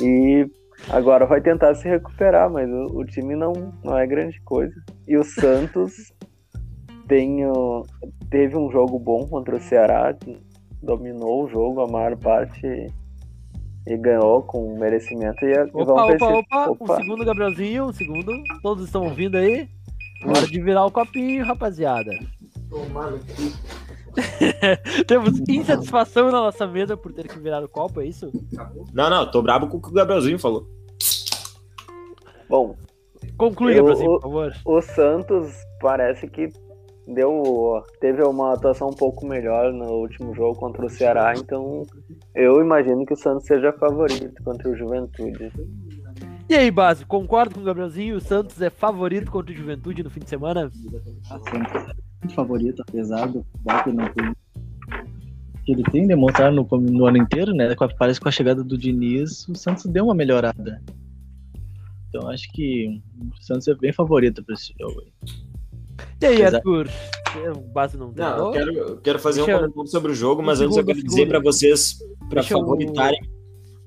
E 0.01 0.49
agora 0.89 1.27
vai 1.27 1.41
tentar 1.41 1.75
se 1.75 1.87
recuperar, 1.87 2.49
mas 2.49 2.67
o, 2.67 3.01
o 3.01 3.05
time 3.05 3.35
não, 3.35 3.53
não 3.83 3.95
é 3.95 4.07
grande 4.07 4.41
coisa. 4.41 4.73
E 5.07 5.15
o 5.15 5.23
Santos 5.23 6.11
tenho, 7.07 7.83
teve 8.31 8.57
um 8.57 8.71
jogo 8.71 8.97
bom 8.97 9.27
contra 9.27 9.57
o 9.57 9.61
Ceará, 9.61 10.17
dominou 10.81 11.45
o 11.45 11.47
jogo 11.47 11.81
a 11.81 11.87
maior 11.87 12.17
parte 12.17 12.91
e 13.87 13.97
ganhou 13.97 14.41
com 14.43 14.77
merecimento. 14.77 15.45
E, 15.45 15.53
opa, 15.73 15.93
opa, 15.93 16.13
esse... 16.13 16.23
opa, 16.23 16.69
opa, 16.69 16.93
um 16.93 16.97
segundo, 16.97 17.25
Gabrielzinho, 17.25 17.85
um 17.85 17.93
segundo. 17.93 18.31
Todos 18.61 18.85
estão 18.85 19.03
ouvindo 19.03 19.37
aí? 19.37 19.69
Hora 20.25 20.47
de 20.47 20.61
virar 20.61 20.85
o 20.85 20.91
copinho, 20.91 21.45
rapaziada. 21.45 22.11
Tomado 22.69 23.15
aqui. 23.21 23.53
Temos 25.05 25.39
insatisfação 25.47 26.31
na 26.31 26.39
nossa 26.39 26.65
mesa 26.65 26.97
por 26.97 27.13
ter 27.13 27.27
que 27.27 27.37
virar 27.37 27.63
o 27.63 27.69
copo, 27.69 28.01
é 28.01 28.05
isso? 28.05 28.31
Não, 28.93 29.09
não, 29.09 29.29
tô 29.29 29.41
brabo 29.41 29.67
com 29.67 29.77
o 29.77 29.81
que 29.81 29.89
o 29.89 29.93
Gabrielzinho 29.93 30.39
falou. 30.39 30.67
Bom. 32.49 32.75
Conclui, 33.37 33.75
Gabrielzinho, 33.75 34.11
por 34.13 34.21
favor. 34.21 34.53
O 34.65 34.81
Santos 34.81 35.53
parece 35.81 36.27
que 36.27 36.49
deu 37.07 37.83
teve 37.99 38.23
uma 38.23 38.53
atuação 38.53 38.89
um 38.89 38.93
pouco 38.93 39.25
melhor 39.25 39.71
no 39.71 39.85
último 39.93 40.33
jogo 40.33 40.59
contra 40.59 40.85
o 40.85 40.89
Ceará, 40.89 41.33
então 41.35 41.83
eu 42.33 42.61
imagino 42.61 43.05
que 43.05 43.13
o 43.13 43.17
Santos 43.17 43.45
seja 43.45 43.71
favorito 43.73 44.43
contra 44.43 44.69
o 44.69 44.75
Juventude. 44.75 45.51
E 46.47 46.53
aí, 46.53 46.69
Base, 46.69 47.05
concordo 47.05 47.55
com 47.55 47.61
o 47.61 47.63
Gabrielzinho? 47.63 48.17
O 48.17 48.21
Santos 48.21 48.61
é 48.61 48.69
favorito 48.69 49.31
contra 49.31 49.51
o 49.51 49.55
Juventude 49.55 50.03
no 50.03 50.09
fim 50.09 50.19
de 50.19 50.29
semana? 50.29 50.71
Ah, 51.29 51.39
Santos 51.39 51.95
é 52.23 52.29
favorito, 52.29 52.83
apesar 52.87 53.27
do 53.27 53.43
que 53.83 53.91
não 53.91 54.07
tem 54.13 54.33
que 55.65 55.71
ele 55.71 55.83
tem 55.83 56.05
demonstrado 56.05 56.55
no, 56.55 56.77
no 56.79 57.05
ano 57.07 57.17
inteiro, 57.17 57.51
né? 57.51 57.75
Parece 57.97 58.19
que 58.19 58.23
com 58.23 58.29
a 58.29 58.31
chegada 58.31 58.63
do 58.63 58.77
Diniz, 58.77 59.47
o 59.47 59.55
Santos 59.55 59.85
deu 59.85 60.05
uma 60.05 60.13
melhorada. 60.13 60.79
Então 62.07 62.29
acho 62.29 62.49
que 62.51 63.01
o 63.19 63.43
Santos 63.43 63.67
é 63.67 63.73
bem 63.73 63.91
favorito 63.91 64.43
para 64.43 64.53
esse 64.53 64.73
jogo 64.79 65.01
aí. 65.01 65.44
E 66.21 66.25
aí, 66.25 66.43
Arthur? 66.43 66.89
O 67.55 67.61
base 67.73 67.97
não 67.97 68.13
tem. 68.13 68.23
Não, 68.23 68.37
eu 68.37 68.51
quero, 68.51 68.73
eu 68.73 68.97
quero 68.97 69.19
fazer 69.19 69.41
Deixa 69.43 69.57
um 69.57 69.59
comentário 69.59 69.89
sobre 69.89 70.11
o 70.11 70.15
jogo, 70.15 70.41
mas 70.41 70.61
antes 70.61 70.77
eu 70.77 70.85
quero 70.85 71.03
dizer 71.03 71.27
para 71.27 71.39
vocês, 71.39 71.97
para 72.29 72.41
favoritarem. 72.43 73.19
Eu... 73.21 73.35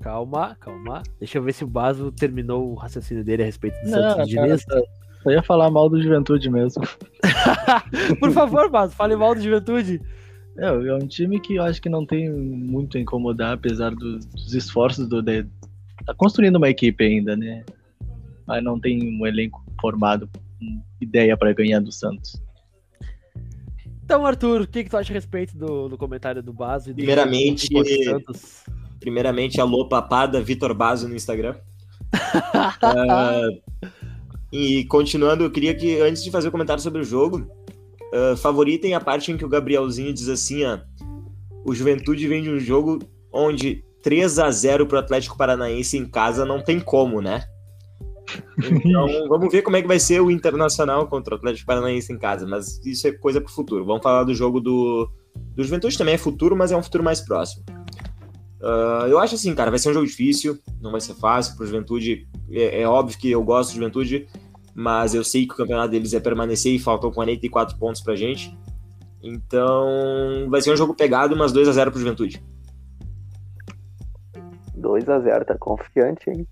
Calma, 0.01 0.57
calma. 0.61 1.03
Deixa 1.19 1.39
eu 1.39 1.43
ver 1.43 1.53
se 1.53 1.65
o 1.65 1.66
Baso 1.66 2.12
terminou 2.12 2.70
o 2.70 2.74
raciocínio 2.74 3.24
dele 3.24 3.43
a 3.43 3.47
respeito 3.47 3.74
do 3.82 3.90
não, 3.90 4.11
Santos 4.11 4.28
Diniz. 4.28 4.65
Só 5.23 5.31
ia 5.31 5.43
falar 5.43 5.70
mal 5.70 5.89
do 5.89 6.01
Juventude 6.01 6.49
mesmo. 6.49 6.82
Por 8.20 8.31
favor, 8.31 8.70
Baso, 8.70 8.95
fale 8.95 9.16
mal 9.16 9.35
do 9.35 9.40
Juventude. 9.40 10.01
É, 10.57 10.66
é 10.66 10.95
um 10.95 11.07
time 11.07 11.40
que 11.40 11.57
eu 11.57 11.62
acho 11.62 11.81
que 11.81 11.89
não 11.89 12.05
tem 12.05 12.31
muito 12.31 12.97
a 12.97 13.01
incomodar, 13.01 13.55
apesar 13.55 13.95
dos, 13.95 14.24
dos 14.27 14.55
esforços 14.55 15.09
do. 15.09 15.23
De, 15.23 15.45
tá 16.05 16.15
construindo 16.15 16.57
uma 16.57 16.69
equipe 16.69 17.05
ainda, 17.05 17.36
né? 17.36 17.65
Mas 18.47 18.62
não 18.62 18.78
tem 18.78 19.19
um 19.19 19.27
elenco 19.27 19.65
formado 19.81 20.28
ideia 21.01 21.37
para 21.37 21.53
ganhar 21.53 21.81
do 21.81 21.93
Santos. 21.93 22.41
Então, 24.05 24.25
Arthur, 24.25 24.63
o 24.63 24.67
que, 24.67 24.85
que 24.85 24.91
tu 24.91 24.97
acha 24.97 25.13
a 25.13 25.15
respeito 25.15 25.57
do, 25.57 25.89
do 25.89 25.99
comentário 25.99 26.43
do 26.43 26.53
Baso? 26.53 26.95
Primeiramente, 26.95 27.69
primeiramente, 28.99 29.61
alô 29.61 29.87
papada, 29.87 30.41
Vitor 30.41 30.73
Baso 30.73 31.07
no 31.07 31.15
Instagram. 31.15 31.57
uh, 32.83 33.89
e 34.51 34.85
continuando, 34.87 35.45
eu 35.45 35.51
queria 35.51 35.75
que, 35.75 36.01
antes 36.01 36.25
de 36.25 36.31
fazer 36.31 36.47
o 36.47 36.49
um 36.49 36.53
comentário 36.53 36.83
sobre 36.83 37.03
o 37.03 37.05
jogo, 37.05 37.47
uh, 38.15 38.35
favoritem 38.37 38.95
a 38.95 39.01
parte 39.01 39.31
em 39.31 39.37
que 39.37 39.45
o 39.45 39.49
Gabrielzinho 39.49 40.15
diz 40.15 40.29
assim, 40.29 40.65
ó, 40.65 40.79
o 41.65 41.75
Juventude 41.75 42.27
vem 42.27 42.43
de 42.43 42.51
um 42.51 42.59
jogo 42.59 42.99
onde 43.31 43.85
3 44.03 44.39
a 44.39 44.51
0 44.51 44.87
pro 44.87 44.99
Atlético 44.99 45.37
Paranaense 45.37 45.99
em 45.99 46.07
casa 46.07 46.47
não 46.47 46.63
tem 46.63 46.81
como, 46.81 47.21
né? 47.21 47.45
Então, 48.59 49.07
vamos 49.29 49.53
ver 49.53 49.63
como 49.63 49.77
é 49.77 49.83
que 49.83 49.89
vai 49.89 49.99
ser 49.99 50.21
o 50.21 50.31
Internacional 50.31 51.07
contra 51.07 51.35
o 51.35 51.39
Atlético 51.39 51.67
Paranaense 51.67 52.13
em 52.13 52.19
casa, 52.19 52.47
mas 52.47 52.85
isso 52.85 53.07
é 53.07 53.13
coisa 53.13 53.41
pro 53.41 53.53
futuro. 53.53 53.85
Vamos 53.85 54.03
falar 54.03 54.25
do 54.25 54.35
jogo 54.35 54.61
do, 54.61 55.11
do 55.55 55.65
Juventude 55.65 55.97
também, 55.97 56.15
é 56.15 56.19
futuro, 56.19 56.57
mas 56.57 56.73
é 56.73 56.77
um 56.77 56.83
futuro 56.83 57.05
mais 57.05 57.21
próximo. 57.21 57.65
Uh, 58.61 59.07
eu 59.07 59.19
acho 59.19 59.37
assim, 59.37 59.55
cara, 59.55 59.71
vai 59.71 59.79
ser 59.79 59.91
um 59.91 59.95
jogo 59.95 60.07
difícil, 60.07 60.59
não 60.81 60.91
vai 60.91 61.01
ser 61.01 61.15
fácil 61.15 61.57
pro 61.57 61.67
Juventude. 61.67 62.29
É, 62.51 62.83
é, 62.83 62.89
óbvio 62.89 63.19
que 63.19 63.31
eu 63.31 63.43
gosto 63.43 63.71
do 63.71 63.77
Juventude, 63.77 64.27
mas 64.75 65.15
eu 65.15 65.23
sei 65.23 65.47
que 65.47 65.55
o 65.55 65.57
campeonato 65.57 65.91
deles 65.91 66.13
é 66.13 66.21
permanecer 66.21 66.73
e 66.73 66.79
faltam 66.79 67.11
44 67.11 67.79
pontos 67.79 68.01
pra 68.01 68.17
gente. 68.17 68.57
Então, 69.23 70.47
vai 70.49 70.61
ser 70.61 70.73
um 70.73 70.77
jogo 70.77 70.95
pegado, 70.95 71.37
mas 71.37 71.53
2 71.53 71.69
a 71.69 71.73
0 71.73 71.91
pro 71.91 72.01
Juventude. 72.01 72.43
2 74.75 75.09
a 75.09 75.21
0 75.21 75.45
tá 75.45 75.57
confiante, 75.59 76.31
hein? 76.31 76.47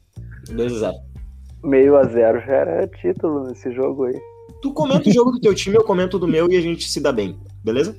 2 0.50 0.72
a 0.74 0.78
0 0.78 1.15
meio 1.62 1.96
a 1.96 2.04
zero 2.04 2.40
já 2.40 2.52
era 2.54 2.86
título 2.86 3.46
nesse 3.46 3.72
jogo 3.72 4.04
aí. 4.04 4.20
Tu 4.62 4.72
comenta 4.72 5.08
o 5.08 5.12
jogo 5.12 5.32
do 5.32 5.40
teu 5.40 5.54
time, 5.54 5.76
eu 5.76 5.84
comento 5.84 6.18
do 6.18 6.28
meu 6.28 6.50
e 6.50 6.56
a 6.56 6.60
gente 6.60 6.88
se 6.88 7.00
dá 7.00 7.12
bem, 7.12 7.38
beleza? 7.62 7.96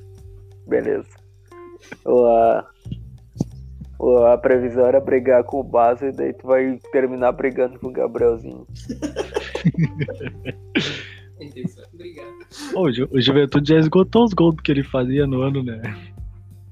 Beleza. 0.66 1.08
O, 2.04 2.24
a, 2.26 2.68
o, 3.98 4.18
a 4.24 4.38
previsão 4.38 4.86
era 4.86 5.00
brigar 5.00 5.44
com 5.44 5.60
o 5.60 5.64
Baso 5.64 6.06
e 6.06 6.12
daí 6.12 6.32
tu 6.32 6.46
vai 6.46 6.78
terminar 6.92 7.32
brigando 7.32 7.78
com 7.78 7.88
o 7.88 7.92
Gabrielzinho. 7.92 8.66
Ô, 12.74 12.82
o 12.82 13.20
Juventude 13.20 13.72
já 13.72 13.78
esgotou 13.78 14.24
os 14.24 14.32
gols 14.32 14.56
que 14.62 14.72
ele 14.72 14.82
fazia 14.82 15.26
no 15.26 15.42
ano, 15.42 15.62
né? 15.62 15.80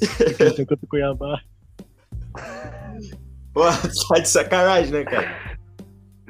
contra 0.58 0.78
o 0.82 0.86
Cuiabá. 0.88 1.40
Pô, 3.52 3.62
tá 4.08 4.18
de 4.18 4.28
sacanagem, 4.28 4.92
né, 4.92 5.04
cara? 5.04 5.55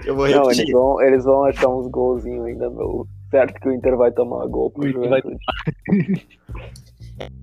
Eu 0.04 0.14
vou 0.14 0.28
Não, 0.28 0.50
eles 0.50 0.70
vão, 0.70 1.00
eles 1.00 1.24
vão 1.24 1.44
achar 1.44 1.68
uns 1.68 1.88
golzinhos 1.88 2.44
ainda, 2.44 2.68
meu. 2.70 3.06
Certo 3.30 3.60
que 3.60 3.68
o 3.68 3.72
Inter 3.72 3.96
vai 3.96 4.12
tomar 4.12 4.46
gol 4.46 4.70
pro 4.70 4.88
Juventude. 4.90 5.36
Vai... 7.18 7.28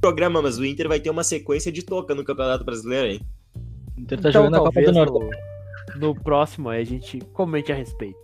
programa, 0.00 0.40
mas 0.40 0.58
o 0.58 0.64
Inter 0.64 0.88
vai 0.88 1.00
ter 1.00 1.10
uma 1.10 1.24
sequência 1.24 1.70
de 1.70 1.82
toca 1.82 2.14
no 2.14 2.24
Campeonato 2.24 2.64
Brasileiro, 2.64 3.12
hein? 3.12 3.20
O 3.96 4.00
Inter 4.00 4.20
tá 4.20 4.28
então, 4.28 4.44
jogando 4.44 4.56
a 4.56 4.64
Copa 4.66 4.82
do 4.82 4.92
Norte. 4.92 5.12
No, 5.12 6.08
no 6.08 6.14
próximo 6.14 6.68
aí 6.68 6.82
a 6.82 6.86
gente 6.86 7.20
comente 7.32 7.72
a 7.72 7.74
respeito. 7.74 8.18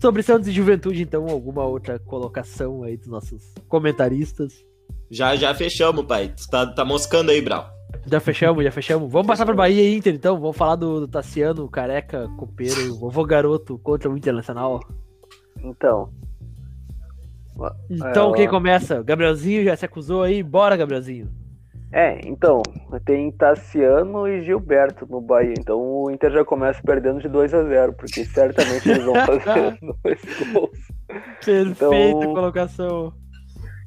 Sobre 0.00 0.22
Santos 0.22 0.48
e 0.48 0.52
Juventude, 0.52 1.02
então, 1.02 1.26
alguma 1.28 1.64
outra 1.64 1.98
colocação 1.98 2.82
aí 2.82 2.96
dos 2.96 3.08
nossos 3.08 3.52
comentaristas? 3.68 4.64
Já, 5.10 5.36
já 5.36 5.54
fechamos, 5.54 6.04
pai. 6.06 6.28
Tu 6.28 6.48
tá, 6.48 6.66
tá 6.66 6.84
moscando 6.84 7.30
aí, 7.30 7.40
Brau. 7.42 7.68
Já 8.06 8.20
fechamos, 8.20 8.64
já 8.64 8.70
fechamos. 8.70 9.10
Vamos 9.10 9.26
passar 9.26 9.44
para 9.44 9.54
Bahia 9.54 9.82
e 9.82 9.96
Inter, 9.96 10.14
então. 10.14 10.38
Vamos 10.40 10.56
falar 10.56 10.76
do, 10.76 11.00
do 11.00 11.08
Tassiano, 11.08 11.68
careca, 11.68 12.28
copeiro, 12.36 12.96
vovô 12.98 13.24
garoto 13.24 13.78
contra 13.78 14.10
o 14.10 14.16
Internacional. 14.16 14.80
Então. 15.62 16.10
Então, 17.90 18.34
é, 18.34 18.36
quem 18.36 18.48
começa? 18.48 19.02
Gabrielzinho 19.02 19.64
já 19.64 19.76
se 19.76 19.84
acusou 19.84 20.22
aí? 20.22 20.42
Bora, 20.42 20.76
Gabrielzinho. 20.76 21.30
É, 21.92 22.20
então, 22.24 22.62
tem 23.04 23.32
Tassiano 23.32 24.28
e 24.28 24.44
Gilberto 24.44 25.06
no 25.10 25.20
Bahia. 25.20 25.54
Então 25.58 25.80
o 25.80 26.10
Inter 26.10 26.30
já 26.30 26.44
começa 26.44 26.80
perdendo 26.82 27.20
de 27.20 27.28
2 27.28 27.52
a 27.52 27.64
0 27.64 27.92
porque 27.94 28.24
certamente 28.24 28.88
eles 28.88 29.04
vão 29.04 29.14
fazer 29.26 29.78
dois 29.80 30.52
gols. 30.52 30.78
Perfeita 31.44 31.86
então, 31.86 32.34
colocação. 32.34 33.12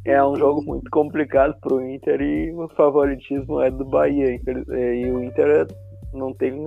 É 0.05 0.23
um 0.23 0.35
jogo 0.35 0.61
muito 0.61 0.89
complicado 0.91 1.55
pro 1.61 1.81
Inter 1.81 2.21
e 2.21 2.51
o 2.53 2.67
favoritismo 2.69 3.61
é 3.61 3.71
do 3.71 3.85
Bahia. 3.85 4.35
E 4.35 5.09
o 5.09 5.23
Inter 5.23 5.67
não 6.13 6.34
tem. 6.34 6.65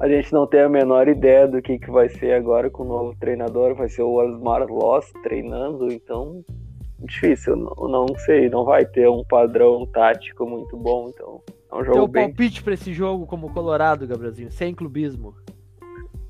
A 0.00 0.08
gente 0.08 0.32
não 0.32 0.46
tem 0.46 0.60
a 0.60 0.68
menor 0.68 1.08
ideia 1.08 1.46
do 1.46 1.60
que, 1.60 1.78
que 1.78 1.90
vai 1.90 2.08
ser 2.08 2.32
agora 2.32 2.70
com 2.70 2.84
o 2.84 2.88
novo 2.88 3.14
treinador. 3.20 3.74
Vai 3.74 3.88
ser 3.88 4.02
o 4.02 4.14
Osmar 4.14 4.66
Loss 4.66 5.12
treinando, 5.22 5.92
então 5.92 6.42
difícil. 7.00 7.54
Não, 7.54 7.88
não 7.88 8.06
sei, 8.16 8.48
não 8.48 8.64
vai 8.64 8.86
ter 8.86 9.08
um 9.10 9.22
padrão 9.24 9.86
tático 9.86 10.48
muito 10.48 10.74
bom. 10.76 11.10
Então 11.10 11.42
é 11.70 11.74
um 11.74 11.84
jogo 11.84 11.98
Teu 11.98 12.08
bem... 12.08 12.26
palpite 12.28 12.62
para 12.62 12.74
esse 12.74 12.94
jogo 12.94 13.26
como 13.26 13.52
Colorado, 13.52 14.06
Gabrielzinho, 14.06 14.50
sem 14.50 14.74
clubismo. 14.74 15.34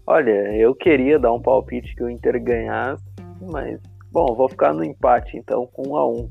Olha, 0.05 0.57
eu 0.57 0.74
queria 0.74 1.19
dar 1.19 1.32
um 1.32 1.40
palpite 1.40 1.95
que 1.95 2.03
o 2.03 2.09
Inter 2.09 2.43
ganhasse, 2.43 3.05
mas 3.40 3.78
Bom, 4.19 4.35
vou 4.35 4.49
ficar 4.49 4.74
no 4.74 4.82
empate 4.82 5.36
então, 5.36 5.65
com 5.65 5.90
um 5.90 5.97
a 5.97 6.05
um. 6.05 6.28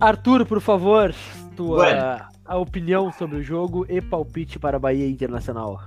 Arthur, 0.00 0.44
por 0.44 0.60
favor, 0.60 1.14
tua 1.54 2.28
a 2.44 2.58
opinião 2.58 3.12
sobre 3.12 3.36
o 3.36 3.42
jogo 3.42 3.86
e 3.88 4.00
palpite 4.00 4.58
para 4.58 4.76
a 4.76 4.80
Bahia 4.80 5.06
Internacional. 5.06 5.80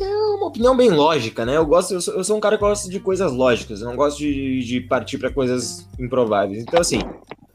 É 0.00 0.04
uma 0.04 0.48
opinião 0.48 0.76
bem 0.76 0.90
lógica, 0.90 1.46
né? 1.46 1.56
Eu 1.56 1.64
gosto, 1.64 1.94
eu 1.94 2.00
sou, 2.00 2.14
eu 2.14 2.24
sou 2.24 2.36
um 2.36 2.40
cara 2.40 2.56
que 2.56 2.64
gosta 2.64 2.90
de 2.90 2.98
coisas 2.98 3.32
lógicas, 3.32 3.82
eu 3.82 3.86
não 3.86 3.94
gosto 3.94 4.18
de, 4.18 4.64
de 4.64 4.80
partir 4.80 5.16
para 5.16 5.30
coisas 5.30 5.88
improváveis. 5.96 6.60
Então, 6.60 6.80
assim, 6.80 6.98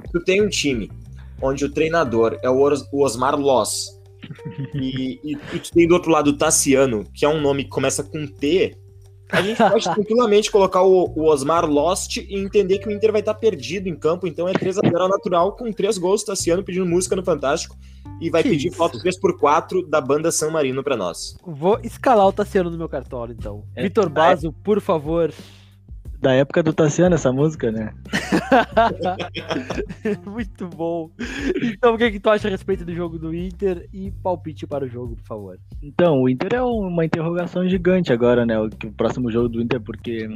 tu 0.10 0.24
tem 0.24 0.42
um 0.42 0.48
time 0.48 0.90
onde 1.42 1.66
o 1.66 1.70
treinador 1.70 2.40
é 2.42 2.50
o, 2.50 2.64
Os, 2.64 2.88
o 2.90 3.04
Osmar 3.04 3.38
Loss 3.38 4.00
e, 4.74 5.20
e, 5.26 5.34
e, 5.34 5.60
tu 5.60 5.74
tem 5.74 5.86
do 5.86 5.94
outro 5.94 6.10
lado 6.10 6.30
o 6.30 6.38
Tassiano, 6.38 7.04
que 7.14 7.26
é 7.26 7.28
um 7.28 7.42
nome 7.42 7.66
que 7.66 7.70
começa 7.70 8.02
com 8.02 8.26
T, 8.26 8.78
a 9.30 9.42
gente 9.42 9.58
pode 9.58 9.84
tranquilamente 9.84 10.52
colocar 10.52 10.82
o, 10.82 11.14
o, 11.16 11.26
Osmar 11.26 11.66
Lost 11.66 12.18
e 12.18 12.36
entender 12.36 12.80
que 12.80 12.88
o 12.88 12.92
Inter 12.92 13.12
vai 13.12 13.22
estar 13.22 13.34
perdido 13.34 13.88
em 13.88 13.96
campo, 13.96 14.28
então 14.28 14.48
é 14.48 14.54
3x0 14.54 15.08
natural 15.08 15.56
com 15.56 15.72
três 15.72 15.98
gols, 15.98 16.24
Tassiano 16.24 16.64
pedindo 16.64 16.86
música 16.86 17.16
no 17.16 17.24
Fantástico 17.24 17.78
e 18.20 18.30
vai 18.30 18.44
que 18.44 18.50
pedir 18.50 18.68
isso? 18.68 18.78
foto 18.78 18.98
3x4 18.98 19.88
da 19.88 20.02
banda 20.02 20.32
San 20.32 20.50
Marino 20.50 20.84
para 20.84 20.98
nós. 20.98 21.38
Vou 21.46 21.80
escalar 21.84 22.28
o 22.28 22.34
Tassiano 22.34 22.70
no 22.70 22.78
meu 22.78 22.90
cartório, 22.90 23.36
então. 23.38 23.64
É, 23.76 23.84
Vitor 23.84 24.10
Basso, 24.10 24.48
é. 24.48 24.64
por 24.64 24.82
favor. 24.82 25.32
Da 26.22 26.34
época 26.34 26.62
do 26.62 26.74
Tassiano, 26.74 27.16
essa 27.16 27.32
música, 27.32 27.72
né? 27.72 27.94
Muito 30.28 30.68
bom. 30.68 31.10
Então, 31.64 31.94
o 31.94 31.98
que, 31.98 32.04
é 32.04 32.12
que 32.12 32.20
tu 32.20 32.30
acha 32.30 32.50
a 32.50 32.52
respeito 32.52 32.84
do 32.84 32.94
jogo 32.94 33.18
do 33.18 33.34
Inter 33.34 33.88
e 33.94 34.12
palpite 34.12 34.68
para 34.68 34.84
o 34.84 34.90
jogo, 34.90 35.16
por 35.16 35.26
favor? 35.26 35.60
Então, 35.82 36.22
o 36.22 36.28
Inter 36.28 36.56
é 36.56 36.62
uma 36.62 37.06
interrogação 37.06 37.68
gigante 37.70 38.12
agora, 38.12 38.46
né? 38.46 38.60
O, 38.60 38.66
o 38.66 38.92
próximo 38.92 39.32
jogo 39.32 39.48
do 39.48 39.62
Inter, 39.62 39.80
porque 39.80 40.28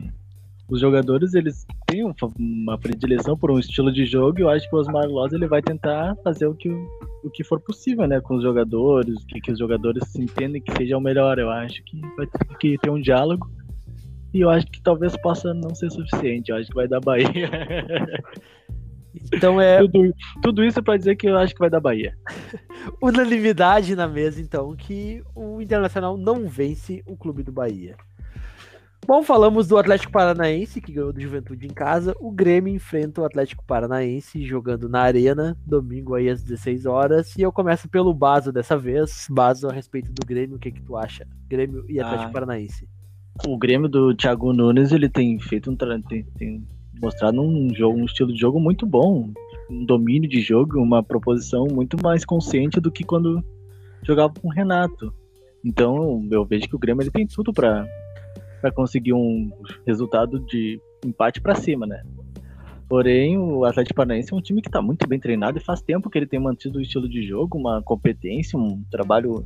os 0.69 0.79
jogadores 0.79 1.33
eles 1.33 1.65
têm 1.85 2.03
uma 2.39 2.77
predileção 2.77 3.37
por 3.37 3.51
um 3.51 3.59
estilo 3.59 3.91
de 3.91 4.05
jogo 4.05 4.39
e 4.39 4.41
eu 4.41 4.49
acho 4.49 4.69
que 4.69 4.75
o 4.75 4.79
Osmar 4.79 5.07
Loz 5.07 5.33
ele 5.33 5.47
vai 5.47 5.61
tentar 5.61 6.15
fazer 6.23 6.47
o 6.47 6.55
que, 6.55 6.69
o 6.69 7.29
que 7.29 7.43
for 7.43 7.59
possível, 7.59 8.07
né, 8.07 8.21
com 8.21 8.35
os 8.35 8.43
jogadores, 8.43 9.21
o 9.21 9.27
que, 9.27 9.41
que 9.41 9.51
os 9.51 9.59
jogadores 9.59 10.07
se 10.07 10.21
entendem 10.21 10.61
que 10.61 10.71
seja 10.77 10.97
o 10.97 11.01
melhor. 11.01 11.37
Eu 11.37 11.49
acho 11.49 11.83
que 11.83 11.99
vai 12.15 12.25
ter 12.25 12.57
que 12.57 12.77
ter 12.77 12.89
um 12.89 13.01
diálogo 13.01 13.49
e 14.33 14.41
eu 14.41 14.49
acho 14.49 14.65
que 14.67 14.81
talvez 14.81 15.15
possa 15.17 15.53
não 15.53 15.75
ser 15.75 15.91
suficiente. 15.91 16.51
Eu 16.51 16.57
acho 16.57 16.69
que 16.69 16.75
vai 16.75 16.87
dar 16.87 16.99
Bahia. 16.99 17.49
Então 19.31 19.61
é. 19.61 19.77
Tudo, 19.79 20.13
tudo 20.41 20.63
isso 20.63 20.81
para 20.81 20.97
dizer 20.97 21.15
que 21.15 21.27
eu 21.27 21.37
acho 21.37 21.53
que 21.53 21.59
vai 21.59 21.69
dar 21.69 21.79
Bahia. 21.79 22.17
Unanimidade 23.01 23.95
na 23.95 24.07
mesa, 24.07 24.41
então, 24.41 24.75
que 24.75 25.23
o 25.35 25.61
Internacional 25.61 26.17
não 26.17 26.47
vence 26.47 27.03
o 27.05 27.15
clube 27.15 27.43
do 27.43 27.51
Bahia. 27.51 27.95
Bom, 29.05 29.21
falamos 29.21 29.67
do 29.67 29.77
Atlético 29.77 30.13
Paranaense, 30.13 30.79
que 30.79 30.93
ganhou 30.93 31.11
do 31.11 31.19
Juventude 31.19 31.67
em 31.67 31.73
casa. 31.73 32.15
O 32.21 32.31
Grêmio 32.31 32.73
enfrenta 32.73 33.19
o 33.19 33.25
Atlético 33.25 33.63
Paranaense 33.65 34.45
jogando 34.45 34.87
na 34.87 35.01
Arena, 35.01 35.57
domingo 35.65 36.15
aí 36.15 36.29
às 36.29 36.41
16 36.41 36.85
horas. 36.85 37.35
E 37.35 37.41
eu 37.41 37.51
começo 37.51 37.89
pelo 37.89 38.13
Baso 38.13 38.49
dessa 38.49 38.77
vez. 38.77 39.27
Baso, 39.29 39.67
a 39.67 39.73
respeito 39.73 40.09
do 40.09 40.25
Grêmio, 40.25 40.55
o 40.55 40.59
que, 40.59 40.71
que 40.71 40.81
tu 40.81 40.95
acha? 40.95 41.27
Grêmio 41.49 41.83
e 41.89 41.99
Atlético 41.99 42.29
ah, 42.29 42.33
Paranaense. 42.33 42.87
O 43.47 43.57
Grêmio 43.57 43.89
do 43.89 44.15
Thiago 44.15 44.53
Nunes, 44.53 44.91
ele 44.91 45.09
tem 45.09 45.39
feito 45.39 45.71
um. 45.71 45.75
Tem, 45.75 46.23
tem 46.37 46.67
mostrado 47.01 47.41
um, 47.41 47.73
jogo, 47.73 47.99
um 47.99 48.05
estilo 48.05 48.31
de 48.31 48.39
jogo 48.39 48.59
muito 48.59 48.85
bom. 48.85 49.31
Um 49.69 49.85
domínio 49.85 50.29
de 50.29 50.41
jogo, 50.41 50.79
uma 50.79 51.01
proposição 51.01 51.65
muito 51.65 51.97
mais 52.01 52.23
consciente 52.23 52.79
do 52.79 52.91
que 52.91 53.03
quando 53.03 53.43
jogava 54.03 54.33
com 54.39 54.47
o 54.47 54.51
Renato. 54.51 55.13
Então, 55.65 56.27
eu 56.29 56.45
vejo 56.45 56.67
que 56.67 56.75
o 56.75 56.79
Grêmio 56.79 57.01
ele 57.01 57.11
tem 57.11 57.25
tudo 57.25 57.51
para 57.53 57.87
para 58.63 58.71
conseguir 58.71 59.11
um 59.11 59.51
resultado 59.85 60.39
de 60.39 60.79
empate 61.05 61.41
para 61.41 61.53
cima, 61.53 61.85
né? 61.85 62.01
Porém, 62.87 63.37
o 63.37 63.65
Atlético 63.65 63.95
Paranaense 63.95 64.33
é 64.33 64.35
um 64.37 64.41
time 64.41 64.61
que 64.61 64.69
está 64.69 64.81
muito 64.81 65.05
bem 65.05 65.19
treinado 65.19 65.57
e 65.57 65.61
faz 65.61 65.81
tempo 65.81 66.09
que 66.09 66.17
ele 66.17 66.25
tem 66.25 66.39
mantido 66.39 66.77
o 66.77 66.81
estilo 66.81 67.09
de 67.09 67.27
jogo, 67.27 67.57
uma 67.57 67.81
competência, 67.81 68.57
um 68.57 68.81
trabalho 68.89 69.45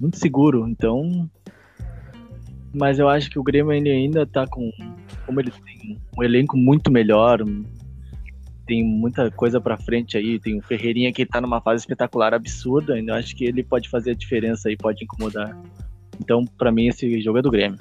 muito 0.00 0.16
seguro. 0.16 0.66
Então, 0.66 1.28
mas 2.72 2.98
eu 2.98 3.08
acho 3.08 3.30
que 3.30 3.38
o 3.38 3.42
Grêmio 3.42 3.72
ainda 3.72 4.22
está 4.22 4.46
com, 4.46 4.70
como 5.26 5.40
ele 5.40 5.50
tem 5.50 5.98
um 6.16 6.22
elenco 6.22 6.56
muito 6.56 6.90
melhor, 6.90 7.42
tem 8.70 8.84
muita 8.84 9.28
coisa 9.32 9.60
para 9.60 9.76
frente 9.76 10.16
aí. 10.16 10.38
Tem 10.38 10.56
o 10.56 10.62
Ferreirinha 10.62 11.12
que 11.12 11.22
está 11.22 11.40
numa 11.40 11.60
fase 11.60 11.82
espetacular, 11.82 12.32
absurda. 12.32 12.94
Ainda 12.94 13.16
acho 13.16 13.34
que 13.34 13.44
ele 13.44 13.64
pode 13.64 13.88
fazer 13.88 14.12
a 14.12 14.14
diferença 14.14 14.70
e 14.70 14.76
pode 14.76 15.02
incomodar. 15.02 15.60
Então, 16.20 16.44
para 16.44 16.70
mim, 16.70 16.86
esse 16.86 17.20
jogo 17.20 17.38
é 17.38 17.42
do 17.42 17.50
Grêmio. 17.50 17.76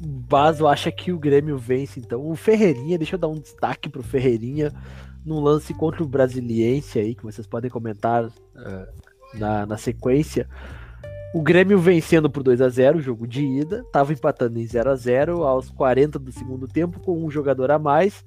Baso 0.00 0.66
acha 0.66 0.90
que 0.90 1.12
o 1.12 1.18
Grêmio 1.18 1.58
vence, 1.58 2.00
então. 2.00 2.26
O 2.26 2.34
Ferreirinha, 2.34 2.96
deixa 2.96 3.16
eu 3.16 3.18
dar 3.18 3.28
um 3.28 3.38
destaque 3.38 3.90
pro 3.90 4.02
Ferreirinha 4.02 4.72
num 5.26 5.40
lance 5.40 5.74
contra 5.74 6.02
o 6.02 6.08
Brasiliense 6.08 6.98
aí, 6.98 7.14
que 7.14 7.22
vocês 7.22 7.46
podem 7.46 7.70
comentar 7.70 8.24
uh, 8.24 9.38
na, 9.38 9.66
na 9.66 9.76
sequência. 9.76 10.48
O 11.32 11.42
Grêmio 11.42 11.78
vencendo 11.78 12.28
por 12.28 12.42
2 12.42 12.60
a 12.60 12.68
0 12.68 13.00
jogo 13.00 13.26
de 13.26 13.44
ida, 13.44 13.82
estava 13.86 14.12
empatando 14.12 14.58
em 14.58 14.66
0 14.66 14.90
a 14.90 14.96
0 14.96 15.44
aos 15.44 15.70
40 15.70 16.18
do 16.18 16.32
segundo 16.32 16.66
tempo, 16.66 16.98
com 16.98 17.24
um 17.24 17.30
jogador 17.30 17.70
a 17.70 17.78
mais. 17.78 18.24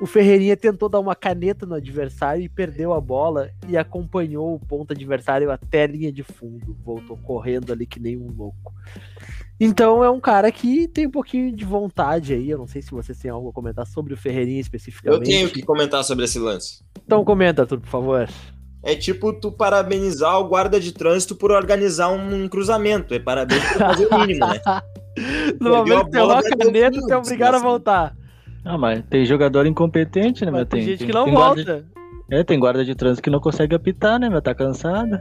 O 0.00 0.06
Ferreirinha 0.06 0.56
tentou 0.56 0.88
dar 0.88 1.00
uma 1.00 1.14
caneta 1.14 1.64
no 1.66 1.74
adversário 1.74 2.42
e 2.42 2.48
perdeu 2.48 2.92
a 2.92 3.00
bola 3.00 3.50
e 3.68 3.76
acompanhou 3.76 4.54
o 4.54 4.60
ponto 4.60 4.92
adversário 4.92 5.50
até 5.50 5.84
a 5.84 5.86
linha 5.86 6.12
de 6.12 6.22
fundo. 6.22 6.76
Voltou 6.84 7.16
correndo 7.18 7.72
ali 7.72 7.86
que 7.86 8.00
nem 8.00 8.16
um 8.16 8.30
louco. 8.30 8.74
Então 9.58 10.04
é 10.04 10.10
um 10.10 10.20
cara 10.20 10.52
que 10.52 10.86
tem 10.86 11.06
um 11.06 11.10
pouquinho 11.10 11.54
de 11.54 11.64
vontade 11.64 12.34
aí. 12.34 12.50
Eu 12.50 12.58
não 12.58 12.66
sei 12.66 12.82
se 12.82 12.90
vocês 12.90 13.18
têm 13.18 13.30
algo 13.30 13.48
a 13.48 13.52
comentar 13.52 13.86
sobre 13.86 14.12
o 14.12 14.16
Ferreirinha 14.16 14.60
especificamente. 14.60 15.20
Eu 15.20 15.24
tenho 15.24 15.50
que 15.50 15.62
comentar 15.62 16.04
sobre 16.04 16.24
esse 16.24 16.38
lance. 16.38 16.82
Então 17.04 17.24
comenta, 17.24 17.66
tudo, 17.66 17.80
por 17.80 17.88
favor. 17.88 18.28
É 18.86 18.94
tipo 18.94 19.32
tu 19.32 19.50
parabenizar 19.50 20.38
o 20.38 20.44
guarda 20.44 20.78
de 20.78 20.92
trânsito 20.92 21.34
por 21.34 21.50
organizar 21.50 22.08
um 22.08 22.46
cruzamento. 22.48 23.12
É 23.14 23.18
parabéns 23.18 23.60
por 23.72 23.78
fazer 23.78 24.06
o 24.06 24.18
mínimo, 24.20 24.46
né? 24.46 24.60
no 25.60 25.70
momento 25.70 26.08
que 26.08 26.20
você 26.20 26.54
a 26.54 26.56
caneta, 26.56 27.00
você 27.00 27.12
é 27.12 27.16
obrigado 27.16 27.54
a 27.56 27.58
voltar. 27.58 28.16
Ah, 28.64 28.78
mas 28.78 29.02
tem 29.10 29.26
jogador 29.26 29.66
incompetente, 29.66 30.44
né, 30.44 30.52
meu? 30.52 30.64
Tem, 30.64 30.78
tem 30.78 30.88
gente 30.90 30.98
tem, 30.98 31.08
que 31.08 31.12
não 31.12 31.28
volta. 31.32 31.64
De... 31.64 31.84
É, 32.30 32.44
tem 32.44 32.60
guarda 32.60 32.84
de 32.84 32.94
trânsito 32.94 33.24
que 33.24 33.30
não 33.30 33.40
consegue 33.40 33.74
apitar, 33.74 34.20
né, 34.20 34.28
meu? 34.28 34.40
Tá 34.40 34.54
cansado. 34.54 35.20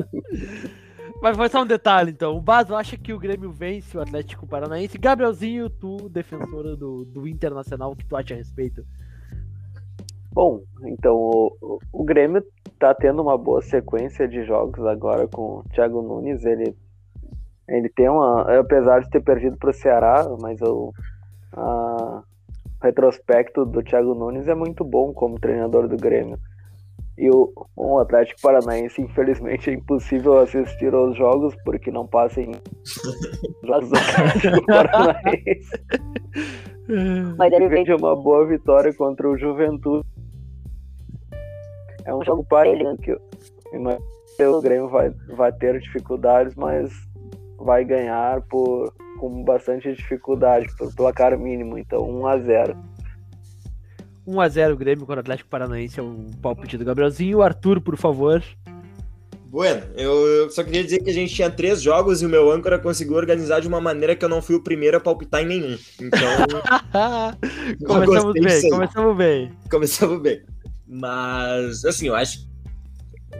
Mas 1.20 1.36
foi 1.36 1.50
só 1.50 1.62
um 1.62 1.66
detalhe, 1.66 2.10
então. 2.10 2.36
O 2.36 2.40
Baso 2.40 2.74
acha 2.74 2.96
que 2.96 3.12
o 3.12 3.18
Grêmio 3.18 3.52
vence 3.52 3.98
o 3.98 4.00
Atlético 4.00 4.46
Paranaense. 4.46 4.96
Gabrielzinho, 4.96 5.68
tu, 5.68 6.08
defensora 6.08 6.74
do, 6.74 7.04
do 7.04 7.28
Internacional, 7.28 7.92
o 7.92 7.96
que 7.96 8.04
tu 8.04 8.16
acha 8.16 8.32
a 8.32 8.36
respeito? 8.36 8.82
Bom, 10.36 10.60
então 10.84 11.16
o, 11.16 11.78
o 11.90 12.04
Grêmio 12.04 12.44
tá 12.78 12.92
tendo 12.92 13.22
uma 13.22 13.38
boa 13.38 13.62
sequência 13.62 14.28
de 14.28 14.44
jogos 14.44 14.84
agora 14.84 15.26
com 15.26 15.60
o 15.60 15.64
Thiago 15.72 16.02
Nunes. 16.02 16.44
Ele, 16.44 16.76
ele 17.66 17.88
tem 17.88 18.10
uma. 18.10 18.42
Apesar 18.60 19.00
de 19.00 19.08
ter 19.08 19.22
perdido 19.22 19.56
para 19.56 19.70
o 19.70 19.72
Ceará, 19.72 20.26
mas 20.38 20.60
o 20.60 20.92
a, 21.54 22.22
retrospecto 22.82 23.64
do 23.64 23.82
Thiago 23.82 24.14
Nunes 24.14 24.46
é 24.46 24.54
muito 24.54 24.84
bom 24.84 25.10
como 25.14 25.40
treinador 25.40 25.88
do 25.88 25.96
Grêmio. 25.96 26.38
E 27.16 27.30
o, 27.30 27.50
o 27.74 27.98
Atlético 27.98 28.42
Paranaense, 28.42 29.00
infelizmente, 29.00 29.70
é 29.70 29.72
impossível 29.72 30.36
assistir 30.36 30.92
aos 30.92 31.16
jogos 31.16 31.56
porque 31.64 31.90
não 31.90 32.06
passem 32.06 32.52
jogos 33.64 33.88
do 33.88 33.96
Atlético 33.96 34.66
Paranaense. 34.66 35.70
Mas 37.38 37.52
ele 37.54 37.68
vende 37.68 37.92
uma 37.94 38.14
boa 38.14 38.46
vitória 38.46 38.92
contra 38.94 39.28
o 39.28 39.38
Juventude. 39.38 40.06
É 42.06 42.14
um 42.14 42.24
jogo 42.24 42.44
parelho 42.44 42.96
que 42.98 43.12
o 43.12 44.60
Grêmio 44.62 44.88
vai, 44.88 45.10
vai 45.36 45.52
ter 45.52 45.78
dificuldades, 45.80 46.54
mas 46.54 46.90
vai 47.58 47.84
ganhar 47.84 48.40
por, 48.42 48.92
com 49.18 49.42
bastante 49.42 49.92
dificuldade, 49.92 50.66
por 50.76 50.94
placar 50.94 51.36
mínimo, 51.38 51.76
então 51.76 52.08
1 52.08 52.26
a 52.26 52.38
0 52.38 52.76
1x0 54.26 54.76
Grêmio 54.76 55.06
contra 55.06 55.16
o 55.16 55.20
Atlético 55.20 55.48
Paranaense 55.48 56.00
é 56.00 56.02
o 56.02 56.26
palpite 56.42 56.76
do 56.76 56.84
Gabrielzinho. 56.84 57.42
Arthur, 57.42 57.80
por 57.80 57.96
favor. 57.96 58.42
Bueno, 59.46 59.82
eu 59.96 60.50
só 60.50 60.64
queria 60.64 60.82
dizer 60.82 60.98
que 60.98 61.08
a 61.08 61.12
gente 61.12 61.32
tinha 61.32 61.48
três 61.48 61.80
jogos 61.80 62.20
e 62.20 62.26
o 62.26 62.28
meu 62.28 62.50
âncora 62.50 62.78
conseguiu 62.78 63.14
organizar 63.14 63.60
de 63.60 63.68
uma 63.68 63.80
maneira 63.80 64.16
que 64.16 64.24
eu 64.24 64.28
não 64.28 64.42
fui 64.42 64.56
o 64.56 64.62
primeiro 64.62 64.96
a 64.96 65.00
palpitar 65.00 65.42
em 65.42 65.46
nenhum. 65.46 65.78
Então. 66.00 66.28
começamos 67.86 68.32
bem, 68.34 68.70
começamos 68.70 69.16
bem. 69.16 69.52
Começamos 69.70 70.20
bem. 70.20 70.55
Mas, 70.86 71.84
assim, 71.84 72.08
eu 72.08 72.14
acho 72.14 72.46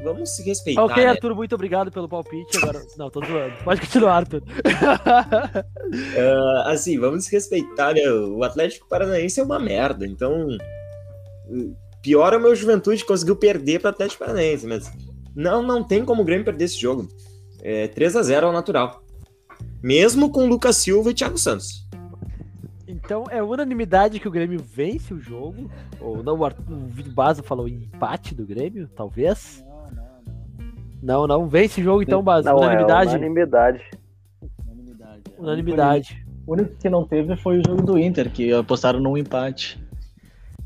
vamos 0.02 0.30
se 0.30 0.42
respeitar. 0.42 0.84
Ok, 0.84 1.02
né? 1.02 1.10
Arthur, 1.10 1.34
muito 1.34 1.54
obrigado 1.54 1.90
pelo 1.90 2.08
palpite. 2.08 2.56
Agora, 2.58 2.84
não, 2.96 3.10
tô 3.10 3.24
zoando. 3.24 3.54
Pode 3.64 3.80
continuar, 3.80 4.16
Arthur. 4.16 4.42
uh, 4.42 4.44
assim, 6.66 6.98
vamos 6.98 7.24
se 7.24 7.32
respeitar, 7.32 7.94
né? 7.94 8.08
O 8.08 8.42
Atlético 8.42 8.88
Paranaense 8.88 9.40
é 9.40 9.42
uma 9.42 9.58
merda, 9.58 10.06
então. 10.06 10.48
Pior 12.02 12.32
é 12.32 12.36
o 12.36 12.40
meu 12.40 12.54
Juventude 12.54 13.04
conseguiu 13.04 13.36
perder 13.36 13.80
para 13.80 13.88
o 13.88 13.90
Atlético 13.90 14.24
Paranaense, 14.24 14.66
mas 14.66 14.90
não, 15.34 15.62
não 15.62 15.82
tem 15.82 16.04
como 16.04 16.22
o 16.22 16.24
Grêmio 16.24 16.44
perder 16.44 16.64
esse 16.64 16.78
jogo. 16.78 17.08
É 17.62 17.88
3 17.88 18.16
a 18.16 18.22
0 18.22 18.46
ao 18.46 18.52
natural. 18.52 19.02
Mesmo 19.82 20.30
com 20.30 20.46
Lucas 20.46 20.76
Silva 20.76 21.10
e 21.10 21.14
Thiago 21.14 21.38
Santos. 21.38 21.85
Então 22.88 23.24
é 23.30 23.42
unanimidade 23.42 24.20
que 24.20 24.28
o 24.28 24.30
Grêmio 24.30 24.60
vence 24.62 25.12
o 25.12 25.20
jogo. 25.20 25.70
Ou 26.00 26.22
não, 26.22 26.38
o, 26.38 26.44
Arthur, 26.44 26.64
o 26.72 27.10
Baso 27.10 27.42
falou 27.42 27.66
empate 27.66 28.34
do 28.34 28.46
Grêmio, 28.46 28.88
talvez. 28.94 29.64
Não, 31.02 31.26
não. 31.26 31.48
Vence 31.48 31.80
o 31.80 31.84
jogo 31.84 32.02
então, 32.02 32.22
base. 32.22 32.46
Não, 32.46 32.56
unanimidade. 32.56 33.14
É, 33.14 33.16
unanimidade. 33.16 33.84
Unanimidade. 34.60 35.22
É. 35.36 35.40
Unanimidade. 35.40 36.26
O 36.46 36.52
único 36.52 36.76
que 36.76 36.88
não 36.88 37.04
teve 37.04 37.36
foi 37.36 37.58
o 37.58 37.62
jogo 37.66 37.82
do 37.82 37.98
Inter, 37.98 38.30
que 38.30 38.52
apostaram 38.52 39.00
num 39.00 39.16
empate. 39.16 39.80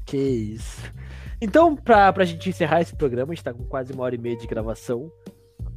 Que 0.05 0.17
isso. 0.17 0.93
Então, 1.41 1.75
pra, 1.75 2.13
pra 2.13 2.25
gente 2.25 2.51
encerrar 2.51 2.83
esse 2.83 2.95
programa, 2.95 3.33
a 3.33 3.35
gente 3.35 3.45
tá 3.45 3.55
com 3.55 3.65
quase 3.65 3.93
uma 3.93 4.05
hora 4.05 4.15
e 4.15 4.19
meia 4.19 4.37
de 4.37 4.47
gravação. 4.47 5.11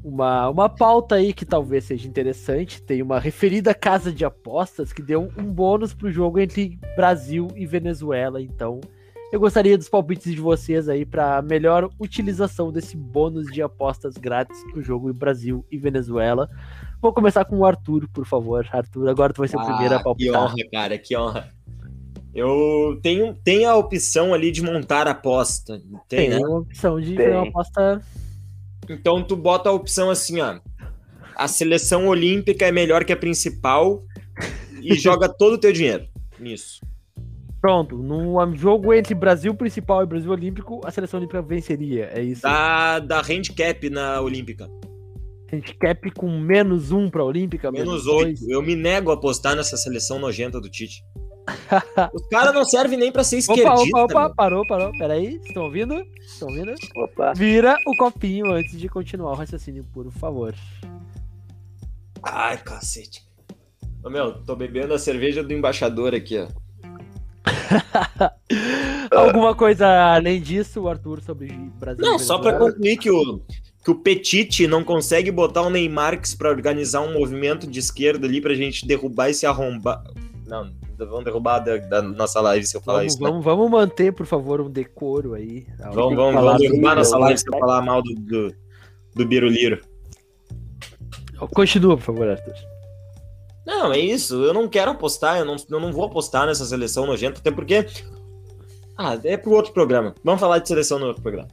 Uma, 0.04 0.50
uma 0.50 0.68
pauta 0.68 1.16
aí 1.16 1.32
que 1.34 1.46
talvez 1.46 1.86
seja 1.86 2.08
interessante. 2.08 2.82
Tem 2.82 3.02
uma 3.02 3.20
referida 3.20 3.74
casa 3.74 4.12
de 4.12 4.26
apostas 4.26 4.92
que 4.92 5.02
deu 5.02 5.32
um 5.38 5.46
bônus 5.46 5.94
pro 5.94 6.12
jogo 6.12 6.40
entre 6.40 6.78
Brasil 6.96 7.48
e 7.56 7.66
Venezuela. 7.66 8.42
Então, 8.42 8.82
Eu 9.32 9.40
gostaria 9.40 9.76
dos 9.78 9.90
palpites 9.90 10.32
de 10.32 10.40
vocês 10.40 10.88
aí 10.88 11.06
para 11.08 11.42
melhor 11.42 11.90
utilização 12.00 12.72
desse 12.72 12.96
bônus 12.96 13.48
de 13.48 13.64
apostas 13.64 14.16
grátis 14.16 14.62
pro 14.72 14.80
jogo 14.84 15.10
em 15.10 15.14
Brasil 15.14 15.66
e 15.72 15.78
Venezuela. 15.78 16.48
Vou 17.02 17.12
começar 17.12 17.44
com 17.44 17.58
o 17.58 17.66
Arthur, 17.66 18.08
por 18.14 18.28
favor. 18.28 18.68
Arthur, 18.72 19.10
agora 19.10 19.34
tu 19.34 19.40
vai 19.40 19.48
ser 19.48 19.58
o 19.58 19.66
primeiro 19.66 19.96
a 19.96 19.98
Que 19.98 20.04
palpitar. 20.04 20.44
honra, 20.44 20.56
cara, 20.72 20.98
que 21.00 21.18
honra. 21.18 21.50
Eu 22.36 23.00
tenho, 23.02 23.34
tenho 23.44 23.70
a 23.70 23.76
opção 23.76 24.34
ali 24.36 24.52
de 24.52 24.62
montar 24.62 25.08
a 25.08 25.12
aposta. 25.12 25.82
Tem, 26.08 26.30
Tem 26.30 26.30
né? 26.30 26.38
uma 26.40 26.60
opção 26.60 27.02
de 27.02 27.16
Tem. 27.16 27.26
fazer 27.26 27.38
uma 27.38 27.48
aposta. 27.48 28.02
Então 28.90 29.24
tu 29.24 29.36
bota 29.36 29.70
a 29.70 29.74
opção 29.74 30.10
assim, 30.10 30.40
ó. 30.42 30.60
A 31.36 31.48
seleção 31.48 32.08
olímpica 32.08 32.66
é 32.66 32.72
melhor 32.72 33.04
que 33.06 33.14
a 33.14 33.18
principal 33.18 34.04
e 34.82 34.94
joga 35.00 35.28
todo 35.28 35.54
o 35.54 35.58
teu 35.58 35.72
dinheiro 35.72 36.08
nisso. 36.40 36.80
Pronto, 37.62 37.98
num 37.98 38.54
jogo 38.56 38.94
entre 38.94 39.16
Brasil 39.16 39.56
principal 39.56 40.04
e 40.04 40.06
Brasil 40.06 40.30
Olímpico, 40.30 40.82
a 40.84 40.92
seleção 40.92 41.18
olímpica 41.18 41.42
venceria. 41.42 42.10
É 42.14 42.22
isso. 42.22 42.42
Da, 42.42 43.00
da 43.00 43.22
handicap 43.22 43.90
na 43.90 44.20
olímpica. 44.20 44.70
Handicap 45.52 46.12
com 46.12 46.30
menos 46.40 46.92
um 46.92 47.10
pra 47.10 47.24
Olímpica, 47.24 47.72
Menos 47.72 47.88
menos, 47.88 48.08
oito. 48.08 48.40
dois. 48.40 48.50
Eu 48.50 48.62
me 48.62 48.76
nego 48.76 49.12
a 49.12 49.14
apostar 49.14 49.56
nessa 49.56 49.78
seleção 49.78 50.20
nojenta 50.20 50.60
do 50.60 50.70
Tite. 50.70 51.02
Os 52.14 52.28
caras 52.28 52.54
não 52.54 52.64
servem 52.64 52.98
nem 52.98 53.12
pra 53.12 53.24
ser 53.24 53.38
esquerdista. 53.40 53.74
Opa, 53.74 54.04
opa, 54.04 54.26
opa, 54.26 54.36
parou, 54.36 54.66
parou. 54.66 54.92
Peraí, 54.98 55.40
estão 55.46 55.64
ouvindo? 55.64 56.06
Estão 56.20 56.48
ouvindo? 56.48 56.74
Opa, 56.96 57.34
Vira 57.34 57.78
o 57.86 57.96
copinho 57.98 58.52
antes 58.52 58.80
de 58.80 58.88
continuar 58.88 59.32
o 59.32 59.36
raciocínio, 59.36 59.86
por 59.94 60.10
favor. 60.12 60.56
Ai, 62.22 62.58
cacete. 62.58 63.24
Ô, 64.04 64.10
meu, 64.10 64.34
tô 64.44 64.56
bebendo 64.56 64.94
a 64.94 65.00
cerveja 65.00 65.44
do 65.44 65.54
embaixador 65.54 66.14
aqui, 66.14 66.38
ó. 66.38 66.48
Alguma 69.12 69.54
coisa 69.54 69.88
além 70.14 70.42
disso, 70.42 70.88
Arthur, 70.88 71.22
sobre 71.22 71.48
Brasil? 71.80 72.04
Não, 72.04 72.18
só 72.18 72.38
pra 72.38 72.52
Venezuela? 72.52 72.72
concluir 72.72 72.98
que 72.98 73.12
o, 73.12 73.42
que 73.84 73.92
o 73.92 73.96
Petite 73.96 74.68
não 74.68 74.84
consegue 74.84 75.32
botar 75.32 75.62
o 75.62 75.70
Neymar 75.70 76.20
pra 76.38 76.50
organizar 76.50 77.02
um 77.02 77.14
movimento 77.14 77.68
de 77.68 77.80
esquerda 77.80 78.26
ali 78.28 78.40
pra 78.40 78.54
gente 78.54 78.88
derrubar 78.88 79.30
esse 79.30 79.46
arrombar. 79.46 80.04
Não, 80.46 80.72
vamos 81.06 81.26
derrubar 81.26 81.60
da, 81.60 81.78
da 81.78 82.02
nossa 82.02 82.42
live 82.42 82.66
se 82.66 82.76
eu 82.76 82.82
falar 82.82 83.00
Vamos, 83.00 83.14
isso. 83.14 83.24
né? 83.24 83.30
vamos, 83.30 83.46
vamos 83.46 83.72
manter, 83.72 84.14
por 84.14 84.26
favor, 84.26 84.62
um 84.62 84.70
decoro 84.70 85.34
aí. 85.34 85.66
Vamos, 85.80 86.16
vamos, 86.16 86.34
vamos 86.42 86.60
derrubar 86.60 86.96
nossa 86.96 87.18
live 87.18 87.38
se 87.40 87.48
eu 87.48 87.60
falar 87.60 87.82
mal 87.82 88.02
do, 88.02 88.14
do, 88.16 88.56
do 89.16 89.26
Biruliro. 89.26 89.82
Continua, 91.54 91.98
por 91.98 92.04
favor, 92.04 92.30
Arthur. 92.30 92.54
Não, 93.66 93.92
é 93.94 94.00
isso. 94.00 94.44
Eu 94.44 94.54
não 94.54 94.68
quero 94.68 94.92
apostar, 94.92 95.38
eu 95.40 95.46
não, 95.46 95.56
eu 95.70 95.80
não 95.80 95.92
vou 95.92 96.06
apostar 96.06 96.46
nessa 96.46 96.66
seleção 96.66 97.06
nojenta, 97.06 97.40
até 97.40 97.52
porque. 97.52 97.86
Ah, 98.98 99.18
é 99.24 99.38
pro 99.38 99.52
outro 99.52 99.74
programa. 99.74 100.14
Vamos 100.24 100.40
falar 100.40 100.60
de 100.60 100.68
seleção 100.68 101.00
no 101.00 101.08
outro 101.08 101.22
programa. 101.22 101.50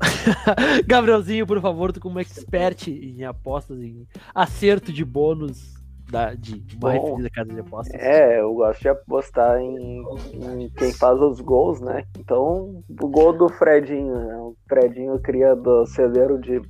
Gabrielzinho, 0.86 1.46
por 1.46 1.60
favor, 1.60 1.92
tu 1.92 2.00
como 2.00 2.18
expert 2.20 2.88
em 2.88 3.24
apostas, 3.24 3.80
em 3.80 4.06
acerto 4.34 4.92
de 4.92 5.04
bônus 5.04 5.81
da, 6.12 6.34
de 6.34 6.62
uma 6.76 6.92
Bom, 6.92 7.00
referida 7.00 7.30
casa 7.30 7.52
de 7.52 7.60
apostas. 7.60 8.00
é, 8.00 8.40
eu 8.40 8.52
gosto 8.52 8.80
de 8.82 8.88
apostar 8.88 9.58
em, 9.58 10.04
em 10.34 10.68
quem 10.76 10.92
faz 10.92 11.18
os 11.18 11.40
gols, 11.40 11.80
né? 11.80 12.04
Então, 12.18 12.82
o 12.88 13.08
gol 13.08 13.32
do 13.32 13.48
Fredinho, 13.48 14.14
né? 14.14 14.36
O 14.36 14.54
Fredinho 14.68 15.18
cria 15.20 15.56
do 15.56 15.86
celeiro 15.86 16.38
de 16.38 16.60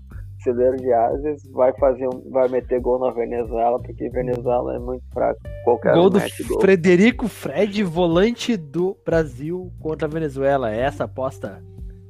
celeiro 0.43 0.77
de 0.77 0.93
Ases, 0.93 1.48
vai 1.52 1.73
fazer 1.74 2.06
um, 2.09 2.31
vai 2.31 2.48
meter 2.48 2.81
gol 2.81 2.98
na 2.98 3.12
Venezuela, 3.12 3.81
porque 3.81 4.09
Venezuela 4.09 4.74
é 4.74 4.78
muito 4.78 5.05
fraco. 5.12 5.40
Qualquer 5.64 5.94
Gol 5.94 6.06
um 6.06 6.10
do 6.10 6.20
gol. 6.48 6.60
Frederico 6.60 7.28
Fred, 7.28 7.85
volante 7.85 8.56
do 8.56 8.97
Brasil 9.05 9.73
contra 9.81 10.09
a 10.09 10.10
Venezuela. 10.10 10.73
É 10.73 10.81
essa 10.81 11.05
aposta? 11.05 11.62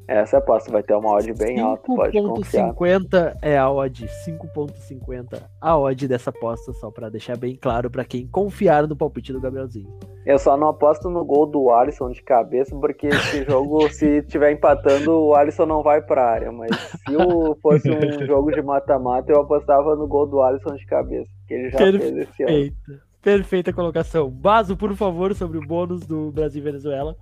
Essa 0.08 0.38
aposta 0.38 0.70
vai 0.70 0.82
ter 0.82 0.94
uma 0.94 1.10
odd 1.12 1.32
bem 1.34 1.60
alta, 1.60 1.82
pode 1.86 2.20
confiar. 2.20 2.74
5.50 2.74 3.36
é 3.40 3.56
a 3.56 3.70
odd. 3.70 4.06
5.50 4.26 5.42
a 5.60 5.78
odd 5.78 6.08
dessa 6.08 6.30
aposta, 6.30 6.72
só 6.72 6.90
pra 6.90 7.08
deixar 7.08 7.36
bem 7.36 7.56
claro 7.56 7.88
pra 7.90 8.04
quem 8.04 8.26
confiar 8.26 8.86
no 8.88 8.96
palpite 8.96 9.32
do 9.32 9.40
Gabrielzinho. 9.40 9.88
Eu 10.26 10.38
só 10.38 10.56
não 10.56 10.68
aposto 10.68 11.08
no 11.08 11.24
gol 11.24 11.46
do 11.46 11.70
Alisson 11.70 12.10
de 12.10 12.22
cabeça, 12.22 12.74
porque 12.76 13.06
esse 13.08 13.44
jogo, 13.48 13.88
se 13.90 14.22
tiver 14.22 14.52
empatando, 14.52 15.12
o 15.12 15.34
Alisson 15.34 15.66
não 15.66 15.82
vai 15.82 16.02
pra 16.02 16.24
área. 16.24 16.52
Mas 16.52 16.70
se 16.76 17.16
o- 17.16 17.56
fosse 17.62 17.88
um 17.90 18.00
jogo 18.26 18.50
de 18.52 18.60
mata-mata, 18.62 19.32
eu 19.32 19.40
apostava 19.40 19.94
no 19.96 20.06
gol 20.06 20.26
do 20.26 20.42
Alisson 20.42 20.74
de 20.74 20.86
cabeça, 20.86 21.30
que 21.46 21.54
ele 21.54 21.70
já 21.70 21.78
Perfeito. 21.78 22.02
fez 22.02 22.16
esse 22.28 22.42
ano. 22.42 22.52
Perfeita. 22.52 23.02
Perfeita 23.22 23.72
colocação. 23.72 24.28
Baso, 24.28 24.76
por 24.76 24.94
favor, 24.96 25.32
sobre 25.34 25.56
o 25.58 25.66
bônus 25.66 26.04
do 26.04 26.32
Brasil 26.32 26.60
e 26.60 26.64
Venezuela. 26.64 27.16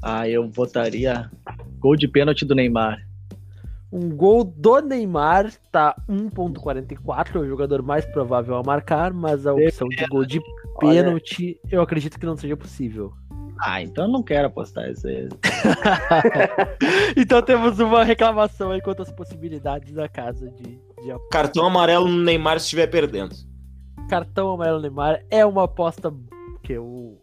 Ah, 0.00 0.28
eu 0.28 0.48
votaria 0.48 1.28
gol 1.78 1.96
de 1.96 2.08
pênalti 2.08 2.44
do 2.44 2.54
Neymar. 2.54 3.06
Um 3.90 4.10
gol 4.10 4.44
do 4.44 4.80
Neymar 4.80 5.50
tá 5.72 5.96
1.44, 6.08 7.36
é 7.36 7.38
o 7.38 7.48
jogador 7.48 7.82
mais 7.82 8.04
provável 8.04 8.56
a 8.56 8.62
marcar, 8.62 9.14
mas 9.14 9.46
a 9.46 9.54
opção 9.54 9.88
de 9.88 10.04
gol 10.06 10.26
de 10.26 10.40
Olha, 10.76 11.04
pênalti 11.04 11.58
eu 11.70 11.80
acredito 11.80 12.18
que 12.18 12.26
não 12.26 12.36
seja 12.36 12.54
possível. 12.56 13.14
Ah, 13.60 13.82
então 13.82 14.04
eu 14.04 14.10
não 14.10 14.22
quero 14.22 14.46
apostar 14.46 14.90
isso 14.90 15.06
aí. 15.08 15.28
então 17.16 17.42
temos 17.42 17.78
uma 17.80 18.04
reclamação 18.04 18.70
aí 18.70 18.80
quanto 18.80 19.02
às 19.02 19.10
possibilidades 19.10 19.94
da 19.94 20.08
casa 20.08 20.48
de, 20.50 20.78
de 21.02 21.10
aposta. 21.10 21.28
Cartão 21.32 21.66
amarelo 21.66 22.06
no 22.06 22.22
Neymar 22.22 22.60
se 22.60 22.66
estiver 22.66 22.86
perdendo. 22.86 23.34
Cartão 24.08 24.50
amarelo 24.50 24.80
Neymar 24.80 25.24
é 25.30 25.44
uma 25.44 25.64
aposta 25.64 26.14
que 26.62 26.74
eu, 26.74 27.18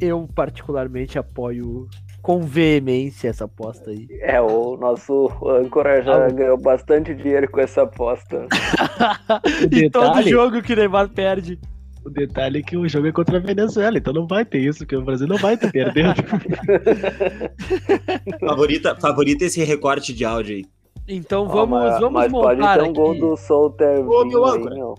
eu 0.00 0.28
particularmente 0.34 1.18
apoio 1.18 1.88
com 2.22 2.40
veemência 2.42 3.28
essa 3.28 3.44
aposta 3.44 3.90
aí. 3.90 4.06
é, 4.20 4.40
o 4.40 4.76
nosso 4.76 5.28
âncora 5.46 6.02
já 6.02 6.26
Ah, 6.26 6.30
ganhou 6.30 6.58
bastante 6.58 7.14
dinheiro 7.14 7.50
com 7.50 7.60
essa 7.60 7.82
aposta. 7.82 8.46
O 8.46 8.48
e 9.76 9.90
todo 9.90 10.22
jogo 10.22 10.62
que 10.62 10.72
o 10.72 10.76
Neymar 10.76 11.08
perde. 11.08 11.58
o 12.04 12.10
detalhe 12.10 12.60
é 12.60 12.62
que 12.62 12.76
o 12.76 12.88
jogo 12.88 13.08
é 13.08 13.12
contra 13.12 13.38
a 13.38 13.40
Venezuela, 13.40 13.98
então 13.98 14.12
não 14.12 14.26
vai 14.26 14.44
ter 14.44 14.58
isso, 14.58 14.80
porque 14.80 14.96
o 14.96 15.02
Brasil 15.02 15.26
não 15.26 15.36
vai 15.36 15.54
estar 15.54 15.70
perdendo. 15.70 16.14
Favorita, 18.40 18.96
favorita 19.00 19.44
esse 19.44 19.62
recorte 19.64 20.12
de 20.12 20.24
áudio 20.24 20.56
aí. 20.56 20.64
Então 21.08 21.48
vamos, 21.48 21.70
mas, 21.78 21.94
vamos 22.00 22.12
mas 22.12 22.32
pode 22.32 22.60
montar 22.60 22.78
ter 22.78 22.88
um 22.88 22.92
gol 22.92 23.10
aqui. 23.12 23.20
do 23.20 23.36
Solter 23.36 24.08
Ô, 24.08 24.24
meu 24.24 24.44
aí, 24.46 24.58
âncora. 24.58 24.74
meu. 24.74 24.94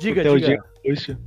Diga, 0.00 0.22
diga. 0.22 0.38
dia- 0.38 0.62
Puxa. 0.84 1.18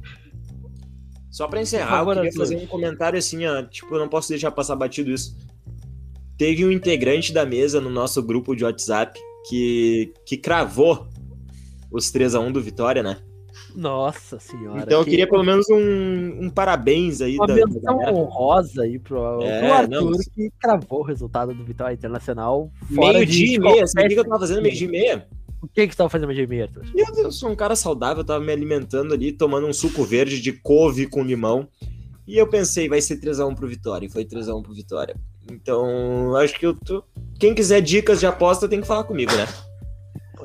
Só 1.39 1.47
pra 1.47 1.59
Por 1.59 1.63
encerrar, 1.63 1.87
favor, 1.99 2.17
eu 2.17 2.23
queria 2.23 2.37
fazer 2.37 2.57
um 2.57 2.67
comentário 2.67 3.17
assim, 3.17 3.45
ó. 3.45 3.63
Tipo, 3.63 3.95
eu 3.95 3.99
não 3.99 4.09
posso 4.09 4.27
deixar 4.27 4.51
passar 4.51 4.75
batido 4.75 5.09
isso. 5.09 5.37
Teve 6.37 6.65
um 6.65 6.71
integrante 6.71 7.31
da 7.31 7.45
mesa 7.45 7.79
no 7.79 7.89
nosso 7.89 8.21
grupo 8.21 8.53
de 8.53 8.65
WhatsApp 8.65 9.17
que, 9.47 10.11
que 10.25 10.35
cravou 10.35 11.07
os 11.89 12.11
3x1 12.11 12.51
do 12.51 12.61
Vitória, 12.61 13.01
né? 13.01 13.19
Nossa 13.73 14.37
senhora. 14.37 14.81
então 14.81 14.99
eu 14.99 15.05
que- 15.05 15.11
queria 15.11 15.29
pelo 15.29 15.43
menos 15.45 15.65
um, 15.69 16.45
um 16.45 16.49
parabéns 16.49 17.21
aí 17.21 17.37
uma 17.37 17.47
da, 17.47 17.55
da 17.55 17.65
menção 17.67 17.97
galera. 17.99 18.13
honrosa 18.17 18.81
aí 18.81 18.99
pro, 18.99 19.41
É, 19.41 19.59
pro 19.61 19.73
Arthur, 19.73 19.89
não, 20.01 20.09
mas- 20.11 20.27
que 20.27 20.49
cravou 20.59 20.99
o 20.99 21.03
resultado 21.03 21.53
do 21.53 21.63
Vitória 21.63 21.93
Internacional. 21.93 22.69
fora 22.93 23.13
Meio-dia 23.19 23.45
de 23.47 23.53
e 23.55 23.59
meia, 23.59 23.87
sabe 23.87 24.07
o 24.07 24.09
que 24.09 24.19
eu 24.19 24.25
tava 24.25 24.39
fazendo 24.39 24.61
meio-dia 24.61 24.87
e 24.87 24.91
meia? 24.91 25.27
O 25.61 25.67
que 25.67 25.87
que 25.87 25.93
você 25.93 25.97
tava 25.97 26.09
fazendo 26.09 26.29
meia, 26.47 26.63
Arthur? 26.63 26.83
Eu, 26.95 27.31
sou 27.31 27.49
um 27.49 27.55
cara 27.55 27.75
saudável, 27.75 28.21
eu 28.21 28.25
tava 28.25 28.43
me 28.43 28.51
alimentando 28.51 29.13
ali, 29.13 29.31
tomando 29.31 29.67
um 29.67 29.73
suco 29.73 30.03
verde 30.03 30.39
de 30.39 30.53
couve 30.53 31.05
com 31.05 31.23
limão. 31.23 31.67
E 32.25 32.37
eu 32.37 32.47
pensei, 32.47 32.87
vai 32.87 33.01
ser 33.01 33.19
3x1 33.19 33.55
pro 33.55 33.67
Vitória. 33.67 34.05
E 34.05 34.09
foi 34.09 34.23
3x1 34.23 34.61
pro 34.61 34.73
Vitória. 34.73 35.15
Então, 35.51 36.35
acho 36.35 36.57
que 36.57 36.65
eu 36.65 36.73
tô. 36.73 37.03
Quem 37.39 37.53
quiser 37.55 37.81
dicas 37.81 38.19
de 38.19 38.25
aposta 38.25 38.67
tem 38.69 38.81
que 38.81 38.87
falar 38.87 39.03
comigo, 39.03 39.31
né? 39.35 39.47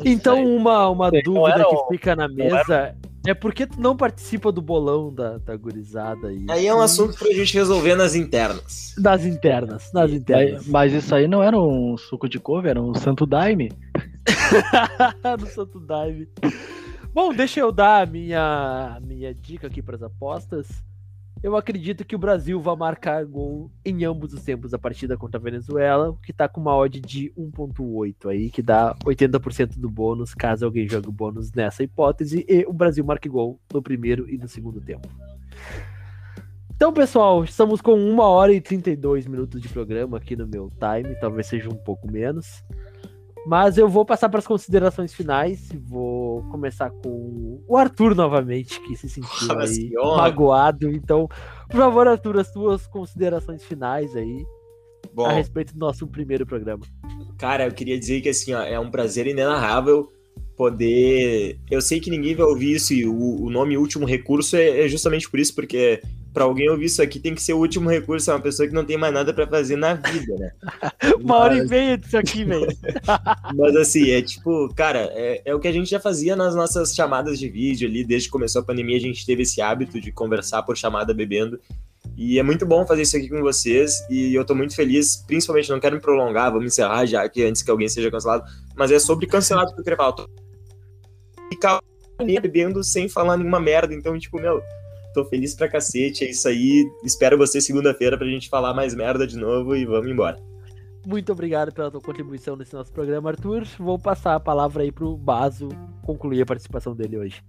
Então, 0.05 0.45
uma, 0.45 0.89
uma 0.89 1.11
Não 1.11 1.23
dúvida 1.23 1.65
que 1.65 1.95
fica 1.95 2.17
na 2.17 2.27
mesa 2.27 2.97
é 3.27 3.33
por 3.33 3.55
que 3.55 3.67
tu 3.67 3.81
não 3.81 3.97
participa 3.97 4.53
do 4.53 4.61
bolão 4.61 5.13
da, 5.13 5.39
da 5.39 5.57
gurizada 5.57 6.29
aí? 6.29 6.45
Aí 6.51 6.67
é 6.67 6.75
um 6.75 6.83
assunto 6.83 7.19
pra 7.19 7.33
gente 7.33 7.55
resolver 7.55 7.95
nas 7.95 8.15
internas. 8.15 8.95
Das 8.99 9.25
internas, 9.25 9.91
nas 9.95 10.11
internas. 10.11 10.67
Mas, 10.67 10.69
mas 10.69 10.93
isso 10.93 11.15
aí 11.15 11.27
não 11.27 11.43
era 11.43 11.59
um 11.59 11.97
suco 11.97 12.29
de 12.29 12.39
couve, 12.39 12.69
era 12.69 12.81
um 12.81 12.95
santo 12.95 13.25
daime. 13.25 13.73
no 15.41 15.47
Santo 15.47 15.81
Dive. 15.81 16.29
Bom, 17.13 17.33
deixa 17.33 17.61
eu 17.61 17.71
dar 17.71 18.03
a 18.03 18.07
minha, 18.07 18.99
minha 19.03 19.35
dica 19.35 19.67
aqui 19.67 19.81
para 19.81 19.97
as 19.97 20.03
apostas. 20.03 20.69
Eu 21.45 21.57
acredito 21.57 22.07
que 22.07 22.17
o 22.17 22.19
Brasil 22.19 22.59
vai 22.59 22.75
marcar 22.75 23.23
gol 23.27 23.71
em 23.85 24.03
ambos 24.05 24.33
os 24.33 24.43
tempos 24.43 24.71
da 24.71 24.79
partida 24.79 25.15
contra 25.15 25.39
a 25.39 25.43
Venezuela, 25.43 26.17
que 26.23 26.33
tá 26.33 26.49
com 26.49 26.59
uma 26.59 26.75
odd 26.75 26.99
de 27.01 27.31
1.8 27.37 28.31
aí, 28.31 28.49
que 28.49 28.63
dá 28.63 28.97
80% 29.05 29.79
do 29.79 29.91
bônus, 29.91 30.33
caso 30.33 30.65
alguém 30.65 30.89
jogue 30.89 31.09
o 31.09 31.13
bônus 31.13 31.53
nessa 31.53 31.83
hipótese, 31.83 32.47
e 32.49 32.65
o 32.67 32.73
Brasil 32.73 33.05
marque 33.05 33.29
gol 33.29 33.61
no 33.73 33.83
primeiro 33.83 34.29
e 34.29 34.39
no 34.39 34.49
segundo 34.49 34.81
tempo. 34.81 35.07
Então, 36.75 36.93
pessoal, 36.95 37.45
estamos 37.45 37.83
com 37.83 37.93
1 37.93 38.19
hora 38.19 38.53
e 38.53 38.61
32 38.61 39.27
minutos 39.27 39.61
de 39.61 39.69
programa 39.69 40.17
aqui 40.17 40.35
no 40.35 40.47
meu 40.47 40.71
time, 40.71 41.15
talvez 41.21 41.47
seja 41.47 41.69
um 41.69 41.77
pouco 41.77 42.11
menos. 42.11 42.65
Mas 43.47 43.77
eu 43.77 43.89
vou 43.89 44.05
passar 44.05 44.29
para 44.29 44.39
as 44.39 44.47
considerações 44.47 45.13
finais. 45.13 45.69
Vou 45.87 46.43
começar 46.51 46.91
com 46.91 47.63
o 47.67 47.77
Arthur 47.77 48.15
novamente, 48.15 48.81
que 48.81 48.97
se 48.97 49.09
sentiu 49.09 49.49
mas 49.49 49.71
aí 49.71 49.91
magoado. 49.93 50.91
Então, 50.91 51.29
por 51.69 51.79
favor, 51.79 52.09
Arthur, 52.09 52.39
as 52.39 52.51
tuas 52.51 52.87
considerações 52.87 53.63
finais 53.63 54.15
aí. 54.17 54.45
Bom, 55.13 55.27
a 55.27 55.33
respeito 55.33 55.75
do 55.75 55.79
nosso 55.79 56.07
primeiro 56.09 56.47
programa. 56.47 56.85
Cara, 57.39 57.67
eu 57.67 57.73
queria 57.73 57.99
dizer 57.99 58.21
que 58.21 58.29
assim, 58.29 58.55
ó, 58.55 58.63
é 58.63 58.81
um 58.81 58.91
prazer 58.91 59.27
inenarrável 59.27 60.11
poder. 60.57 61.59
Eu 61.71 61.81
sei 61.81 62.01
que 62.01 62.11
ninguém 62.11 62.35
vai 62.35 62.47
ouvir 62.47 62.75
isso 62.75 62.95
e 62.95 63.07
o, 63.07 63.45
o 63.45 63.51
nome 63.51 63.77
último 63.77 64.07
recurso 64.07 64.57
é, 64.57 64.85
é 64.85 64.89
justamente 64.89 65.31
por 65.31 65.39
isso, 65.39 65.55
porque 65.55 66.01
para 66.35 66.43
alguém 66.43 66.69
ouvir 66.69 66.87
isso 66.87 67.01
aqui 67.01 67.21
tem 67.21 67.33
que 67.33 67.41
ser 67.41 67.53
o 67.53 67.59
último 67.59 67.89
recurso, 67.89 68.29
é 68.29 68.35
uma 68.35 68.41
pessoa 68.41 68.67
que 68.67 68.75
não 68.75 68.85
tem 68.85 68.99
mais 68.99 69.15
nada 69.15 69.33
para 69.33 69.47
fazer 69.47 69.77
na 69.77 69.95
vida, 69.95 70.35
né? 70.37 70.53
Uma 71.23 71.37
hora 71.37 71.57
e 71.57 71.67
meia 71.67 71.97
disso 71.97 72.19
aqui, 72.19 72.45
velho. 72.45 72.67
Mas 73.55 73.77
assim, 73.77 74.11
é 74.11 74.21
tipo, 74.21 74.69
cara, 74.75 75.11
é, 75.13 75.43
é 75.45 75.55
o 75.55 75.61
que 75.61 75.69
a 75.69 75.73
gente 75.73 75.89
já 75.89 76.01
fazia 76.01 76.35
nas 76.35 76.57
nossas 76.57 76.93
chamadas 76.93 77.39
de 77.39 77.49
vídeo 77.49 77.89
ali, 77.89 78.05
desde 78.05 78.27
que 78.29 78.33
começou 78.33 78.63
a 78.63 78.65
pandemia, 78.65 78.97
a 78.97 79.01
gente 79.01 79.25
teve 79.25 79.43
esse 79.45 79.63
hábito 79.63 80.01
de 80.01 80.11
conversar 80.11 80.65
por 80.65 80.77
chamada 80.77 81.15
bebendo. 81.15 81.61
E 82.17 82.39
é 82.39 82.43
muito 82.43 82.67
bom 82.67 82.85
fazer 82.85 83.03
isso 83.03 83.17
aqui 83.17 83.29
com 83.29 83.41
vocês. 83.41 84.05
E 84.11 84.35
eu 84.35 84.45
tô 84.45 84.57
muito 84.57 84.75
feliz, 84.75 85.17
principalmente, 85.27 85.71
não 85.71 85.79
quero 85.79 85.95
me 85.95 86.03
prolongar, 86.03 86.51
vamos 86.51 86.67
encerrar 86.67 87.07
já 87.07 87.23
aqui 87.23 87.45
antes 87.45 87.63
que 87.63 87.71
alguém 87.71 87.89
seja 87.89 88.11
cancelado. 88.11 88.45
Mas 88.75 88.91
é 88.91 88.99
sobre 88.99 89.27
cancelado 89.27 89.75
do 89.75 89.85
Crepal. 89.85 90.13
Tô... 90.13 90.29
Ficar 91.49 91.81
bebendo 92.19 92.83
sem 92.83 93.09
falar 93.09 93.37
nenhuma 93.37 93.61
merda. 93.61 93.95
Então, 93.95 94.19
tipo, 94.19 94.41
meu, 94.41 94.61
tô 95.15 95.25
feliz 95.25 95.55
pra 95.55 95.69
cacete. 95.69 96.25
É 96.25 96.31
isso 96.31 96.47
aí. 96.49 96.85
Espero 97.03 97.39
você 97.39 97.61
segunda-feira 97.61 98.19
pra 98.19 98.27
gente 98.27 98.49
falar 98.51 98.75
mais 98.75 98.95
merda 98.95 99.27
de 99.27 99.39
novo 99.39 99.75
e 99.75 99.87
vamos 99.87 100.11
embora. 100.11 100.37
Muito 101.07 101.33
obrigado 101.33 101.73
pela 101.73 101.91
tua 101.91 102.01
contribuição 102.01 102.57
nesse 102.57 102.75
nosso 102.75 102.91
programa, 102.91 103.31
Arthur. 103.31 103.65
Vou 103.79 103.99
passar 103.99 104.35
a 104.35 104.41
palavra 104.41 104.83
aí 104.83 104.91
pro 104.91 105.17
Baso 105.17 105.69
concluir 106.03 106.43
a 106.43 106.47
participação 106.47 106.95
dele 106.95 107.19
hoje. 107.19 107.43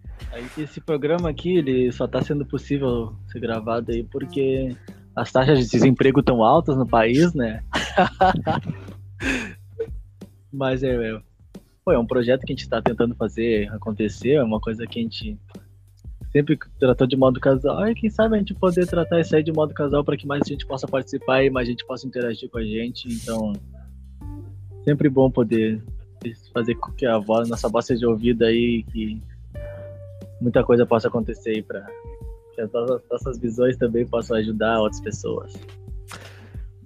Esse 0.57 0.81
programa 0.81 1.29
aqui, 1.29 1.57
ele 1.57 1.91
só 1.91 2.05
tá 2.07 2.21
sendo 2.21 2.45
possível 2.45 3.15
ser 3.31 3.39
gravado 3.39 3.91
aí 3.91 4.03
porque 4.03 4.75
as 5.15 5.31
taxas 5.31 5.59
de 5.59 5.69
desemprego 5.69 6.21
tão 6.21 6.43
altas 6.43 6.75
no 6.75 6.85
país, 6.85 7.33
né? 7.33 7.63
Mas 10.51 10.83
é, 10.83 10.93
é, 10.93 11.21
pô, 11.83 11.93
é 11.93 11.99
um 11.99 12.05
projeto 12.05 12.45
que 12.45 12.51
a 12.51 12.55
gente 12.55 12.67
tá 12.67 12.81
tentando 12.81 13.15
fazer 13.15 13.69
acontecer, 13.71 14.33
é 14.33 14.43
uma 14.43 14.59
coisa 14.59 14.85
que 14.85 14.99
a 14.99 15.01
gente 15.01 15.37
sempre 16.35 16.59
tratou 16.77 17.07
de 17.07 17.15
modo 17.15 17.39
casal. 17.39 17.87
E 17.87 17.95
quem 17.95 18.09
sabe 18.09 18.35
a 18.35 18.39
gente 18.39 18.53
poder 18.53 18.85
tratar 18.85 19.21
isso 19.21 19.33
aí 19.33 19.41
de 19.41 19.53
modo 19.53 19.73
casal 19.73 20.03
para 20.03 20.17
que 20.17 20.27
mais 20.27 20.45
gente 20.45 20.65
possa 20.65 20.85
participar 20.85 21.45
e 21.45 21.49
mais 21.49 21.65
gente 21.65 21.85
possa 21.85 22.05
interagir 22.05 22.49
com 22.49 22.57
a 22.57 22.63
gente. 22.63 23.07
Então, 23.07 23.53
sempre 24.83 25.07
bom 25.07 25.31
poder 25.31 25.81
fazer 26.53 26.75
com 26.75 26.91
que 26.91 27.05
a 27.05 27.17
voz, 27.17 27.47
nossa 27.47 27.69
voz 27.69 27.85
seja 27.85 28.09
ouvida 28.09 28.47
aí, 28.47 28.83
que 28.91 29.21
muita 30.41 30.61
coisa 30.61 30.85
possa 30.85 31.07
acontecer 31.07 31.51
aí 31.51 31.61
para 31.61 31.87
que 32.53 32.59
as 32.59 32.69
nossas 33.09 33.39
visões 33.39 33.77
também 33.77 34.05
possam 34.05 34.35
ajudar 34.35 34.81
outras 34.81 34.99
pessoas. 34.99 35.53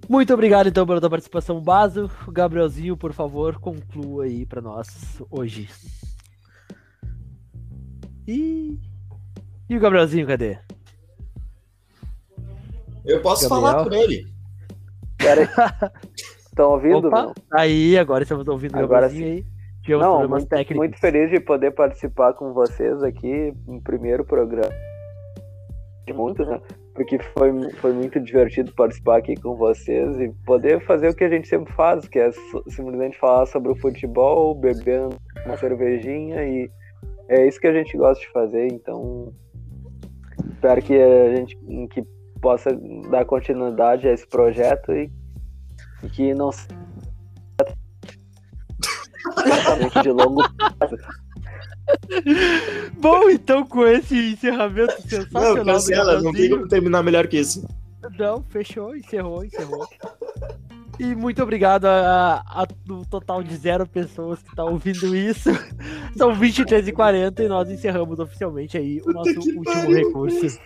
Muito 0.08 0.32
obrigado 0.32 0.68
então 0.68 0.86
pela 0.86 1.00
tua 1.00 1.10
participação, 1.10 1.60
Baso. 1.60 2.08
Gabrielzinho, 2.28 2.96
por 2.96 3.12
favor, 3.12 3.58
conclua 3.58 4.26
aí 4.26 4.46
para 4.46 4.60
nós 4.60 5.20
hoje. 5.28 5.68
E 8.28 8.78
e 9.70 9.76
o 9.76 9.80
Gabrielzinho, 9.80 10.26
cadê? 10.26 10.58
Eu 13.06 13.22
posso 13.22 13.48
Gabriel? 13.48 13.70
falar 13.70 13.84
por 13.84 13.92
ele. 13.92 14.26
Estão 16.44 16.72
ouvindo? 16.74 17.06
Opa, 17.06 17.32
aí, 17.52 17.96
agora 17.96 18.24
estamos 18.24 18.48
ouvindo 18.48 18.76
o 18.76 18.88
Gabrielzinho 18.88 19.26
aí. 19.26 19.46
Tivemos 19.84 20.04
não, 20.04 20.28
muito, 20.28 20.48
técnicos. 20.48 20.76
muito 20.76 20.98
feliz 20.98 21.30
de 21.30 21.38
poder 21.38 21.70
participar 21.70 22.32
com 22.32 22.52
vocês 22.52 23.00
aqui 23.04 23.54
no 23.64 23.80
primeiro 23.80 24.24
programa. 24.24 24.74
De 26.04 26.12
muitos, 26.12 26.48
né? 26.48 26.60
Porque 26.92 27.20
foi, 27.38 27.70
foi 27.74 27.92
muito 27.92 28.18
divertido 28.18 28.72
participar 28.74 29.18
aqui 29.18 29.36
com 29.36 29.54
vocês 29.54 30.18
e 30.18 30.30
poder 30.44 30.84
fazer 30.84 31.10
o 31.10 31.14
que 31.14 31.22
a 31.22 31.28
gente 31.28 31.46
sempre 31.46 31.72
faz, 31.74 32.08
que 32.08 32.18
é 32.18 32.30
simplesmente 32.66 33.16
falar 33.18 33.46
sobre 33.46 33.70
o 33.70 33.76
futebol, 33.76 34.52
bebendo 34.52 35.16
uma 35.46 35.56
cervejinha 35.56 36.42
e 36.42 36.68
é 37.28 37.46
isso 37.46 37.60
que 37.60 37.68
a 37.68 37.72
gente 37.72 37.96
gosta 37.96 38.20
de 38.20 38.32
fazer, 38.32 38.66
então 38.72 39.32
espero 40.60 40.82
que 40.82 40.94
a 40.94 41.36
gente 41.36 41.56
que 41.88 42.04
possa 42.42 42.70
dar 43.10 43.24
continuidade 43.24 44.06
a 44.06 44.12
esse 44.12 44.26
projeto 44.26 44.92
e, 44.92 45.10
e 46.02 46.08
que 46.10 46.34
não 46.34 46.50
de 50.02 50.10
longo 50.10 50.42
prazo. 50.78 50.96
Bom, 52.98 53.30
então 53.30 53.66
com 53.66 53.86
esse 53.86 54.32
encerramento 54.32 55.00
sensacional. 55.02 55.56
Não, 55.56 55.64
cancela, 55.64 56.20
não 56.20 56.32
tem 56.32 56.50
como 56.50 56.68
terminar 56.68 57.02
melhor 57.02 57.26
que 57.26 57.38
isso. 57.38 57.66
Não, 58.18 58.42
fechou, 58.44 58.94
encerrou, 58.94 59.42
encerrou. 59.44 59.86
E 61.00 61.14
muito 61.14 61.42
obrigado 61.42 61.86
a, 61.86 62.44
a, 62.46 62.62
a 62.62 62.66
total 63.08 63.42
de 63.42 63.56
zero 63.56 63.86
pessoas 63.86 64.42
que 64.42 64.50
estão 64.50 64.66
tá 64.66 64.70
ouvindo 64.70 65.16
isso. 65.16 65.48
São 66.14 66.34
23 66.34 66.88
e 66.88 66.92
40 66.92 67.42
e 67.42 67.48
nós 67.48 67.70
encerramos 67.70 68.18
oficialmente 68.18 68.76
aí 68.76 69.00
o 69.06 69.10
nosso 69.10 69.30
último 69.30 69.64
pariu. 69.64 69.96
recurso. 69.96 70.60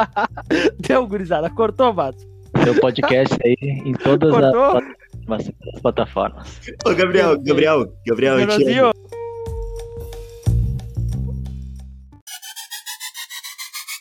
Deu, 0.80 1.06
gurizada. 1.06 1.50
Cortou, 1.50 1.92
Matos? 1.92 2.26
Seu 2.64 2.80
podcast 2.80 3.36
aí 3.44 3.54
em 3.60 3.92
todas 3.92 4.34
as, 4.34 5.52
as 5.74 5.80
plataformas. 5.82 6.58
Ô, 6.86 6.94
Gabriel, 6.94 7.38
Gabriel, 7.38 7.92
Gabriel, 8.06 8.46
Gabriel, 8.46 8.92